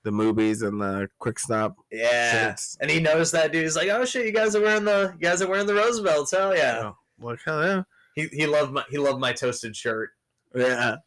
the 0.03 0.11
movies 0.11 0.61
and 0.63 0.81
the 0.81 1.07
quick 1.19 1.39
stop. 1.39 1.75
Yeah, 1.91 2.31
shirts. 2.49 2.77
and 2.81 2.89
he 2.91 2.99
knows 2.99 3.31
that 3.31 3.51
dude. 3.53 3.63
He's 3.63 3.75
like, 3.77 3.89
"Oh 3.89 4.03
shit, 4.05 4.25
you 4.25 4.31
guys 4.34 4.55
are 4.55 4.61
wearing 4.61 4.84
the 4.85 5.13
you 5.19 5.27
guys 5.27 5.41
are 5.41 5.47
wearing 5.49 5.67
the 5.67 5.73
Roosevelts." 5.75 6.31
Hell 6.31 6.55
yeah. 6.55 6.91
Oh, 6.91 6.97
like 7.27 7.39
hell 7.45 7.63
yeah, 7.63 7.84
He 8.15 8.27
he 8.27 8.45
loved 8.47 8.73
my 8.73 8.84
he 8.89 8.97
loved 8.97 9.19
my 9.21 9.31
toasted 9.34 9.75
shirt. 9.77 10.09
yeah. 10.55 10.97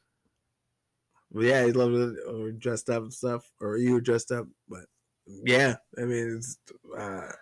Yeah, 1.34 1.64
he 1.64 1.72
loved 1.72 1.94
it 1.94 2.18
or 2.28 2.52
dressed 2.52 2.88
up 2.88 3.02
and 3.02 3.12
stuff, 3.12 3.50
or 3.60 3.76
you 3.76 3.92
were 3.92 4.00
dressed 4.00 4.32
up, 4.32 4.46
but 4.68 4.84
yeah, 5.26 5.76
I 5.98 6.02
mean, 6.02 6.36
it's 6.36 6.58
uh, 6.96 7.32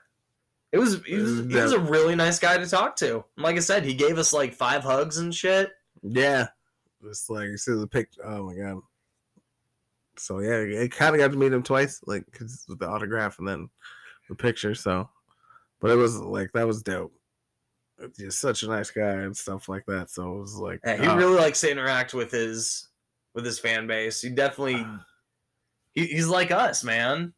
It 0.72 0.78
was 0.78 1.02
he 1.04 1.16
was, 1.16 1.40
he 1.40 1.54
was 1.54 1.72
a 1.72 1.78
really 1.78 2.16
nice 2.16 2.38
guy 2.38 2.56
to 2.56 2.66
talk 2.66 2.96
to. 2.96 3.24
Like 3.36 3.56
I 3.56 3.60
said, 3.60 3.84
he 3.84 3.94
gave 3.94 4.18
us 4.18 4.32
like 4.32 4.54
five 4.54 4.82
hugs 4.82 5.18
and 5.18 5.34
shit. 5.34 5.70
Yeah, 6.02 6.48
it's 7.04 7.28
like 7.28 7.48
you 7.48 7.58
see 7.58 7.74
the 7.74 7.86
picture. 7.86 8.22
Oh 8.24 8.44
my 8.44 8.54
god! 8.54 8.80
So 10.16 10.40
yeah, 10.40 10.56
it 10.56 10.92
kind 10.92 11.14
of 11.14 11.20
got 11.20 11.32
to 11.32 11.36
meet 11.38 11.52
him 11.52 11.62
twice, 11.62 12.00
like 12.06 12.24
'cause 12.32 12.64
with 12.68 12.78
the 12.78 12.88
autograph 12.88 13.38
and 13.38 13.46
then 13.46 13.68
the 14.28 14.34
picture. 14.34 14.74
So, 14.74 15.08
but 15.80 15.90
it 15.90 15.96
was 15.96 16.18
like 16.18 16.52
that 16.52 16.66
was 16.66 16.82
dope. 16.82 17.12
Just 18.18 18.40
such 18.40 18.62
a 18.62 18.68
nice 18.68 18.90
guy 18.90 19.12
and 19.22 19.36
stuff 19.36 19.68
like 19.68 19.84
that. 19.86 20.10
So 20.10 20.36
it 20.36 20.40
was 20.40 20.56
like, 20.56 20.80
Yeah, 20.84 20.96
he 20.96 21.06
oh, 21.06 21.16
really 21.16 21.36
likes 21.36 21.60
to 21.60 21.70
interact 21.70 22.12
with 22.14 22.32
his 22.32 22.88
with 23.34 23.44
his 23.44 23.58
fan 23.58 23.86
base. 23.86 24.20
He 24.20 24.30
definitely 24.30 24.86
he, 25.94 26.06
he's 26.06 26.28
like 26.28 26.50
us, 26.50 26.84
man. 26.84 27.32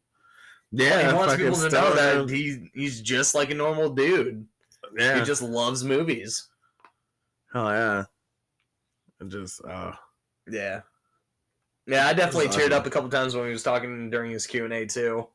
yeah, 0.71 1.09
he 1.09 1.15
wants 1.15 1.35
people 1.35 1.55
to 1.55 1.69
know 1.69 1.93
that 1.95 2.29
he 2.29 2.69
he's 2.73 3.01
just 3.01 3.35
like 3.35 3.51
a 3.51 3.55
normal 3.55 3.89
dude. 3.89 4.45
yeah, 4.97 5.19
He 5.19 5.25
just 5.25 5.41
loves 5.41 5.83
movies. 5.83 6.47
hell 7.53 7.71
yeah, 7.71 8.03
and 9.19 9.31
just 9.31 9.61
uh, 9.65 9.93
Yeah. 10.49 10.81
Yeah, 11.89 12.05
I 12.05 12.13
definitely 12.13 12.49
teared 12.49 12.71
awesome. 12.71 12.73
up 12.73 12.85
a 12.85 12.89
couple 12.89 13.09
times 13.09 13.33
when 13.33 13.45
he 13.45 13.51
was 13.53 13.63
talking 13.63 14.09
during 14.09 14.31
his 14.31 14.45
Q 14.45 14.65
and 14.65 14.73
A 14.73 14.85
too. 14.85 15.25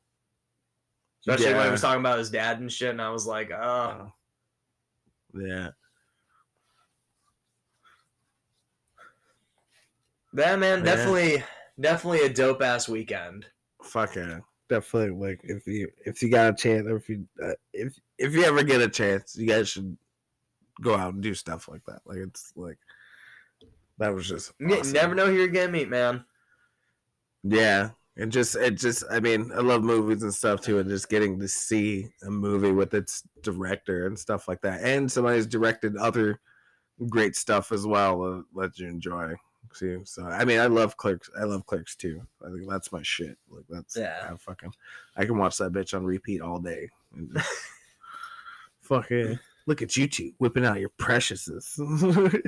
Especially 1.26 1.54
when 1.54 1.64
he 1.64 1.70
was 1.70 1.80
talking 1.80 2.00
about 2.00 2.18
his 2.18 2.30
dad 2.30 2.60
and 2.60 2.70
shit, 2.70 2.90
and 2.90 3.00
I 3.00 3.08
was 3.08 3.26
like, 3.26 3.50
oh, 3.52 4.12
yeah, 5.34 5.68
that 10.34 10.58
man, 10.58 10.82
definitely, 10.82 11.42
definitely 11.80 12.20
a 12.26 12.28
dope 12.32 12.62
ass 12.62 12.88
weekend. 12.88 13.46
fuck 13.82 14.16
yeah, 14.16 14.40
definitely. 14.68 15.10
Like 15.28 15.40
if 15.44 15.66
you 15.66 15.88
if 16.04 16.22
you 16.22 16.30
got 16.30 16.52
a 16.52 16.56
chance, 16.56 16.86
or 16.86 16.96
if 16.96 17.08
you 17.08 17.26
uh, 17.42 17.52
if 17.72 17.98
if 18.18 18.32
you 18.32 18.44
ever 18.44 18.62
get 18.62 18.80
a 18.80 18.88
chance, 18.88 19.36
you 19.36 19.46
guys 19.46 19.68
should 19.68 19.96
go 20.80 20.94
out 20.96 21.14
and 21.14 21.22
do 21.22 21.34
stuff 21.34 21.68
like 21.68 21.84
that. 21.86 22.00
Like 22.06 22.18
it's 22.18 22.52
like 22.56 22.78
that 23.98 24.14
was 24.14 24.28
just 24.28 24.52
You 24.58 24.78
awesome. 24.78 24.92
never 24.92 25.14
know 25.14 25.26
who 25.26 25.34
you're 25.34 25.48
gonna 25.48 25.68
meet, 25.68 25.88
man. 25.88 26.24
Yeah, 27.44 27.90
and 28.16 28.30
just 28.32 28.56
it 28.56 28.76
just 28.76 29.04
I 29.10 29.20
mean 29.20 29.50
I 29.54 29.60
love 29.60 29.82
movies 29.82 30.22
and 30.22 30.32
stuff 30.34 30.60
too, 30.60 30.78
and 30.78 30.88
just 30.88 31.08
getting 31.08 31.38
to 31.40 31.48
see 31.48 32.08
a 32.26 32.30
movie 32.30 32.72
with 32.72 32.94
its 32.94 33.22
director 33.42 34.06
and 34.06 34.18
stuff 34.18 34.48
like 34.48 34.60
that, 34.62 34.82
and 34.82 35.10
somebody's 35.10 35.46
directed 35.46 35.96
other 35.96 36.40
great 37.08 37.34
stuff 37.36 37.72
as 37.72 37.86
well 37.86 38.22
uh, 38.22 38.60
that 38.60 38.78
you 38.78 38.86
enjoy. 38.86 39.34
See, 39.74 39.96
so 40.04 40.24
I 40.24 40.44
mean 40.44 40.60
I 40.60 40.66
love 40.66 40.96
Clerks. 40.96 41.30
I 41.38 41.44
love 41.44 41.66
Clerks 41.66 41.96
too. 41.96 42.20
I 42.44 42.50
think 42.50 42.68
that's 42.68 42.92
my 42.92 43.02
shit. 43.02 43.36
Like 43.50 43.64
that's 43.68 43.96
Yeah. 43.96 44.28
I 44.30 44.36
fucking 44.36 44.72
I 45.16 45.24
can 45.24 45.38
watch 45.38 45.58
that 45.58 45.72
bitch 45.72 45.94
on 45.94 46.04
repeat 46.04 46.40
all 46.40 46.58
day. 46.58 46.88
Fucking 48.82 49.38
look 49.66 49.80
at 49.82 49.96
you 49.96 50.08
two 50.08 50.32
whipping 50.38 50.66
out 50.66 50.80
your 50.80 50.90
preciouses. 50.90 51.78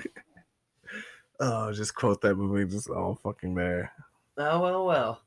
oh, 1.41 1.73
just 1.73 1.95
quote 1.95 2.21
that 2.23 2.35
movie 2.35 2.71
just 2.71 2.91
all 2.91 3.15
fucking 3.23 3.55
there. 3.55 3.93
Oh 4.37 4.61
well, 4.61 4.85
well. 4.85 5.21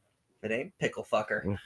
It 0.43 0.51
ain't 0.51 0.77
pickle 0.79 1.03
fucker. 1.09 1.45
Mm. 1.45 1.57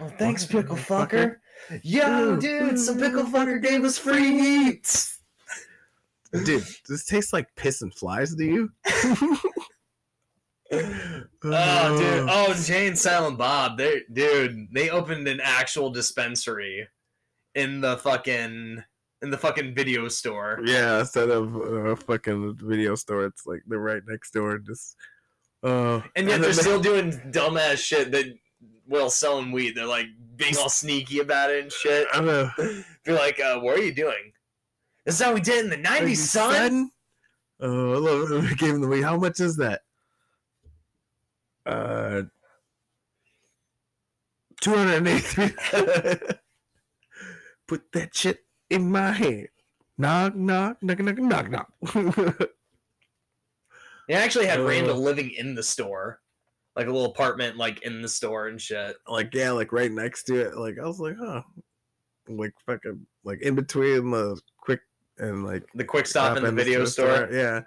Oh, 0.00 0.08
thanks, 0.16 0.46
pickle 0.46 0.76
fucker. 0.76 1.36
Yo, 1.82 2.36
dude, 2.36 2.78
some 2.78 2.98
pickle 2.98 3.24
fucker 3.24 3.60
gave 3.60 3.84
us 3.84 3.98
free 3.98 4.68
eats. 4.68 5.17
Dude, 6.44 6.64
this 6.88 7.04
tastes 7.06 7.32
like 7.32 7.46
piss 7.56 7.80
and 7.82 7.94
flies 7.94 8.34
to 8.36 8.44
you? 8.44 8.70
Oh, 10.70 11.98
dude. 11.98 12.28
Oh, 12.30 12.54
Jay 12.62 12.88
and 12.88 12.98
Silent 12.98 13.38
Bob. 13.38 13.78
They, 13.78 14.02
dude, 14.12 14.68
they 14.72 14.90
opened 14.90 15.26
an 15.28 15.40
actual 15.42 15.90
dispensary 15.90 16.86
in 17.54 17.80
the 17.80 17.96
fucking 17.96 18.82
in 19.22 19.30
the 19.30 19.38
fucking 19.38 19.74
video 19.74 20.08
store. 20.08 20.60
Yeah, 20.64 21.00
instead 21.00 21.30
of 21.30 21.54
a 21.56 21.96
fucking 21.96 22.58
video 22.62 22.94
store, 22.96 23.24
it's 23.24 23.46
like 23.46 23.62
they're 23.66 23.78
right 23.78 24.02
next 24.06 24.32
door. 24.32 24.56
And 24.56 24.66
Just, 24.66 24.94
uh, 25.62 26.02
And 26.14 26.26
yet 26.28 26.32
then 26.34 26.40
they're 26.42 26.50
they- 26.52 26.60
still 26.60 26.80
doing 26.80 27.12
dumbass 27.30 27.78
shit 27.78 28.12
that 28.12 28.26
well 28.86 29.10
selling 29.10 29.50
weed. 29.52 29.74
They're 29.74 29.86
like 29.86 30.06
being 30.36 30.56
all 30.58 30.68
sneaky 30.68 31.20
about 31.20 31.50
it 31.50 31.62
and 31.62 31.72
shit. 31.72 32.06
I 32.12 32.16
don't 32.20 32.26
know. 32.26 32.50
Be 33.04 33.12
like, 33.12 33.40
uh, 33.40 33.58
what 33.60 33.78
are 33.78 33.82
you 33.82 33.92
doing? 33.94 34.32
This 35.08 35.20
is 35.20 35.24
how 35.24 35.32
we 35.32 35.40
did 35.40 35.64
in 35.64 35.70
the 35.70 35.88
90s, 35.88 36.16
son. 36.18 36.90
Oh, 37.60 37.94
I 37.94 37.96
love 37.96 38.30
it. 38.30 38.42
We 38.42 38.54
gave 38.56 38.74
him 38.74 38.82
the 38.82 38.88
weed. 38.88 39.00
How 39.00 39.16
much 39.16 39.40
is 39.40 39.56
that? 39.56 39.80
Uh, 41.64 42.24
two 44.60 44.74
hundred 44.74 45.06
eighty-three. 45.08 45.50
Put 47.66 47.90
that 47.92 48.14
shit 48.14 48.44
in 48.68 48.92
my 48.92 49.12
hand. 49.12 49.48
Knock, 49.96 50.36
knock, 50.36 50.82
knock, 50.82 50.98
knock, 50.98 51.18
knock, 51.18 51.50
knock. 51.50 51.72
They 54.08 54.14
actually 54.14 54.44
had 54.46 54.60
Uh. 54.60 54.64
Randall 54.64 54.98
living 54.98 55.30
in 55.30 55.54
the 55.54 55.62
store. 55.62 56.20
Like 56.76 56.86
a 56.86 56.90
little 56.90 57.10
apartment 57.10 57.56
like 57.56 57.80
in 57.80 58.02
the 58.02 58.08
store 58.10 58.48
and 58.48 58.60
shit. 58.60 58.96
like 59.08 59.32
yeah, 59.32 59.52
like 59.52 59.72
right 59.72 59.90
next 59.90 60.24
to 60.24 60.36
it. 60.38 60.54
Like 60.58 60.76
I 60.78 60.86
was 60.86 61.00
like, 61.00 61.16
huh, 61.18 61.40
like 62.28 62.52
fucking 62.66 63.06
like 63.24 63.40
in 63.40 63.54
between 63.54 64.10
the 64.10 64.38
and 65.18 65.44
like 65.44 65.64
The 65.74 65.84
quick 65.84 66.06
stop 66.06 66.36
in 66.36 66.42
the 66.42 66.52
video 66.52 66.84
store. 66.84 67.28
Yeah. 67.30 67.62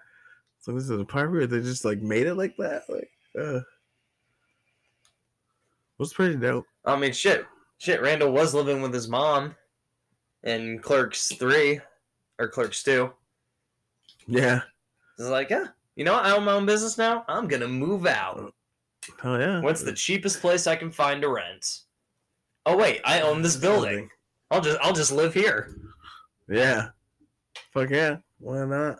So 0.59 0.73
this 0.73 0.83
is 0.83 0.91
a 0.91 1.05
part 1.05 1.31
where 1.31 1.47
they 1.47 1.59
just 1.61 1.85
like 1.85 2.01
made 2.01 2.27
it 2.27 2.35
like 2.35 2.55
that. 2.57 2.83
Like, 2.87 3.09
uh, 3.39 3.61
was 5.97 6.13
pretty 6.13 6.35
dope. 6.35 6.65
I 6.85 6.95
mean, 6.95 7.13
shit, 7.13 7.45
shit. 7.77 8.01
Randall 8.01 8.31
was 8.31 8.53
living 8.53 8.81
with 8.81 8.93
his 8.93 9.07
mom 9.07 9.55
in 10.43 10.79
Clerks 10.79 11.31
Three 11.33 11.79
or 12.39 12.47
Clerks 12.47 12.83
Two. 12.83 13.11
Yeah. 14.27 14.61
It's 15.17 15.29
like, 15.29 15.49
yeah, 15.49 15.67
you 15.95 16.05
know, 16.05 16.13
what? 16.13 16.25
I 16.25 16.31
own 16.31 16.43
my 16.43 16.53
own 16.53 16.65
business 16.65 16.97
now. 16.97 17.25
I'm 17.27 17.47
gonna 17.47 17.67
move 17.67 18.05
out. 18.05 18.53
Oh 19.23 19.37
yeah. 19.37 19.61
What's 19.61 19.83
the 19.83 19.93
cheapest 19.93 20.41
place 20.41 20.67
I 20.67 20.75
can 20.75 20.91
find 20.91 21.21
to 21.21 21.29
rent? 21.29 21.81
Oh 22.65 22.77
wait, 22.77 23.01
I 23.03 23.21
own 23.21 23.41
this 23.41 23.55
building. 23.55 24.09
I'll 24.51 24.61
just 24.61 24.79
I'll 24.81 24.93
just 24.93 25.11
live 25.11 25.33
here. 25.33 25.75
Yeah. 26.47 26.89
Fuck 27.71 27.89
yeah. 27.89 28.17
Why 28.39 28.65
not? 28.65 28.99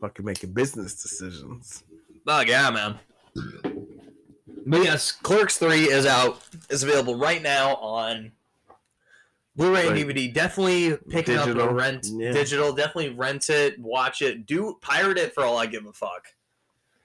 Fucking 0.00 0.24
making 0.24 0.52
business 0.52 1.00
decisions. 1.00 1.84
Fuck 2.26 2.48
yeah, 2.48 2.70
man. 2.70 2.98
But 4.66 4.82
yes, 4.82 5.12
Clerks 5.12 5.58
Three 5.58 5.90
is 5.90 6.06
out. 6.06 6.42
It's 6.68 6.82
available 6.82 7.16
right 7.16 7.42
now 7.42 7.76
on 7.76 8.32
Blu-ray 9.56 9.88
and 9.88 9.96
DVD. 9.96 10.32
Definitely 10.32 10.96
pick 11.08 11.28
it 11.28 11.38
up 11.38 11.48
and 11.48 11.76
rent 11.76 12.06
yeah. 12.12 12.32
digital. 12.32 12.72
Definitely 12.72 13.10
rent 13.10 13.50
it, 13.50 13.78
watch 13.78 14.22
it, 14.22 14.46
do 14.46 14.78
pirate 14.80 15.18
it 15.18 15.34
for 15.34 15.44
all 15.44 15.58
I 15.58 15.66
give 15.66 15.86
a 15.86 15.92
fuck. 15.92 16.28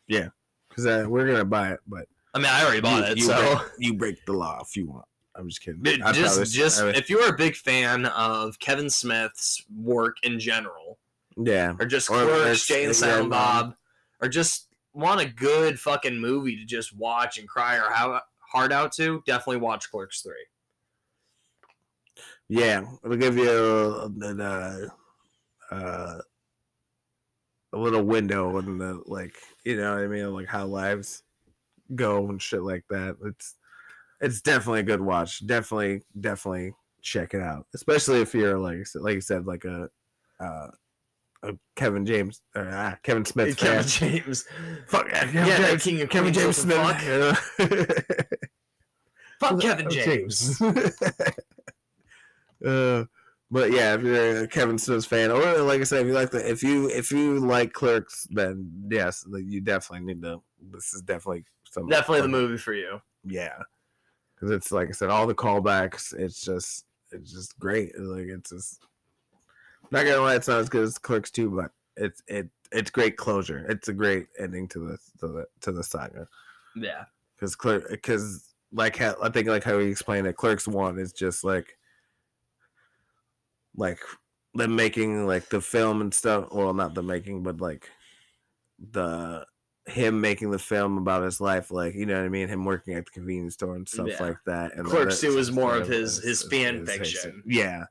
Yeah, 0.07 0.29
because 0.69 0.85
uh, 0.85 1.05
we're 1.07 1.27
gonna 1.27 1.45
buy 1.45 1.71
it, 1.71 1.79
but 1.87 2.07
I 2.33 2.37
mean, 2.37 2.47
I 2.47 2.63
already 2.63 2.81
bought 2.81 3.05
you, 3.05 3.11
it, 3.11 3.17
you 3.17 3.23
so 3.25 3.55
break, 3.55 3.71
you 3.79 3.93
break 3.93 4.25
the 4.25 4.33
law 4.33 4.61
if 4.61 4.75
you 4.75 4.87
want. 4.87 5.05
I'm 5.37 5.49
just 5.49 5.61
kidding. 5.61 5.83
Just 5.83 6.01
probably- 6.01 6.45
just 6.45 6.81
I 6.81 6.85
would- 6.85 6.95
if 6.97 7.09
you're 7.09 7.27
a 7.27 7.35
big 7.37 7.55
fan 7.55 8.05
of 8.07 8.57
Kevin 8.59 8.89
Smith's 8.89 9.63
work 9.75 10.17
in 10.23 10.39
general, 10.39 10.97
yeah. 11.37 11.75
or 11.79 11.85
just 11.85 12.09
Or 12.09 12.23
Clerks, 12.25 12.65
Jay 12.65 12.85
and 12.85 12.95
Silent. 12.95 13.29
Bob, 13.29 13.75
or 14.21 14.29
just 14.29 14.69
want 14.93 15.19
a 15.19 15.25
good 15.25 15.77
fucking 15.79 16.17
movie 16.17 16.55
to 16.55 16.63
just 16.63 16.95
watch 16.95 17.37
and 17.37 17.47
cry 17.49 17.75
or 17.75 17.89
how 17.91 18.21
hard 18.39 18.71
out 18.71 18.93
to, 18.93 19.21
definitely 19.25 19.57
watch 19.57 19.91
Clerks 19.91 20.21
Three. 20.21 20.45
Yeah, 22.47 22.85
it'll 23.03 23.17
give 23.17 23.37
you 23.37 23.49
a, 23.49 24.07
a, 24.07 24.89
uh, 25.71 26.19
a 27.73 27.77
little 27.77 28.03
window 28.03 28.57
in 28.59 28.77
the 28.77 29.01
like, 29.05 29.35
you 29.63 29.75
know 29.77 29.95
what 29.95 30.03
I 30.03 30.07
mean, 30.07 30.31
like 30.31 30.47
how 30.47 30.65
lives 30.65 31.23
go 31.93 32.29
and 32.29 32.41
shit 32.41 32.61
like 32.61 32.85
that. 32.89 33.17
It's 33.25 33.55
it's 34.25 34.41
definitely 34.41 34.79
a 34.79 34.83
good 34.83 35.01
watch. 35.01 35.45
Definitely, 35.45 36.01
definitely 36.19 36.73
check 37.01 37.35
it 37.35 37.41
out, 37.41 37.67
especially 37.75 38.21
if 38.21 38.33
you're 38.33 38.57
like 38.57 38.87
like 38.95 39.15
you 39.15 39.21
said, 39.21 39.45
like 39.45 39.65
a 39.65 39.89
uh, 40.39 40.67
a 41.43 41.51
Kevin 41.75 42.05
James 42.05 42.41
or 42.55 42.67
uh, 42.67 42.95
Kevin 43.03 43.23
Smith 43.23 43.55
Kevin 43.55 43.83
fan. 43.83 44.11
James, 44.11 44.45
Fuck 44.87 45.07
yeah, 45.11 45.29
yeah, 45.31 45.59
that 45.59 45.79
King 45.79 46.01
of 46.01 46.09
Kevin 46.09 46.33
James 46.33 46.57
Smith. 46.57 46.77
fuck. 46.77 47.59
Fuck 49.39 49.61
Kevin 49.61 49.89
James. 49.89 50.59
uh, 52.65 53.03
but 53.51 53.71
yeah, 53.71 53.93
if 53.93 54.01
you're 54.01 54.43
a 54.43 54.47
Kevin 54.47 54.79
Smith 54.79 55.05
fan, 55.05 55.29
or 55.29 55.59
like 55.59 55.81
I 55.81 55.83
said, 55.83 56.01
if 56.01 56.07
you 56.07 56.13
like 56.13 56.31
the, 56.31 56.49
if 56.49 56.63
you 56.63 56.89
if 56.89 57.11
you 57.11 57.39
like 57.39 57.73
Clerks, 57.73 58.27
then 58.31 58.71
yes, 58.89 59.23
you 59.31 59.61
definitely 59.61 60.07
need 60.07 60.23
to. 60.23 60.41
This 60.71 60.95
is 60.95 61.03
definitely 61.03 61.45
some 61.69 61.87
Definitely 61.87 62.21
the 62.21 62.27
movie 62.29 62.57
for 62.57 62.73
you. 62.73 62.99
Yeah, 63.23 63.59
because 64.45 64.57
it's 64.57 64.71
like 64.71 64.89
I 64.89 64.91
said, 64.91 65.09
all 65.09 65.27
the 65.27 65.35
callbacks. 65.35 66.13
It's 66.13 66.41
just 66.41 66.85
it's 67.11 67.31
just 67.31 67.57
great. 67.59 67.97
Like 67.97 68.27
it's 68.27 68.51
just 68.51 68.83
not 69.91 70.05
gonna 70.05 70.21
lie, 70.21 70.35
it's 70.35 70.47
not 70.47 70.59
as 70.59 70.69
good 70.69 70.83
as 70.83 70.97
Clerks 70.97 71.31
two, 71.31 71.49
but 71.49 71.71
it's 71.95 72.21
it 72.27 72.49
it's 72.71 72.91
great 72.91 73.17
closure. 73.17 73.65
It's 73.69 73.87
a 73.87 73.93
great 73.93 74.27
ending 74.39 74.67
to 74.69 74.79
the 74.79 74.97
to 75.19 75.27
the 75.27 75.45
to 75.61 75.71
the 75.71 75.83
saga 75.83 76.27
Yeah, 76.75 77.05
because 77.35 77.55
clerk 77.55 77.89
because 77.89 78.53
like 78.71 78.97
how, 78.97 79.15
I 79.21 79.29
think 79.29 79.47
like 79.47 79.63
how 79.63 79.79
he 79.79 79.87
explained 79.87 80.27
it, 80.27 80.37
Clerks 80.37 80.67
one 80.67 80.99
is 80.99 81.13
just 81.13 81.43
like 81.43 81.77
like 83.75 83.99
them 84.53 84.75
making 84.75 85.25
like 85.25 85.49
the 85.49 85.61
film 85.61 86.01
and 86.01 86.13
stuff. 86.13 86.51
Well, 86.51 86.73
not 86.73 86.93
the 86.93 87.03
making, 87.03 87.43
but 87.43 87.61
like 87.61 87.89
the 88.91 89.45
him 89.87 90.19
making 90.19 90.49
the 90.51 90.59
film 90.59 90.97
about 90.97 91.23
his 91.23 91.39
life, 91.39 91.69
like 91.71 91.93
you 91.93 92.05
know 92.05 92.15
what 92.17 92.25
I 92.25 92.29
mean, 92.29 92.47
him 92.47 92.65
working 92.65 92.95
at 92.95 93.05
the 93.05 93.11
convenience 93.11 93.53
store 93.53 93.75
and 93.75 93.87
stuff 93.87 94.07
Yeah. 94.07 94.17
like 94.23 94.37
that. 94.45 94.73
And 94.75 94.85
Clerks 94.87 95.21
then 95.21 95.31
2 95.33 95.37
is 95.37 95.47
it's- 95.49 95.55
more 95.63 95.75
of 95.77 95.87
his- 95.87 96.17
his 96.23 96.43
fan 96.43 96.81
it's- 96.81 96.97
fiction. 96.97 97.43
Yeah, 97.45 97.85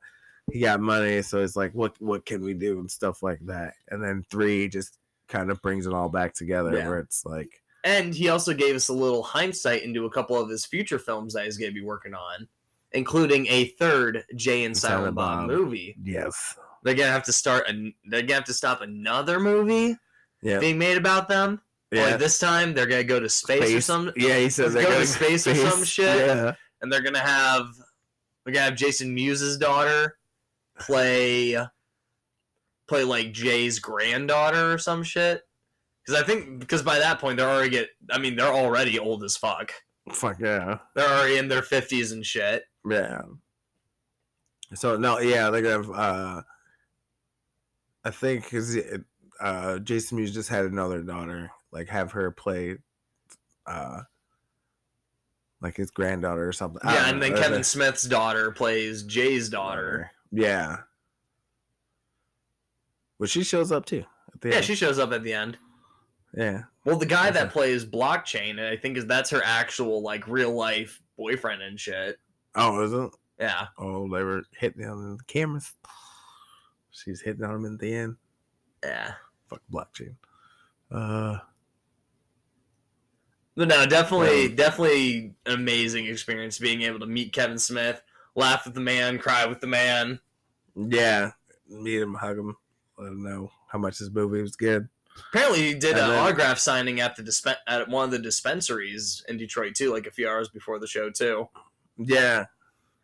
he 0.51 0.59
got 0.59 0.79
money, 0.81 1.21
so 1.21 1.41
it's 1.41 1.55
like, 1.55 1.71
what 1.73 1.95
what 2.01 2.25
can 2.25 2.43
we 2.43 2.53
do 2.53 2.79
and 2.79 2.91
stuff 2.91 3.23
like 3.23 3.39
that. 3.45 3.75
And 3.89 4.03
then 4.03 4.23
three 4.29 4.67
just 4.67 4.97
kind 5.29 5.49
of 5.49 5.61
brings 5.61 5.87
it 5.87 5.93
all 5.93 6.09
back 6.09 6.33
together, 6.33 6.75
Yeah. 6.75 6.87
where 6.89 6.99
it's 6.99 7.25
like. 7.25 7.61
and 7.85 8.13
he 8.15 8.29
also 8.29 8.51
gave 8.53 8.75
us 8.75 8.87
a 8.89 8.93
little 8.93 9.21
hindsight 9.23 9.83
into 9.83 10.05
a 10.05 10.09
couple 10.09 10.35
of 10.35 10.49
his 10.49 10.65
future 10.65 10.97
films 10.99 11.33
that 11.35 11.45
he's 11.45 11.55
going 11.57 11.69
to 11.69 11.79
be 11.79 11.85
working 11.85 12.13
on, 12.15 12.47
including 12.93 13.45
a 13.47 13.65
third 13.79 14.23
Jay 14.35 14.63
and 14.65 14.75
Silent, 14.75 14.99
Silent 15.01 15.15
Bob, 15.15 15.47
Bob. 15.47 15.47
movie. 15.49 15.95
Yes. 16.03 16.57
They're 16.83 16.93
gonna 16.95 17.11
have 17.11 17.23
to 17.25 17.33
start. 17.33 17.67
An, 17.67 17.93
they're 18.09 18.21
gonna 18.21 18.33
have 18.35 18.43
to 18.45 18.53
stop 18.53 18.81
another 18.81 19.39
movie 19.39 19.97
Yeah. 20.41 20.59
being 20.59 20.77
made 20.77 20.97
about 20.97 21.27
them. 21.27 21.61
Yeah. 21.95 22.05
Only 22.05 22.17
this 22.17 22.37
time 22.39 22.73
they're 22.73 22.85
gonna 22.87 23.03
go 23.03 23.19
to 23.19 23.29
space, 23.29 23.73
or 23.73 23.81
some, 23.81 24.11
Yeah, 24.15 24.37
he 24.37 24.49
says 24.49 24.73
they're 24.73 24.83
going 24.83 24.93
to 24.93 24.99
going 24.99 25.07
space 25.07 25.47
or 25.47 25.55
some 25.55 25.83
shit. 25.83 26.27
Yeah. 26.27 26.53
and 26.81 26.91
they're 26.91 27.01
gonna 27.01 27.19
have 27.19 27.67
they're 28.43 28.53
gonna 28.53 28.65
have 28.65 28.75
Jason 28.75 29.13
Mewes's 29.13 29.57
daughter 29.57 30.17
play 30.79 31.57
play 32.87 33.03
like 33.03 33.31
Jay's 33.31 33.79
granddaughter 33.79 34.73
or 34.73 34.77
some 34.77 35.03
shit. 35.03 35.41
Because 36.05 36.21
I 36.21 36.25
think 36.25 36.59
because 36.59 36.83
by 36.83 36.99
that 36.99 37.19
point 37.19 37.37
they're 37.37 37.49
already 37.49 37.69
get. 37.69 37.89
I 38.11 38.19
mean 38.19 38.35
they're 38.35 38.53
already 38.53 38.99
old 38.99 39.23
as 39.23 39.37
fuck. 39.37 39.71
Fuck 40.11 40.39
yeah. 40.39 40.77
They're 40.95 41.09
already 41.09 41.37
in 41.37 41.47
their 41.47 41.63
fifties 41.63 42.11
and 42.11 42.25
shit. 42.25 42.63
Yeah. 42.87 43.21
So 44.73 44.97
no, 44.97 45.19
yeah, 45.19 45.49
they're 45.49 45.61
gonna. 45.61 45.75
Have, 45.75 45.89
uh, 45.89 46.41
I 48.03 48.11
think 48.11 48.43
because 48.43 48.77
uh, 49.39 49.79
Jason 49.79 50.17
Mewes 50.17 50.33
just 50.33 50.49
had 50.49 50.65
another 50.65 51.01
daughter, 51.01 51.49
like 51.75 51.89
have 51.89 52.11
her 52.13 52.31
play, 52.31 52.77
uh, 53.67 54.01
like 55.61 55.75
his 55.75 55.91
granddaughter 55.91 56.47
or 56.47 56.53
something. 56.53 56.81
Yeah, 56.83 57.09
and 57.09 57.21
then 57.21 57.35
Kevin 57.35 57.63
Smith's 57.63 58.03
daughter 58.03 58.49
plays 58.51 59.03
Jay's 59.03 59.49
daughter. 59.49 60.09
Yeah. 60.31 60.77
But 63.19 63.29
she 63.29 63.43
shows 63.43 63.71
up 63.71 63.85
too. 63.85 64.03
At 64.33 64.41
the 64.41 64.49
Yeah, 64.49 64.55
end. 64.55 64.65
she 64.65 64.75
shows 64.75 64.99
up 64.99 65.11
at 65.11 65.23
the 65.23 65.33
end. 65.33 65.57
Yeah. 66.33 66.63
Well, 66.83 66.97
the 66.97 67.05
guy 67.05 67.29
that 67.31 67.43
Okay. 67.43 67.51
plays 67.51 67.85
Blockchain, 67.85 68.59
I 68.59 68.75
think 68.77 68.97
is 68.97 69.05
that's 69.05 69.29
her 69.29 69.41
actual 69.43 70.01
like 70.01 70.27
real 70.27 70.53
life 70.53 71.01
boyfriend 71.17 71.61
and 71.61 71.79
shit. 71.79 72.19
Oh, 72.55 72.81
is 72.83 72.93
it? 72.93 73.11
Yeah, 73.39 73.67
Oh, 73.77 74.03
they 74.13 74.23
were 74.23 74.43
hitting 74.57 74.85
on 74.85 75.17
the 75.17 75.23
cameras. 75.25 75.73
She's 76.91 77.19
hitting 77.21 77.43
on 77.43 77.55
him 77.55 77.73
at 77.73 77.79
the 77.79 77.93
end. 77.93 78.15
yeah. 78.83 79.15
Fuck 79.49 79.61
blockchain. 79.71 80.15
Uh, 80.89 81.39
But 83.55 83.69
no, 83.69 83.85
definitely, 83.85 84.49
definitely 84.49 85.33
an 85.45 85.53
amazing 85.53 86.07
experience 86.07 86.59
being 86.59 86.81
able 86.81 86.99
to 86.99 87.05
meet 87.05 87.31
Kevin 87.31 87.57
Smith, 87.57 88.01
laugh 88.35 88.65
with 88.65 88.73
the 88.73 88.81
man, 88.81 89.17
cry 89.17 89.45
with 89.45 89.61
the 89.61 89.67
man. 89.67 90.19
Yeah, 90.75 91.31
meet 91.69 92.01
him, 92.01 92.13
hug 92.15 92.37
him, 92.37 92.57
let 92.97 93.07
him 93.07 93.23
know 93.23 93.51
how 93.67 93.79
much 93.79 93.99
his 93.99 94.11
movie 94.11 94.41
was 94.41 94.55
good. 94.57 94.89
Apparently, 95.29 95.61
he 95.61 95.73
did 95.73 95.91
And 95.91 95.99
an 96.01 96.09
then- 96.09 96.19
autograph 96.19 96.59
signing 96.59 96.99
at 96.99 97.15
the 97.15 97.23
dispen- 97.23 97.55
at 97.67 97.87
one 97.87 98.03
of 98.03 98.11
the 98.11 98.19
dispensaries 98.19 99.23
in 99.29 99.37
Detroit 99.37 99.73
too, 99.75 99.93
like 99.93 100.05
a 100.07 100.11
few 100.11 100.27
hours 100.27 100.49
before 100.49 100.77
the 100.79 100.87
show 100.87 101.09
too. 101.09 101.47
Yeah, 101.97 102.47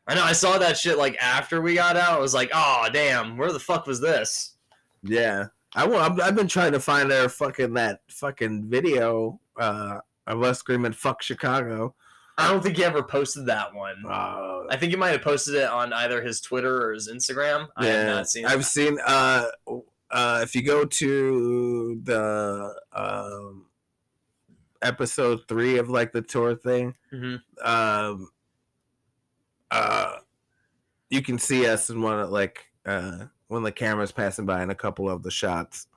I 0.05 0.15
know 0.15 0.23
I 0.23 0.33
saw 0.33 0.57
that 0.57 0.77
shit 0.77 0.97
like 0.97 1.15
after 1.21 1.61
we 1.61 1.75
got 1.75 1.95
out. 1.95 2.17
I 2.17 2.19
was 2.19 2.33
like, 2.33 2.51
oh 2.53 2.87
damn, 2.91 3.37
where 3.37 3.53
the 3.53 3.59
fuck 3.59 3.87
was 3.87 4.01
this? 4.01 4.55
yeah. 5.03 5.47
I 5.73 5.85
I've, 5.85 6.19
I've 6.19 6.35
been 6.35 6.49
trying 6.49 6.73
to 6.73 6.81
find 6.81 7.09
their 7.09 7.29
fucking 7.29 7.73
that 7.75 8.01
fucking 8.09 8.65
video 8.69 9.39
uh, 9.57 9.99
of 10.27 10.41
us 10.43 10.59
screaming 10.59 10.93
"fuck 10.93 11.21
Chicago." 11.21 11.95
I 12.37 12.47
don't 12.51 12.63
think 12.63 12.77
he 12.77 12.83
ever 12.83 13.03
posted 13.03 13.45
that 13.47 13.73
one. 13.75 14.03
Uh, 14.07 14.63
I 14.69 14.77
think 14.77 14.91
he 14.91 14.95
might 14.97 15.09
have 15.11 15.21
posted 15.21 15.53
it 15.55 15.69
on 15.69 15.93
either 15.93 16.21
his 16.21 16.41
Twitter 16.41 16.83
or 16.87 16.93
his 16.93 17.09
Instagram. 17.11 17.67
I 17.77 17.85
have 17.87 18.07
not 18.07 18.29
seen. 18.29 18.45
I've 18.45 18.59
that. 18.59 18.63
seen. 18.63 18.97
Uh, 19.05 19.47
uh, 20.09 20.39
if 20.41 20.55
you 20.55 20.63
go 20.63 20.85
to 20.85 21.99
the 22.03 22.73
um, 22.93 23.65
episode 24.81 25.41
three 25.47 25.77
of 25.77 25.89
like 25.89 26.11
the 26.13 26.21
tour 26.21 26.55
thing, 26.55 26.95
Mhm. 27.13 27.41
um, 27.61 28.29
uh, 29.69 30.15
you 31.09 31.21
can 31.21 31.37
see 31.37 31.67
us 31.67 31.89
in 31.89 32.01
one 32.01 32.19
of 32.19 32.29
like 32.29 32.65
uh 32.85 33.25
when 33.47 33.63
the 33.63 33.71
camera's 33.71 34.11
passing 34.13 34.45
by 34.45 34.63
in 34.63 34.69
a 34.69 34.75
couple 34.75 35.09
of 35.09 35.23
the 35.23 35.31
shots. 35.31 35.87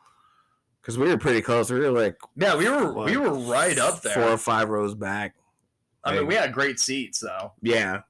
Because 0.85 0.99
we 0.99 1.09
were 1.09 1.17
pretty 1.17 1.41
close. 1.41 1.71
We 1.71 1.81
were 1.81 1.91
like 1.91 2.19
Yeah, 2.37 2.57
we 2.57 2.69
were 2.69 2.93
we 2.93 3.17
were 3.17 3.33
right 3.33 3.79
up 3.79 4.03
there. 4.03 4.13
four 4.13 4.25
or 4.25 4.37
five 4.37 4.69
rows 4.69 4.95
back. 4.95 5.35
I 6.05 6.13
mean, 6.15 6.27
we 6.27 6.35
had 6.35 6.53
great 6.53 6.79
seats 6.79 7.21
though. 7.21 7.53
yeah. 7.63 8.01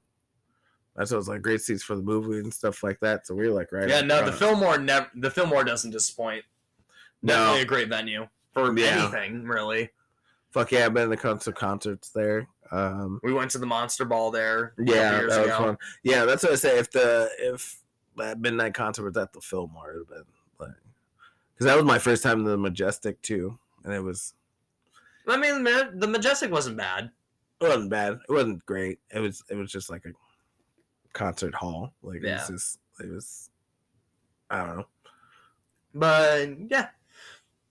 That's 0.96 1.10
what 1.10 1.16
it 1.16 1.18
was 1.18 1.28
like 1.28 1.42
great 1.42 1.60
seats 1.60 1.82
for 1.82 1.96
the 1.96 2.02
movie 2.02 2.38
and 2.38 2.52
stuff 2.54 2.82
like 2.84 3.00
that. 3.00 3.26
So 3.26 3.34
we 3.34 3.48
were 3.48 3.54
like 3.54 3.70
right. 3.72 3.88
Yeah, 3.88 3.96
up 3.98 4.06
no, 4.06 4.16
the 4.24 4.32
front. 4.32 4.38
Fillmore 4.38 4.78
never 4.78 5.08
the 5.14 5.30
Fillmore 5.30 5.64
doesn't 5.64 5.90
disappoint. 5.90 6.44
No. 7.22 7.34
Definitely 7.34 7.62
a 7.62 7.64
great 7.66 7.88
venue 7.88 8.28
for 8.52 8.76
Yeah. 8.78 9.08
anything 9.12 9.44
really. 9.44 9.90
Fuck 10.50 10.70
yeah, 10.72 10.86
I've 10.86 10.94
been 10.94 11.10
to 11.10 11.16
concert 11.16 11.56
concerts 11.56 12.10
there. 12.10 12.46
Um, 12.70 13.18
We 13.24 13.32
went 13.32 13.50
to 13.52 13.58
the 13.58 13.66
Monster 13.66 14.04
Ball 14.04 14.30
there. 14.30 14.74
yeah, 14.78 15.12
that 15.12 15.24
was 15.26 15.36
ago. 15.36 15.58
fun. 15.58 15.78
Yeah, 16.04 16.24
that's 16.26 16.42
what 16.44 16.52
I 16.52 16.56
say. 16.56 16.78
If 16.78 16.90
the 16.92 17.28
if 17.40 17.76
that 18.16 18.38
midnight 18.40 18.74
concert 18.74 19.02
was 19.04 19.16
at 19.16 19.32
the 19.32 19.40
Fillmore, 19.40 19.90
it 19.90 19.98
would 19.98 20.00
have 20.00 20.08
been 20.08 20.18
like 20.18 20.33
because 21.54 21.66
that 21.66 21.76
was 21.76 21.84
my 21.84 21.98
first 21.98 22.22
time 22.22 22.44
to 22.44 22.50
the 22.50 22.56
Majestic 22.58 23.20
too, 23.22 23.58
and 23.84 23.92
it 23.92 24.00
was 24.00 24.34
I 25.26 25.36
mean, 25.36 25.64
the 25.64 26.06
Majestic 26.06 26.50
wasn't 26.50 26.76
bad. 26.76 27.10
it 27.60 27.64
wasn't 27.68 27.90
bad. 27.90 28.18
It 28.28 28.32
wasn't 28.32 28.64
great. 28.66 28.98
It 29.10 29.20
was 29.20 29.42
it 29.48 29.54
was 29.54 29.70
just 29.70 29.90
like 29.90 30.04
a 30.04 30.12
concert 31.12 31.54
hall. 31.54 31.94
Like 32.02 32.22
it 32.22 32.24
was 32.30 32.48
just 32.48 32.78
it 33.00 33.10
was 33.10 33.50
I 34.50 34.64
don't 34.66 34.76
know. 34.78 34.86
But 35.94 36.70
yeah. 36.70 36.88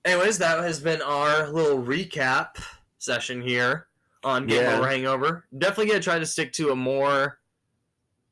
Anyways, 0.05 0.37
that 0.39 0.63
has 0.63 0.79
been 0.79 1.01
our 1.01 1.47
little 1.49 1.81
recap 1.81 2.61
session 2.97 3.41
here 3.41 3.87
on 4.23 4.47
Game 4.47 4.63
Yeah. 4.63 4.77
Over 4.77 4.87
Hangover. 4.87 5.45
Definitely 5.57 5.87
gonna 5.87 5.99
try 5.99 6.19
to 6.19 6.25
stick 6.25 6.51
to 6.53 6.71
a 6.71 6.75
more 6.75 7.39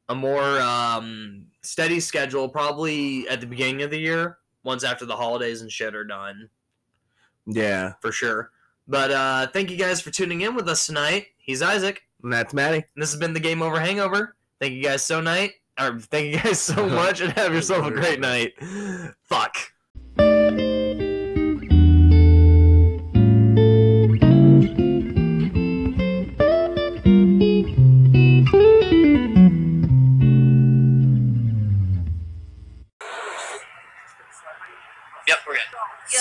a 0.10 0.16
more 0.16 0.60
um, 0.60 1.46
steady 1.62 2.00
schedule, 2.00 2.50
probably 2.50 3.28
at 3.30 3.40
the 3.40 3.48
beginning 3.48 3.82
of 3.84 3.92
the 3.92 3.98
year, 4.00 4.40
once 4.64 4.84
after 4.84 5.06
the 5.06 5.16
holidays 5.16 5.62
and 5.62 5.72
shit 5.72 5.96
are 5.96 6.04
done, 6.04 6.50
Yeah, 7.46 7.94
for 8.02 8.12
sure. 8.12 8.52
But 8.88 9.12
uh, 9.12 9.48
thank 9.48 9.70
you 9.72 9.78
guys 9.78 10.02
for 10.02 10.12
tuning 10.12 10.42
in 10.42 10.56
with 10.56 10.68
us 10.68 10.86
tonight. 10.86 11.28
He's 11.38 11.62
Isaac, 11.62 12.02
and 12.24 12.32
that's 12.34 12.54
Maddie. 12.54 12.78
and 12.94 13.02
this 13.02 13.12
has 13.12 13.20
been 13.20 13.34
the 13.34 13.40
Game 13.40 13.62
Over 13.62 13.80
Hangover. 13.80 14.36
Thank 14.60 14.74
you 14.74 14.84
guys 14.84 15.02
so 15.04 15.22
night, 15.22 15.52
or 15.80 16.00
thank 16.00 16.34
you 16.34 16.40
guys 16.42 16.60
so 16.60 16.88
much, 16.90 17.22
and 17.22 17.32
have 17.34 17.54
yourself 17.54 17.86
a 17.86 17.92
great 17.92 18.20
night. 18.20 18.54
Fuck. 19.24 19.56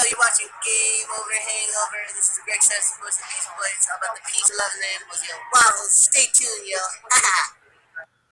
You're 0.09 0.17
watching 0.17 0.49
Game 0.65 1.09
Over 1.13 1.37
Hangover. 1.45 2.01
This 2.17 2.33
is 2.33 2.41
Greg 2.47 2.57
Cipes, 2.65 2.97
Boys 3.05 3.21
and 3.21 3.29
Beach 3.29 3.45
Boys. 3.53 3.85
How 3.85 4.01
about 4.01 4.17
the 4.17 4.25
peace, 4.33 4.49
love, 4.49 4.73
and 4.73 5.05
was 5.13 5.21
yo. 5.29 5.37
Stay 5.93 6.25
tuned, 6.33 6.65
yo. 6.65 6.81